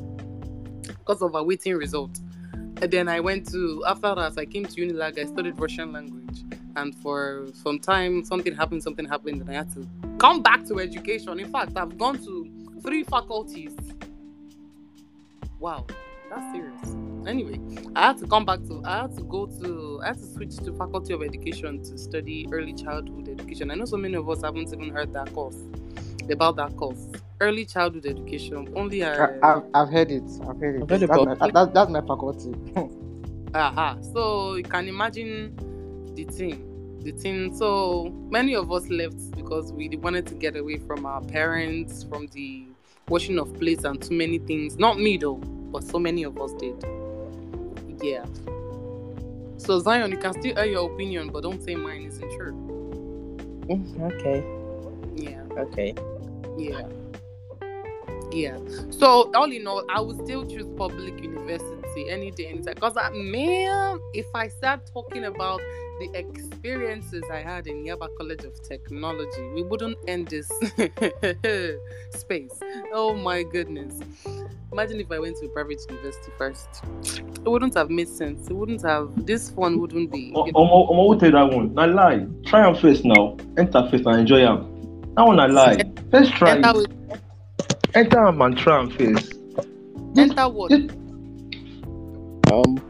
because 0.88 1.24
of 1.24 1.34
a 1.34 1.44
waiting 1.44 1.74
result. 1.76 2.20
And 2.54 2.92
then 2.92 3.08
I 3.08 3.20
went 3.20 3.50
to 3.52 3.84
after 3.88 4.14
that 4.14 4.38
I 4.38 4.46
came 4.46 4.66
to 4.66 4.82
Unilag. 4.82 5.18
I 5.18 5.26
studied 5.26 5.60
Russian 5.60 5.92
language, 5.92 6.44
and 6.76 6.94
for 6.96 7.48
some 7.54 7.80
time 7.80 8.24
something 8.24 8.56
happened. 8.56 8.84
Something 8.84 9.06
happened, 9.06 9.42
and 9.42 9.50
I 9.50 9.54
had 9.54 9.74
to 9.74 9.88
come 10.20 10.44
back 10.44 10.66
to 10.68 10.80
education. 10.80 11.40
In 11.40 11.52
fact, 11.52 11.72
I've 11.76 11.98
gone 11.98 12.18
to 12.24 12.48
three 12.84 13.04
faculties. 13.04 13.74
Wow, 15.60 15.88
that's 16.30 16.52
serious. 16.54 17.13
Anyway, 17.28 17.60
I 17.96 18.08
had 18.08 18.18
to 18.20 18.28
come 18.28 18.46
back 18.46 18.64
to. 18.64 18.82
I 18.86 19.02
had 19.02 19.16
to 19.16 19.24
go 19.24 19.46
to. 19.46 20.02
I 20.04 20.08
had 20.08 20.18
to 20.18 20.26
switch 20.26 20.58
to 20.58 20.74
Faculty 20.74 21.14
of 21.14 21.24
Education 21.24 21.82
to 21.84 21.98
study 21.98 22.48
early 22.52 22.74
childhood 22.74 23.30
education. 23.30 23.72
I 23.72 23.76
know 23.76 23.86
so 23.86 23.98
many 23.98 24.16
of 24.16 24.30
us 24.30 24.42
haven't 24.42 24.74
even 24.74 24.90
heard 24.90 25.14
that 25.14 25.34
course 25.34 25.58
about 26.32 26.56
that 26.58 26.76
course. 26.78 27.08
Early 27.40 27.66
childhood 27.66 28.06
education. 28.06 28.72
Only 28.76 29.04
I, 29.04 29.14
uh, 29.14 29.28
I've, 29.44 29.64
I've 29.74 29.90
heard 29.90 30.12
it. 30.12 30.24
I've 30.48 30.60
heard 30.60 30.76
it. 30.76 30.84
I've 30.84 30.90
heard 30.90 31.00
that's, 31.00 31.04
about 31.04 31.40
my, 31.40 31.52
that, 31.52 31.74
that's 31.74 31.92
my 31.92 32.02
faculty. 32.02 32.54
Aha. 33.56 33.98
So 34.14 34.56
you 34.56 34.64
can 34.64 34.88
imagine 34.88 35.56
the 36.16 36.24
thing. 36.26 37.00
The 37.04 37.12
thing. 37.12 37.56
So 37.56 38.14
many 38.30 38.56
of 38.56 38.72
us 38.72 38.88
left 38.90 39.32
because 39.36 39.72
we 39.74 39.90
wanted 39.90 40.26
to 40.28 40.36
get 40.36 40.56
away 40.56 40.78
from 40.78 41.06
our 41.06 41.22
parents, 41.22 42.04
from 42.04 42.28
the 42.28 42.68
washing 43.10 43.40
of 43.40 43.54
plates 43.60 43.84
and 43.84 44.02
too 44.02 44.16
many 44.16 44.40
things. 44.40 44.78
Not 44.78 45.00
me 45.00 45.18
though, 45.18 45.36
but 45.36 45.84
so 45.84 46.00
many 46.00 46.24
of 46.24 46.40
us 46.40 46.54
did. 46.54 46.84
Yeah. 48.04 48.26
So 49.58 49.80
Zion, 49.80 50.12
you 50.12 50.18
can 50.18 50.34
still 50.34 50.60
air 50.60 50.66
your 50.66 50.92
opinion, 50.92 51.30
but 51.30 51.44
don't 51.44 51.64
say 51.64 51.76
mine 51.76 52.04
isn't 52.04 52.32
true. 52.34 52.52
Mm, 53.70 54.12
okay. 54.12 54.44
Yeah. 55.16 55.42
Okay. 55.58 55.96
Yeah. 56.58 56.90
Yeah. 58.34 58.58
So 58.90 59.32
all 59.34 59.50
in 59.50 59.66
all, 59.66 59.86
I 59.90 60.02
would 60.02 60.18
still 60.26 60.46
choose 60.46 60.68
public 60.76 61.24
university 61.24 61.83
any 61.98 62.32
day, 62.32 62.48
anytime. 62.48 62.76
Because 62.76 62.98
I 62.98 63.08
uh, 63.08 63.12
man, 63.12 64.00
if 64.14 64.26
I 64.36 64.48
start 64.48 64.90
talking 64.92 65.26
about 65.26 65.62
the 66.00 66.10
experiences 66.16 67.24
I 67.32 67.38
had 67.40 67.68
in 67.68 67.86
Yaba 67.86 68.08
College 68.18 68.44
of 68.44 68.62
Technology, 68.62 69.42
we 69.54 69.64
wouldn't 69.64 69.98
end 70.08 70.28
this 70.28 70.48
space. 72.12 72.60
Oh 72.94 73.14
my 73.16 73.44
goodness. 73.44 74.00
Imagine 74.72 75.00
if 75.00 75.12
I 75.12 75.20
went 75.20 75.38
to 75.38 75.46
a 75.46 75.50
private 75.50 75.80
university 75.88 76.32
first. 76.38 76.84
It 77.46 77.50
wouldn't 77.50 77.76
have 77.76 77.90
made 77.92 78.10
sense. 78.10 78.50
It 78.50 78.54
wouldn't 78.54 78.82
have 78.82 79.26
this 79.26 79.52
one 79.52 79.80
wouldn't 79.80 80.12
be 80.12 80.20
you 80.20 80.34
know, 80.34 80.44
Omo, 80.46 80.90
Omo, 80.90 81.14
who 81.14 81.20
tell 81.20 81.32
that 81.32 81.56
one? 81.56 81.74
Na 81.76 81.86
lie. 81.86 82.26
Try 82.46 82.68
and 82.68 82.78
face 82.80 83.04
now. 83.04 83.38
Enter 83.58 83.88
face 83.92 84.06
and 84.06 84.22
enjoy 84.22 84.40
am. 84.40 85.04
That 85.16 85.28
one 85.28 85.36
na 85.38 85.46
lie. 85.46 85.78
Let's 86.12 86.30
try 86.32 86.52
enter 86.56 86.70
it. 86.70 86.76
with 86.76 87.22
Enter 87.96 88.26
and 88.26 88.58
try 88.58 88.80
am 88.80 88.90
first. 88.90 89.34
enter 90.18 90.50
what? 90.50 90.72
Um. 92.54 92.82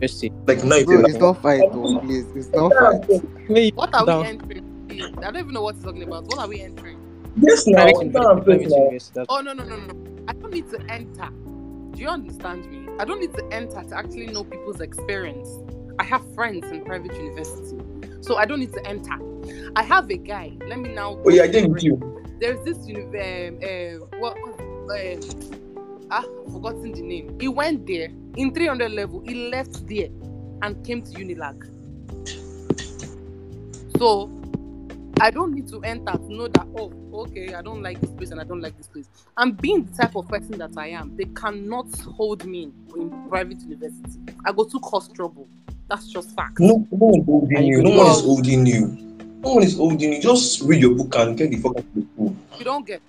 Let's 0.00 0.14
see. 0.14 0.32
Like 0.46 0.64
now 0.64 0.76
you 0.76 0.86
Bro, 0.86 1.00
it's 1.04 1.18
not 1.18 1.40
fight, 1.40 1.60
though, 1.72 1.98
please. 2.00 2.26
It's 2.34 2.48
not 2.48 2.72
fight. 2.72 3.22
Wait, 3.48 3.74
What 3.76 3.94
are 3.94 4.04
down. 4.04 4.22
we 4.22 4.26
entering? 4.28 5.18
I 5.18 5.30
don't 5.30 5.36
even 5.36 5.52
know 5.52 5.62
what 5.62 5.76
he's 5.76 5.84
talking 5.84 6.02
about. 6.02 6.24
What 6.24 6.38
are 6.38 6.48
we 6.48 6.60
entering? 6.60 6.98
Yes 7.36 7.66
now. 7.66 7.84
Private 7.90 8.60
university, 8.62 9.20
now. 9.20 9.26
Oh 9.28 9.40
no 9.40 9.52
no 9.52 9.64
no 9.64 9.76
no! 9.76 10.24
I 10.28 10.32
don't 10.34 10.52
need 10.52 10.70
to 10.70 10.80
enter. 10.88 11.28
Do 11.92 12.00
you 12.00 12.08
understand 12.08 12.70
me? 12.70 12.88
I 12.98 13.04
don't 13.04 13.20
need 13.20 13.34
to 13.34 13.44
enter 13.52 13.82
to 13.82 13.96
actually 13.96 14.26
know 14.26 14.44
people's 14.44 14.80
experience. 14.80 15.48
I 15.98 16.04
have 16.04 16.22
friends 16.34 16.70
in 16.70 16.84
private 16.84 17.14
university, 17.14 17.78
so 18.20 18.36
I 18.36 18.44
don't 18.46 18.60
need 18.60 18.72
to 18.72 18.86
enter. 18.86 19.14
I 19.76 19.82
have 19.82 20.10
a 20.10 20.16
guy. 20.16 20.56
Let 20.66 20.78
me 20.80 20.90
now. 20.90 21.20
Oh 21.24 21.30
yeah, 21.30 21.44
I 21.44 21.48
did 21.48 21.70
with 21.72 21.82
you. 21.82 21.98
There's 22.40 22.62
this 22.64 22.86
uni- 22.86 23.02
um, 23.02 23.58
uh, 23.62 24.18
what 24.18 24.36
um, 24.36 25.63
ah, 26.10 26.24
I've 26.46 26.52
forgotten 26.52 26.92
the 26.92 27.02
name. 27.02 27.38
He 27.40 27.48
went 27.48 27.86
there 27.86 28.08
in 28.36 28.52
300 28.54 28.90
level. 28.90 29.20
He 29.20 29.50
left 29.50 29.86
there 29.88 30.08
and 30.62 30.84
came 30.84 31.02
to 31.02 31.10
Unilag. 31.12 31.70
So 33.98 34.30
I 35.20 35.30
don't 35.30 35.54
need 35.54 35.68
to 35.68 35.80
enter 35.82 36.12
to 36.12 36.32
know 36.34 36.48
that, 36.48 36.66
oh, 36.76 36.92
okay, 37.12 37.54
I 37.54 37.62
don't 37.62 37.82
like 37.82 38.00
this 38.00 38.10
place 38.10 38.30
and 38.30 38.40
I 38.40 38.44
don't 38.44 38.60
like 38.60 38.76
this 38.76 38.88
place. 38.88 39.08
And 39.36 39.56
being 39.60 39.84
the 39.84 40.02
type 40.02 40.16
of 40.16 40.28
person 40.28 40.58
that 40.58 40.76
I 40.76 40.88
am, 40.88 41.16
they 41.16 41.26
cannot 41.26 41.86
hold 42.00 42.44
me 42.44 42.72
in 42.96 43.28
private 43.28 43.60
university. 43.60 44.20
I 44.44 44.52
go 44.52 44.64
to 44.64 44.80
cause 44.80 45.08
trouble. 45.08 45.48
That's 45.88 46.08
just 46.08 46.34
fact. 46.34 46.58
No, 46.58 46.86
no 46.90 47.06
one 47.06 47.20
is 47.20 47.26
holding 47.26 47.64
you. 47.64 47.82
No 47.82 47.90
one 47.90 48.06
is 48.10 48.20
holding 48.22 48.66
you. 48.66 48.86
No 49.40 49.54
one 49.54 49.62
is 49.62 49.76
holding 49.76 50.12
you. 50.14 50.20
Just 50.20 50.62
read 50.62 50.80
your 50.80 50.94
book 50.94 51.14
and 51.16 51.36
get 51.36 51.50
the 51.50 51.58
fuck 51.58 51.72
out 51.72 51.78
of 51.78 51.94
the 51.94 52.06
school. 52.14 52.36
You 52.58 52.64
don't 52.64 52.86
get. 52.86 53.02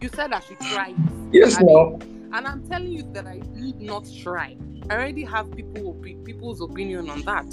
You 0.00 0.08
said 0.08 0.32
I 0.32 0.40
should 0.40 0.58
try. 0.58 0.94
Yes 1.30 1.60
now. 1.60 1.98
And 2.32 2.46
I'm 2.46 2.66
telling 2.66 2.90
you 2.92 3.02
that 3.12 3.26
I 3.26 3.40
need 3.54 3.80
not 3.80 4.08
try. 4.22 4.56
I 4.88 4.94
already 4.94 5.22
have 5.24 5.54
people 5.54 5.92
people's 6.24 6.60
opinion 6.60 7.10
on 7.10 7.20
that. 7.22 7.46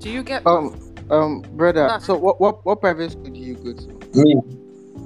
Do 0.00 0.10
you 0.10 0.22
get? 0.22 0.46
Um, 0.46 0.78
um, 1.10 1.40
brother. 1.56 1.88
Ah. 1.90 1.98
So 1.98 2.16
what, 2.16 2.40
what, 2.40 2.64
what 2.64 2.80
private 2.80 3.12
school 3.12 3.24
do 3.32 3.40
you 3.40 3.54
go 3.56 3.72
to? 3.72 3.88
Me. 4.14 4.36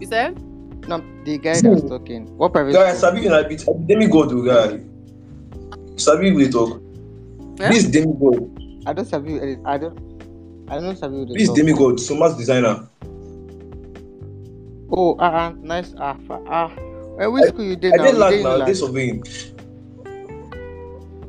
You 0.01 0.07
said? 0.07 0.37
No, 0.89 0.99
the 1.25 1.39
guy 1.39 1.61
that's 1.61 1.83
talking. 1.83 2.27
What 2.37 2.53
private 2.53 2.73
Guy, 2.73 2.93
school? 2.95 3.01
Sabi 3.15 3.27
una 3.27 3.47
bit 3.47 3.63
demigod 3.87 4.33
o 4.35 4.43
guy. 4.43 4.83
Sabi 5.97 6.33
we 6.33 6.45
dey 6.47 6.51
talk. 6.51 6.83
Eh? 7.61 7.71
This 7.71 7.87
demigod. 7.87 8.51
I 8.85 8.93
don't 8.93 9.07
sabi. 9.07 9.39
I 9.65 9.79
don't. 9.79 9.95
I 10.69 10.81
don't 10.81 10.99
sabi. 10.99 11.23
who 11.23 11.27
dey 11.27 11.35
This 11.39 11.49
talk. 11.49 11.57
demigod. 11.57 12.01
So 12.01 12.17
much 12.19 12.37
designer. 12.37 12.83
Oh, 14.91 15.15
ah, 15.23 15.49
uh, 15.49 15.51
nice. 15.63 15.95
Ah, 15.97 16.19
fa- 16.27 16.43
ah. 16.51 16.69
Eh, 17.21 17.27
which 17.27 17.45
school 17.47 17.65
you 17.65 17.77
did 17.77 17.95
I 17.95 17.97
now? 17.97 18.05
dey 18.05 18.13
You 18.13 18.19
lack 18.19 18.31
dey 18.31 18.43
now. 18.43 18.57
Lag? 18.57 18.67
Dey 18.67 18.75
surveying. 18.75 19.23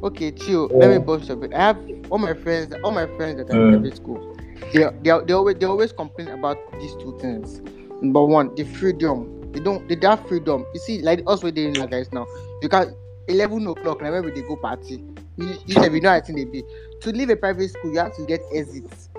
Okay, 0.03 0.31
chill. 0.31 0.67
Let 0.67 0.89
me 0.89 0.95
Yeah. 0.95 0.99
bust 0.99 1.29
a 1.29 1.35
bit. 1.35 1.53
I 1.53 1.57
have 1.59 1.77
all 2.09 2.17
my 2.17 2.33
friends, 2.33 2.73
all 2.83 2.91
my 2.91 3.05
friends 3.15 3.37
that 3.37 3.49
are 3.49 3.57
Mm. 3.57 3.73
in 3.73 3.79
private 3.81 3.95
school. 3.95 4.35
They, 4.73 4.83
they, 5.01 5.19
they 5.25 5.33
always 5.33 5.55
they 5.57 5.65
always 5.65 5.91
complain 5.93 6.27
about 6.29 6.57
these 6.79 6.95
two 6.95 7.17
things. 7.19 7.61
Number 8.01 8.23
one, 8.23 8.53
the 8.55 8.63
freedom. 8.63 9.51
They 9.51 9.59
don't 9.59 9.87
they 9.87 9.97
have 10.07 10.25
freedom. 10.27 10.65
You 10.73 10.79
see, 10.79 11.01
like 11.01 11.23
us 11.27 11.43
we 11.43 11.51
doing 11.51 11.75
like 11.75 11.91
guys 11.91 12.11
now. 12.11 12.25
You 12.61 12.69
can 12.69 12.95
eleven 13.27 13.65
o'clock 13.67 14.01
now 14.01 14.11
when 14.11 14.25
we 14.25 14.31
dey 14.31 14.41
go 14.41 14.55
party. 14.57 15.03
You, 15.37 15.53
you 15.65 15.73
said 15.75 15.91
we 15.91 15.99
know 15.99 16.11
I 16.11 16.19
think 16.21 16.37
they 16.37 16.45
be. 16.45 16.63
To 17.01 17.11
leave 17.11 17.29
a 17.29 17.35
private 17.35 17.69
school, 17.69 17.91
you 17.93 17.99
have 17.99 18.15
to 18.17 18.25
get 18.25 18.41
exits 18.53 19.09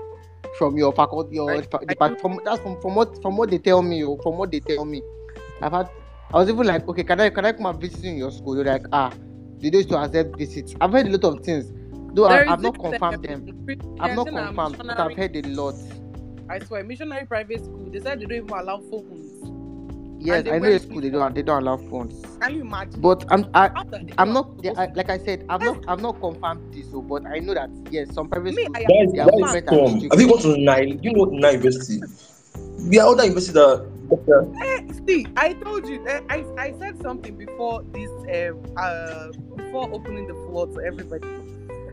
from 0.57 0.77
your 0.77 0.93
faculty 0.93 1.35
your 1.35 1.51
I- 1.51 1.61
fa- 1.61 1.79
I 1.99 2.15
from 2.15 2.39
that's 2.45 2.59
from, 2.61 2.79
from 2.81 2.95
what 2.95 3.21
from 3.21 3.37
what 3.37 3.49
they 3.49 3.57
tell 3.57 3.81
me 3.81 4.03
or 4.03 4.17
from 4.21 4.37
what 4.37 4.51
they 4.51 4.59
tell 4.59 4.85
me. 4.85 5.01
I've 5.61 5.71
had 5.71 5.89
I 6.33 6.37
was 6.37 6.49
even 6.49 6.65
like, 6.67 6.87
okay, 6.87 7.03
can 7.03 7.19
I 7.19 7.29
can 7.29 7.45
I 7.45 7.51
come 7.53 7.67
and 7.67 7.79
visit 7.79 8.03
you 8.03 8.11
in 8.11 8.17
your 8.17 8.31
school? 8.31 8.55
You're 8.55 8.65
like, 8.65 8.85
ah, 8.91 9.11
they 9.59 9.69
don't 9.69 9.87
to 9.89 9.97
accept 9.97 10.37
visits. 10.37 10.75
I've 10.81 10.91
heard 10.91 11.07
a 11.07 11.11
lot 11.11 11.23
of 11.23 11.45
things. 11.45 11.71
Though 12.13 12.25
I, 12.25 12.51
I've 12.51 12.61
not 12.61 12.79
confirmed 12.79 13.23
them. 13.23 13.97
I've 13.99 14.15
not 14.15 14.27
confirmed, 14.27 14.77
but 14.77 14.99
I've 14.99 15.15
heard 15.15 15.35
a 15.35 15.41
lot. 15.49 15.75
I 16.49 16.59
swear, 16.59 16.83
missionary 16.83 17.25
private 17.25 17.63
school. 17.63 17.89
They 17.91 17.99
said 17.99 18.19
they 18.19 18.25
don't 18.25 18.37
even 18.37 18.49
allow 18.49 18.79
phones. 18.79 19.31
Yes, 20.19 20.47
I 20.47 20.53
know 20.53 20.59
wear 20.59 20.71
a 20.71 20.79
school 20.79 21.01
they 21.01 21.09
don't 21.09 21.35
they 21.35 21.43
don't 21.43 21.61
allow 21.61 21.77
phones. 21.77 22.25
Can 22.41 22.55
you 22.55 22.61
imagine? 22.61 22.99
But 22.99 23.25
I'm 23.29 23.45
I, 23.53 23.69
How 23.75 23.83
the 23.83 23.97
hell 23.97 24.07
I'm 24.17 24.33
not 24.33 24.49
you 24.63 24.73
I, 24.75 24.87
like 24.95 25.09
I 25.09 25.19
said 25.19 25.45
I'm 25.49 25.61
not 25.63 25.83
I'm 25.87 26.01
not 26.01 26.19
confirmed 26.19 26.73
this 26.73 26.89
so 26.89 27.01
but 27.01 27.27
I 27.27 27.39
know 27.39 27.53
that 27.53 27.69
yes 27.91 28.11
some 28.13 28.29
private 28.29 28.55
Me, 28.55 28.63
schools 28.63 28.75
I 28.75 28.79
am 28.79 28.87
Guys, 28.87 29.13
their 29.13 29.25
guys, 29.25 29.35
movement 29.35 29.67
come. 29.67 29.79
are 29.79 29.89
Have 29.89 29.99
strict. 29.99 30.15
you 30.19 30.27
gone 30.27 30.39
to 30.39 30.57
Nile? 30.57 30.85
You 30.85 31.13
know 31.13 31.25
Nile 31.25 31.53
University. 31.53 32.01
We 32.89 32.99
are 32.99 33.07
other 33.07 33.23
university 33.23 33.53
that. 33.53 33.94
That- 34.09 34.53
Eh, 34.61 34.93
see, 35.07 35.27
I 35.37 35.53
told 35.53 35.87
you. 35.87 36.05
eh, 36.07 36.21
I 36.29 36.45
I 36.57 36.73
said 36.79 37.01
something 37.01 37.35
before 37.37 37.83
this. 37.93 38.09
Uh, 38.29 38.53
uh, 38.79 39.31
before 39.55 39.89
opening 39.93 40.27
the 40.27 40.33
floor 40.47 40.67
to 40.67 40.79
everybody, 40.81 41.27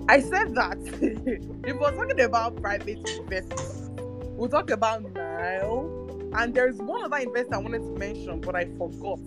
I 0.08 0.20
said 0.20 0.54
that 0.54 0.78
if 1.64 1.76
we're 1.78 1.94
talking 1.96 2.20
about 2.20 2.56
private 2.60 2.98
universities, 3.08 3.90
we'll 4.36 4.48
talk 4.48 4.70
about 4.70 5.02
Nile, 5.14 6.30
and 6.34 6.54
there's 6.54 6.76
one 6.76 7.02
other 7.04 7.18
investor 7.18 7.54
I 7.54 7.58
wanted 7.58 7.82
to 7.82 7.92
mention, 7.98 8.40
but 8.40 8.54
I 8.56 8.64
forgot. 8.78 9.18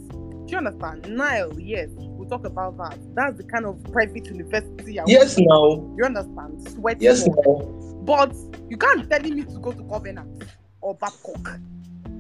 Do 0.46 0.52
you 0.52 0.58
understand? 0.58 1.08
Nile, 1.10 1.60
yes, 1.60 1.90
we'll 1.98 2.30
talk 2.30 2.46
about 2.46 2.78
that. 2.78 3.00
That's 3.16 3.38
the 3.38 3.44
kind 3.44 3.66
of 3.66 3.82
private 3.92 4.28
university 4.28 5.00
I 5.00 5.04
Yes 5.08 5.38
now. 5.40 5.94
You 5.98 6.04
understand? 6.06 6.70
Sweat. 6.70 7.02
Yes 7.02 7.26
now. 7.28 7.62
But 8.04 8.36
you 8.70 8.78
can't 8.78 9.10
tell 9.10 9.22
me 9.22 9.44
to 9.44 9.60
go 9.60 9.72
to 9.72 9.84
Covenant 9.86 10.44
or 10.82 10.94
Babcock. 10.96 11.60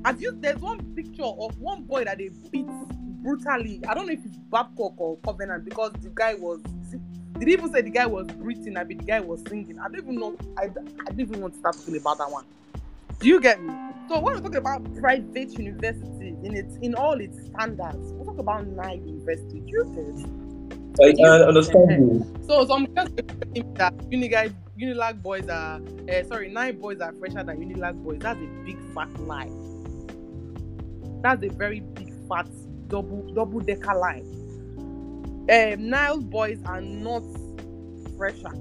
Have 0.05 0.21
you? 0.21 0.37
There's 0.39 0.61
one 0.61 0.79
picture 0.93 1.23
of 1.23 1.59
one 1.59 1.81
boy 1.81 2.03
that 2.03 2.19
they 2.19 2.29
beat 2.51 2.67
brutally. 3.23 3.81
I 3.87 3.95
don't 3.95 4.05
know 4.05 4.13
if 4.13 4.23
it's 4.23 4.37
Babcock 4.37 4.93
or 4.97 5.17
Covenant 5.25 5.65
because 5.65 5.93
the 5.93 6.09
guy 6.09 6.35
was. 6.35 6.61
Did 7.39 7.47
he 7.47 7.53
even 7.53 7.73
say 7.73 7.81
the 7.81 7.89
guy 7.89 8.05
was 8.05 8.27
breathing? 8.27 8.77
I 8.77 8.83
mean, 8.83 8.99
the 8.99 9.03
guy 9.03 9.19
was 9.19 9.41
singing. 9.49 9.79
I 9.79 9.87
don't 9.87 9.97
even 9.97 10.15
know. 10.15 10.37
I, 10.59 10.65
I 10.65 10.67
don't 10.67 11.19
even 11.19 11.41
want 11.41 11.53
to 11.55 11.59
start 11.59 11.75
talking 11.75 11.97
about 11.97 12.19
that 12.19 12.29
one. 12.29 12.45
Do 13.19 13.27
you 13.27 13.41
get 13.41 13.59
me? 13.59 13.73
So 14.07 14.19
when 14.19 14.35
we're 14.35 14.41
talking 14.41 14.57
about 14.57 14.95
private 14.99 15.57
universities 15.57 16.37
in 16.43 16.55
its 16.55 16.75
in 16.83 16.93
all 16.93 17.19
its 17.19 17.43
standards, 17.47 18.13
we 18.13 18.25
talk 18.25 18.37
about 18.37 18.67
Nile 18.67 18.97
university. 18.97 19.61
Do 19.61 19.71
you 19.71 20.35
get? 20.99 21.19
I, 21.19 21.29
I 21.29 21.47
understand 21.47 21.89
you. 21.89 22.43
So 22.45 22.63
some 22.67 22.85
girls 22.93 23.09
me 23.09 23.63
that 23.73 23.97
Unilag, 24.11 24.53
Unilag 24.79 25.23
boys 25.23 25.49
are 25.49 25.81
uh, 26.11 26.23
sorry, 26.27 26.51
Nile 26.51 26.73
boys 26.73 27.01
are 27.01 27.11
fresher 27.13 27.43
than 27.43 27.57
Unilag 27.57 28.03
boys. 28.03 28.19
That's 28.19 28.39
a 28.39 28.45
big 28.63 28.77
fat 28.93 29.09
lie. 29.21 29.49
That's 31.25 31.43
a 31.43 31.49
very 31.49 31.79
big 31.79 32.13
fat 32.29 32.47
double 32.87 33.23
double 33.33 33.59
decker 33.59 33.95
lie. 33.95 34.21
Um, 35.49 35.89
Nile 35.89 36.21
boys 36.21 36.59
are 36.67 36.81
not 36.81 37.23
fresher 38.15 38.51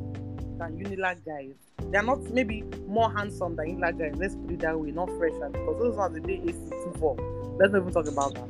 than 0.57 0.83
Unilag 0.83 1.23
guys. 1.27 1.53
They're 1.91 2.03
not 2.03 2.23
maybe 2.31 2.63
more 2.87 3.13
handsome 3.13 3.55
than 3.57 3.67
Unilag 3.67 3.99
guys. 3.99 4.15
Let's 4.17 4.35
put 4.37 4.51
it 4.53 4.61
that 4.61 4.81
way, 4.81 4.93
not 4.93 5.11
fresher 5.19 5.51
because 5.53 5.79
those 5.79 5.99
are 5.99 6.09
the 6.09 6.21
day 6.21 6.41
AC 6.43 6.55
two. 6.55 7.17
Let's 7.61 7.71
not 7.71 7.83
even 7.83 7.93
talk 7.93 8.07
about 8.07 8.33
that. 8.33 8.49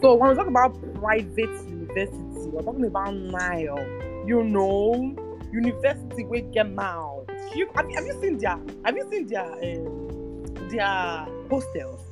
So 0.00 0.14
when 0.14 0.30
we 0.30 0.36
talk 0.36 0.46
about 0.46 0.94
private 0.94 1.36
university, 1.68 2.16
we're 2.48 2.62
talking 2.62 2.86
about 2.86 3.14
Nile. 3.14 3.78
You 4.26 4.42
know, 4.42 5.14
university 5.52 6.24
we 6.24 6.40
get 6.40 6.70
now. 6.70 7.26
You, 7.54 7.68
have, 7.74 7.90
you- 7.90 7.96
have 7.96 8.06
you 8.06 8.18
seen 8.22 8.38
their 8.38 8.58
have 8.86 8.96
you 8.96 9.06
seen 9.10 9.26
their 9.26 9.52
um, 9.52 10.68
their 10.70 11.26
hostels? 11.50 12.09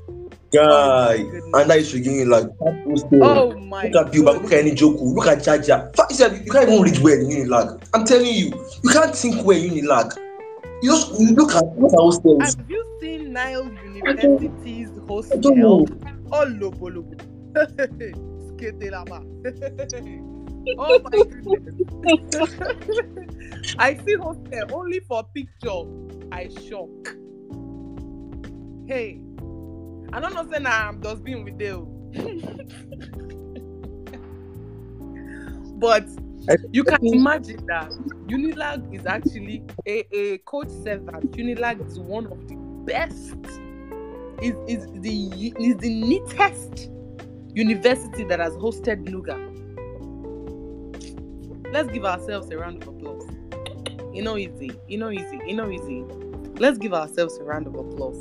Guy, 0.52 1.14
and 1.14 1.70
that 1.70 1.78
is 1.78 1.92
beginning 1.92 2.28
like 2.30 2.46
Oh 2.62 2.72
my 3.60 3.84
oh 3.84 3.88
Look 3.88 4.06
at 4.06 4.12
Biobaku, 4.12 4.42
look 4.42 4.52
at 4.52 4.64
Eni 4.64 4.72
Njoku, 4.72 5.14
look 5.14 5.26
at 5.26 5.38
Jaja. 5.38 5.94
Fa- 5.94 6.06
You 6.10 6.44
you 6.44 6.50
can't 6.52 6.68
even 6.68 6.82
read 6.82 6.98
well 7.00 7.14
in 7.14 7.28
Unilag. 7.28 7.82
I'm 7.92 8.04
telling 8.04 8.26
you, 8.34 8.52
you 8.82 8.90
can't 8.90 9.14
think 9.14 9.44
well 9.44 9.58
in 9.58 9.70
Unilag. 9.72 10.16
You 10.82 10.92
just 10.92 11.20
you 11.20 11.34
look 11.34 11.54
at 11.54 11.64
look 11.78 11.92
at 11.92 11.98
hostels. 11.98 12.54
Have 12.56 12.70
you 12.70 12.98
seen 13.00 13.32
Nile 13.32 13.70
University's 13.94 14.90
hostel? 15.06 15.86
Oh, 16.32 16.44
lobo 16.44 16.88
lobo. 16.88 17.16
Oh 20.78 20.98
my 20.98 21.10
goodness. 21.10 22.54
I 23.78 23.94
see 24.04 24.14
hostel 24.16 24.74
only 24.74 25.00
for 25.00 25.24
picture. 25.34 25.84
I 26.30 26.48
shock. 26.68 27.16
Hey, 28.86 29.20
I 30.12 30.20
don't 30.20 30.34
know 30.34 30.50
say 30.50 30.58
na 30.58 30.88
I'm 30.88 31.02
just 31.02 31.22
being 31.22 31.44
with 31.44 31.60
you. 31.60 31.86
but 35.78 36.04
you 36.72 36.82
can 36.84 36.98
imagine 37.06 37.64
that 37.66 37.90
Unilag 38.26 38.94
is 38.94 39.06
actually 39.06 39.62
a, 39.86 40.06
a 40.16 40.38
coach 40.38 40.70
said 40.82 41.06
that 41.06 41.22
Unilag 41.32 41.86
is 41.86 41.98
one 41.98 42.26
of 42.26 42.48
the 42.48 42.56
best, 42.86 43.36
is 44.42 44.54
is 44.66 44.86
the 45.02 45.52
is 45.58 45.76
the 45.76 45.90
neatest 45.90 46.90
university 47.54 48.24
that 48.24 48.40
has 48.40 48.54
hosted 48.54 49.04
NUGA. 49.06 49.36
Let's 51.70 51.90
give 51.92 52.04
ourselves 52.06 52.50
a 52.50 52.56
round 52.56 52.82
of 52.82 52.88
applause. 52.88 53.28
You 54.14 54.22
know 54.22 54.38
easy, 54.38 54.70
you 54.88 54.96
know 54.96 55.10
easy, 55.10 55.38
you 55.46 55.54
know 55.54 55.70
easy. 55.70 56.04
Let's 56.58 56.78
give 56.78 56.92
ourselves 56.92 57.36
a 57.38 57.44
round 57.44 57.66
of 57.66 57.74
applause. 57.74 58.18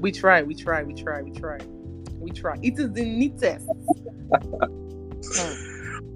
We 0.00 0.12
try, 0.12 0.42
we 0.42 0.54
try, 0.54 0.82
we 0.82 0.94
try, 0.94 1.22
we 1.22 1.30
try, 1.30 1.58
we 2.18 2.30
try. 2.30 2.56
It 2.62 2.78
is 2.78 2.92
the 2.92 3.04
neatest. 3.04 3.68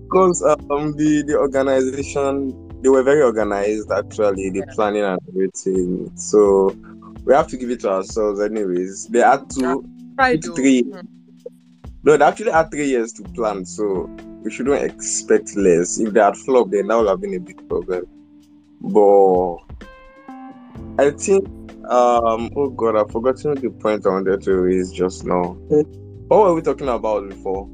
Because 0.04 0.42
um, 0.42 0.96
the 0.96 1.22
the 1.26 1.36
organization 1.38 2.70
they 2.82 2.88
were 2.88 3.02
very 3.02 3.22
organized 3.22 3.90
actually 3.92 4.50
the 4.50 4.66
planning 4.74 5.02
and 5.04 5.20
everything 5.28 6.10
so 6.16 6.74
we 7.24 7.32
have 7.34 7.46
to 7.48 7.56
give 7.56 7.70
it 7.70 7.80
to 7.80 7.90
ourselves 7.90 8.40
anyways 8.40 9.06
they 9.06 9.20
had 9.20 9.48
to 9.50 9.84
Try 10.16 10.30
it 10.30 10.42
though. 10.42 10.54
three 10.54 10.82
no 12.02 12.16
they 12.16 12.24
actually 12.24 12.50
had 12.52 12.70
three 12.70 12.88
years 12.88 13.12
to 13.14 13.22
plan 13.22 13.64
so 13.64 14.10
we 14.42 14.50
shouldn't 14.50 14.82
expect 14.82 15.54
less 15.56 16.00
if 16.00 16.12
they 16.12 16.20
had 16.20 16.36
flopped 16.38 16.70
then 16.72 16.88
that 16.88 16.96
would 16.98 17.08
have 17.08 17.20
been 17.20 17.34
a 17.34 17.40
big 17.40 17.68
problem 17.68 18.06
but 18.80 19.56
i 20.98 21.10
think 21.10 21.46
um 21.90 22.48
oh 22.56 22.68
god 22.70 22.96
i've 22.96 23.10
forgotten 23.10 23.54
the 23.56 23.68
point 23.70 24.06
i 24.06 24.10
wanted 24.10 24.40
to 24.40 24.54
raise 24.56 24.92
just 24.92 25.24
now 25.24 25.56
what 26.28 26.40
were 26.44 26.54
we 26.54 26.62
talking 26.62 26.88
about 26.88 27.28
before 27.28 27.68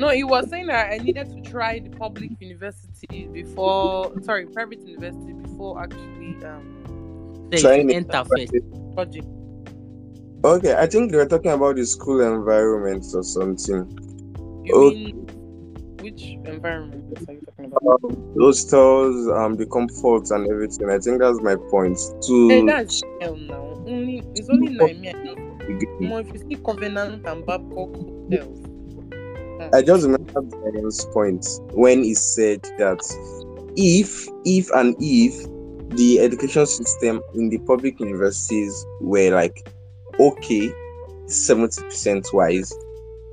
No, 0.00 0.08
he 0.08 0.24
was 0.24 0.48
saying 0.48 0.68
that 0.68 0.92
I 0.92 0.96
needed 0.96 1.28
to 1.28 1.50
try 1.50 1.78
the 1.78 1.90
public 1.90 2.30
university 2.40 3.28
before, 3.32 4.12
sorry, 4.22 4.46
private 4.46 4.80
university 4.86 5.34
before 5.34 5.82
actually 5.82 6.36
um 6.44 6.64
Trying 7.56 7.90
enter 7.92 8.24
first. 8.24 8.52
project. 8.94 9.26
Okay, 10.42 10.74
I 10.74 10.86
think 10.86 11.10
they 11.10 11.18
were 11.18 11.26
talking 11.26 11.50
about 11.50 11.76
the 11.76 11.84
school 11.84 12.20
environment 12.22 13.04
or 13.12 13.22
something. 13.22 13.84
You 14.64 14.72
Oh, 14.74 14.90
mean 14.90 15.26
which 16.02 16.22
environment 16.44 17.04
are 17.28 17.34
you 17.34 17.40
talking 17.40 17.66
about? 17.66 18.00
um, 18.04 18.34
hostels, 18.38 19.28
um, 19.28 19.56
the 19.56 19.66
comforts 19.66 20.30
and 20.30 20.50
everything. 20.50 20.90
I 20.90 20.98
think 20.98 21.20
that's 21.20 21.40
my 21.42 21.56
point. 21.70 21.98
To 22.26 22.48
Hey, 22.48 22.66
that's 22.66 23.02
hell 23.20 23.36
now. 23.36 23.62
Only 23.86 24.22
it's 24.34 24.48
only 24.48 24.68
More 26.00 26.20
if 26.20 26.32
you 26.32 26.38
see 26.48 26.56
Covenant 26.64 27.26
and 27.26 27.46
Babcock 27.46 27.90
hotels. 27.94 28.66
I 29.72 29.82
just 29.82 30.04
remember 30.04 30.40
Brian's 30.40 31.04
point 31.06 31.46
when 31.72 32.02
he 32.02 32.14
said 32.14 32.62
that 32.78 32.98
if, 33.76 34.26
if, 34.44 34.70
and 34.70 34.96
if 34.98 35.34
the 35.96 36.20
education 36.20 36.66
system 36.66 37.20
in 37.34 37.50
the 37.50 37.58
public 37.58 38.00
universities 38.00 38.86
were 39.00 39.30
like 39.30 39.70
okay, 40.18 40.72
seventy 41.26 41.82
percent 41.82 42.26
wise, 42.32 42.72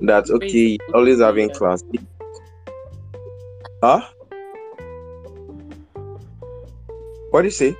that 0.02 0.28
okay, 0.30 0.78
always 0.94 1.20
having 1.20 1.50
class. 1.50 1.82
Huh? 3.82 4.02
What 7.30 7.42
do 7.42 7.46
you 7.46 7.52
say? 7.52 7.76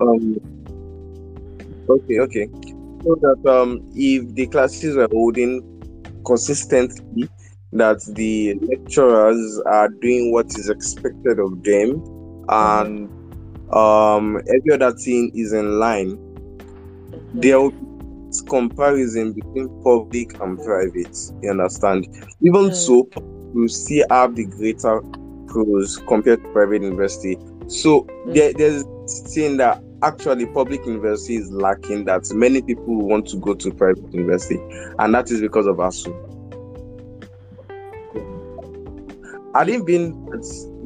Um. 0.00 0.36
Okay, 1.88 2.20
okay. 2.20 2.48
So 3.04 3.16
that 3.20 3.42
um, 3.46 3.82
if 3.94 4.34
the 4.34 4.46
classes 4.46 4.96
were 4.96 5.08
holding 5.12 5.62
consistently, 6.24 7.28
that 7.72 8.02
the 8.14 8.54
lecturers 8.62 9.60
are 9.66 9.88
doing 9.88 10.32
what 10.32 10.46
is 10.58 10.70
expected 10.70 11.38
of 11.38 11.62
them, 11.64 12.02
and 12.48 13.10
um, 13.74 14.40
every 14.48 14.72
other 14.72 14.96
thing 14.96 15.30
is 15.34 15.52
in 15.52 15.78
line, 15.78 16.18
there 17.34 17.60
will 17.60 17.72
be 17.72 17.85
comparison 18.46 19.32
between 19.32 19.68
public 19.82 20.40
and 20.40 20.58
private. 20.58 21.16
You 21.42 21.50
understand? 21.50 22.06
Even 22.42 22.70
mm. 22.70 22.74
so, 22.74 23.08
you 23.54 23.68
still 23.68 24.06
have 24.10 24.34
the 24.36 24.44
greater 24.46 25.00
pros 25.46 25.98
compared 26.06 26.42
to 26.44 26.50
private 26.50 26.82
university. 26.82 27.36
So 27.68 28.02
mm. 28.02 28.34
there, 28.34 28.52
there's 28.52 28.84
thing 29.34 29.56
that 29.58 29.82
actually 30.02 30.46
public 30.46 30.84
university 30.84 31.36
is 31.36 31.50
lacking 31.50 32.04
that 32.04 32.28
many 32.34 32.62
people 32.62 32.96
want 32.96 33.26
to 33.28 33.36
go 33.36 33.54
to 33.54 33.70
private 33.72 34.12
university, 34.12 34.58
and 34.98 35.14
that 35.14 35.30
is 35.30 35.40
because 35.40 35.66
of 35.66 35.76
ASUU. 35.76 36.14
Had 39.54 39.70
it 39.70 39.86
been 39.86 40.12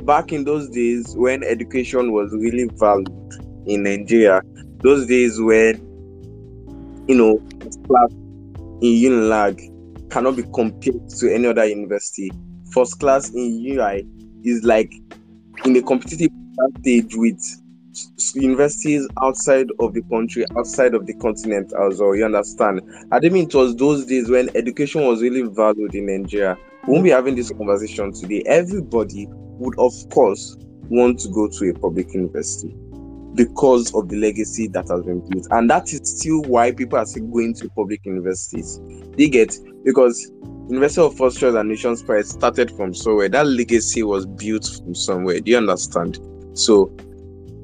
back 0.04 0.32
in 0.32 0.44
those 0.44 0.68
days 0.68 1.16
when 1.16 1.42
education 1.42 2.12
was 2.12 2.32
really 2.32 2.70
valued 2.74 3.08
in 3.66 3.82
Nigeria, 3.82 4.42
those 4.78 5.06
days 5.06 5.40
when 5.40 5.89
you 7.08 7.14
know 7.14 7.38
class 7.86 8.10
in 8.82 8.94
Unilag 8.94 9.60
cannot 10.10 10.36
be 10.36 10.42
compared 10.54 11.08
to 11.08 11.32
any 11.32 11.46
other 11.46 11.66
university. 11.66 12.30
First 12.72 13.00
class 13.00 13.30
in 13.30 13.64
UI 13.64 14.06
is 14.44 14.64
like 14.64 14.92
in 15.64 15.76
a 15.76 15.82
competitive 15.82 16.30
stage 16.80 17.14
with 17.14 17.40
universities 18.34 19.06
outside 19.22 19.66
of 19.80 19.92
the 19.94 20.02
country, 20.02 20.44
outside 20.56 20.94
of 20.94 21.06
the 21.06 21.14
continent 21.14 21.72
as 21.80 22.00
well. 22.00 22.14
You 22.14 22.24
understand? 22.24 22.80
I 23.12 23.18
didn't 23.18 23.34
mean 23.34 23.46
it 23.48 23.54
was 23.54 23.74
those 23.76 24.06
days 24.06 24.28
when 24.28 24.48
education 24.56 25.04
was 25.04 25.22
really 25.22 25.42
valued 25.42 25.94
in 25.94 26.06
Nigeria. 26.06 26.56
When 26.84 26.88
We 26.88 26.92
won't 26.92 27.04
be 27.04 27.10
having 27.10 27.34
this 27.34 27.50
conversation 27.50 28.12
today. 28.12 28.42
Everybody 28.46 29.26
would, 29.30 29.78
of 29.78 29.92
course, 30.10 30.56
want 30.88 31.20
to 31.20 31.28
go 31.28 31.48
to 31.48 31.70
a 31.70 31.74
public 31.74 32.12
university 32.14 32.74
because 33.40 33.94
of 33.94 34.06
the 34.10 34.16
legacy 34.16 34.68
that 34.68 34.86
has 34.88 35.02
been 35.02 35.26
built. 35.30 35.46
And 35.50 35.70
that 35.70 35.90
is 35.94 36.00
still 36.04 36.42
why 36.42 36.72
people 36.72 36.98
are 36.98 37.06
still 37.06 37.24
going 37.28 37.54
to 37.54 37.70
public 37.70 38.04
universities. 38.04 38.78
They 39.16 39.30
get 39.30 39.56
because 39.82 40.30
University 40.68 41.00
of 41.00 41.16
Choice 41.16 41.42
and 41.54 41.66
Nations 41.70 42.02
Pride 42.02 42.26
started 42.26 42.70
from 42.72 42.92
somewhere. 42.92 43.30
That 43.30 43.46
legacy 43.46 44.02
was 44.02 44.26
built 44.26 44.66
from 44.66 44.94
somewhere. 44.94 45.40
Do 45.40 45.52
you 45.52 45.56
understand? 45.56 46.18
So 46.52 46.94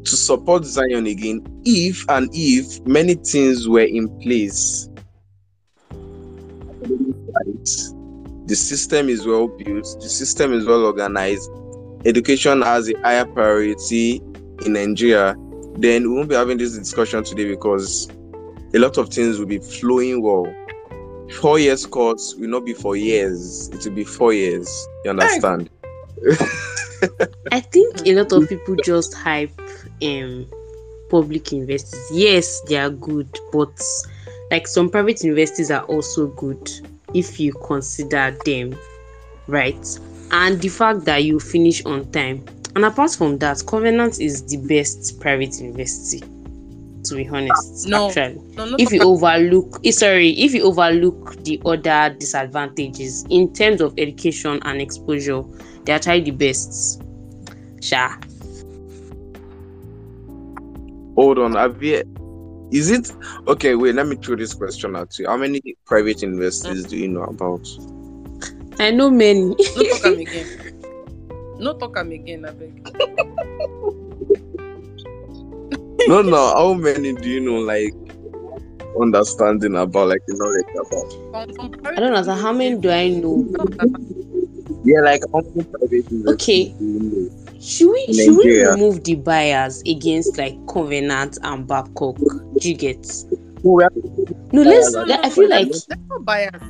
to 0.04 0.16
support 0.16 0.64
Zion 0.64 1.08
again, 1.08 1.46
if 1.66 2.08
and 2.08 2.30
if 2.32 2.80
many 2.86 3.12
things 3.12 3.68
were 3.68 3.80
in 3.80 4.08
place, 4.20 4.88
the 8.46 8.56
system 8.56 9.10
is 9.10 9.26
well 9.26 9.48
built, 9.48 9.84
the 10.00 10.08
system 10.08 10.54
is 10.54 10.64
well 10.64 10.86
organized, 10.86 11.50
education 12.06 12.62
has 12.62 12.88
a 12.88 12.98
higher 13.02 13.26
priority 13.26 14.22
in 14.64 14.72
Nigeria, 14.72 15.36
then 15.78 16.08
we 16.08 16.16
won't 16.16 16.28
be 16.28 16.34
having 16.34 16.58
this 16.58 16.76
discussion 16.76 17.24
today 17.24 17.48
because 17.48 18.08
a 18.74 18.78
lot 18.78 18.98
of 18.98 19.08
things 19.08 19.38
will 19.38 19.46
be 19.46 19.58
flowing 19.58 20.22
well. 20.22 20.46
Four 21.40 21.58
years 21.58 21.86
course 21.86 22.34
will 22.36 22.48
not 22.48 22.64
be 22.64 22.72
for 22.72 22.96
years, 22.96 23.68
it 23.68 23.84
will 23.84 23.94
be 23.94 24.04
four 24.04 24.32
years. 24.32 24.86
You 25.04 25.10
understand? 25.10 25.70
I 27.52 27.60
think 27.60 28.06
a 28.06 28.14
lot 28.14 28.32
of 28.32 28.48
people 28.48 28.76
just 28.84 29.14
hype 29.14 29.60
um 30.02 30.46
public 31.10 31.52
universities. 31.52 32.08
Yes, 32.12 32.60
they 32.68 32.76
are 32.76 32.90
good, 32.90 33.38
but 33.52 33.80
like 34.50 34.66
some 34.66 34.88
private 34.88 35.22
universities 35.22 35.70
are 35.70 35.84
also 35.84 36.28
good 36.28 36.70
if 37.14 37.38
you 37.38 37.52
consider 37.52 38.36
them, 38.44 38.76
right? 39.46 39.98
and 40.30 40.60
the 40.60 40.68
fact 40.68 41.04
that 41.04 41.24
you 41.24 41.38
finish 41.38 41.84
on 41.84 42.10
time. 42.12 42.44
And 42.76 42.84
apart 42.84 43.12
from 43.12 43.38
that, 43.38 43.64
Covenant 43.66 44.20
is 44.20 44.42
the 44.44 44.58
best 44.58 45.18
private 45.18 45.58
university. 45.58 46.20
To 47.04 47.16
be 47.16 47.26
honest, 47.26 47.88
No. 47.88 48.08
actually, 48.08 48.38
No, 48.54 48.66
no, 48.66 48.76
if 48.78 48.92
you 48.92 49.00
overlook, 49.00 49.80
eh, 49.82 49.92
sorry, 49.92 50.32
if 50.32 50.52
you 50.52 50.62
overlook 50.62 51.42
the 51.42 51.58
other 51.64 52.14
disadvantages 52.18 53.24
in 53.30 53.50
terms 53.54 53.80
of 53.80 53.94
education 53.96 54.58
and 54.62 54.82
exposure, 54.82 55.42
they 55.84 55.92
are 55.92 55.94
actually 55.94 56.20
the 56.20 56.32
best. 56.32 57.00
Sha. 57.80 58.14
Hold 61.14 61.38
on, 61.38 61.54
have 61.54 61.82
you? 61.82 62.02
Is 62.72 62.90
it 62.90 63.10
okay? 63.48 63.74
Wait, 63.74 63.94
let 63.94 64.06
me 64.06 64.16
throw 64.16 64.36
this 64.36 64.52
question 64.52 64.96
at 64.96 65.18
you. 65.18 65.26
How 65.26 65.38
many 65.38 65.62
private 65.86 66.20
universities 66.20 66.84
do 66.84 66.98
you 66.98 67.08
know 67.08 67.22
about? 67.22 67.66
I 68.78 68.90
know 68.90 69.10
many. 69.10 69.56
No 71.58 71.72
talk 71.78 71.96
am 71.96 72.12
again. 72.12 72.42
No 72.42 72.48
talk 72.52 72.76
am 72.76 72.78
again, 72.82 72.82
abeg. 72.82 72.82
no, 76.08 76.22
no. 76.22 76.36
How 76.54 76.74
many 76.74 77.12
do 77.14 77.28
you 77.28 77.40
know? 77.40 77.58
Like 77.58 77.94
understanding 79.00 79.76
about, 79.76 80.08
like 80.08 80.22
the 80.26 80.34
knowledge 80.34 80.66
about? 80.74 81.96
I 81.96 82.00
don't 82.00 82.12
know. 82.12 82.22
So 82.22 82.32
how 82.34 82.52
many 82.52 82.76
do 82.76 82.90
I 82.90 83.08
know? 83.08 83.46
Yeah, 84.84 85.00
like 85.00 85.20
how 85.32 85.40
many 85.54 85.64
private 85.66 86.04
universities 86.10 86.28
Okay. 86.32 86.74
do 86.78 86.84
you 86.84 87.00
know? 87.00 87.30
Should 87.60 87.90
we 87.90 88.06
In 88.08 88.14
should 88.14 88.36
we 88.36 88.48
Nigeria. 88.48 88.70
remove 88.70 89.02
the 89.04 89.14
bias 89.16 89.82
against 89.86 90.38
like 90.38 90.54
Covenant 90.68 91.38
and 91.42 91.66
Babcock? 91.66 92.18
Do 92.58 92.68
you 92.70 92.76
get? 92.76 93.06
No, 93.64 93.78
No, 94.52 94.62
let's. 94.62 94.94
No, 94.94 95.04
no, 95.04 95.18
I 95.22 95.30
feel 95.30 95.48
like 95.48 95.68
let's 95.68 95.86
bias. 96.20 96.62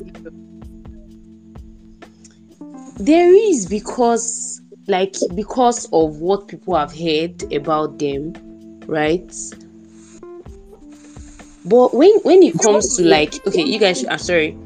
there 2.98 3.32
is 3.34 3.66
because 3.66 4.60
like 4.88 5.14
because 5.34 5.86
of 5.92 6.18
what 6.18 6.48
people 6.48 6.76
have 6.76 6.92
heard 6.92 7.52
about 7.52 7.98
them, 7.98 8.32
right? 8.86 9.32
But 11.64 11.94
when 11.94 12.12
when 12.22 12.42
it 12.42 12.58
comes 12.60 12.96
to 12.96 13.04
like 13.04 13.44
okay, 13.46 13.62
you 13.62 13.78
guys, 13.78 14.04
I'm 14.04 14.18
sorry. 14.18 14.56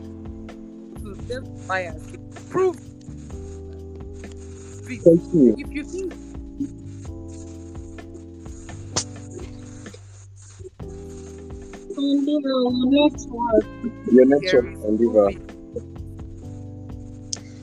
There's 1.27 1.49
bias. 1.67 2.17
Prove. 2.51 2.77
Continue. 5.03 5.57
If 5.57 5.73
you 5.73 5.85
think 5.85 6.13
Your 14.11 14.27
network, 14.27 14.67
Oliver. 14.85 15.50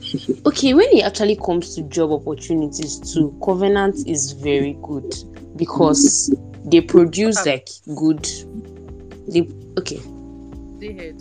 Okay, 0.46 0.74
when 0.74 0.88
it 0.92 1.04
actually 1.04 1.36
comes 1.36 1.74
to 1.74 1.82
job 1.82 2.10
opportunities 2.10 2.98
too, 3.12 3.36
Covenant 3.44 3.96
is 4.06 4.32
very 4.32 4.78
good 4.82 5.14
because 5.56 6.34
they 6.64 6.80
produce 6.80 7.44
like 7.44 7.68
good. 7.96 8.26
They 9.28 9.48
okay. 9.78 10.00
they 10.78 10.92
head. 10.92 11.20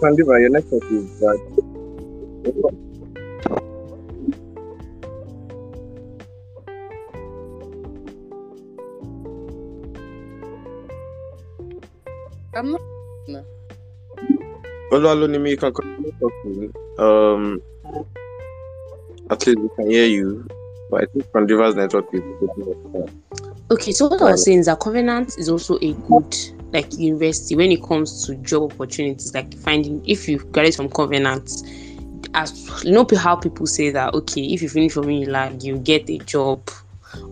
Sandiva, 0.00 0.40
your 0.40 0.50
network 0.50 0.84
is 0.90 1.20
bad. 1.20 1.38
I'm 12.56 12.70
not. 12.70 12.93
You 15.02 15.56
can 15.56 15.72
continue 15.72 16.12
talking. 16.20 16.72
Um, 16.98 17.60
at 19.30 19.46
least 19.46 19.58
we 19.58 19.68
can 19.76 19.90
hear 19.90 20.06
you. 20.06 20.46
But 20.90 21.02
I 21.02 21.06
think 21.06 21.76
network 21.76 22.06
is. 22.12 22.22
Okay, 23.70 23.92
so 23.92 24.08
what 24.08 24.20
I 24.20 24.32
was 24.32 24.44
saying 24.44 24.60
is 24.60 24.66
that 24.66 24.78
Covenant 24.80 25.38
is 25.38 25.48
also 25.48 25.78
a 25.80 25.92
good 25.92 26.36
like 26.72 26.92
university 26.98 27.56
when 27.56 27.72
it 27.72 27.82
comes 27.82 28.26
to 28.26 28.34
job 28.36 28.72
opportunities, 28.72 29.34
like 29.34 29.56
finding 29.58 30.04
if 30.06 30.28
you 30.28 30.38
graduate 30.38 30.74
from 30.74 30.90
Covenant, 30.90 31.50
as 32.34 32.84
you 32.84 32.92
know 32.92 33.06
how 33.16 33.36
people 33.36 33.66
say 33.66 33.90
that 33.90 34.12
okay, 34.14 34.42
if 34.42 34.60
you 34.60 34.68
finish 34.68 34.92
from 34.92 35.04
Unilag, 35.04 35.64
you 35.64 35.78
get 35.78 36.10
a 36.10 36.18
job 36.18 36.68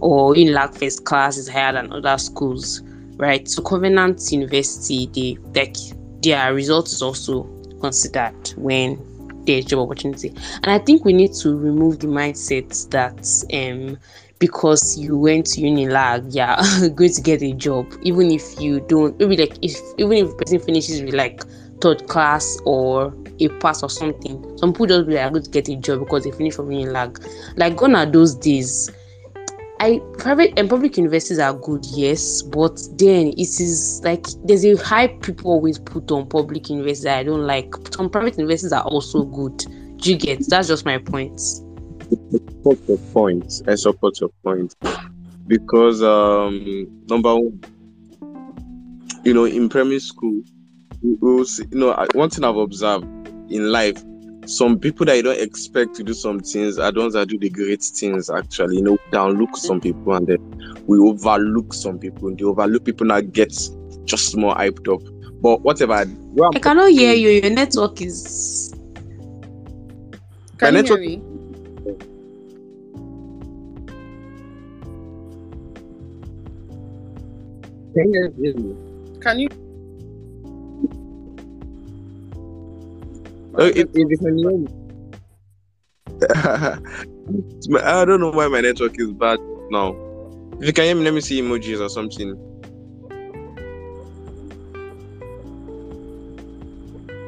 or 0.00 0.34
in 0.36 0.48
Unilag 0.48 0.78
first 0.78 1.04
class 1.04 1.36
is 1.36 1.48
higher 1.48 1.72
than 1.72 1.92
other 1.92 2.16
schools, 2.16 2.82
right? 3.16 3.46
So 3.48 3.62
Covenant 3.62 4.32
University, 4.32 5.10
they 5.12 5.38
like 5.54 5.76
their 6.22 6.54
results 6.54 6.92
is 6.92 7.02
also 7.02 7.42
considered 7.82 8.54
when 8.56 8.98
there's 9.44 9.64
job 9.64 9.80
opportunity. 9.80 10.28
And 10.62 10.68
I 10.68 10.78
think 10.78 11.04
we 11.04 11.12
need 11.12 11.32
to 11.42 11.56
remove 11.56 11.98
the 11.98 12.06
mindset 12.06 12.88
that 12.90 13.26
um 13.52 13.98
because 14.38 14.98
you 14.98 15.16
went 15.16 15.46
to 15.46 15.60
uni 15.60 15.86
Unilag, 15.86 16.26
yeah, 16.30 16.56
going 16.94 17.12
to 17.12 17.20
get 17.20 17.42
a 17.42 17.52
job, 17.52 17.86
even 18.02 18.30
if 18.30 18.60
you 18.60 18.80
don't 18.88 19.18
maybe 19.18 19.36
like 19.36 19.56
if 19.62 19.76
even 19.98 20.12
if 20.12 20.36
person 20.36 20.58
finishes 20.58 21.02
with 21.02 21.14
like 21.14 21.42
third 21.80 22.06
class 22.08 22.58
or 22.64 23.14
a 23.40 23.48
pass 23.60 23.82
or 23.82 23.90
something. 23.90 24.58
Some 24.58 24.72
people 24.72 24.86
just 24.86 25.06
be 25.06 25.14
like, 25.14 25.26
I'm 25.26 25.32
going 25.32 25.44
to 25.44 25.50
get 25.50 25.68
a 25.68 25.76
job 25.76 26.00
because 26.00 26.24
they 26.24 26.30
finish 26.30 26.54
from 26.54 26.68
Unilag. 26.68 27.24
Like 27.56 27.76
gone 27.76 27.96
are 27.96 28.06
those 28.06 28.34
days. 28.34 28.90
I 29.82 30.00
private 30.16 30.56
and 30.56 30.70
public 30.70 30.96
universities 30.96 31.40
are 31.40 31.54
good, 31.54 31.84
yes, 31.86 32.40
but 32.40 32.80
then 32.98 33.30
it 33.36 33.60
is 33.60 34.00
like 34.04 34.28
there's 34.44 34.64
a 34.64 34.76
hype 34.76 35.22
people 35.22 35.50
always 35.50 35.80
put 35.80 36.08
on 36.12 36.28
public 36.28 36.70
universities 36.70 37.06
I 37.06 37.24
don't 37.24 37.44
like. 37.48 37.74
Some 37.92 38.08
private 38.08 38.38
universities 38.38 38.72
are 38.72 38.84
also 38.84 39.24
good. 39.24 39.56
Do 39.96 40.12
you 40.12 40.16
get? 40.16 40.48
That's 40.48 40.68
just 40.68 40.84
my 40.84 40.98
point. 40.98 41.40
support 41.40 42.78
your 42.86 42.98
point. 43.12 43.62
I 43.66 43.74
support 43.74 44.20
your 44.20 44.30
point 44.44 44.76
because 45.48 46.00
um 46.00 46.86
number 47.08 47.34
one, 47.34 47.60
you 49.24 49.34
know, 49.34 49.46
in 49.46 49.68
primary 49.68 49.98
school, 49.98 50.44
you 51.02 51.44
know, 51.72 52.06
one 52.14 52.30
thing 52.30 52.44
I've 52.44 52.54
observed 52.54 53.04
in 53.50 53.72
life, 53.72 54.00
some 54.46 54.78
people 54.78 55.06
that 55.06 55.16
you 55.16 55.22
don't 55.22 55.38
expect 55.40 55.94
to 55.96 56.02
do 56.02 56.12
some 56.14 56.40
things 56.40 56.78
are 56.78 56.90
the 56.90 57.00
ones 57.00 57.14
that 57.14 57.28
do 57.28 57.38
the 57.38 57.48
great 57.48 57.82
things. 57.82 58.28
Actually, 58.28 58.76
you 58.76 58.82
know, 58.82 58.98
downlook 59.10 59.56
some 59.56 59.80
people 59.80 60.14
and 60.14 60.26
then 60.26 60.82
we 60.86 60.98
overlook 60.98 61.72
some 61.72 61.98
people. 61.98 62.28
And 62.28 62.38
the 62.38 62.44
overlook 62.44 62.84
people 62.84 63.06
now 63.06 63.20
get 63.20 63.56
just 64.04 64.36
more 64.36 64.54
hyped 64.54 64.92
up. 64.92 65.00
But 65.40 65.62
whatever, 65.62 66.04
where 66.04 66.48
I'm 66.48 66.56
I 66.56 66.58
cannot 66.58 66.90
hear 66.90 67.14
you. 67.14 67.28
Your 67.30 67.50
network 67.50 68.00
is. 68.00 68.74
My 70.60 70.68
Can 70.70 70.74
you 70.76 70.82
network- 70.82 71.00
hear 71.00 71.18
me? 71.18 71.22
Can 79.20 79.38
you 79.38 79.48
Oh, 83.54 83.66
if, 83.66 83.76
if 83.76 83.88
you 83.94 84.18
can 84.18 84.38
hear 84.38 84.50
me. 84.50 84.66
I 87.82 88.04
don't 88.04 88.20
know 88.20 88.30
why 88.30 88.48
my 88.48 88.60
network 88.60 88.98
is 88.98 89.12
bad 89.12 89.38
now. 89.70 89.94
If 90.60 90.66
you 90.66 90.72
can 90.72 90.84
hear 90.84 90.94
me, 90.94 91.02
let 91.04 91.14
me 91.14 91.20
see 91.20 91.40
emojis 91.40 91.80
or 91.80 91.88
something. 91.88 92.30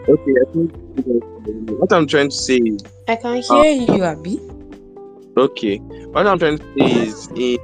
Okay, 0.08 0.34
I 0.40 0.52
think 0.52 0.72
what 1.78 1.92
I'm 1.92 2.06
trying 2.06 2.28
to 2.30 2.34
say 2.34 2.56
is 2.56 2.82
I 3.08 3.16
can 3.16 3.36
hear 3.36 3.44
ah. 3.50 3.94
you, 3.94 4.04
Abby. 4.04 4.40
okay. 5.36 5.76
What 5.78 6.26
I'm 6.26 6.38
trying 6.38 6.58
to 6.58 6.64
say 6.78 6.84
is 7.02 7.28
in 7.34 7.58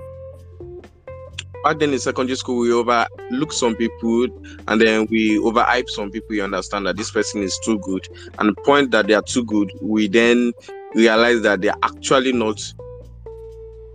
back 1.65 1.79
then 1.79 1.93
in 1.93 1.99
secondary 1.99 2.37
school 2.37 2.61
we 2.61 2.73
overlook 2.73 3.53
some 3.53 3.75
people 3.77 4.27
and 4.69 4.81
then 4.81 5.07
we 5.11 5.39
overhype 5.39 5.89
some 5.89 6.11
people. 6.11 6.35
You 6.37 6.45
understand 6.45 6.87
that 6.87 6.97
this 6.97 7.11
person 7.11 7.43
is 7.43 7.59
too 7.65 7.79
good, 7.81 8.07
and 8.39 8.49
the 8.49 8.63
point 8.63 8.91
that 8.93 9.07
they 9.07 9.15
are 9.15 9.23
too 9.23 9.45
good, 9.45 9.73
we 9.81 10.09
then 10.09 10.53
realize 10.95 11.43
that 11.43 11.61
they're 11.61 11.75
actually 11.83 12.33
not 12.33 12.61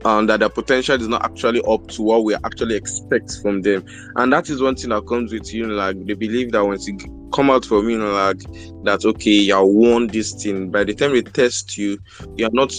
um, 0.06 0.28
that 0.28 0.40
the 0.40 0.50
potential 0.50 1.02
is 1.02 1.08
not 1.08 1.26
actually 1.26 1.62
up 1.68 1.88
to 1.88 2.04
what 2.04 2.24
we 2.24 2.36
actually 2.36 2.76
expect 2.76 3.40
from 3.42 3.64
them. 3.64 3.84
And 4.16 4.32
that 4.34 4.50
is 4.50 4.62
one 4.62 4.76
thing 4.76 4.92
that 4.92 5.08
comes 5.08 5.34
with 5.34 5.52
you 5.52 5.66
know, 5.66 5.74
like 5.74 6.06
they 6.06 6.14
believe 6.14 6.52
that 6.52 6.64
once 6.64 6.88
you 6.88 6.98
come 7.34 7.50
out 7.50 7.66
from 7.66 7.90
you 7.90 7.98
know, 7.98 8.14
like 8.14 8.40
that 8.84 9.04
okay, 9.04 9.32
you 9.32 9.66
won 9.66 10.08
this 10.08 10.32
thing. 10.42 10.70
By 10.70 10.84
the 10.84 10.94
time 10.94 11.14
they 11.14 11.24
test 11.24 11.78
you, 11.78 11.98
you're 12.36 12.52
not 12.54 12.72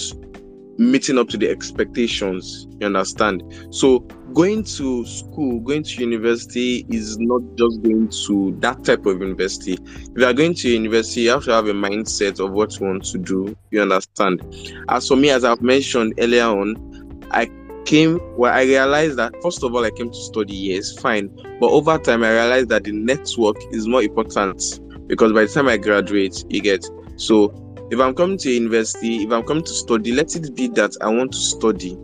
meeting 0.78 1.18
up 1.18 1.28
to 1.30 1.36
the 1.36 1.50
expectations. 1.50 2.68
You 2.80 2.86
understand? 2.86 3.42
So 3.70 4.06
going 4.36 4.62
to 4.62 5.06
school, 5.06 5.60
going 5.60 5.82
to 5.82 5.98
university 5.98 6.84
is 6.90 7.18
not 7.18 7.40
just 7.56 7.80
going 7.80 8.06
to 8.06 8.54
that 8.60 8.84
type 8.84 9.06
of 9.06 9.18
university. 9.22 9.78
If 9.82 10.10
you 10.14 10.26
are 10.26 10.34
going 10.34 10.52
to 10.56 10.68
university, 10.68 11.22
you 11.22 11.30
have 11.30 11.44
to 11.44 11.52
have 11.52 11.68
a 11.68 11.72
mindset 11.72 12.38
of 12.38 12.52
what 12.52 12.78
you 12.78 12.86
want 12.86 13.06
to 13.06 13.18
do. 13.18 13.56
You 13.70 13.80
understand? 13.80 14.42
As 14.90 15.08
for 15.08 15.16
me, 15.16 15.30
as 15.30 15.42
I've 15.42 15.62
mentioned 15.62 16.12
earlier 16.18 16.44
on, 16.44 17.26
I 17.30 17.50
came 17.86 18.20
well, 18.36 18.52
I 18.52 18.64
realized 18.64 19.16
that 19.16 19.32
first 19.42 19.64
of 19.64 19.74
all, 19.74 19.82
I 19.82 19.90
came 19.90 20.10
to 20.10 20.20
study, 20.20 20.54
yes, 20.54 20.92
fine. 20.92 21.28
But 21.58 21.70
over 21.70 21.96
time, 21.96 22.22
I 22.22 22.32
realized 22.32 22.68
that 22.68 22.84
the 22.84 22.92
network 22.92 23.56
is 23.70 23.88
more 23.88 24.02
important 24.02 24.80
because 25.06 25.32
by 25.32 25.46
the 25.46 25.48
time 25.48 25.66
I 25.66 25.78
graduate, 25.78 26.44
you 26.50 26.60
get 26.60 26.84
so 27.16 27.54
if 27.90 27.98
I'm 27.98 28.14
coming 28.14 28.36
to 28.36 28.50
university, 28.50 29.22
if 29.22 29.32
I'm 29.32 29.44
coming 29.44 29.64
to 29.64 29.72
study, 29.72 30.12
let 30.12 30.36
it 30.36 30.54
be 30.54 30.68
that 30.68 30.94
I 31.00 31.08
want 31.08 31.32
to 31.32 31.38
study, 31.38 31.96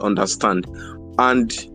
understand, 0.00 0.66
and 1.18 1.73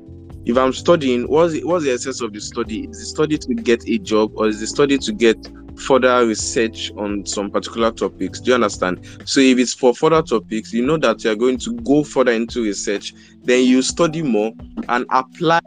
if 0.49 0.57
I'm 0.57 0.73
studying, 0.73 1.27
what's 1.27 1.53
the, 1.53 1.63
what's 1.63 1.85
the 1.85 1.91
essence 1.91 2.21
of 2.21 2.33
the 2.33 2.41
study? 2.41 2.85
Is 2.89 2.97
the 2.97 3.05
study 3.05 3.37
to 3.37 3.53
get 3.53 3.87
a 3.87 3.99
job 3.99 4.31
or 4.35 4.47
is 4.47 4.59
the 4.59 4.65
study 4.65 4.97
to 4.97 5.13
get 5.13 5.37
further 5.75 6.25
research 6.25 6.91
on 6.97 7.23
some 7.27 7.51
particular 7.51 7.91
topics? 7.91 8.39
Do 8.39 8.49
you 8.49 8.55
understand? 8.55 9.05
So 9.25 9.41
if 9.41 9.59
it's 9.59 9.75
for 9.75 9.93
further 9.93 10.23
topics, 10.23 10.73
you 10.73 10.83
know 10.83 10.97
that 10.97 11.23
you're 11.23 11.35
going 11.35 11.59
to 11.59 11.75
go 11.81 12.03
further 12.03 12.31
into 12.31 12.63
research, 12.63 13.13
then 13.43 13.63
you 13.65 13.83
study 13.83 14.23
more 14.23 14.51
and 14.87 15.05
apply 15.11 15.61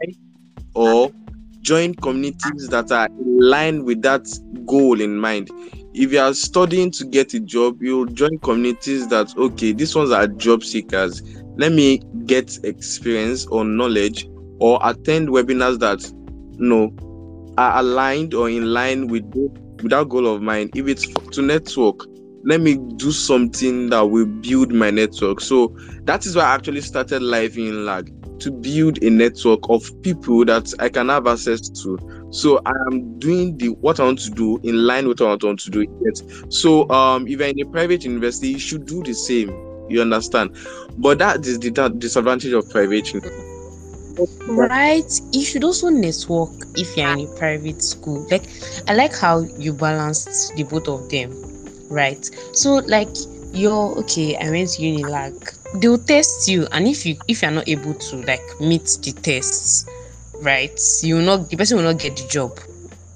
or 0.75 1.13
join 1.61 1.93
communities 1.93 2.67
that 2.67 2.91
are 2.91 3.05
in 3.05 3.39
line 3.39 3.85
with 3.85 4.01
that 4.01 4.27
goal 4.65 4.99
in 4.99 5.17
mind. 5.17 5.49
If 5.93 6.11
you 6.11 6.19
are 6.19 6.33
studying 6.33 6.91
to 6.91 7.05
get 7.05 7.33
a 7.33 7.39
job, 7.39 7.81
you'll 7.81 8.07
join 8.07 8.37
communities 8.39 9.07
that 9.07 9.33
okay, 9.37 9.71
these 9.71 9.95
ones 9.95 10.11
are 10.11 10.27
job 10.27 10.61
seekers. 10.61 11.21
Let 11.55 11.71
me 11.71 12.01
get 12.25 12.59
experience 12.65 13.45
or 13.45 13.63
knowledge 13.63 14.27
or 14.59 14.79
attend 14.83 15.29
webinars 15.29 15.79
that 15.79 16.03
you 16.59 16.67
know 16.67 17.53
are 17.57 17.79
aligned 17.79 18.33
or 18.33 18.49
in 18.49 18.73
line 18.73 19.07
with 19.07 19.25
with 19.35 19.91
that 19.91 20.09
goal 20.09 20.27
of 20.27 20.41
mine. 20.41 20.69
If 20.75 20.87
it's 20.87 21.07
to 21.07 21.41
network, 21.41 22.05
let 22.45 22.61
me 22.61 22.77
do 22.97 23.11
something 23.11 23.89
that 23.89 24.01
will 24.01 24.25
build 24.25 24.73
my 24.73 24.91
network. 24.91 25.39
So 25.39 25.75
that 26.03 26.25
is 26.25 26.35
why 26.35 26.43
I 26.43 26.55
actually 26.55 26.81
started 26.81 27.21
life 27.21 27.57
in 27.57 27.85
lag 27.85 28.11
to 28.39 28.51
build 28.51 29.01
a 29.03 29.09
network 29.09 29.61
of 29.69 29.83
people 30.01 30.43
that 30.45 30.73
I 30.79 30.89
can 30.89 31.09
have 31.09 31.27
access 31.27 31.69
to. 31.69 32.27
So 32.31 32.61
I 32.65 32.73
am 32.87 33.19
doing 33.19 33.57
the 33.57 33.69
what 33.69 33.99
I 33.99 34.03
want 34.03 34.19
to 34.19 34.31
do 34.31 34.59
in 34.63 34.85
line 34.85 35.07
with 35.07 35.21
what 35.21 35.43
I 35.43 35.47
want 35.47 35.59
to 35.61 35.69
do. 35.69 35.81
Yet. 35.81 36.51
So 36.51 36.89
um, 36.89 37.27
if 37.27 37.39
you're 37.39 37.47
in 37.47 37.61
a 37.61 37.65
private 37.65 38.03
university, 38.03 38.49
you 38.49 38.59
should 38.59 38.85
do 38.85 39.03
the 39.03 39.13
same. 39.13 39.49
You 39.89 40.01
understand? 40.01 40.57
But 40.97 41.19
that 41.19 41.45
is 41.45 41.59
the 41.59 41.69
disadvantage 41.97 42.53
of 42.53 42.69
private 42.69 43.13
university. 43.13 43.52
Right? 44.47 45.11
You 45.31 45.43
should 45.43 45.63
also 45.63 45.89
network 45.89 46.51
if 46.75 46.95
you're 46.97 47.07
in 47.07 47.19
a 47.19 47.27
private 47.27 47.81
school. 47.81 48.25
Like 48.29 48.45
i 48.87 48.93
like 48.93 49.15
how 49.15 49.39
you 49.57 49.73
balanced 49.73 50.55
the 50.55 50.63
both 50.63 50.87
of 50.87 51.09
them 51.09 51.31
right? 51.89 52.23
So 52.53 52.75
like 52.87 53.09
you're 53.53 53.97
okay 53.99 54.35
i 54.37 54.49
went 54.49 54.69
to 54.69 54.81
unilag 54.81 55.35
they'll 55.79 55.97
test 55.97 56.47
you. 56.47 56.67
And 56.71 56.87
if 56.87 57.05
you 57.05 57.15
if 57.27 57.41
you're 57.41 57.51
not 57.51 57.67
able 57.67 57.93
to 57.93 58.17
like 58.23 58.43
meet 58.59 58.85
the 59.03 59.11
tests 59.13 59.85
right? 60.41 60.79
You 61.01 61.15
will 61.15 61.23
not 61.23 61.49
the 61.49 61.57
person 61.57 61.77
will 61.77 61.85
not 61.85 61.99
get 61.99 62.15
the 62.17 62.27
job. 62.27 62.59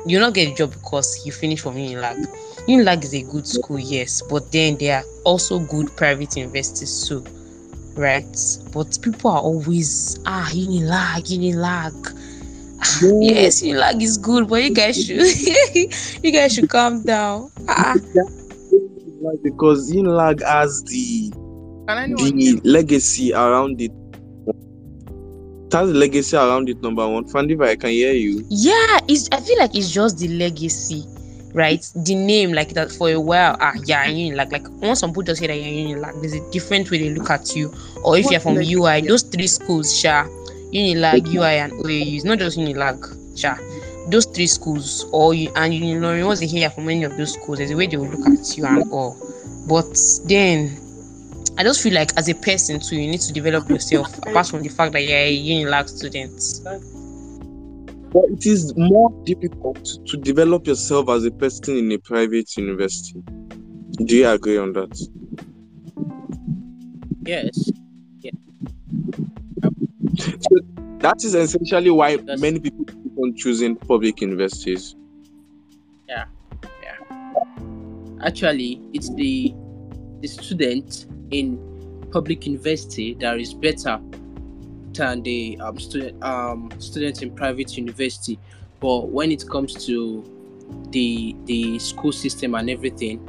You'll 0.05 0.21
not 0.21 0.33
get 0.33 0.49
the 0.49 0.55
job 0.55 0.71
because 0.73 1.25
you 1.25 1.31
finish 1.31 1.61
from 1.61 1.75
unilag 1.75 2.25
unilag 2.67 3.03
is 3.03 3.13
a 3.13 3.21
good 3.23 3.47
school 3.47 3.79
yes. 3.79 4.21
But 4.29 4.51
then 4.51 4.77
there 4.77 4.97
are 4.99 5.03
also 5.25 5.59
good 5.59 5.95
private 5.95 6.35
universities 6.37 7.07
too 7.07 7.23
right? 7.97 8.27
But 8.73 8.97
people 9.01 9.31
are 9.31 9.41
always 9.41 10.19
ah 10.25 10.49
Unilag, 10.53 11.25
Unilag. 11.27 11.95
Ah, 12.79 13.01
yes, 13.19 13.61
Unilag 13.61 14.01
is 14.01 14.17
good, 14.17 14.47
but 14.47 14.63
you 14.63 14.73
guys 14.73 14.95
should 15.03 15.21
you 16.23 16.31
guys 16.31 16.53
should 16.53 16.69
calm 16.69 17.03
down. 17.03 17.51
Ah. 17.67 17.95
Because 19.43 19.91
Unilag 19.91 20.41
has 20.45 20.83
the 20.83 21.31
the 21.87 22.61
legacy 22.63 23.33
around 23.33 23.81
it. 23.81 23.91
It 25.67 25.73
has 25.73 25.89
the 25.89 25.97
legacy 25.97 26.37
around 26.37 26.69
it. 26.69 26.81
Number 26.81 27.07
one, 27.07 27.25
Fandiva, 27.25 27.67
I 27.67 27.75
can 27.75 27.89
hear 27.89 28.13
you. 28.13 28.45
Yeah, 28.49 28.99
it's. 29.07 29.27
I 29.31 29.41
feel 29.41 29.57
like 29.57 29.75
it's 29.75 29.91
just 29.91 30.19
the 30.19 30.29
legacy 30.29 31.03
right? 31.53 31.85
The 31.95 32.15
name, 32.15 32.53
like 32.53 32.73
that 32.73 32.91
for 32.91 33.09
a 33.09 33.19
while, 33.19 33.57
ah, 33.59 33.73
yeah, 33.85 34.05
you 34.05 34.35
like 34.35 34.51
like 34.51 34.67
once 34.81 34.99
some 34.99 35.11
people 35.11 35.23
just 35.23 35.39
say 35.39 35.47
that 35.47 35.55
you're 35.55 35.99
like 35.99 36.15
there's 36.15 36.33
a 36.33 36.51
different 36.51 36.89
way 36.91 36.99
they 36.99 37.09
look 37.09 37.29
at 37.29 37.55
you, 37.55 37.73
or 38.03 38.17
if 38.17 38.29
you're 38.29 38.39
from 38.39 38.57
UI, 38.57 39.01
those 39.01 39.23
three 39.23 39.47
schools, 39.47 39.97
sha, 39.97 40.25
Unilag, 40.73 41.27
UI, 41.33 41.59
and 41.59 41.73
OAU, 41.73 42.15
it's 42.15 42.25
not 42.25 42.39
just 42.39 42.57
Unilag, 42.57 42.99
sha. 43.37 43.57
Those 44.09 44.25
three 44.25 44.47
schools, 44.47 45.05
or 45.11 45.33
you 45.33 45.51
and 45.55 45.73
you 45.73 45.99
know, 45.99 46.25
once 46.25 46.39
they 46.39 46.47
hear 46.47 46.69
from 46.69 46.89
any 46.89 47.03
of 47.03 47.17
those 47.17 47.33
schools, 47.33 47.57
there's 47.57 47.71
a 47.71 47.75
way 47.75 47.87
they 47.87 47.97
will 47.97 48.07
look 48.07 48.27
at 48.27 48.57
you 48.57 48.65
and 48.65 48.89
all. 48.91 49.17
But 49.67 49.97
then 50.25 50.77
I 51.57 51.63
just 51.63 51.81
feel 51.81 51.93
like 51.93 52.15
as 52.17 52.29
a 52.29 52.35
person 52.35 52.79
too, 52.79 52.95
you 52.95 53.09
need 53.09 53.21
to 53.21 53.33
develop 53.33 53.67
yourself 53.69 54.17
apart 54.19 54.47
from 54.47 54.61
the 54.61 54.69
fact 54.69 54.93
that 54.93 55.01
you're 55.01 55.17
a 55.17 55.37
Unilag 55.37 55.89
student. 55.89 56.39
But 58.11 58.23
it 58.29 58.45
is 58.45 58.73
more 58.77 59.11
difficult 59.25 59.83
to 60.05 60.17
develop 60.17 60.65
yourself 60.65 61.09
as 61.09 61.25
a 61.25 61.31
person 61.31 61.77
in 61.77 61.91
a 61.91 61.97
private 61.97 62.55
university. 62.55 63.21
Do 64.05 64.15
you 64.15 64.27
agree 64.29 64.57
on 64.57 64.73
that? 64.73 64.97
Yes. 67.23 67.71
Yeah. 68.21 68.31
So 70.15 70.57
that 70.99 71.23
is 71.23 71.35
essentially 71.35 71.89
why 71.89 72.17
That's... 72.17 72.41
many 72.41 72.59
people 72.59 72.85
keep 72.85 73.17
on 73.17 73.35
choosing 73.35 73.75
public 73.75 74.21
universities. 74.21 74.95
Yeah. 76.07 76.25
Yeah. 76.81 76.95
Actually, 78.23 78.81
it's 78.93 79.13
the 79.15 79.53
the 80.21 80.27
student 80.27 81.05
in 81.31 81.59
public 82.11 82.45
university 82.45 83.13
that 83.15 83.39
is 83.39 83.53
better 83.53 83.99
than 84.97 85.23
the 85.23 85.57
um, 85.61 85.79
student 85.79 86.23
um, 86.23 86.71
students 86.79 87.21
in 87.21 87.31
private 87.31 87.77
university. 87.77 88.39
But 88.79 89.09
when 89.09 89.31
it 89.31 89.47
comes 89.49 89.85
to 89.85 90.23
the 90.89 91.35
the 91.45 91.79
school 91.79 92.11
system 92.11 92.55
and 92.55 92.69
everything, 92.69 93.19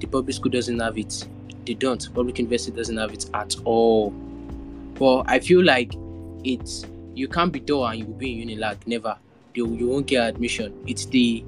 the 0.00 0.06
public 0.06 0.34
school 0.34 0.50
doesn't 0.50 0.78
have 0.80 0.98
it. 0.98 1.26
They 1.66 1.74
don't. 1.74 2.02
Public 2.14 2.38
university 2.38 2.76
doesn't 2.76 2.96
have 2.96 3.12
it 3.12 3.26
at 3.34 3.56
all. 3.64 4.10
But 4.94 5.24
I 5.26 5.40
feel 5.40 5.62
like 5.64 5.94
it's 6.44 6.84
you 7.14 7.28
can't 7.28 7.52
be 7.52 7.60
dull 7.60 7.86
and 7.86 7.98
you 8.00 8.06
will 8.06 8.14
be 8.14 8.42
in 8.42 8.48
Unilag. 8.48 8.86
Never. 8.86 9.16
You, 9.54 9.74
you 9.74 9.88
won't 9.88 10.06
get 10.06 10.28
admission. 10.28 10.72
It's 10.86 11.06
the 11.06 11.44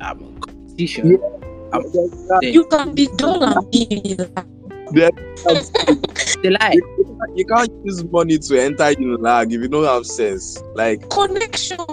um, 0.00 0.38
competition. 0.40 1.10
Yeah. 1.10 1.18
Um, 1.72 1.84
you 2.42 2.66
can 2.66 2.94
be 2.94 3.08
dull 3.16 3.44
and 3.44 3.70
be 3.70 3.82
in 3.82 4.16
Unilag. 4.16 4.61
They 4.92 6.50
lie. 6.50 6.72
You, 6.72 7.18
you 7.36 7.44
can't 7.46 7.70
use 7.84 8.04
money 8.04 8.38
to 8.38 8.60
enter 8.60 8.84
Unilag 8.84 9.52
if 9.52 9.60
you 9.60 9.68
don't 9.68 9.84
have 9.84 10.06
sense. 10.06 10.62
Like 10.74 11.08
connection. 11.10 11.78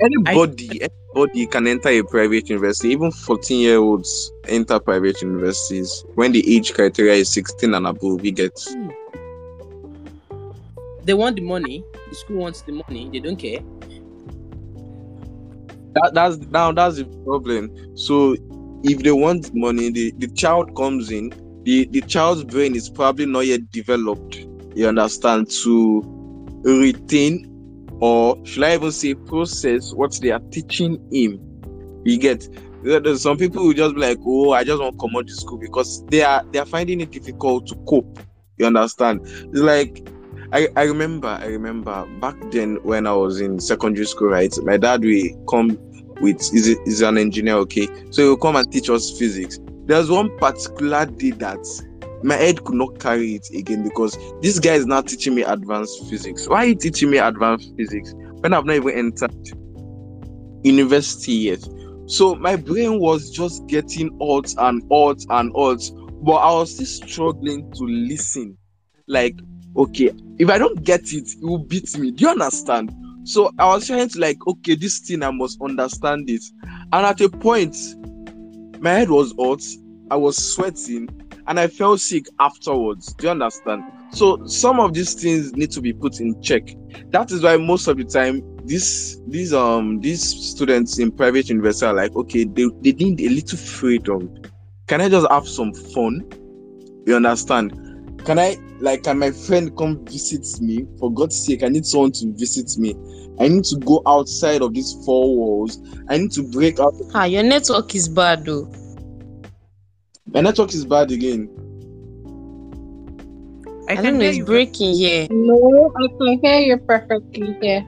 anybody, 0.00 0.80
anybody 0.82 1.46
can 1.46 1.66
enter 1.66 1.88
a 1.88 2.02
private 2.02 2.48
university. 2.48 2.90
Even 2.90 3.10
14 3.10 3.58
year 3.60 3.78
olds 3.78 4.32
enter 4.48 4.78
private 4.78 5.20
universities 5.22 6.04
when 6.14 6.32
the 6.32 6.56
age 6.56 6.74
criteria 6.74 7.14
is 7.14 7.30
16 7.30 7.74
and 7.74 7.86
above. 7.86 8.20
We 8.20 8.30
get. 8.30 8.58
They 11.02 11.14
want 11.14 11.36
the 11.36 11.42
money. 11.42 11.84
The 12.10 12.14
school 12.14 12.36
wants 12.36 12.62
the 12.62 12.72
money. 12.72 13.08
They 13.10 13.20
don't 13.20 13.36
care 13.36 13.60
that, 16.02 16.14
that's 16.14 16.36
now 16.50 16.72
that's 16.72 16.96
the 16.96 17.04
problem. 17.24 17.70
So 17.96 18.36
if 18.84 19.02
they 19.02 19.12
want 19.12 19.54
money, 19.54 19.90
the, 19.90 20.12
the 20.18 20.28
child 20.28 20.76
comes 20.76 21.10
in, 21.10 21.30
the, 21.64 21.86
the 21.90 22.00
child's 22.02 22.44
brain 22.44 22.74
is 22.76 22.88
probably 22.88 23.26
not 23.26 23.46
yet 23.46 23.70
developed, 23.70 24.36
you 24.74 24.86
understand, 24.86 25.50
to 25.62 26.02
retain 26.64 27.48
or 28.00 28.36
should 28.46 28.62
I 28.62 28.74
even 28.74 28.92
say 28.92 29.14
process 29.14 29.92
what 29.92 30.18
they 30.20 30.30
are 30.30 30.40
teaching 30.50 30.94
him. 31.12 31.40
You 32.04 32.18
get 32.18 32.48
there's 32.82 33.22
some 33.22 33.36
people 33.36 33.62
who 33.62 33.74
just 33.74 33.96
be 33.96 34.00
like, 34.00 34.18
oh, 34.24 34.52
I 34.52 34.62
just 34.62 34.80
want 34.80 34.94
to 34.94 34.98
come 34.98 35.16
out 35.16 35.26
to 35.26 35.34
school 35.34 35.58
because 35.58 36.04
they 36.06 36.22
are 36.22 36.44
they 36.52 36.60
are 36.60 36.66
finding 36.66 37.00
it 37.00 37.10
difficult 37.10 37.66
to 37.68 37.74
cope. 37.88 38.20
You 38.56 38.66
understand? 38.66 39.20
It's 39.24 39.60
like 39.60 40.08
I, 40.52 40.68
I 40.76 40.84
remember 40.84 41.28
I 41.28 41.46
remember 41.46 42.06
back 42.20 42.36
then 42.50 42.76
when 42.82 43.06
I 43.06 43.12
was 43.12 43.40
in 43.40 43.58
secondary 43.58 44.06
school, 44.06 44.28
right? 44.28 44.52
My 44.62 44.76
dad 44.76 45.02
will 45.02 45.44
come 45.50 45.76
with 46.20 46.40
is 46.54 46.68
is 46.68 47.00
an 47.02 47.18
engineer, 47.18 47.54
okay? 47.56 47.86
So 48.10 48.22
he 48.22 48.28
will 48.28 48.36
come 48.36 48.56
and 48.56 48.70
teach 48.70 48.90
us 48.90 49.18
physics. 49.18 49.58
There's 49.86 50.10
one 50.10 50.36
particular 50.38 51.06
day 51.06 51.30
that 51.32 51.64
my 52.22 52.34
head 52.34 52.64
could 52.64 52.74
not 52.74 52.98
carry 52.98 53.34
it 53.34 53.48
again 53.54 53.84
because 53.84 54.18
this 54.42 54.58
guy 54.58 54.74
is 54.74 54.86
now 54.86 55.00
teaching 55.00 55.34
me 55.34 55.42
advanced 55.42 56.08
physics. 56.10 56.48
Why 56.48 56.56
are 56.58 56.66
you 56.66 56.74
teaching 56.74 57.10
me 57.10 57.18
advanced 57.18 57.74
physics 57.76 58.12
when 58.40 58.52
I've 58.52 58.64
not 58.64 58.76
even 58.76 58.90
entered 58.90 59.32
university 60.64 61.32
yet? 61.32 61.66
So 62.06 62.34
my 62.34 62.56
brain 62.56 62.98
was 63.00 63.30
just 63.30 63.66
getting 63.66 64.16
odds 64.20 64.56
and 64.58 64.82
odds 64.90 65.26
and 65.30 65.52
odds, 65.54 65.90
but 66.22 66.36
I 66.36 66.52
was 66.54 66.74
still 66.74 66.86
struggling 66.86 67.70
to 67.72 67.84
listen. 67.84 68.56
Like, 69.06 69.36
okay, 69.76 70.12
if 70.38 70.50
I 70.50 70.58
don't 70.58 70.82
get 70.82 71.12
it, 71.12 71.28
it 71.28 71.42
will 71.42 71.58
beat 71.58 71.96
me. 71.98 72.10
Do 72.10 72.24
you 72.24 72.30
understand? 72.30 72.92
So 73.28 73.52
I 73.58 73.66
was 73.66 73.86
trying 73.86 74.08
to 74.08 74.18
like, 74.20 74.38
okay, 74.46 74.74
this 74.74 75.00
thing 75.00 75.22
I 75.22 75.30
must 75.30 75.60
understand 75.60 76.30
it. 76.30 76.42
And 76.62 77.04
at 77.04 77.20
a 77.20 77.28
point, 77.28 77.76
my 78.80 78.90
head 78.90 79.10
was 79.10 79.34
hot, 79.38 79.62
I 80.10 80.16
was 80.16 80.54
sweating, 80.54 81.10
and 81.46 81.60
I 81.60 81.66
felt 81.66 82.00
sick 82.00 82.24
afterwards. 82.40 83.12
Do 83.12 83.26
you 83.26 83.30
understand? 83.30 83.84
So 84.12 84.46
some 84.46 84.80
of 84.80 84.94
these 84.94 85.12
things 85.12 85.52
need 85.52 85.70
to 85.72 85.82
be 85.82 85.92
put 85.92 86.20
in 86.20 86.40
check. 86.40 86.74
That 87.10 87.30
is 87.30 87.42
why 87.42 87.58
most 87.58 87.86
of 87.86 87.98
the 87.98 88.04
time 88.04 88.42
these 88.64 89.20
these 89.26 89.52
um 89.52 90.00
these 90.00 90.22
students 90.22 90.98
in 90.98 91.12
private 91.12 91.50
university 91.50 91.84
are 91.84 91.92
like, 91.92 92.16
okay, 92.16 92.44
they, 92.44 92.64
they 92.80 92.92
need 92.92 93.20
a 93.20 93.28
little 93.28 93.58
freedom. 93.58 94.34
Can 94.86 95.02
I 95.02 95.10
just 95.10 95.30
have 95.30 95.46
some 95.46 95.74
fun? 95.74 96.26
You 97.06 97.16
understand? 97.16 97.74
Can 98.24 98.38
I 98.38 98.56
like 98.80 99.04
can 99.04 99.18
my 99.18 99.30
friend 99.30 99.76
come 99.76 100.04
visit 100.06 100.60
me? 100.60 100.86
For 100.98 101.12
God's 101.12 101.38
sake, 101.44 101.62
I 101.62 101.68
need 101.68 101.86
someone 101.86 102.12
to 102.12 102.32
visit 102.32 102.78
me. 102.78 102.94
I 103.40 103.48
need 103.48 103.64
to 103.64 103.76
go 103.78 104.02
outside 104.06 104.62
of 104.62 104.74
these 104.74 104.94
four 105.04 105.36
walls. 105.36 105.78
I 106.08 106.18
need 106.18 106.32
to 106.32 106.42
break 106.42 106.80
out. 106.80 106.94
Ah, 107.14 107.24
your 107.24 107.42
network 107.42 107.94
is 107.94 108.08
bad 108.08 108.44
though. 108.44 108.70
My 110.26 110.40
network 110.40 110.74
is 110.74 110.84
bad 110.84 111.10
again. 111.10 111.48
I, 113.88 113.96
don't 113.96 114.18
know, 114.18 114.26
it's 114.26 114.44
breaking 114.44 114.94
here. 114.94 115.26
No, 115.30 115.90
I 115.96 116.08
can 116.18 116.40
hear 116.40 116.60
you 116.60 116.76
perfectly 116.76 117.56
here. 117.62 117.86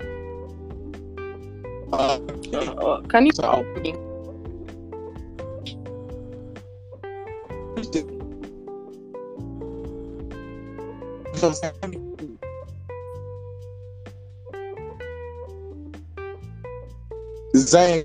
Uh, 1.93 2.19
Can 3.09 3.27
you? 3.27 3.33
So, 3.35 3.43
Zion, 3.43 3.65
can 7.75 7.93
you 7.93 8.20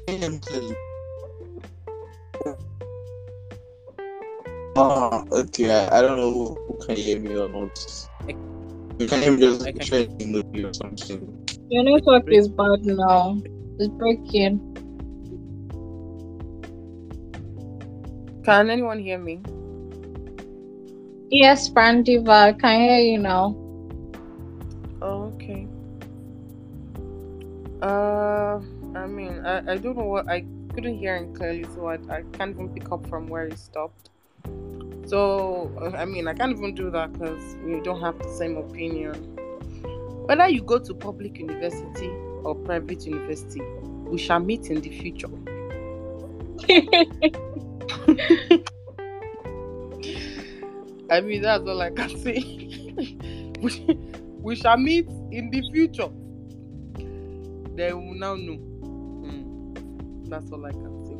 hear 0.07 0.29
me 0.31 0.39
clearly? 0.39 0.75
Ah, 4.77 5.23
okay. 5.31 5.71
I, 5.71 5.97
I 5.97 6.01
don't 6.01 6.17
know 6.17 6.31
who, 6.31 6.57
who 6.67 6.85
can 6.85 6.95
hear 6.95 7.19
me 7.19 7.35
or 7.35 7.49
not. 7.49 8.07
You 8.99 9.07
can 9.07 9.21
hear 9.21 9.31
me 9.31 9.39
just 9.39 9.65
sharing 9.81 10.17
the 10.17 10.25
movie 10.25 10.63
or 10.65 10.73
something. 10.73 11.45
Your 11.69 11.83
network 11.83 12.23
is 12.27 12.47
bad 12.49 12.85
now. 12.85 13.41
It's 13.79 13.93
breaking. 13.95 14.59
Can 18.45 18.69
anyone 18.69 18.99
hear 18.99 19.17
me? 19.17 19.41
Yes, 21.29 21.69
Fandiva, 21.69 22.29
I 22.29 22.53
can 22.53 22.79
hear 22.79 22.99
you 22.99 23.17
now. 23.17 23.55
Oh, 25.01 25.33
okay. 25.33 25.67
Uh, 27.81 28.59
I 28.95 29.07
mean, 29.07 29.39
I, 29.45 29.73
I 29.73 29.77
don't 29.77 29.97
know 29.97 30.05
what 30.05 30.29
I 30.29 30.45
couldn't 30.73 30.97
hear 30.97 31.15
him 31.15 31.33
clearly, 31.33 31.65
so 31.75 31.87
I, 31.87 31.95
I 32.09 32.23
can't 32.33 32.51
even 32.51 32.69
pick 32.69 32.91
up 32.91 33.07
from 33.07 33.27
where 33.27 33.47
he 33.47 33.55
stopped. 33.55 34.09
So, 35.05 35.71
uh, 35.81 35.97
I 35.97 36.05
mean, 36.05 36.27
I 36.27 36.33
can't 36.33 36.51
even 36.51 36.73
do 36.75 36.89
that 36.91 37.13
because 37.13 37.55
we 37.63 37.79
don't 37.81 38.01
have 38.01 38.17
the 38.19 38.29
same 38.29 38.57
opinion. 38.57 39.13
Whether 40.27 40.47
you 40.49 40.61
go 40.61 40.79
to 40.79 40.93
public 40.93 41.37
university 41.39 42.09
or 42.43 42.55
private 42.55 43.05
university, 43.05 43.61
we 44.05 44.17
shall 44.17 44.39
meet 44.39 44.69
in 44.69 44.81
the 44.81 44.89
future. 44.89 45.29
I 51.09 51.21
mean, 51.21 51.41
that's 51.41 51.63
all 51.67 51.81
I 51.81 51.89
can 51.91 52.09
say. 52.23 52.39
we, 53.61 53.99
we 54.41 54.55
shall 54.55 54.77
meet 54.77 55.07
in 55.31 55.49
the 55.51 55.61
future. 55.71 56.09
They 57.75 57.93
will 57.93 58.13
now 58.15 58.35
know. 58.35 58.57
Mm, 58.57 60.29
That's 60.29 60.51
all 60.51 60.65
I 60.65 60.71
can 60.71 61.05
say. 61.05 61.15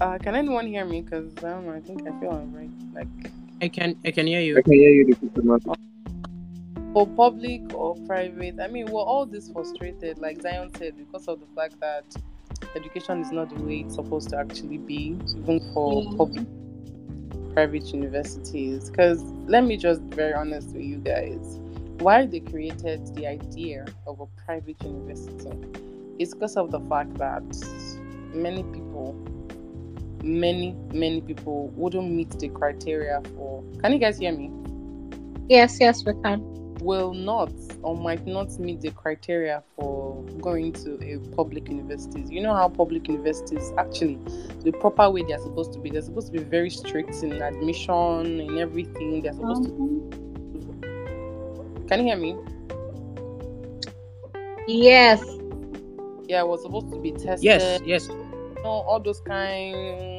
Uh, 0.00 0.18
can 0.18 0.34
anyone 0.34 0.66
hear 0.66 0.84
me? 0.84 1.00
Because 1.00 1.32
I 1.38 1.50
don't 1.50 1.66
know. 1.66 1.72
I 1.72 1.80
think 1.80 2.02
I 2.06 2.20
feel 2.20 2.30
alright. 2.30 2.70
Like 2.94 3.08
I 3.62 3.68
can 3.68 3.96
I 4.04 4.10
can 4.10 4.26
hear 4.26 4.40
you. 4.40 4.58
I 4.58 4.62
can 4.62 4.72
hear 4.74 4.90
you, 4.90 5.14
the 5.14 5.42
man. 5.42 5.60
for 6.92 7.06
public 7.06 7.62
or 7.72 7.94
private. 8.06 8.60
I 8.60 8.66
mean, 8.66 8.86
we're 8.86 9.00
all 9.00 9.24
this 9.24 9.48
frustrated, 9.50 10.18
like 10.18 10.42
Zion 10.42 10.70
said, 10.76 10.96
because 10.98 11.26
of 11.28 11.40
the 11.40 11.46
fact 11.54 11.80
that 11.80 12.04
education 12.76 13.20
is 13.20 13.32
not 13.32 13.48
the 13.48 13.60
way 13.62 13.78
it's 13.78 13.94
supposed 13.94 14.30
to 14.30 14.38
actually 14.38 14.78
be, 14.78 15.18
even 15.36 15.60
for 15.72 16.04
public 16.16 16.46
private 17.54 17.86
universities. 17.92 18.90
Because 18.90 19.22
let 19.46 19.64
me 19.64 19.76
just 19.76 20.08
be 20.10 20.16
very 20.16 20.34
honest 20.34 20.68
with 20.68 20.84
you 20.84 20.98
guys. 20.98 21.58
Why 21.98 22.26
they 22.26 22.40
created 22.40 23.14
the 23.16 23.26
idea 23.26 23.86
of 24.06 24.20
a 24.20 24.26
private 24.44 24.76
university 24.84 25.50
is 26.18 26.34
because 26.34 26.56
of 26.56 26.70
the 26.70 26.80
fact 26.80 27.14
that 27.14 27.42
many 28.34 28.62
people, 28.64 29.14
many, 30.22 30.76
many 30.92 31.22
people 31.22 31.68
wouldn't 31.68 32.10
meet 32.10 32.30
the 32.38 32.50
criteria 32.50 33.22
for. 33.34 33.64
Can 33.80 33.94
you 33.94 33.98
guys 33.98 34.18
hear 34.18 34.32
me? 34.32 34.52
Yes, 35.48 35.78
yes, 35.80 36.04
we 36.04 36.12
can. 36.22 36.65
Will 36.86 37.12
not 37.12 37.52
or 37.82 37.96
might 37.96 38.24
not 38.26 38.56
meet 38.60 38.80
the 38.80 38.92
criteria 38.92 39.62
for 39.74 40.22
going 40.40 40.72
to 40.72 40.94
a 41.02 41.18
public 41.34 41.68
universities. 41.68 42.30
You 42.30 42.40
know 42.40 42.54
how 42.54 42.68
public 42.68 43.08
universities 43.08 43.72
actually 43.76 44.20
the 44.62 44.70
proper 44.70 45.10
way 45.10 45.24
they're 45.24 45.40
supposed 45.40 45.72
to 45.72 45.80
be. 45.80 45.90
They're 45.90 46.02
supposed 46.02 46.28
to 46.28 46.32
be 46.32 46.44
very 46.44 46.70
strict 46.70 47.22
in 47.24 47.42
admission 47.42 48.40
and 48.40 48.56
everything. 48.58 49.22
They're 49.22 49.32
supposed 49.32 49.64
to. 49.64 49.70
Um, 49.72 50.10
Can 51.88 52.00
you 52.00 52.06
hear 52.06 52.16
me? 52.16 52.36
Yes. 54.68 55.20
Yeah, 56.28 56.40
it 56.40 56.48
was 56.48 56.62
supposed 56.62 56.92
to 56.92 57.00
be 57.00 57.10
tested. 57.10 57.42
Yes, 57.42 57.80
yes. 57.84 58.06
You 58.08 58.62
know, 58.62 58.70
all 58.70 59.00
those 59.00 59.20
kind. 59.20 60.15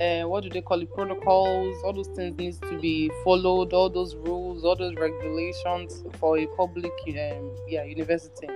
Uh, 0.00 0.22
what 0.22 0.42
do 0.42 0.48
they 0.48 0.62
call 0.62 0.80
it? 0.80 0.90
Protocols. 0.94 1.82
All 1.84 1.92
those 1.92 2.08
things 2.08 2.38
needs 2.38 2.58
to 2.60 2.78
be 2.78 3.10
followed. 3.22 3.74
All 3.74 3.90
those 3.90 4.16
rules, 4.16 4.64
all 4.64 4.74
those 4.74 4.94
regulations 4.94 6.02
for 6.18 6.38
a 6.38 6.46
public, 6.56 6.92
um, 7.08 7.54
yeah, 7.68 7.84
university. 7.84 8.48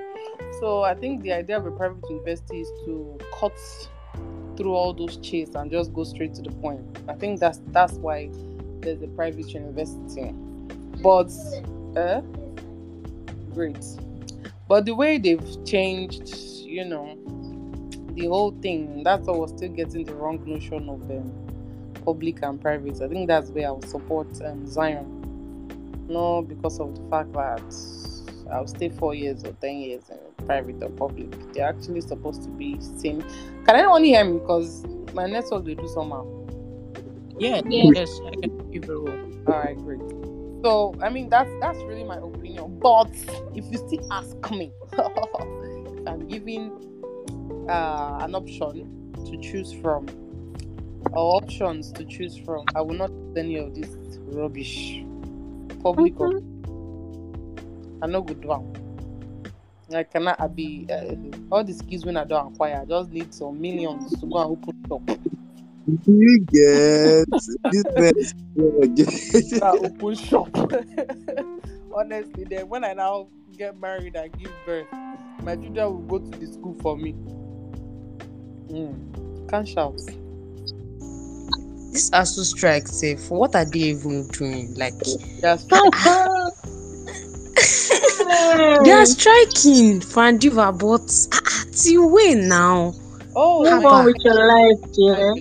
So 0.61 0.83
I 0.83 0.95
think 0.95 1.23
the 1.23 1.33
idea 1.33 1.59
of 1.59 1.67
a 1.67 1.71
private 1.71 2.09
university 2.09 2.61
is 2.61 2.69
to 2.87 3.19
cut 3.39 3.59
through 4.57 4.73
all 4.73 4.95
those 4.95 5.19
chains 5.19 5.55
and 5.55 5.71
just 5.71 5.93
go 5.93 6.05
straight 6.05 6.35
to 6.35 6.43
the 6.43 6.51
point. 6.51 6.81
I 7.09 7.13
think 7.15 7.41
that's 7.41 7.61
that's 7.69 7.95
why 7.95 8.31
there's 8.81 9.03
a 9.03 9.09
private 9.09 9.51
university. 9.51 10.33
But 11.03 11.31
uh, 11.95 12.23
great. 13.53 13.85
But 14.67 14.87
the 14.87 14.95
way 14.95 15.19
they've 15.19 15.65
changed, 15.67 16.35
you 16.65 16.87
know, 16.87 17.19
the 18.15 18.27
whole 18.27 18.53
thing, 18.63 19.03
that's 19.03 19.27
why 19.27 19.37
we're 19.37 19.49
still 19.49 19.71
getting 19.71 20.05
the 20.05 20.15
wrong 20.15 20.43
notion 20.47 20.89
of 20.89 21.07
them 21.09 21.33
public 22.05 22.43
and 22.43 22.61
private. 22.61 23.01
I 23.01 23.09
think 23.09 23.29
that's 23.29 23.51
where 23.51 23.69
I 23.69 23.71
would 23.71 23.89
support 23.89 24.29
um, 24.45 24.67
Zion. 24.67 25.21
No, 26.09 26.43
because 26.43 26.79
of 26.79 26.95
the 26.95 27.09
fact 27.11 27.33
that 27.33 27.63
I'll 28.53 28.67
stay 28.67 28.91
four 28.91 29.15
years 29.15 29.43
or 29.45 29.53
ten 29.53 29.77
years 29.79 30.03
in 30.11 30.19
private 30.47 30.83
or 30.83 30.91
public. 30.91 31.31
They're 31.55 31.67
actually 31.69 32.03
supposed 32.03 32.43
to 32.43 32.49
be 32.51 32.79
same. 32.81 33.23
Can 33.67 33.77
anyone 33.77 34.05
hear 34.05 34.23
me? 34.25 34.39
Because 34.39 34.85
my 35.15 35.27
network 35.27 35.65
they 35.65 35.75
do 35.75 35.89
somehow. 35.89 36.27
Yeah, 37.39 37.63
Yes. 37.69 37.93
yes, 37.97 38.21
I 38.27 38.31
can 38.37 38.51
hear 38.51 38.73
you 38.73 38.81
very 38.83 38.99
well. 39.01 39.19
All 39.49 39.61
right, 39.61 39.77
great. 39.79 40.01
So 40.63 40.95
I 41.01 41.09
mean 41.09 41.29
that's 41.31 41.51
that's 41.61 41.79
really 41.85 42.05
my 42.05 42.19
opinion. 42.19 42.79
But 42.81 43.11
if 43.55 43.65
you 43.73 43.79
still 43.79 44.07
ask 44.13 44.37
me, 44.51 44.73
I'm 46.07 46.27
giving 46.29 46.71
uh, 47.69 48.19
an 48.21 48.35
option 48.35 49.13
to 49.27 49.37
choose 49.39 49.73
from, 49.73 50.07
or 51.13 51.37
options 51.37 51.93
to 51.93 52.05
choose 52.05 52.37
from, 52.37 52.65
I 52.75 52.81
will 52.81 52.95
not 52.95 53.09
do 53.09 53.35
any 53.37 53.57
of 53.57 53.75
this 53.75 53.91
rubbish. 54.33 55.03
Public 55.83 56.19
or 56.19 56.41
I 58.03 58.07
no 58.07 58.23
good 58.23 58.45
one. 58.45 58.73
I 59.95 60.03
cannot 60.03 60.41
I 60.41 60.47
be 60.47 60.87
uh, 60.91 61.15
all 61.53 61.63
the 61.63 61.73
skills 61.73 62.05
when 62.05 62.17
I 62.17 62.25
don't 62.25 62.53
acquire. 62.53 62.81
I 62.83 62.85
just 62.85 63.11
need 63.11 63.33
some 63.35 63.61
millions 63.61 64.19
to 64.21 64.27
go 64.27 64.39
and 64.39 64.51
open 64.53 64.85
shop. 64.89 65.03
You 66.07 66.39
get 66.41 67.27
this 67.35 68.35
man. 68.57 69.63
I 69.63 69.71
open 69.71 70.15
shop. 70.15 70.49
Honestly, 71.95 72.45
then 72.45 72.69
when 72.69 72.85
I 72.85 72.95
now 72.95 73.29
get 73.57 73.81
married 73.81 74.17
and 74.17 74.33
give 74.39 74.53
birth, 74.67 74.87
my 75.43 75.57
children 75.57 75.87
will 75.87 76.19
go 76.19 76.19
to 76.19 76.39
the 76.39 76.47
school 76.53 76.75
for 76.81 76.97
me. 76.97 77.13
Mm. 78.69 79.49
Can't 79.49 79.69
shout. 79.69 79.97
This 81.93 82.11
ASUU 82.11 82.45
strike, 82.45 82.89
safe. 82.89 83.31
What 83.31 83.55
are 83.55 83.65
they 83.65 83.79
even 83.79 84.27
doing? 84.29 84.75
Like, 84.75 84.95
Yes. 85.43 85.65
they 88.85 88.91
are 88.93 89.07
striking 89.07 90.01
Fandiva, 90.01 90.73
but 90.77 91.07
till 91.73 92.11
when 92.11 92.49
now? 92.49 92.93
Oh, 93.37 93.63
Move 93.63 93.85
on 93.87 94.05
with 94.07 94.17
your 94.25 94.35
life, 94.35 94.79
dear. 94.93 95.35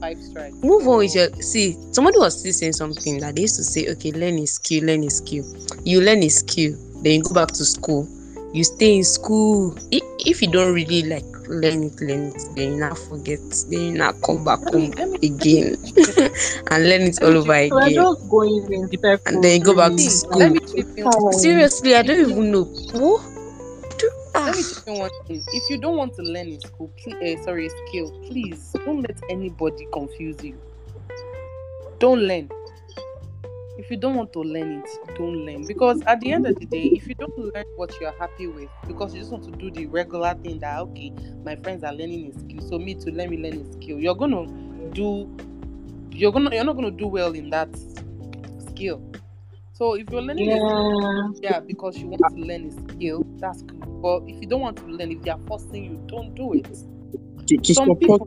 five 0.00 0.18
strikes. 0.22 0.56
Move 0.62 0.86
on 0.88 0.98
with 0.98 1.14
your 1.14 1.28
see. 1.42 1.76
Somebody 1.92 2.18
was 2.18 2.38
still 2.40 2.52
saying 2.52 2.72
something 2.72 3.18
that 3.20 3.34
they 3.36 3.42
used 3.42 3.56
to 3.56 3.64
say, 3.64 3.88
okay, 3.90 4.12
learn 4.12 4.38
a 4.38 4.46
skill, 4.46 4.84
learn 4.84 5.04
a 5.04 5.10
skill. 5.10 5.44
You 5.84 6.00
learn 6.00 6.22
a 6.22 6.28
skill, 6.28 6.76
then 7.02 7.14
you 7.14 7.22
go 7.22 7.34
back 7.34 7.48
to 7.48 7.64
school. 7.64 8.08
You 8.52 8.64
stay 8.64 8.96
in 8.96 9.04
school. 9.04 9.76
If, 9.90 10.02
if 10.26 10.42
you 10.42 10.50
don't 10.50 10.74
really 10.74 11.02
like 11.02 11.24
learn 11.48 11.84
it, 11.84 12.00
learn 12.00 12.28
it, 12.28 12.42
then 12.54 12.72
you 12.72 12.80
now 12.80 12.94
forget, 12.94 13.40
then 13.70 13.80
you 13.80 13.92
now 13.92 14.12
come 14.12 14.44
back 14.44 14.60
home 14.60 14.92
again 15.22 15.76
and 16.70 16.88
learn 16.88 17.02
it 17.02 17.22
all 17.22 17.36
over 17.36 17.48
We're 17.48 17.82
again. 17.82 17.94
just 17.94 18.28
going 18.28 18.72
in 18.72 18.88
circles. 18.90 19.34
And 19.34 19.42
then 19.42 19.58
you 19.58 19.64
go 19.64 19.76
back 19.76 19.92
to 19.92 19.98
school. 19.98 20.38
Let 20.38 20.52
me 20.52 20.60
chip 20.60 20.96
in. 20.96 21.32
Seriously, 21.32 21.94
I 21.94 22.02
don't 22.02 22.30
even 22.30 22.52
know. 22.52 22.64
What? 22.64 23.22
Let 24.34 24.56
me 24.56 24.62
chip 24.62 24.86
in 24.86 24.98
one 24.98 25.10
thing. 25.26 25.42
If 25.52 25.70
you 25.70 25.78
don't 25.78 25.96
want 25.96 26.14
to 26.14 26.22
learn 26.22 26.48
in 26.48 26.60
school, 26.60 26.90
please, 26.96 27.38
uh, 27.40 27.42
sorry, 27.44 27.66
a 27.66 27.70
skill, 27.88 28.10
please 28.26 28.74
don't 28.84 29.02
let 29.02 29.18
anybody 29.30 29.86
confuse 29.92 30.42
you. 30.42 30.58
Don't 31.98 32.20
learn. 32.20 32.48
If 33.78 33.92
you 33.92 33.96
don't 33.96 34.16
want 34.16 34.32
to 34.32 34.40
learn 34.40 34.82
it, 34.84 35.16
don't 35.16 35.46
learn. 35.46 35.64
Because 35.64 36.02
at 36.02 36.20
the 36.20 36.32
end 36.32 36.46
of 36.46 36.56
the 36.56 36.66
day, 36.66 36.86
if 36.86 37.06
you 37.06 37.14
don't 37.14 37.38
learn 37.38 37.64
what 37.76 37.94
you're 38.00 38.14
happy 38.18 38.48
with, 38.48 38.68
because 38.88 39.14
you 39.14 39.20
just 39.20 39.30
want 39.30 39.44
to 39.44 39.52
do 39.52 39.70
the 39.70 39.86
regular 39.86 40.34
thing 40.34 40.58
that 40.58 40.80
okay, 40.80 41.12
my 41.44 41.54
friends 41.54 41.84
are 41.84 41.92
learning 41.92 42.32
a 42.34 42.38
skill, 42.40 42.68
so 42.68 42.78
me 42.78 42.94
to 42.96 43.12
let 43.12 43.30
me 43.30 43.36
learn 43.38 43.60
a 43.60 43.72
skill, 43.74 44.00
you're 44.00 44.16
gonna 44.16 44.46
do 44.90 45.30
you're 46.10 46.32
gonna 46.32 46.52
you're 46.52 46.64
not 46.64 46.74
gonna 46.74 46.90
do 46.90 47.06
well 47.06 47.32
in 47.34 47.50
that 47.50 47.68
skill. 48.68 49.00
So 49.74 49.94
if 49.94 50.10
you're 50.10 50.22
learning, 50.22 50.50
a 50.50 50.56
skill, 50.58 51.34
yeah, 51.40 51.60
because 51.60 51.98
you 51.98 52.08
want 52.08 52.34
to 52.34 52.42
learn 52.42 52.66
a 52.66 52.92
skill, 52.92 53.24
that's 53.38 53.62
good. 53.62 54.02
But 54.02 54.22
if 54.26 54.40
you 54.40 54.48
don't 54.48 54.60
want 54.60 54.78
to 54.78 54.86
learn, 54.86 55.12
if 55.12 55.22
they 55.22 55.30
are 55.30 55.40
forcing 55.46 55.84
you, 55.84 56.02
don't 56.08 56.34
do 56.34 56.54
it. 56.54 56.66
Some 57.64 57.94
people, 57.94 58.18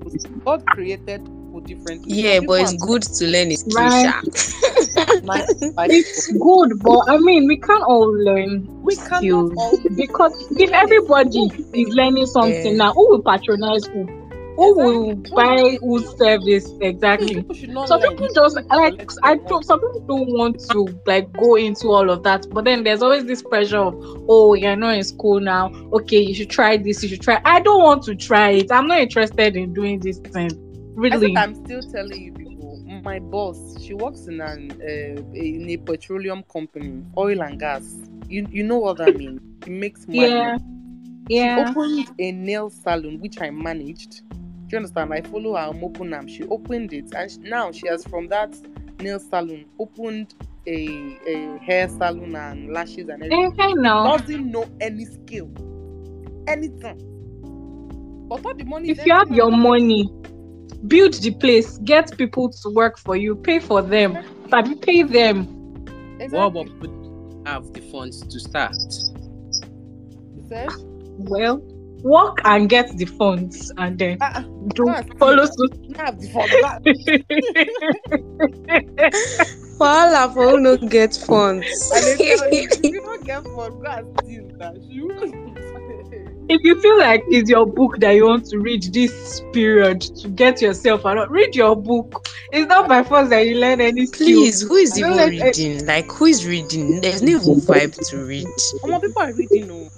God 0.46 0.66
created 0.68 1.28
people 1.52 1.62
differently. 1.62 2.16
Yeah, 2.16 2.38
Some 2.38 2.46
but 2.48 2.62
it's 2.62 2.86
good 2.86 3.02
to 3.04 3.28
learn 3.28 3.52
a 3.52 3.56
skill. 3.56 3.76
Right. 3.76 4.14
It's 5.92 6.32
good, 6.32 6.80
but 6.82 7.00
I 7.10 7.18
mean, 7.18 7.48
we 7.48 7.58
can't 7.58 7.84
all 7.84 8.12
learn 8.12 8.68
we 8.84 8.96
skills 8.96 9.54
because 9.96 10.34
if 10.58 10.72
everybody 10.72 11.40
is 11.74 11.90
learning 11.96 12.26
something 12.28 12.66
Yeah. 12.78 12.86
now, 12.86 12.94
who 12.94 13.10
will 13.10 13.22
patronize 13.22 13.86
who? 13.88 14.06
Who 14.58 14.76
will 14.76 15.16
buy 15.34 15.78
whose 15.82 16.16
service 16.18 16.70
exactly? 16.82 17.36
People 17.36 17.56
should 17.56 17.70
not 17.70 17.88
Some 17.88 18.02
learn. 18.02 18.12
people 18.12 18.28
just 18.34 18.56
like 18.56 18.66
I 19.24 19.36
don't. 19.36 19.64
Some 19.66 19.80
people 19.80 20.02
don't 20.02 20.28
want 20.38 20.60
to 20.72 20.88
like 21.06 21.32
go 21.34 21.56
into 21.56 21.88
all 21.90 22.10
of 22.10 22.24
that, 22.24 22.48
but 22.52 22.66
then 22.66 22.84
there's 22.84 23.02
always 23.02 23.26
this 23.26 23.42
pressure 23.42 23.78
of 23.78 23.96
oh, 24.30 24.54
you're 24.54 24.76
not 24.76 24.96
in 24.96 25.04
school 25.04 25.40
now. 25.40 25.72
Okay, 25.94 26.20
you 26.20 26.34
should 26.36 26.50
try 26.50 26.78
this. 26.78 27.02
You 27.02 27.10
should 27.10 27.22
try. 27.22 27.42
I 27.46 27.62
don't 27.62 27.82
want 27.82 28.04
to 28.04 28.16
try 28.16 28.52
it. 28.52 28.72
I'm 28.72 28.88
not 28.88 29.00
interested 29.00 29.56
in 29.56 29.74
doing 29.74 30.00
this 30.00 30.20
thing. 30.20 30.71
I 31.10 31.16
Really. 31.16 31.26
think 31.28 31.38
I'm 31.38 31.56
still 31.66 31.82
telling 31.82 32.22
you 32.22 32.34
people. 32.34 32.80
My 33.04 33.20
boss, 33.20 33.82
she 33.82 33.94
works 33.94 34.28
in 34.28 34.40
an 34.42 34.72
uh, 34.82 35.22
in 35.34 35.70
a 35.70 35.78
petroleum 35.78 36.44
company, 36.44 37.04
oil 37.18 37.42
and 37.42 37.60
gas. 37.60 37.96
You 38.28 38.48
you 38.52 38.64
know 38.64 38.78
what 38.78 39.02
I 39.02 39.12
mean? 39.12 39.40
She 39.64 39.72
makes 39.72 40.08
money. 40.08 40.20
Yeah. 40.20 40.58
Yeah. 41.28 41.56
She 41.56 41.70
opened 41.70 42.12
a 42.20 42.32
nail 42.32 42.70
salon 42.70 43.20
which 43.20 43.42
I 43.42 43.50
managed. 43.50 44.22
Do 44.30 44.38
you 44.70 44.78
understand? 44.78 45.14
I 45.14 45.22
follow 45.22 45.54
her 45.56 45.68
on 45.68 45.80
Mopunam. 45.82 46.30
She 46.30 46.44
opened 46.48 46.94
it, 46.94 47.14
and 47.16 47.32
sh- 47.32 47.38
now 47.42 47.72
she 47.72 47.88
has 47.88 48.06
from 48.06 48.28
that 48.28 48.56
nail 49.00 49.20
salon 49.20 49.66
opened 49.80 50.34
a, 50.68 51.18
a 51.28 51.58
hair 51.64 51.90
salon 51.90 52.36
and 52.36 52.72
lashes 52.72 53.10
and 53.10 53.24
everything. 53.24 53.46
Okay, 53.54 53.74
now. 53.74 54.18
Doesn't 54.18 54.52
know 54.52 54.70
any 54.80 55.06
skill, 55.06 55.50
anything. 56.48 57.08
But 58.30 58.46
all 58.46 58.54
the 58.54 58.64
money. 58.66 58.90
if 58.90 59.06
you 59.06 59.14
have 59.14 59.32
your 59.32 59.52
money, 59.52 60.10
build 60.88 61.14
the 61.16 61.32
place, 61.32 61.78
get 61.80 62.18
people 62.18 62.50
to 62.50 62.70
work 62.70 62.98
for 62.98 63.16
you, 63.16 63.36
pay 63.36 63.60
for 63.60 63.82
them, 63.82 64.18
but 64.50 64.82
pay 64.82 65.04
them. 65.04 65.46
What 66.30 66.48
about 66.48 66.66
people 66.66 67.42
have 67.46 67.72
the 67.74 67.82
funds 67.82 68.22
to 68.22 68.40
start? 68.40 68.76
Well, 71.18 71.62
work 72.04 72.38
and 72.46 72.70
get 72.70 72.96
the 72.98 73.06
funds, 73.06 73.72
and 73.78 73.98
then 73.98 74.18
do 74.76 74.88
Ah, 74.90 75.02
follow 75.18 75.46
suit. 75.46 75.98
Have 75.98 76.20
the 76.20 76.28
Wahala 79.80 80.34
for 80.34 80.50
who 80.52 80.60
no 80.60 80.78
get 80.78 81.16
funds. 81.16 81.92
And 81.94 82.20
they 82.20 82.36
you, 82.52 82.68
you 82.84 83.02
don't 83.02 83.26
get 83.26 83.44
fun, 83.44 83.80
go 83.82 83.92
and 83.92 84.20
steal 84.20 84.48
that 84.58 84.76
shoe. 84.92 85.71
If 86.54 86.64
you 86.66 86.82
feel 86.82 87.00
like 87.00 87.24
it's 87.30 87.50
your 87.50 87.66
book 87.66 88.00
that 88.00 88.12
you 88.12 88.26
want 88.26 88.46
to 88.48 88.60
read 88.60 88.84
this 88.92 89.42
period 89.54 90.02
to 90.02 90.28
get 90.28 90.62
yourself 90.62 91.06
out, 91.06 91.32
read 91.32 91.56
your 91.56 91.78
book. 91.78 92.28
It's 92.52 92.68
not 92.68 92.90
by 92.90 93.04
force 93.06 93.30
that 93.30 93.48
you 93.48 93.56
learn 93.58 93.80
any 93.80 94.06
skill. 94.06 94.28
Please, 94.28 94.62
who 94.62 94.76
is 94.76 95.00
even 95.00 95.16
let- 95.16 95.30
reading? 95.30 95.86
Like, 95.86 96.12
who 96.12 96.26
is 96.26 96.46
reading? 96.46 97.00
There's 97.00 97.22
no 97.22 97.30
even 97.30 97.56
vibe 97.62 97.96
to 98.10 98.18
read. 98.26 98.48
Some 98.58 99.00
people 99.00 99.22
are 99.22 99.34
reading, 99.34 99.68
no. 99.68 99.90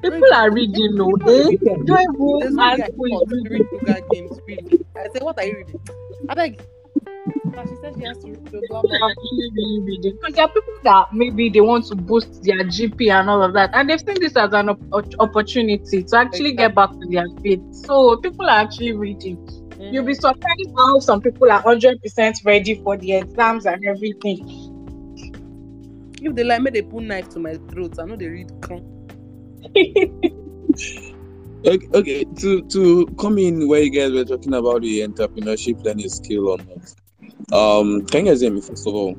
People 0.00 0.32
are 0.34 0.50
reading, 0.52 0.94
no. 0.94 1.10
They 1.26 1.40
eh? 1.42 1.56
don't 1.84 2.38
There's 2.38 2.52
even 2.52 2.56
one 2.56 2.60
ask 2.60 2.78
guy 2.78 2.90
who 2.96 3.04
is 3.06 3.10
called 3.10 3.32
reading. 3.32 3.68
read 3.82 4.30
reading. 4.46 4.84
I 4.94 5.08
say, 5.12 5.18
what 5.20 5.36
are 5.38 5.44
you 5.46 5.56
reading? 5.56 5.80
I 6.28 6.34
beg. 6.34 6.62
And 7.58 7.68
she 7.68 7.74
said 7.76 7.94
she 7.98 8.04
has 8.04 8.18
to 8.18 8.28
read 8.28 8.44
the 8.46 8.62
blah 8.68 8.82
People 8.82 8.98
blah. 8.98 9.06
are 9.06 9.10
actually 9.10 9.50
really 9.56 9.80
reading 9.80 10.12
because 10.20 10.34
there 10.34 10.44
are 10.44 10.48
people 10.48 10.74
that 10.84 11.06
maybe 11.12 11.48
they 11.48 11.60
want 11.60 11.86
to 11.86 11.96
boost 11.96 12.44
their 12.44 12.62
GP 12.64 13.10
and 13.10 13.28
all 13.28 13.42
of 13.42 13.52
that, 13.54 13.70
and 13.74 13.90
they've 13.90 14.00
seen 14.00 14.20
this 14.20 14.36
as 14.36 14.52
an 14.52 14.68
op- 14.68 15.14
opportunity 15.18 16.04
to 16.04 16.16
actually 16.16 16.52
get 16.52 16.76
back 16.76 16.90
to 16.90 17.06
their 17.10 17.26
feet. 17.42 17.60
So 17.72 18.16
people 18.18 18.46
are 18.46 18.60
actually 18.60 18.92
reading. 18.92 19.36
You'll 19.80 20.04
be 20.04 20.12
mm-hmm. 20.12 20.20
surprised 20.20 20.70
how 20.76 21.00
some 21.00 21.20
people 21.20 21.50
are 21.50 21.60
hundred 21.60 22.00
percent 22.00 22.38
ready 22.44 22.76
for 22.76 22.96
the 22.96 23.14
exams 23.14 23.66
and 23.66 23.84
everything. 23.84 24.38
If 26.22 26.36
they 26.36 26.44
like 26.44 26.62
me, 26.62 26.70
they 26.70 26.82
put 26.82 27.02
knife 27.02 27.28
to 27.30 27.40
my 27.40 27.54
throat. 27.70 27.98
I 27.98 28.04
know 28.04 28.14
they 28.16 28.28
read. 28.28 28.52
Come. 28.62 28.84
Okay, 31.66 31.88
okay, 31.92 32.24
to 32.38 32.62
to 32.62 33.04
come 33.18 33.36
in 33.36 33.66
where 33.66 33.82
you 33.82 33.90
guys 33.90 34.12
were 34.12 34.24
talking 34.24 34.54
about 34.54 34.82
the 34.82 35.00
entrepreneurship 35.00 35.82
learning 35.82 36.08
skill 36.08 36.50
or 36.50 36.58
not. 36.58 36.94
Um, 37.52 38.04
can 38.06 38.26
you 38.26 38.32
guys 38.32 38.40
hear 38.40 38.50
me 38.50 38.60
first 38.60 38.86
of 38.86 38.94
all? 38.94 39.14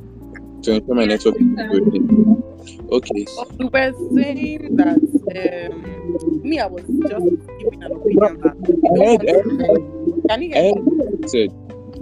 To 0.63 0.73
ensure 0.73 0.95
my 0.95 1.05
network 1.05 1.35
is 1.35 1.47
working. 1.71 2.43
Okay. 2.91 3.25
We 3.57 3.65
were 3.65 3.93
saying 4.13 4.75
that 4.75 5.71
um, 5.71 6.41
me, 6.43 6.59
I 6.59 6.65
was 6.67 6.83
just 6.83 7.25
giving 7.59 7.83
an 7.83 7.91
opinion 7.91 8.41
that 8.41 8.55
I 8.95 9.05
heard, 9.05 9.21
to. 9.21 10.27
Can 10.27 10.41
you 10.41 10.53
hear 10.53 10.75
me? 10.75 11.27
said. 11.27 11.49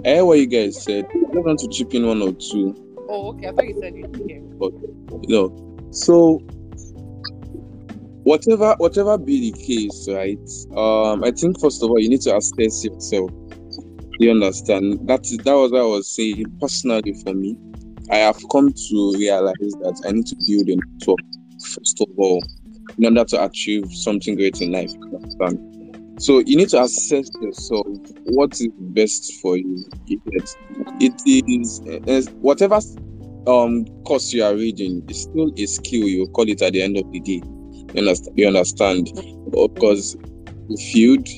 I 0.04 0.16
heard 0.16 0.24
what 0.24 0.38
you 0.38 0.46
guys 0.46 0.82
said. 0.82 1.06
I 1.06 1.34
just 1.34 1.46
want 1.46 1.58
to 1.60 1.68
chip 1.68 1.94
in 1.94 2.06
one 2.06 2.20
or 2.20 2.32
two. 2.32 2.74
Oh, 3.08 3.30
okay. 3.30 3.48
I 3.48 3.52
thought 3.52 3.68
you 3.68 3.78
said 3.80 3.94
you 3.94 4.06
didn't. 4.08 4.58
But 4.58 4.72
you 5.22 5.28
know, 5.28 5.88
so 5.92 6.40
whatever 8.24 8.74
whatever 8.78 9.16
be 9.16 9.50
the 9.50 9.58
case, 9.58 10.08
right? 10.10 10.38
Um, 10.76 11.24
I 11.24 11.30
think 11.30 11.58
first 11.60 11.82
of 11.82 11.90
all 11.90 11.98
you 11.98 12.10
need 12.10 12.20
to 12.22 12.36
assess 12.36 12.84
yourself. 12.84 13.30
You 14.18 14.32
understand? 14.32 15.06
That 15.06 15.24
is 15.26 15.38
that 15.38 15.54
was 15.54 15.70
what 15.70 15.80
I 15.80 15.84
was 15.84 16.10
saying 16.14 16.44
personally 16.60 17.14
for 17.24 17.34
me. 17.34 17.56
I 18.10 18.16
have 18.16 18.38
come 18.50 18.72
to 18.72 19.14
realize 19.16 19.54
that 19.58 20.02
I 20.06 20.10
need 20.10 20.26
to 20.26 20.36
build 20.46 20.68
a 20.68 20.76
network 20.76 21.20
first 21.60 22.00
of 22.00 22.08
all 22.16 22.42
in 22.98 23.04
order 23.04 23.24
to 23.24 23.44
achieve 23.44 23.92
something 23.92 24.34
great 24.34 24.60
in 24.60 24.72
life. 24.72 24.90
You 24.90 25.18
understand? 25.18 26.20
So 26.20 26.40
you 26.40 26.56
need 26.56 26.68
to 26.70 26.82
assess 26.82 27.30
yourself 27.40 27.86
what 28.24 28.54
is 28.54 28.68
best 28.78 29.34
for 29.40 29.56
you. 29.56 29.84
Get? 30.06 30.20
It 31.00 32.08
is 32.08 32.28
whatever 32.40 32.80
um 33.46 33.86
course 34.04 34.32
you 34.32 34.42
are 34.42 34.54
reading 34.56 35.04
is 35.08 35.22
still 35.22 35.52
a 35.56 35.66
skill 35.66 36.08
you 36.08 36.26
call 36.28 36.48
it 36.48 36.60
at 36.60 36.72
the 36.72 36.82
end 36.82 36.96
of 36.96 37.08
the 37.12 37.20
day. 37.20 37.40
You 37.94 37.98
understand? 38.00 38.36
You 38.36 38.48
understand? 38.48 39.12
Because 39.52 40.16
the 40.68 40.88
field 40.92 41.28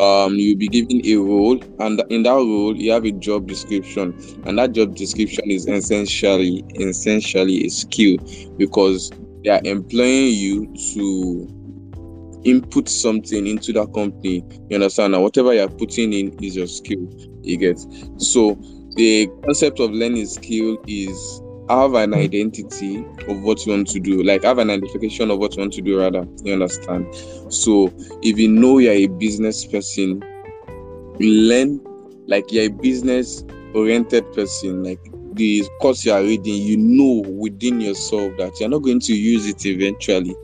um 0.00 0.34
you'll 0.34 0.58
be 0.58 0.68
given 0.68 1.04
a 1.04 1.16
role 1.16 1.60
and 1.80 2.02
in 2.10 2.22
that 2.22 2.30
role 2.30 2.76
you 2.76 2.90
have 2.92 3.04
a 3.04 3.12
job 3.12 3.46
description. 3.46 4.14
And 4.46 4.58
that 4.58 4.72
job 4.72 4.94
description 4.94 5.50
is 5.50 5.66
essentially 5.66 6.64
essentially 6.76 7.66
a 7.66 7.68
skill 7.68 8.18
because 8.56 9.10
they 9.44 9.50
are 9.50 9.60
employing 9.64 10.34
you 10.34 10.66
to 10.94 11.54
input 12.44 12.88
something 12.88 13.46
into 13.46 13.72
that 13.72 13.92
company. 13.92 14.44
You 14.68 14.76
understand? 14.76 15.14
And 15.14 15.22
whatever 15.22 15.52
you're 15.52 15.68
putting 15.68 16.12
in 16.12 16.42
is 16.42 16.56
your 16.56 16.66
skill 16.66 17.08
you 17.42 17.56
get. 17.56 17.78
So 18.18 18.58
the 18.96 19.28
concept 19.44 19.80
of 19.80 19.90
learning 19.92 20.26
skill 20.26 20.78
is 20.86 21.42
have 21.68 21.94
an 21.94 22.14
identity 22.14 23.04
of 23.28 23.42
what 23.42 23.64
you 23.66 23.72
want 23.72 23.88
to 23.88 24.00
do 24.00 24.22
like 24.22 24.42
have 24.42 24.58
an 24.58 24.70
identification 24.70 25.30
of 25.30 25.38
what 25.38 25.54
you 25.56 25.60
want 25.60 25.72
to 25.72 25.82
do 25.82 25.98
rather 25.98 26.26
you 26.42 26.52
understand? 26.52 27.06
So 27.52 27.92
if 28.22 28.38
you 28.38 28.48
know 28.48 28.78
you're 28.78 28.92
a 28.92 29.06
business 29.06 29.64
person 29.64 30.22
learn 31.20 31.80
like 32.26 32.52
you're 32.52 32.64
a 32.66 32.68
business 32.68 33.44
oriented 33.74 34.32
person 34.32 34.82
like 34.84 35.00
the 35.34 35.62
course 35.80 36.04
you 36.04 36.12
are 36.12 36.22
reading 36.22 36.54
you 36.54 36.76
know 36.76 37.28
within 37.28 37.80
yourself 37.80 38.32
that 38.38 38.58
you're 38.58 38.68
not 38.68 38.82
going 38.82 39.00
to 39.00 39.14
use 39.14 39.46
it 39.46 39.64
eventually. 39.66 40.34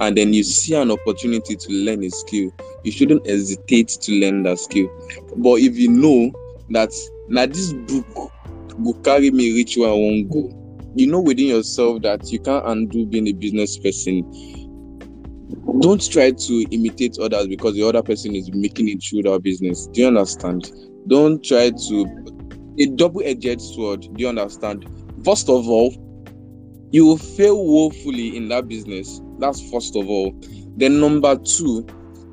And 0.00 0.16
then 0.16 0.32
you 0.32 0.42
see 0.42 0.74
an 0.74 0.90
opportunity 0.90 1.56
to 1.56 1.72
learn 1.72 2.02
a 2.02 2.08
skill. 2.08 2.50
You 2.84 2.90
shouldn't 2.90 3.26
hesitate 3.26 3.88
to 3.88 4.12
learn 4.12 4.44
that 4.44 4.58
skill. 4.58 4.88
But 5.36 5.60
if 5.60 5.76
you 5.76 5.90
know 5.90 6.32
that 6.70 6.90
now 7.28 7.44
this 7.44 7.74
book 7.74 8.32
will 8.78 8.94
carry 9.02 9.30
me 9.30 9.52
reach 9.52 9.76
where 9.76 9.90
i 9.90 9.92
won't 9.92 10.30
go 10.30 10.48
you 10.94 11.06
know 11.06 11.20
within 11.20 11.46
yourself 11.46 12.02
that 12.02 12.30
you 12.32 12.38
can't 12.40 12.66
undo 12.66 13.06
being 13.06 13.28
a 13.28 13.32
business 13.32 13.78
person 13.78 14.22
don't 15.80 16.10
try 16.10 16.30
to 16.30 16.66
imitate 16.70 17.18
others 17.18 17.46
because 17.46 17.74
the 17.74 17.82
other 17.82 18.02
person 18.02 18.34
is 18.34 18.50
making 18.52 18.88
it 18.88 19.02
through 19.02 19.22
their 19.22 19.38
business. 19.38 19.86
Do 19.86 20.02
you 20.02 20.08
understand? 20.08 20.70
Don't 21.06 21.42
try 21.42 21.70
to 21.70 22.20
a 22.78 22.86
double-edged 22.86 23.60
sword. 23.60 24.02
Do 24.02 24.14
you 24.16 24.28
understand? 24.28 24.86
First 25.24 25.48
of 25.48 25.68
all, 25.68 25.94
you 26.92 27.06
will 27.06 27.18
fail 27.18 27.64
woefully 27.64 28.36
in 28.36 28.48
that 28.48 28.68
business. 28.68 29.20
That's 29.38 29.70
first 29.70 29.96
of 29.96 30.08
all. 30.08 30.34
Then 30.76 31.00
number 31.00 31.36
two, 31.36 31.86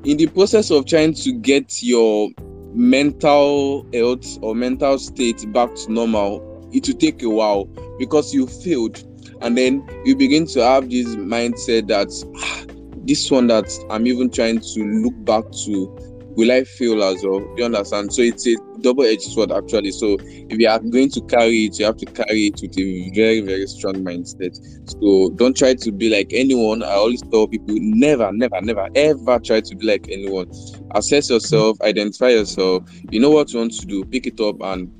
in 0.04 0.16
the 0.16 0.26
process 0.26 0.70
of 0.70 0.86
trying 0.86 1.14
to 1.14 1.32
get 1.32 1.82
your 1.82 2.30
mental 2.74 3.86
health 3.92 4.38
or 4.42 4.54
mental 4.54 4.98
state 4.98 5.50
back 5.52 5.74
to 5.74 5.92
normal, 5.92 6.47
it 6.72 6.86
will 6.88 6.96
take 6.96 7.22
a 7.22 7.28
while 7.28 7.64
because 7.98 8.32
you 8.34 8.46
failed. 8.46 9.02
And 9.40 9.56
then 9.56 9.86
you 10.04 10.16
begin 10.16 10.46
to 10.48 10.60
have 10.62 10.90
this 10.90 11.06
mindset 11.16 11.88
that 11.88 12.08
"Ah, 12.36 12.64
this 13.06 13.30
one 13.30 13.46
that 13.48 13.70
I'm 13.90 14.06
even 14.06 14.30
trying 14.30 14.60
to 14.60 14.84
look 14.84 15.14
back 15.24 15.44
to, 15.64 15.96
will 16.36 16.52
I 16.52 16.64
fail 16.64 17.02
as 17.02 17.24
well? 17.24 17.40
Do 17.40 17.54
you 17.56 17.64
understand? 17.64 18.12
So 18.12 18.22
it's 18.22 18.46
a 18.46 18.56
double-edged 18.80 19.22
sword 19.22 19.50
actually. 19.50 19.90
So 19.92 20.18
if 20.20 20.58
you 20.58 20.68
are 20.68 20.78
going 20.78 21.10
to 21.10 21.20
carry 21.22 21.64
it, 21.64 21.78
you 21.78 21.86
have 21.86 21.96
to 21.96 22.06
carry 22.06 22.48
it 22.48 22.60
with 22.62 22.78
a 22.78 23.10
very, 23.14 23.40
very 23.40 23.66
strong 23.66 23.94
mindset. 24.04 24.56
So 25.00 25.30
don't 25.36 25.56
try 25.56 25.74
to 25.74 25.92
be 25.92 26.10
like 26.10 26.32
anyone. 26.32 26.82
I 26.82 26.92
always 26.92 27.22
tell 27.22 27.48
people 27.48 27.76
never, 27.78 28.30
never, 28.32 28.60
never, 28.60 28.88
ever 28.94 29.38
try 29.38 29.60
to 29.60 29.76
be 29.76 29.86
like 29.86 30.08
anyone. 30.10 30.50
Assess 30.94 31.30
yourself, 31.30 31.80
identify 31.82 32.30
yourself, 32.30 32.88
you 33.10 33.20
know 33.20 33.30
what 33.30 33.52
you 33.52 33.58
want 33.60 33.72
to 33.74 33.86
do, 33.86 34.04
pick 34.04 34.26
it 34.26 34.40
up 34.40 34.60
and 34.60 34.90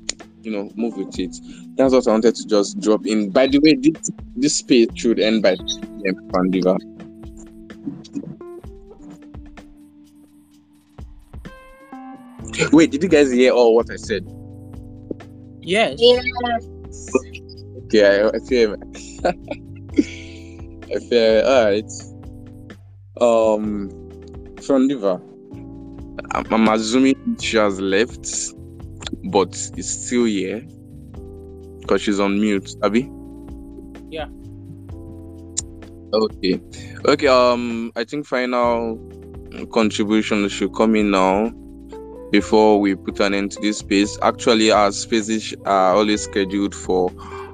you 0.41 0.51
know 0.51 0.71
move 0.75 0.97
with 0.97 1.17
it. 1.19 1.35
That's 1.75 1.93
what 1.93 2.07
I 2.07 2.11
wanted 2.11 2.35
to 2.35 2.47
just 2.47 2.79
drop 2.79 3.05
in. 3.05 3.29
By 3.29 3.47
the 3.47 3.59
way, 3.59 3.75
this 3.75 4.11
this 4.35 4.55
space 4.55 4.87
should 4.95 5.19
end 5.19 5.43
by 5.43 5.55
3 5.55 5.65
p.m. 5.67 6.15
Fandiva. 6.31 6.77
Wait, 12.71 12.91
did 12.91 13.03
you 13.03 13.09
guys 13.09 13.31
hear 13.31 13.53
all 13.53 13.75
what 13.75 13.89
I 13.91 13.95
said? 13.95 14.27
Yes. 15.61 15.99
Okay, 17.85 18.21
I, 18.21 18.29
I 18.29 18.39
feel 18.39 18.75
I 20.91 20.99
feel 20.99 21.45
all 21.45 21.65
right. 21.65 21.91
Um, 23.21 23.89
Fandiva, 24.55 25.21
I'm, 26.31 26.53
I'm 26.53 26.67
assuming 26.69 27.37
she 27.39 27.57
has 27.57 27.79
left, 27.79 28.25
but 29.25 29.55
is 29.77 30.05
still 30.05 30.25
here 30.25 30.65
because 31.81 32.01
she's 32.01 32.19
on 32.19 32.39
mute. 32.39 32.75
Abby. 32.83 33.09
Yeah. 34.09 34.27
Okay. 36.13 36.59
Okay. 37.05 37.27
Um, 37.27 37.91
I 37.95 38.03
think 38.03 38.25
final 38.25 38.97
contribution 39.73 40.47
should 40.49 40.73
come 40.73 40.95
in 40.95 41.11
now 41.11 41.51
before 42.31 42.79
we 42.79 42.95
put 42.95 43.19
an 43.19 43.33
end 43.33 43.51
to 43.51 43.61
this 43.61 43.79
space. 43.79 44.17
Actually, 44.21 44.71
our 44.71 44.91
spaces 44.91 45.53
are 45.65 45.95
always 45.95 46.23
scheduled 46.23 46.73
for 46.73 47.09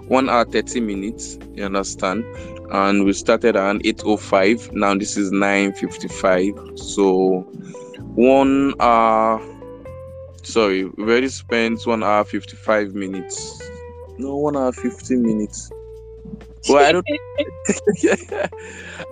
one 0.08 0.30
hour 0.30 0.46
thirty 0.46 0.80
minutes. 0.80 1.38
You 1.54 1.66
understand? 1.66 2.24
And 2.72 3.06
we 3.06 3.14
started 3.14 3.56
around 3.56 3.86
eight 3.86 4.02
oh 4.06 4.18
five. 4.18 4.72
Now 4.74 4.96
this 4.96 5.18
is 5.18 5.32
nine 5.32 5.74
fifty 5.74 6.08
five. 6.08 6.54
So 6.76 7.42
one 8.16 8.74
hour. 8.80 9.42
Sorry, 10.46 10.86
we 10.86 11.04
already 11.04 11.30
spent 11.30 11.86
one 11.86 12.04
hour 12.04 12.24
fifty 12.24 12.56
five 12.56 12.94
minutes. 12.94 13.62
No, 14.18 14.36
one 14.38 14.56
hour 14.56 14.72
fifty 14.72 15.16
minutes. 15.16 15.72
Well, 16.70 16.86
I 16.86 16.92
don't. 16.92 17.06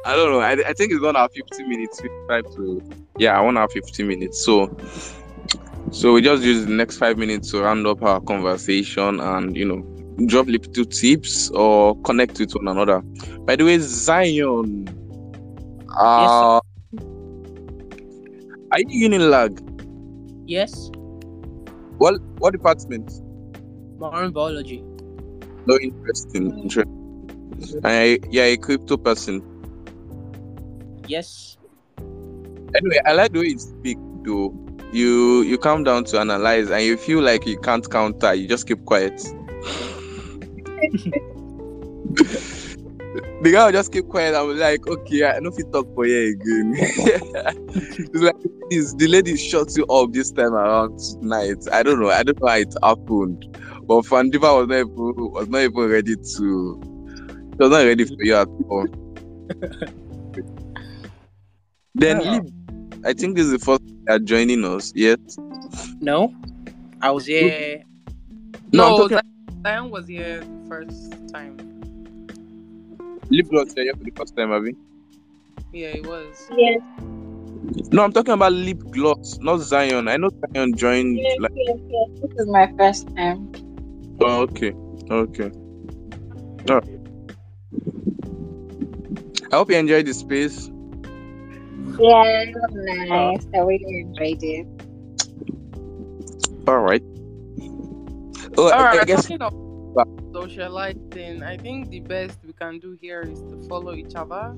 I 0.05 0.15
don't 0.15 0.31
know. 0.31 0.39
I, 0.39 0.51
I 0.51 0.73
think 0.73 0.91
it's 0.91 1.01
one 1.01 1.15
hour 1.15 1.29
fifty 1.29 1.63
minutes, 1.63 1.99
fifty-five 1.99 2.45
to 2.55 2.81
yeah, 3.17 3.39
one 3.41 3.57
hour 3.57 3.67
fifty 3.67 4.03
minutes. 4.03 4.43
So, 4.43 4.75
so 5.91 6.13
we 6.13 6.21
just 6.21 6.43
use 6.43 6.65
the 6.65 6.71
next 6.71 6.97
five 6.97 7.17
minutes 7.17 7.51
to 7.51 7.61
round 7.61 7.85
up 7.87 8.03
our 8.03 8.21
conversation 8.21 9.19
and 9.19 9.57
you 9.57 9.65
know 9.65 10.25
drop 10.27 10.47
little 10.47 10.85
tips 10.85 11.49
or 11.51 11.99
connect 12.01 12.39
with 12.39 12.53
one 12.53 12.67
another. 12.67 13.01
By 13.45 13.55
the 13.55 13.65
way, 13.65 13.79
Zion, 13.79 14.87
uh, 15.99 16.59
are 18.71 18.79
you 18.87 19.05
in 19.05 19.11
Unilag? 19.11 19.59
Yes. 20.47 20.91
What 21.97 22.21
what 22.39 22.51
department? 22.51 23.11
Marine 23.97 24.31
biology. 24.31 24.83
No, 25.65 25.77
interesting. 25.79 26.59
Interesting. 26.59 27.81
I 27.83 28.19
yeah, 28.29 28.43
a 28.43 28.57
crypto 28.57 28.97
person. 28.97 29.41
Yes. 31.07 31.57
Anyway, 32.75 32.99
I 33.05 33.13
like 33.13 33.33
the 33.33 33.39
way 33.39 33.47
you 33.47 33.59
speak 33.59 33.97
though. 34.23 34.53
You 34.91 35.41
you 35.41 35.57
come 35.57 35.83
down 35.83 36.03
to 36.05 36.19
analyze 36.19 36.69
and 36.69 36.83
you 36.83 36.97
feel 36.97 37.21
like 37.21 37.45
you 37.45 37.59
can't 37.59 37.89
counter, 37.89 38.33
you 38.33 38.47
just 38.47 38.67
keep 38.67 38.83
quiet. 38.85 39.21
the 43.41 43.51
guy 43.51 43.65
will 43.65 43.71
just 43.71 43.91
keep 43.91 44.07
quiet 44.07 44.33
and 44.35 44.53
be 44.53 44.59
like, 44.59 44.87
okay, 44.87 45.25
I 45.25 45.39
know 45.39 45.49
if 45.49 45.57
you 45.57 45.65
talk 45.71 45.93
for 45.93 46.05
you 46.05 46.33
again. 46.33 46.73
it's 46.77 48.21
like 48.21 48.35
this 48.69 48.93
the 48.95 49.07
lady 49.07 49.37
shuts 49.37 49.77
you 49.77 49.85
up 49.85 50.11
this 50.13 50.31
time 50.31 50.53
around 50.53 50.97
tonight. 50.99 51.57
I 51.71 51.83
don't 51.83 51.99
know. 51.99 52.09
I 52.09 52.23
don't 52.23 52.39
know 52.41 52.47
how 52.47 52.55
it 52.55 52.73
happened. 52.81 53.57
But 53.85 54.05
Fandiva 54.05 54.57
was 54.57 54.67
not 54.67 54.77
even 54.79 55.31
was 55.31 55.47
not 55.47 55.59
even 55.59 55.89
ready 55.89 56.15
to 56.15 56.81
she 57.53 57.57
was 57.59 57.69
not 57.69 57.85
ready 57.85 58.05
for 58.05 58.15
you 58.19 58.35
at 58.35 58.47
all. 58.69 58.87
then 61.95 62.21
Yeah. 62.21 62.31
Lib, 62.31 62.49
I 63.05 63.13
think 63.13 63.35
this 63.35 63.45
is 63.45 63.51
the 63.51 63.59
first 63.59 63.81
time 63.87 64.03
are 64.09 64.19
joining 64.19 64.65
us. 64.65 64.91
Yes. 64.95 65.19
No. 65.99 66.33
I 67.01 67.11
was 67.11 67.25
here. 67.25 67.83
No, 68.71 68.85
I'm 68.85 68.91
No, 68.91 69.07
talking 69.07 69.19
Zion 69.63 69.91
was 69.91 70.07
here 70.07 70.39
the 70.39 70.65
first 70.67 71.11
time. 71.31 71.72
Lib 73.33 73.51
was 73.51 73.73
here 73.73 73.89
eh, 73.89 73.97
for 73.97 74.03
the 74.03 74.11
first 74.11 74.37
time, 74.37 74.53
Abby. 74.53 74.75
Yeah, 75.71 75.87
it 75.87 76.05
was. 76.05 76.51
Yes, 76.55 76.81
No, 77.91 78.03
I'm 78.03 78.13
talking 78.13 78.35
about 78.35 78.53
lip 78.53 78.77
gloss, 78.91 79.39
not 79.41 79.57
Zion. 79.57 80.07
I 80.07 80.17
know 80.17 80.29
Zion 80.53 80.77
joined 80.77 81.17
yes, 81.17 81.37
like 81.39 81.51
yes, 81.55 81.79
yes. 81.89 82.09
This 82.21 82.31
is 82.41 82.47
my 82.47 82.71
first 82.77 83.07
time. 83.15 83.51
oh, 84.21 84.41
okay. 84.41 84.71
Okay. 85.09 85.49
Oh. 86.69 86.81
I 89.51 89.55
hope 89.55 89.71
you 89.71 89.77
enjoyed 89.77 90.05
the 90.05 90.13
space. 90.13 90.69
Yeah, 91.97 92.21
it 92.45 92.53
was 92.53 92.71
nice. 93.09 93.47
I 93.55 93.59
really 93.65 93.99
enjoyed 93.99 94.43
it. 94.43 94.67
All 96.67 96.81
right. 96.81 97.01
Oh, 98.57 98.69
All 98.69 98.73
I, 98.73 98.99
I 98.99 99.05
guess 99.05 99.23
talking 99.25 99.41
of 99.41 99.53
socializing, 100.33 101.43
I 101.43 101.57
think 101.57 101.89
the 101.89 101.99
best 102.01 102.39
we 102.45 102.53
can 102.53 102.79
do 102.79 102.97
here 103.01 103.21
is 103.21 103.41
to 103.43 103.57
follow 103.69 103.93
each 103.93 104.15
other 104.15 104.55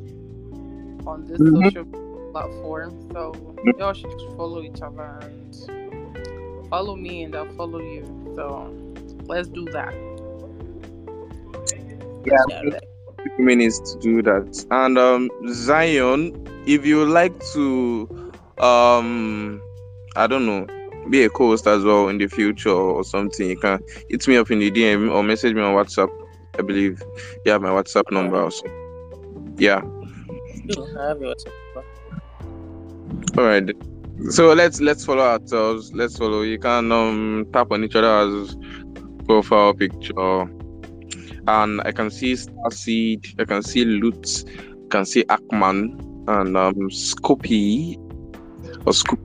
on 1.06 1.26
this 1.26 1.41
Mhm. 1.41 1.64
social 1.64 1.85
platform. 2.31 2.91
So 3.11 3.34
y'all 3.77 3.93
should 3.93 4.22
follow 4.38 4.61
each 4.64 4.81
other 4.81 5.19
and 5.22 5.56
follow 6.69 6.95
me, 6.95 7.23
and 7.23 7.35
I'll 7.35 7.53
follow 7.56 7.80
you. 7.80 8.06
So 8.35 8.73
let's 9.27 9.49
do 9.49 9.65
that. 9.72 9.93
yeah, 12.26 12.80
few 13.23 13.45
minutes 13.45 13.80
to 13.93 13.99
do 13.99 14.22
that. 14.23 14.65
And 14.72 14.97
um, 14.97 15.30
Zion, 15.47 16.34
if 16.65 16.85
you 16.85 17.06
like 17.06 17.38
to, 17.53 18.10
um, 18.60 19.61
I 20.15 20.27
don't 20.27 20.45
know, 20.45 20.68
be 21.10 21.23
a 21.23 21.30
co-host 21.30 21.68
as 21.68 21.84
well 21.84 22.10
in 22.10 22.18
the 22.18 22.27
future 22.27 22.69
or 22.69 23.03
something, 23.03 23.49
you 23.49 23.57
can 23.57 23.80
hit 24.10 24.27
me 24.27 24.38
up 24.38 24.52
in 24.52 24.60
the 24.60 24.72
DM 24.72 25.11
or 25.11 25.23
message 25.23 25.53
me 25.53 25.61
on 25.61 25.76
WhatsApp. 25.76 26.10
I 26.57 26.61
believe 26.61 27.02
you 27.45 27.52
have 27.52 27.61
my 27.61 27.69
WhatsApp 27.69 28.11
number 28.11 28.41
also. 28.41 28.65
Yeah. 29.57 29.82
I 30.98 31.07
have 31.07 31.22
your 31.22 31.34
WhatsApp. 31.36 31.52
All 33.38 33.44
right. 33.44 33.69
So 34.30 34.53
let's 34.53 34.80
let's 34.80 35.06
follow 35.06 35.23
ourselves. 35.23 35.91
Let's 35.94 36.18
follow. 36.18 36.41
You 36.41 36.57
can 36.57 36.91
um 36.91 37.45
tap 37.52 37.72
on 37.72 37.84
each 37.84 37.95
other's 37.95 38.56
profile 39.26 39.73
picture, 39.73 40.41
and 41.48 41.82
I 41.82 41.91
can 41.91 42.10
see 42.10 42.34
Starseed. 42.34 43.40
I 43.40 43.45
can 43.45 43.61
see 43.61 43.84
Loot. 43.84 44.45
I 44.48 44.88
can 44.90 45.06
see 45.06 45.23
Ackman 45.26 45.99
and 46.30 46.56
um 46.56 46.90
Scoopy 46.90 47.98
or 48.86 48.94
Scoop. 48.94 49.19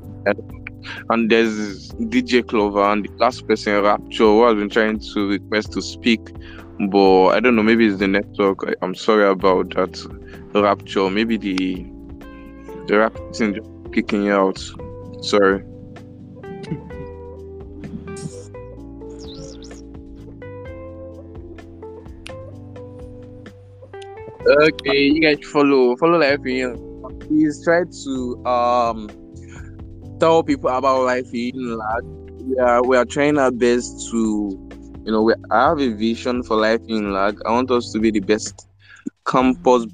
And 1.11 1.31
there's 1.31 1.91
DJ 1.93 2.47
Clover 2.47 2.83
and 2.83 3.05
the 3.05 3.11
last 3.19 3.47
person 3.47 3.83
Rapture 3.83 4.25
who 4.25 4.45
has 4.47 4.55
been 4.55 4.71
trying 4.71 4.99
to 5.15 5.29
request 5.29 5.73
to 5.73 5.83
speak, 5.83 6.21
but 6.91 7.29
I 7.29 7.41
don't 7.41 7.57
know. 7.57 7.63
Maybe 7.63 7.87
it's 7.87 7.99
the 7.99 8.09
network. 8.09 8.59
I- 8.67 8.75
I'm 8.83 8.95
sorry 8.95 9.29
about 9.29 9.75
that. 9.75 9.95
Rapture. 10.55 11.11
Maybe 11.11 11.37
the 11.37 11.87
the 12.87 12.99
rap 12.99 13.17
thing 13.35 13.55
just 13.55 13.69
kicking 13.93 14.29
out. 14.31 14.59
Sorry. 15.23 15.63
Okay, 24.47 25.05
you 25.05 25.21
guys 25.21 25.39
follow 25.53 25.97
follow 25.97 26.19
life 26.19 26.41
in 26.47 26.75
is 27.31 27.63
try 27.65 27.83
to 28.05 28.47
um 28.47 29.09
tell 30.21 30.43
people 30.43 30.71
about 30.71 31.03
life 31.05 31.33
in 31.33 31.79
Lag. 31.79 32.05
We 32.43 32.59
are 32.59 32.83
we 32.85 32.97
are 32.97 33.07
trying 33.07 33.39
our 33.39 33.51
best 33.51 34.11
to 34.11 34.51
you 35.05 35.13
know 35.13 35.23
we, 35.23 35.35
I 35.51 35.69
have 35.69 35.81
a 35.81 35.89
vision 35.89 36.43
for 36.43 36.57
life 36.57 36.83
in 36.89 37.13
Lag. 37.13 37.41
I 37.47 37.53
want 37.53 37.71
us 37.71 37.91
to 37.93 37.99
be 37.99 38.11
the 38.11 38.21
best 38.21 38.69
campus 39.27 39.87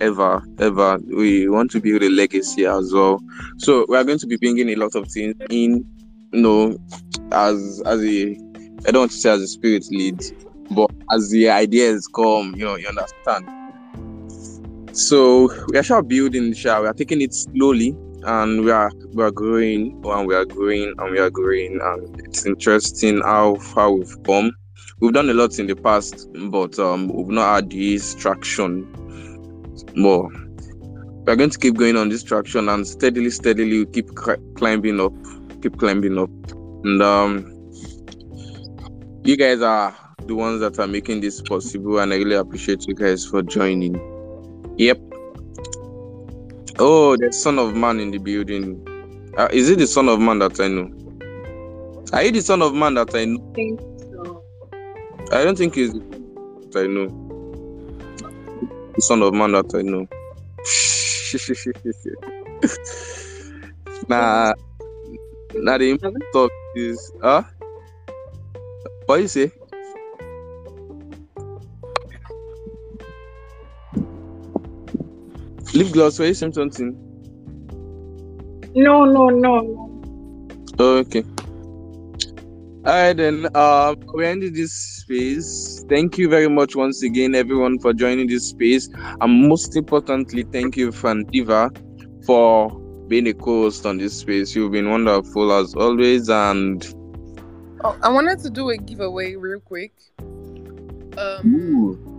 ever 0.00 0.42
ever. 0.60 0.98
We 1.06 1.48
want 1.48 1.72
to 1.72 1.80
build 1.80 2.02
a 2.02 2.08
legacy 2.08 2.64
as 2.66 2.92
well. 2.92 3.20
So 3.58 3.84
we 3.88 3.96
are 3.96 4.04
going 4.04 4.18
to 4.20 4.26
be 4.26 4.36
bringing 4.36 4.70
a 4.70 4.76
lot 4.76 4.94
of 4.94 5.08
things 5.08 5.34
in, 5.50 5.84
you 6.32 6.40
know, 6.40 6.78
as 7.32 7.82
as 7.84 8.02
a 8.02 8.38
I 8.86 8.90
don't 8.90 9.02
want 9.02 9.10
to 9.10 9.16
say 9.16 9.30
as 9.30 9.42
a 9.42 9.48
spirit 9.48 9.86
lead, 9.90 10.22
but 10.70 10.90
as 11.12 11.30
the 11.30 11.50
ideas 11.50 12.06
come, 12.14 12.54
you 12.54 12.64
know, 12.64 12.76
you 12.76 12.86
understand. 12.86 13.48
So 14.96 15.50
we 15.68 15.78
are 15.78 15.82
sure 15.82 16.02
building 16.02 16.52
show. 16.52 16.82
We 16.82 16.86
are 16.86 16.94
taking 16.94 17.20
it 17.22 17.34
slowly 17.34 17.96
and 18.24 18.64
we 18.64 18.70
are 18.70 18.90
we 19.12 19.22
are 19.22 19.30
growing 19.30 20.00
and 20.04 20.26
we 20.26 20.34
are 20.34 20.44
growing 20.44 20.94
and 20.98 21.10
we 21.10 21.18
are 21.18 21.30
growing 21.30 21.78
and 21.82 22.20
it's 22.20 22.46
interesting 22.46 23.20
how 23.22 23.56
far 23.56 23.92
we've 23.92 24.22
come. 24.24 24.52
We've 25.00 25.12
done 25.12 25.28
a 25.28 25.34
lot 25.34 25.58
in 25.58 25.66
the 25.66 25.76
past, 25.76 26.28
but 26.50 26.78
um 26.78 27.08
we've 27.08 27.28
not 27.28 27.54
had 27.54 27.70
this 27.70 28.14
traction 28.14 28.90
more. 29.94 30.30
We're 31.26 31.36
going 31.36 31.50
to 31.50 31.58
keep 31.58 31.76
going 31.76 31.96
on 31.96 32.08
this 32.08 32.22
traction 32.22 32.68
and 32.68 32.86
steadily, 32.86 33.30
steadily 33.30 33.80
we 33.80 33.86
keep 33.86 34.08
cl- 34.18 34.42
climbing 34.56 35.00
up, 35.00 35.12
keep 35.62 35.78
climbing 35.78 36.18
up. 36.18 36.30
And 36.84 37.02
um 37.02 37.50
you 39.24 39.36
guys 39.36 39.62
are 39.62 39.94
the 40.26 40.34
ones 40.34 40.60
that 40.60 40.78
are 40.78 40.86
making 40.86 41.20
this 41.20 41.42
possible 41.42 41.98
and 41.98 42.12
I 42.12 42.16
really 42.16 42.36
appreciate 42.36 42.86
you 42.86 42.94
guys 42.94 43.26
for 43.26 43.42
joining. 43.42 43.94
Yep. 44.78 45.13
Oh, 46.80 47.16
the 47.16 47.32
son 47.32 47.60
of 47.60 47.76
man 47.76 48.00
in 48.00 48.10
the 48.10 48.18
building. 48.18 48.84
Uh, 49.38 49.46
is 49.52 49.70
it 49.70 49.78
the 49.78 49.86
son 49.86 50.08
of 50.08 50.18
man 50.18 50.40
that 50.40 50.58
I 50.58 50.66
know? 50.66 50.90
Are 52.12 52.24
you 52.24 52.32
the 52.32 52.40
son 52.42 52.62
of 52.62 52.74
man 52.74 52.94
that 52.94 53.14
I 53.14 53.26
know? 53.26 53.40
I 53.50 53.54
think 53.54 53.80
so. 53.80 54.44
I 55.30 55.44
don't 55.44 55.56
think 55.56 55.76
he's 55.76 55.92
that 55.92 56.84
I 56.84 56.86
know. 56.88 57.06
The 58.96 59.02
son 59.02 59.22
of 59.22 59.34
man 59.34 59.52
that 59.52 59.72
I 59.72 59.82
know. 59.82 60.08
nah, 64.08 64.52
nah, 65.54 65.78
the 65.78 66.24
stuff 66.30 66.50
is, 66.74 67.12
huh? 67.22 67.42
What 69.06 69.20
you 69.20 69.28
say? 69.28 69.52
Lip 75.74 75.92
gloss, 75.92 76.18
were 76.18 76.26
you 76.26 76.34
saying 76.34 76.52
something? 76.52 76.96
No, 78.74 79.04
no, 79.04 79.28
no, 79.28 79.60
no. 79.60 80.02
Oh, 80.78 80.98
okay. 80.98 81.24
All 82.86 82.92
right, 82.92 83.12
then. 83.16 83.46
Um, 83.56 83.96
we're 84.12 84.24
ending 84.24 84.52
this 84.52 84.72
space. 84.72 85.84
Thank 85.88 86.18
you 86.18 86.28
very 86.28 86.48
much 86.48 86.76
once 86.76 87.02
again, 87.02 87.34
everyone, 87.34 87.78
for 87.78 87.92
joining 87.92 88.28
this 88.28 88.48
space. 88.50 88.88
And 89.20 89.48
most 89.48 89.76
importantly, 89.76 90.44
thank 90.52 90.76
you, 90.76 90.90
Fandiva, 90.90 91.74
for 92.24 92.70
being 93.08 93.26
a 93.26 93.34
co-host 93.34 93.84
on 93.84 93.98
this 93.98 94.18
space. 94.18 94.54
You've 94.54 94.72
been 94.72 94.88
wonderful 94.90 95.52
as 95.52 95.74
always, 95.74 96.28
and 96.28 96.84
Oh, 97.82 97.98
I 98.02 98.08
wanted 98.10 98.38
to 98.40 98.50
do 98.50 98.70
a 98.70 98.76
giveaway 98.76 99.34
real 99.34 99.60
quick. 99.60 99.92
Um, 101.18 101.54
Ooh, 101.54 102.13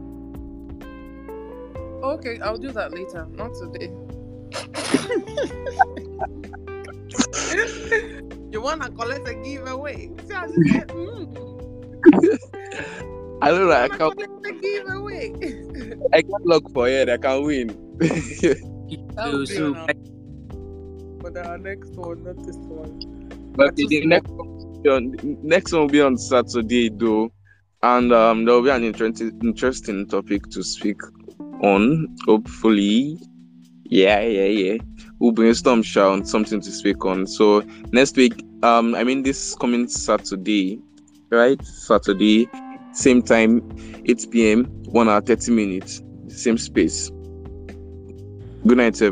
okay, 2.11 2.39
I'll 2.39 2.57
do 2.57 2.71
that 2.71 2.93
later, 2.93 3.27
not 3.31 3.53
today. 3.53 3.91
you 8.51 8.61
wanna 8.61 8.89
collect 8.91 9.27
a 9.27 9.33
giveaway? 9.35 10.09
See 10.27 10.33
how 10.33 10.47
said, 10.47 10.87
mm, 10.89 11.55
I 13.41 13.49
don't 13.51 13.67
know. 13.67 13.71
I 13.71 13.87
wanna 13.87 13.97
can't. 13.97 14.13
collect 14.13 14.45
a 14.45 14.51
giveaway. 14.53 15.33
I 16.13 16.21
can't 16.21 16.45
look 16.45 16.69
for 16.71 16.87
it. 16.87 17.09
I 17.09 17.17
can 17.17 17.43
win. 17.43 17.67
that 17.97 19.31
will 19.31 19.39
be 19.39 19.45
so 19.45 19.65
on 19.67 19.75
our, 19.77 19.87
but 21.19 21.37
our 21.45 21.57
next 21.57 21.89
one, 21.95 22.23
not 22.23 22.37
this 22.45 22.55
one. 22.57 22.99
But 23.55 23.75
the 23.75 23.87
the 23.87 24.05
next 24.05 24.29
one, 24.29 24.47
will 24.47 24.81
be 24.81 24.89
on, 24.89 25.15
next 25.43 25.73
one 25.73 25.81
will 25.81 25.89
be 25.89 26.01
on 26.01 26.17
Saturday, 26.17 26.89
though, 26.89 27.31
and 27.83 28.13
um, 28.13 28.45
there 28.45 28.55
will 28.55 28.63
be 28.63 28.69
an 28.69 28.83
interesting 28.83 29.37
interesting 29.43 30.07
topic 30.07 30.47
to 30.51 30.63
speak 30.63 30.97
on. 31.61 32.15
Hopefully, 32.25 33.19
yeah, 33.85 34.21
yeah, 34.21 34.45
yeah. 34.45 34.77
We'll 35.19 35.31
brainstorm 35.31 35.83
share 35.83 36.05
on 36.05 36.25
something 36.25 36.59
to 36.61 36.71
speak 36.71 37.05
on. 37.05 37.27
So 37.27 37.61
next 37.91 38.17
week, 38.17 38.45
um, 38.63 38.95
I 38.95 39.03
mean 39.03 39.23
this 39.23 39.55
coming 39.55 39.87
Saturday, 39.87 40.81
right? 41.29 41.63
Saturday, 41.65 42.49
same 42.91 43.21
time, 43.21 43.61
8 44.05 44.27
p.m., 44.31 44.65
one 44.85 45.09
hour 45.09 45.21
30 45.21 45.51
minutes, 45.51 46.01
same 46.27 46.57
space. 46.57 47.09
Good 48.65 48.77
night, 48.77 48.95
sir. 48.95 49.11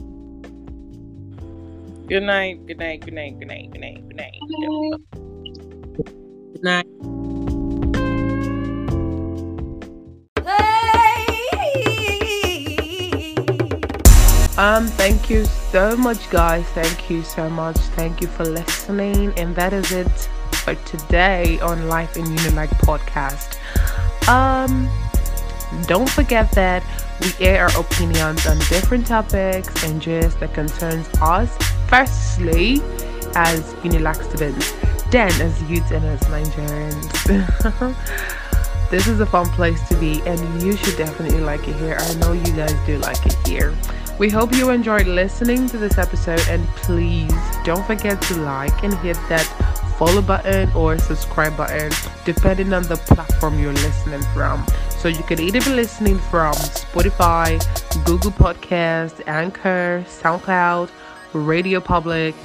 Good 2.07 2.23
night, 2.23 2.65
good 2.65 2.79
night, 2.79 3.01
good 3.01 3.13
night, 3.13 3.39
good 3.39 3.47
night, 3.47 3.71
good 3.71 3.79
night, 3.79 4.03
good 4.07 4.17
night. 4.17 4.33
Good 6.53 6.63
night. 6.63 7.22
Um, 14.57 14.85
thank 14.85 15.31
you 15.31 15.45
so 15.45 15.97
much, 15.97 16.29
guys. 16.29 16.65
Thank 16.69 17.09
you 17.09 17.23
so 17.23 17.49
much. 17.49 17.77
Thank 17.97 18.21
you 18.21 18.27
for 18.27 18.45
listening. 18.45 19.33
And 19.37 19.55
that 19.55 19.73
is 19.73 19.91
it 19.91 20.29
for 20.63 20.75
today 20.85 21.59
on 21.59 21.87
Life 21.87 22.17
in 22.17 22.25
Unilag 22.25 22.69
podcast. 22.85 23.57
Um, 24.29 24.87
don't 25.87 26.07
forget 26.07 26.51
that 26.51 26.83
we 27.19 27.45
air 27.45 27.65
our 27.65 27.79
opinions 27.79 28.45
on 28.45 28.59
different 28.69 29.07
topics 29.07 29.83
and 29.83 29.99
just 29.99 30.39
that 30.39 30.53
concerns 30.53 31.09
us. 31.19 31.57
Firstly, 31.87 32.75
as 33.35 33.73
Unilag 33.81 34.23
students, 34.23 34.71
then 35.09 35.31
as 35.41 35.61
youths 35.63 35.89
and 35.91 36.05
as 36.05 36.21
Nigerians. 36.21 37.09
this 38.91 39.07
is 39.07 39.19
a 39.19 39.25
fun 39.25 39.47
place 39.47 39.81
to 39.89 39.95
be, 39.97 40.21
and 40.27 40.61
you 40.61 40.77
should 40.77 40.95
definitely 40.95 41.39
like 41.39 41.67
it 41.67 41.75
here. 41.77 41.97
I 41.99 42.13
know 42.15 42.33
you 42.33 42.53
guys 42.53 42.75
do 42.85 42.99
like 42.99 43.25
it 43.25 43.35
here. 43.47 43.75
We 44.19 44.29
hope 44.29 44.53
you 44.53 44.69
enjoyed 44.69 45.07
listening 45.07 45.67
to 45.69 45.77
this 45.77 45.97
episode, 45.97 46.41
and 46.47 46.65
please 46.75 47.33
don't 47.63 47.85
forget 47.85 48.21
to 48.23 48.35
like 48.37 48.83
and 48.83 48.93
hit 48.99 49.17
that 49.27 49.43
follow 49.97 50.21
button 50.21 50.71
or 50.73 50.99
subscribe 50.99 51.57
button, 51.57 51.91
depending 52.23 52.73
on 52.73 52.83
the 52.83 52.95
platform 52.95 53.59
you're 53.59 53.73
listening 53.73 54.21
from. 54.33 54.65
So 54.99 55.07
you 55.07 55.23
could 55.23 55.39
either 55.39 55.59
be 55.61 55.71
listening 55.71 56.19
from 56.19 56.53
Spotify, 56.53 57.59
Google 58.05 58.31
Podcast, 58.31 59.19
Anchor, 59.27 60.05
SoundCloud, 60.07 60.91
Radio 61.33 61.79
Public, 61.79 62.35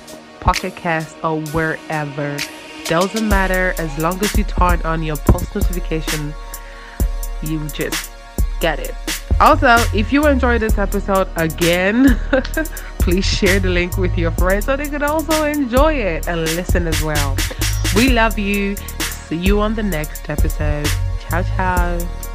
Pocket 0.40 0.74
Cast, 0.74 1.16
or 1.22 1.42
wherever. 1.52 2.38
Doesn't 2.86 3.28
matter 3.28 3.74
as 3.76 3.96
long 3.98 4.18
as 4.24 4.36
you 4.38 4.44
turn 4.44 4.80
on 4.82 5.02
your 5.02 5.16
post 5.16 5.54
notification, 5.54 6.32
you 7.42 7.68
just 7.68 8.10
get 8.58 8.78
it. 8.78 8.94
Also, 9.40 9.76
if 9.94 10.12
you 10.12 10.26
enjoyed 10.26 10.60
this 10.60 10.78
episode 10.78 11.28
again, 11.36 12.18
please 12.98 13.24
share 13.24 13.60
the 13.60 13.68
link 13.68 13.96
with 13.96 14.18
your 14.18 14.32
friends 14.32 14.64
so 14.66 14.76
they 14.76 14.88
could 14.88 15.02
also 15.02 15.44
enjoy 15.44 15.94
it 15.94 16.26
and 16.26 16.40
listen 16.56 16.86
as 16.88 17.02
well. 17.02 17.36
We 17.94 18.10
love 18.10 18.38
you. 18.38 18.76
See 19.28 19.36
you 19.36 19.60
on 19.60 19.74
the 19.74 19.82
next 19.82 20.28
episode. 20.28 20.88
Ciao, 21.20 21.42
ciao. 21.42 22.27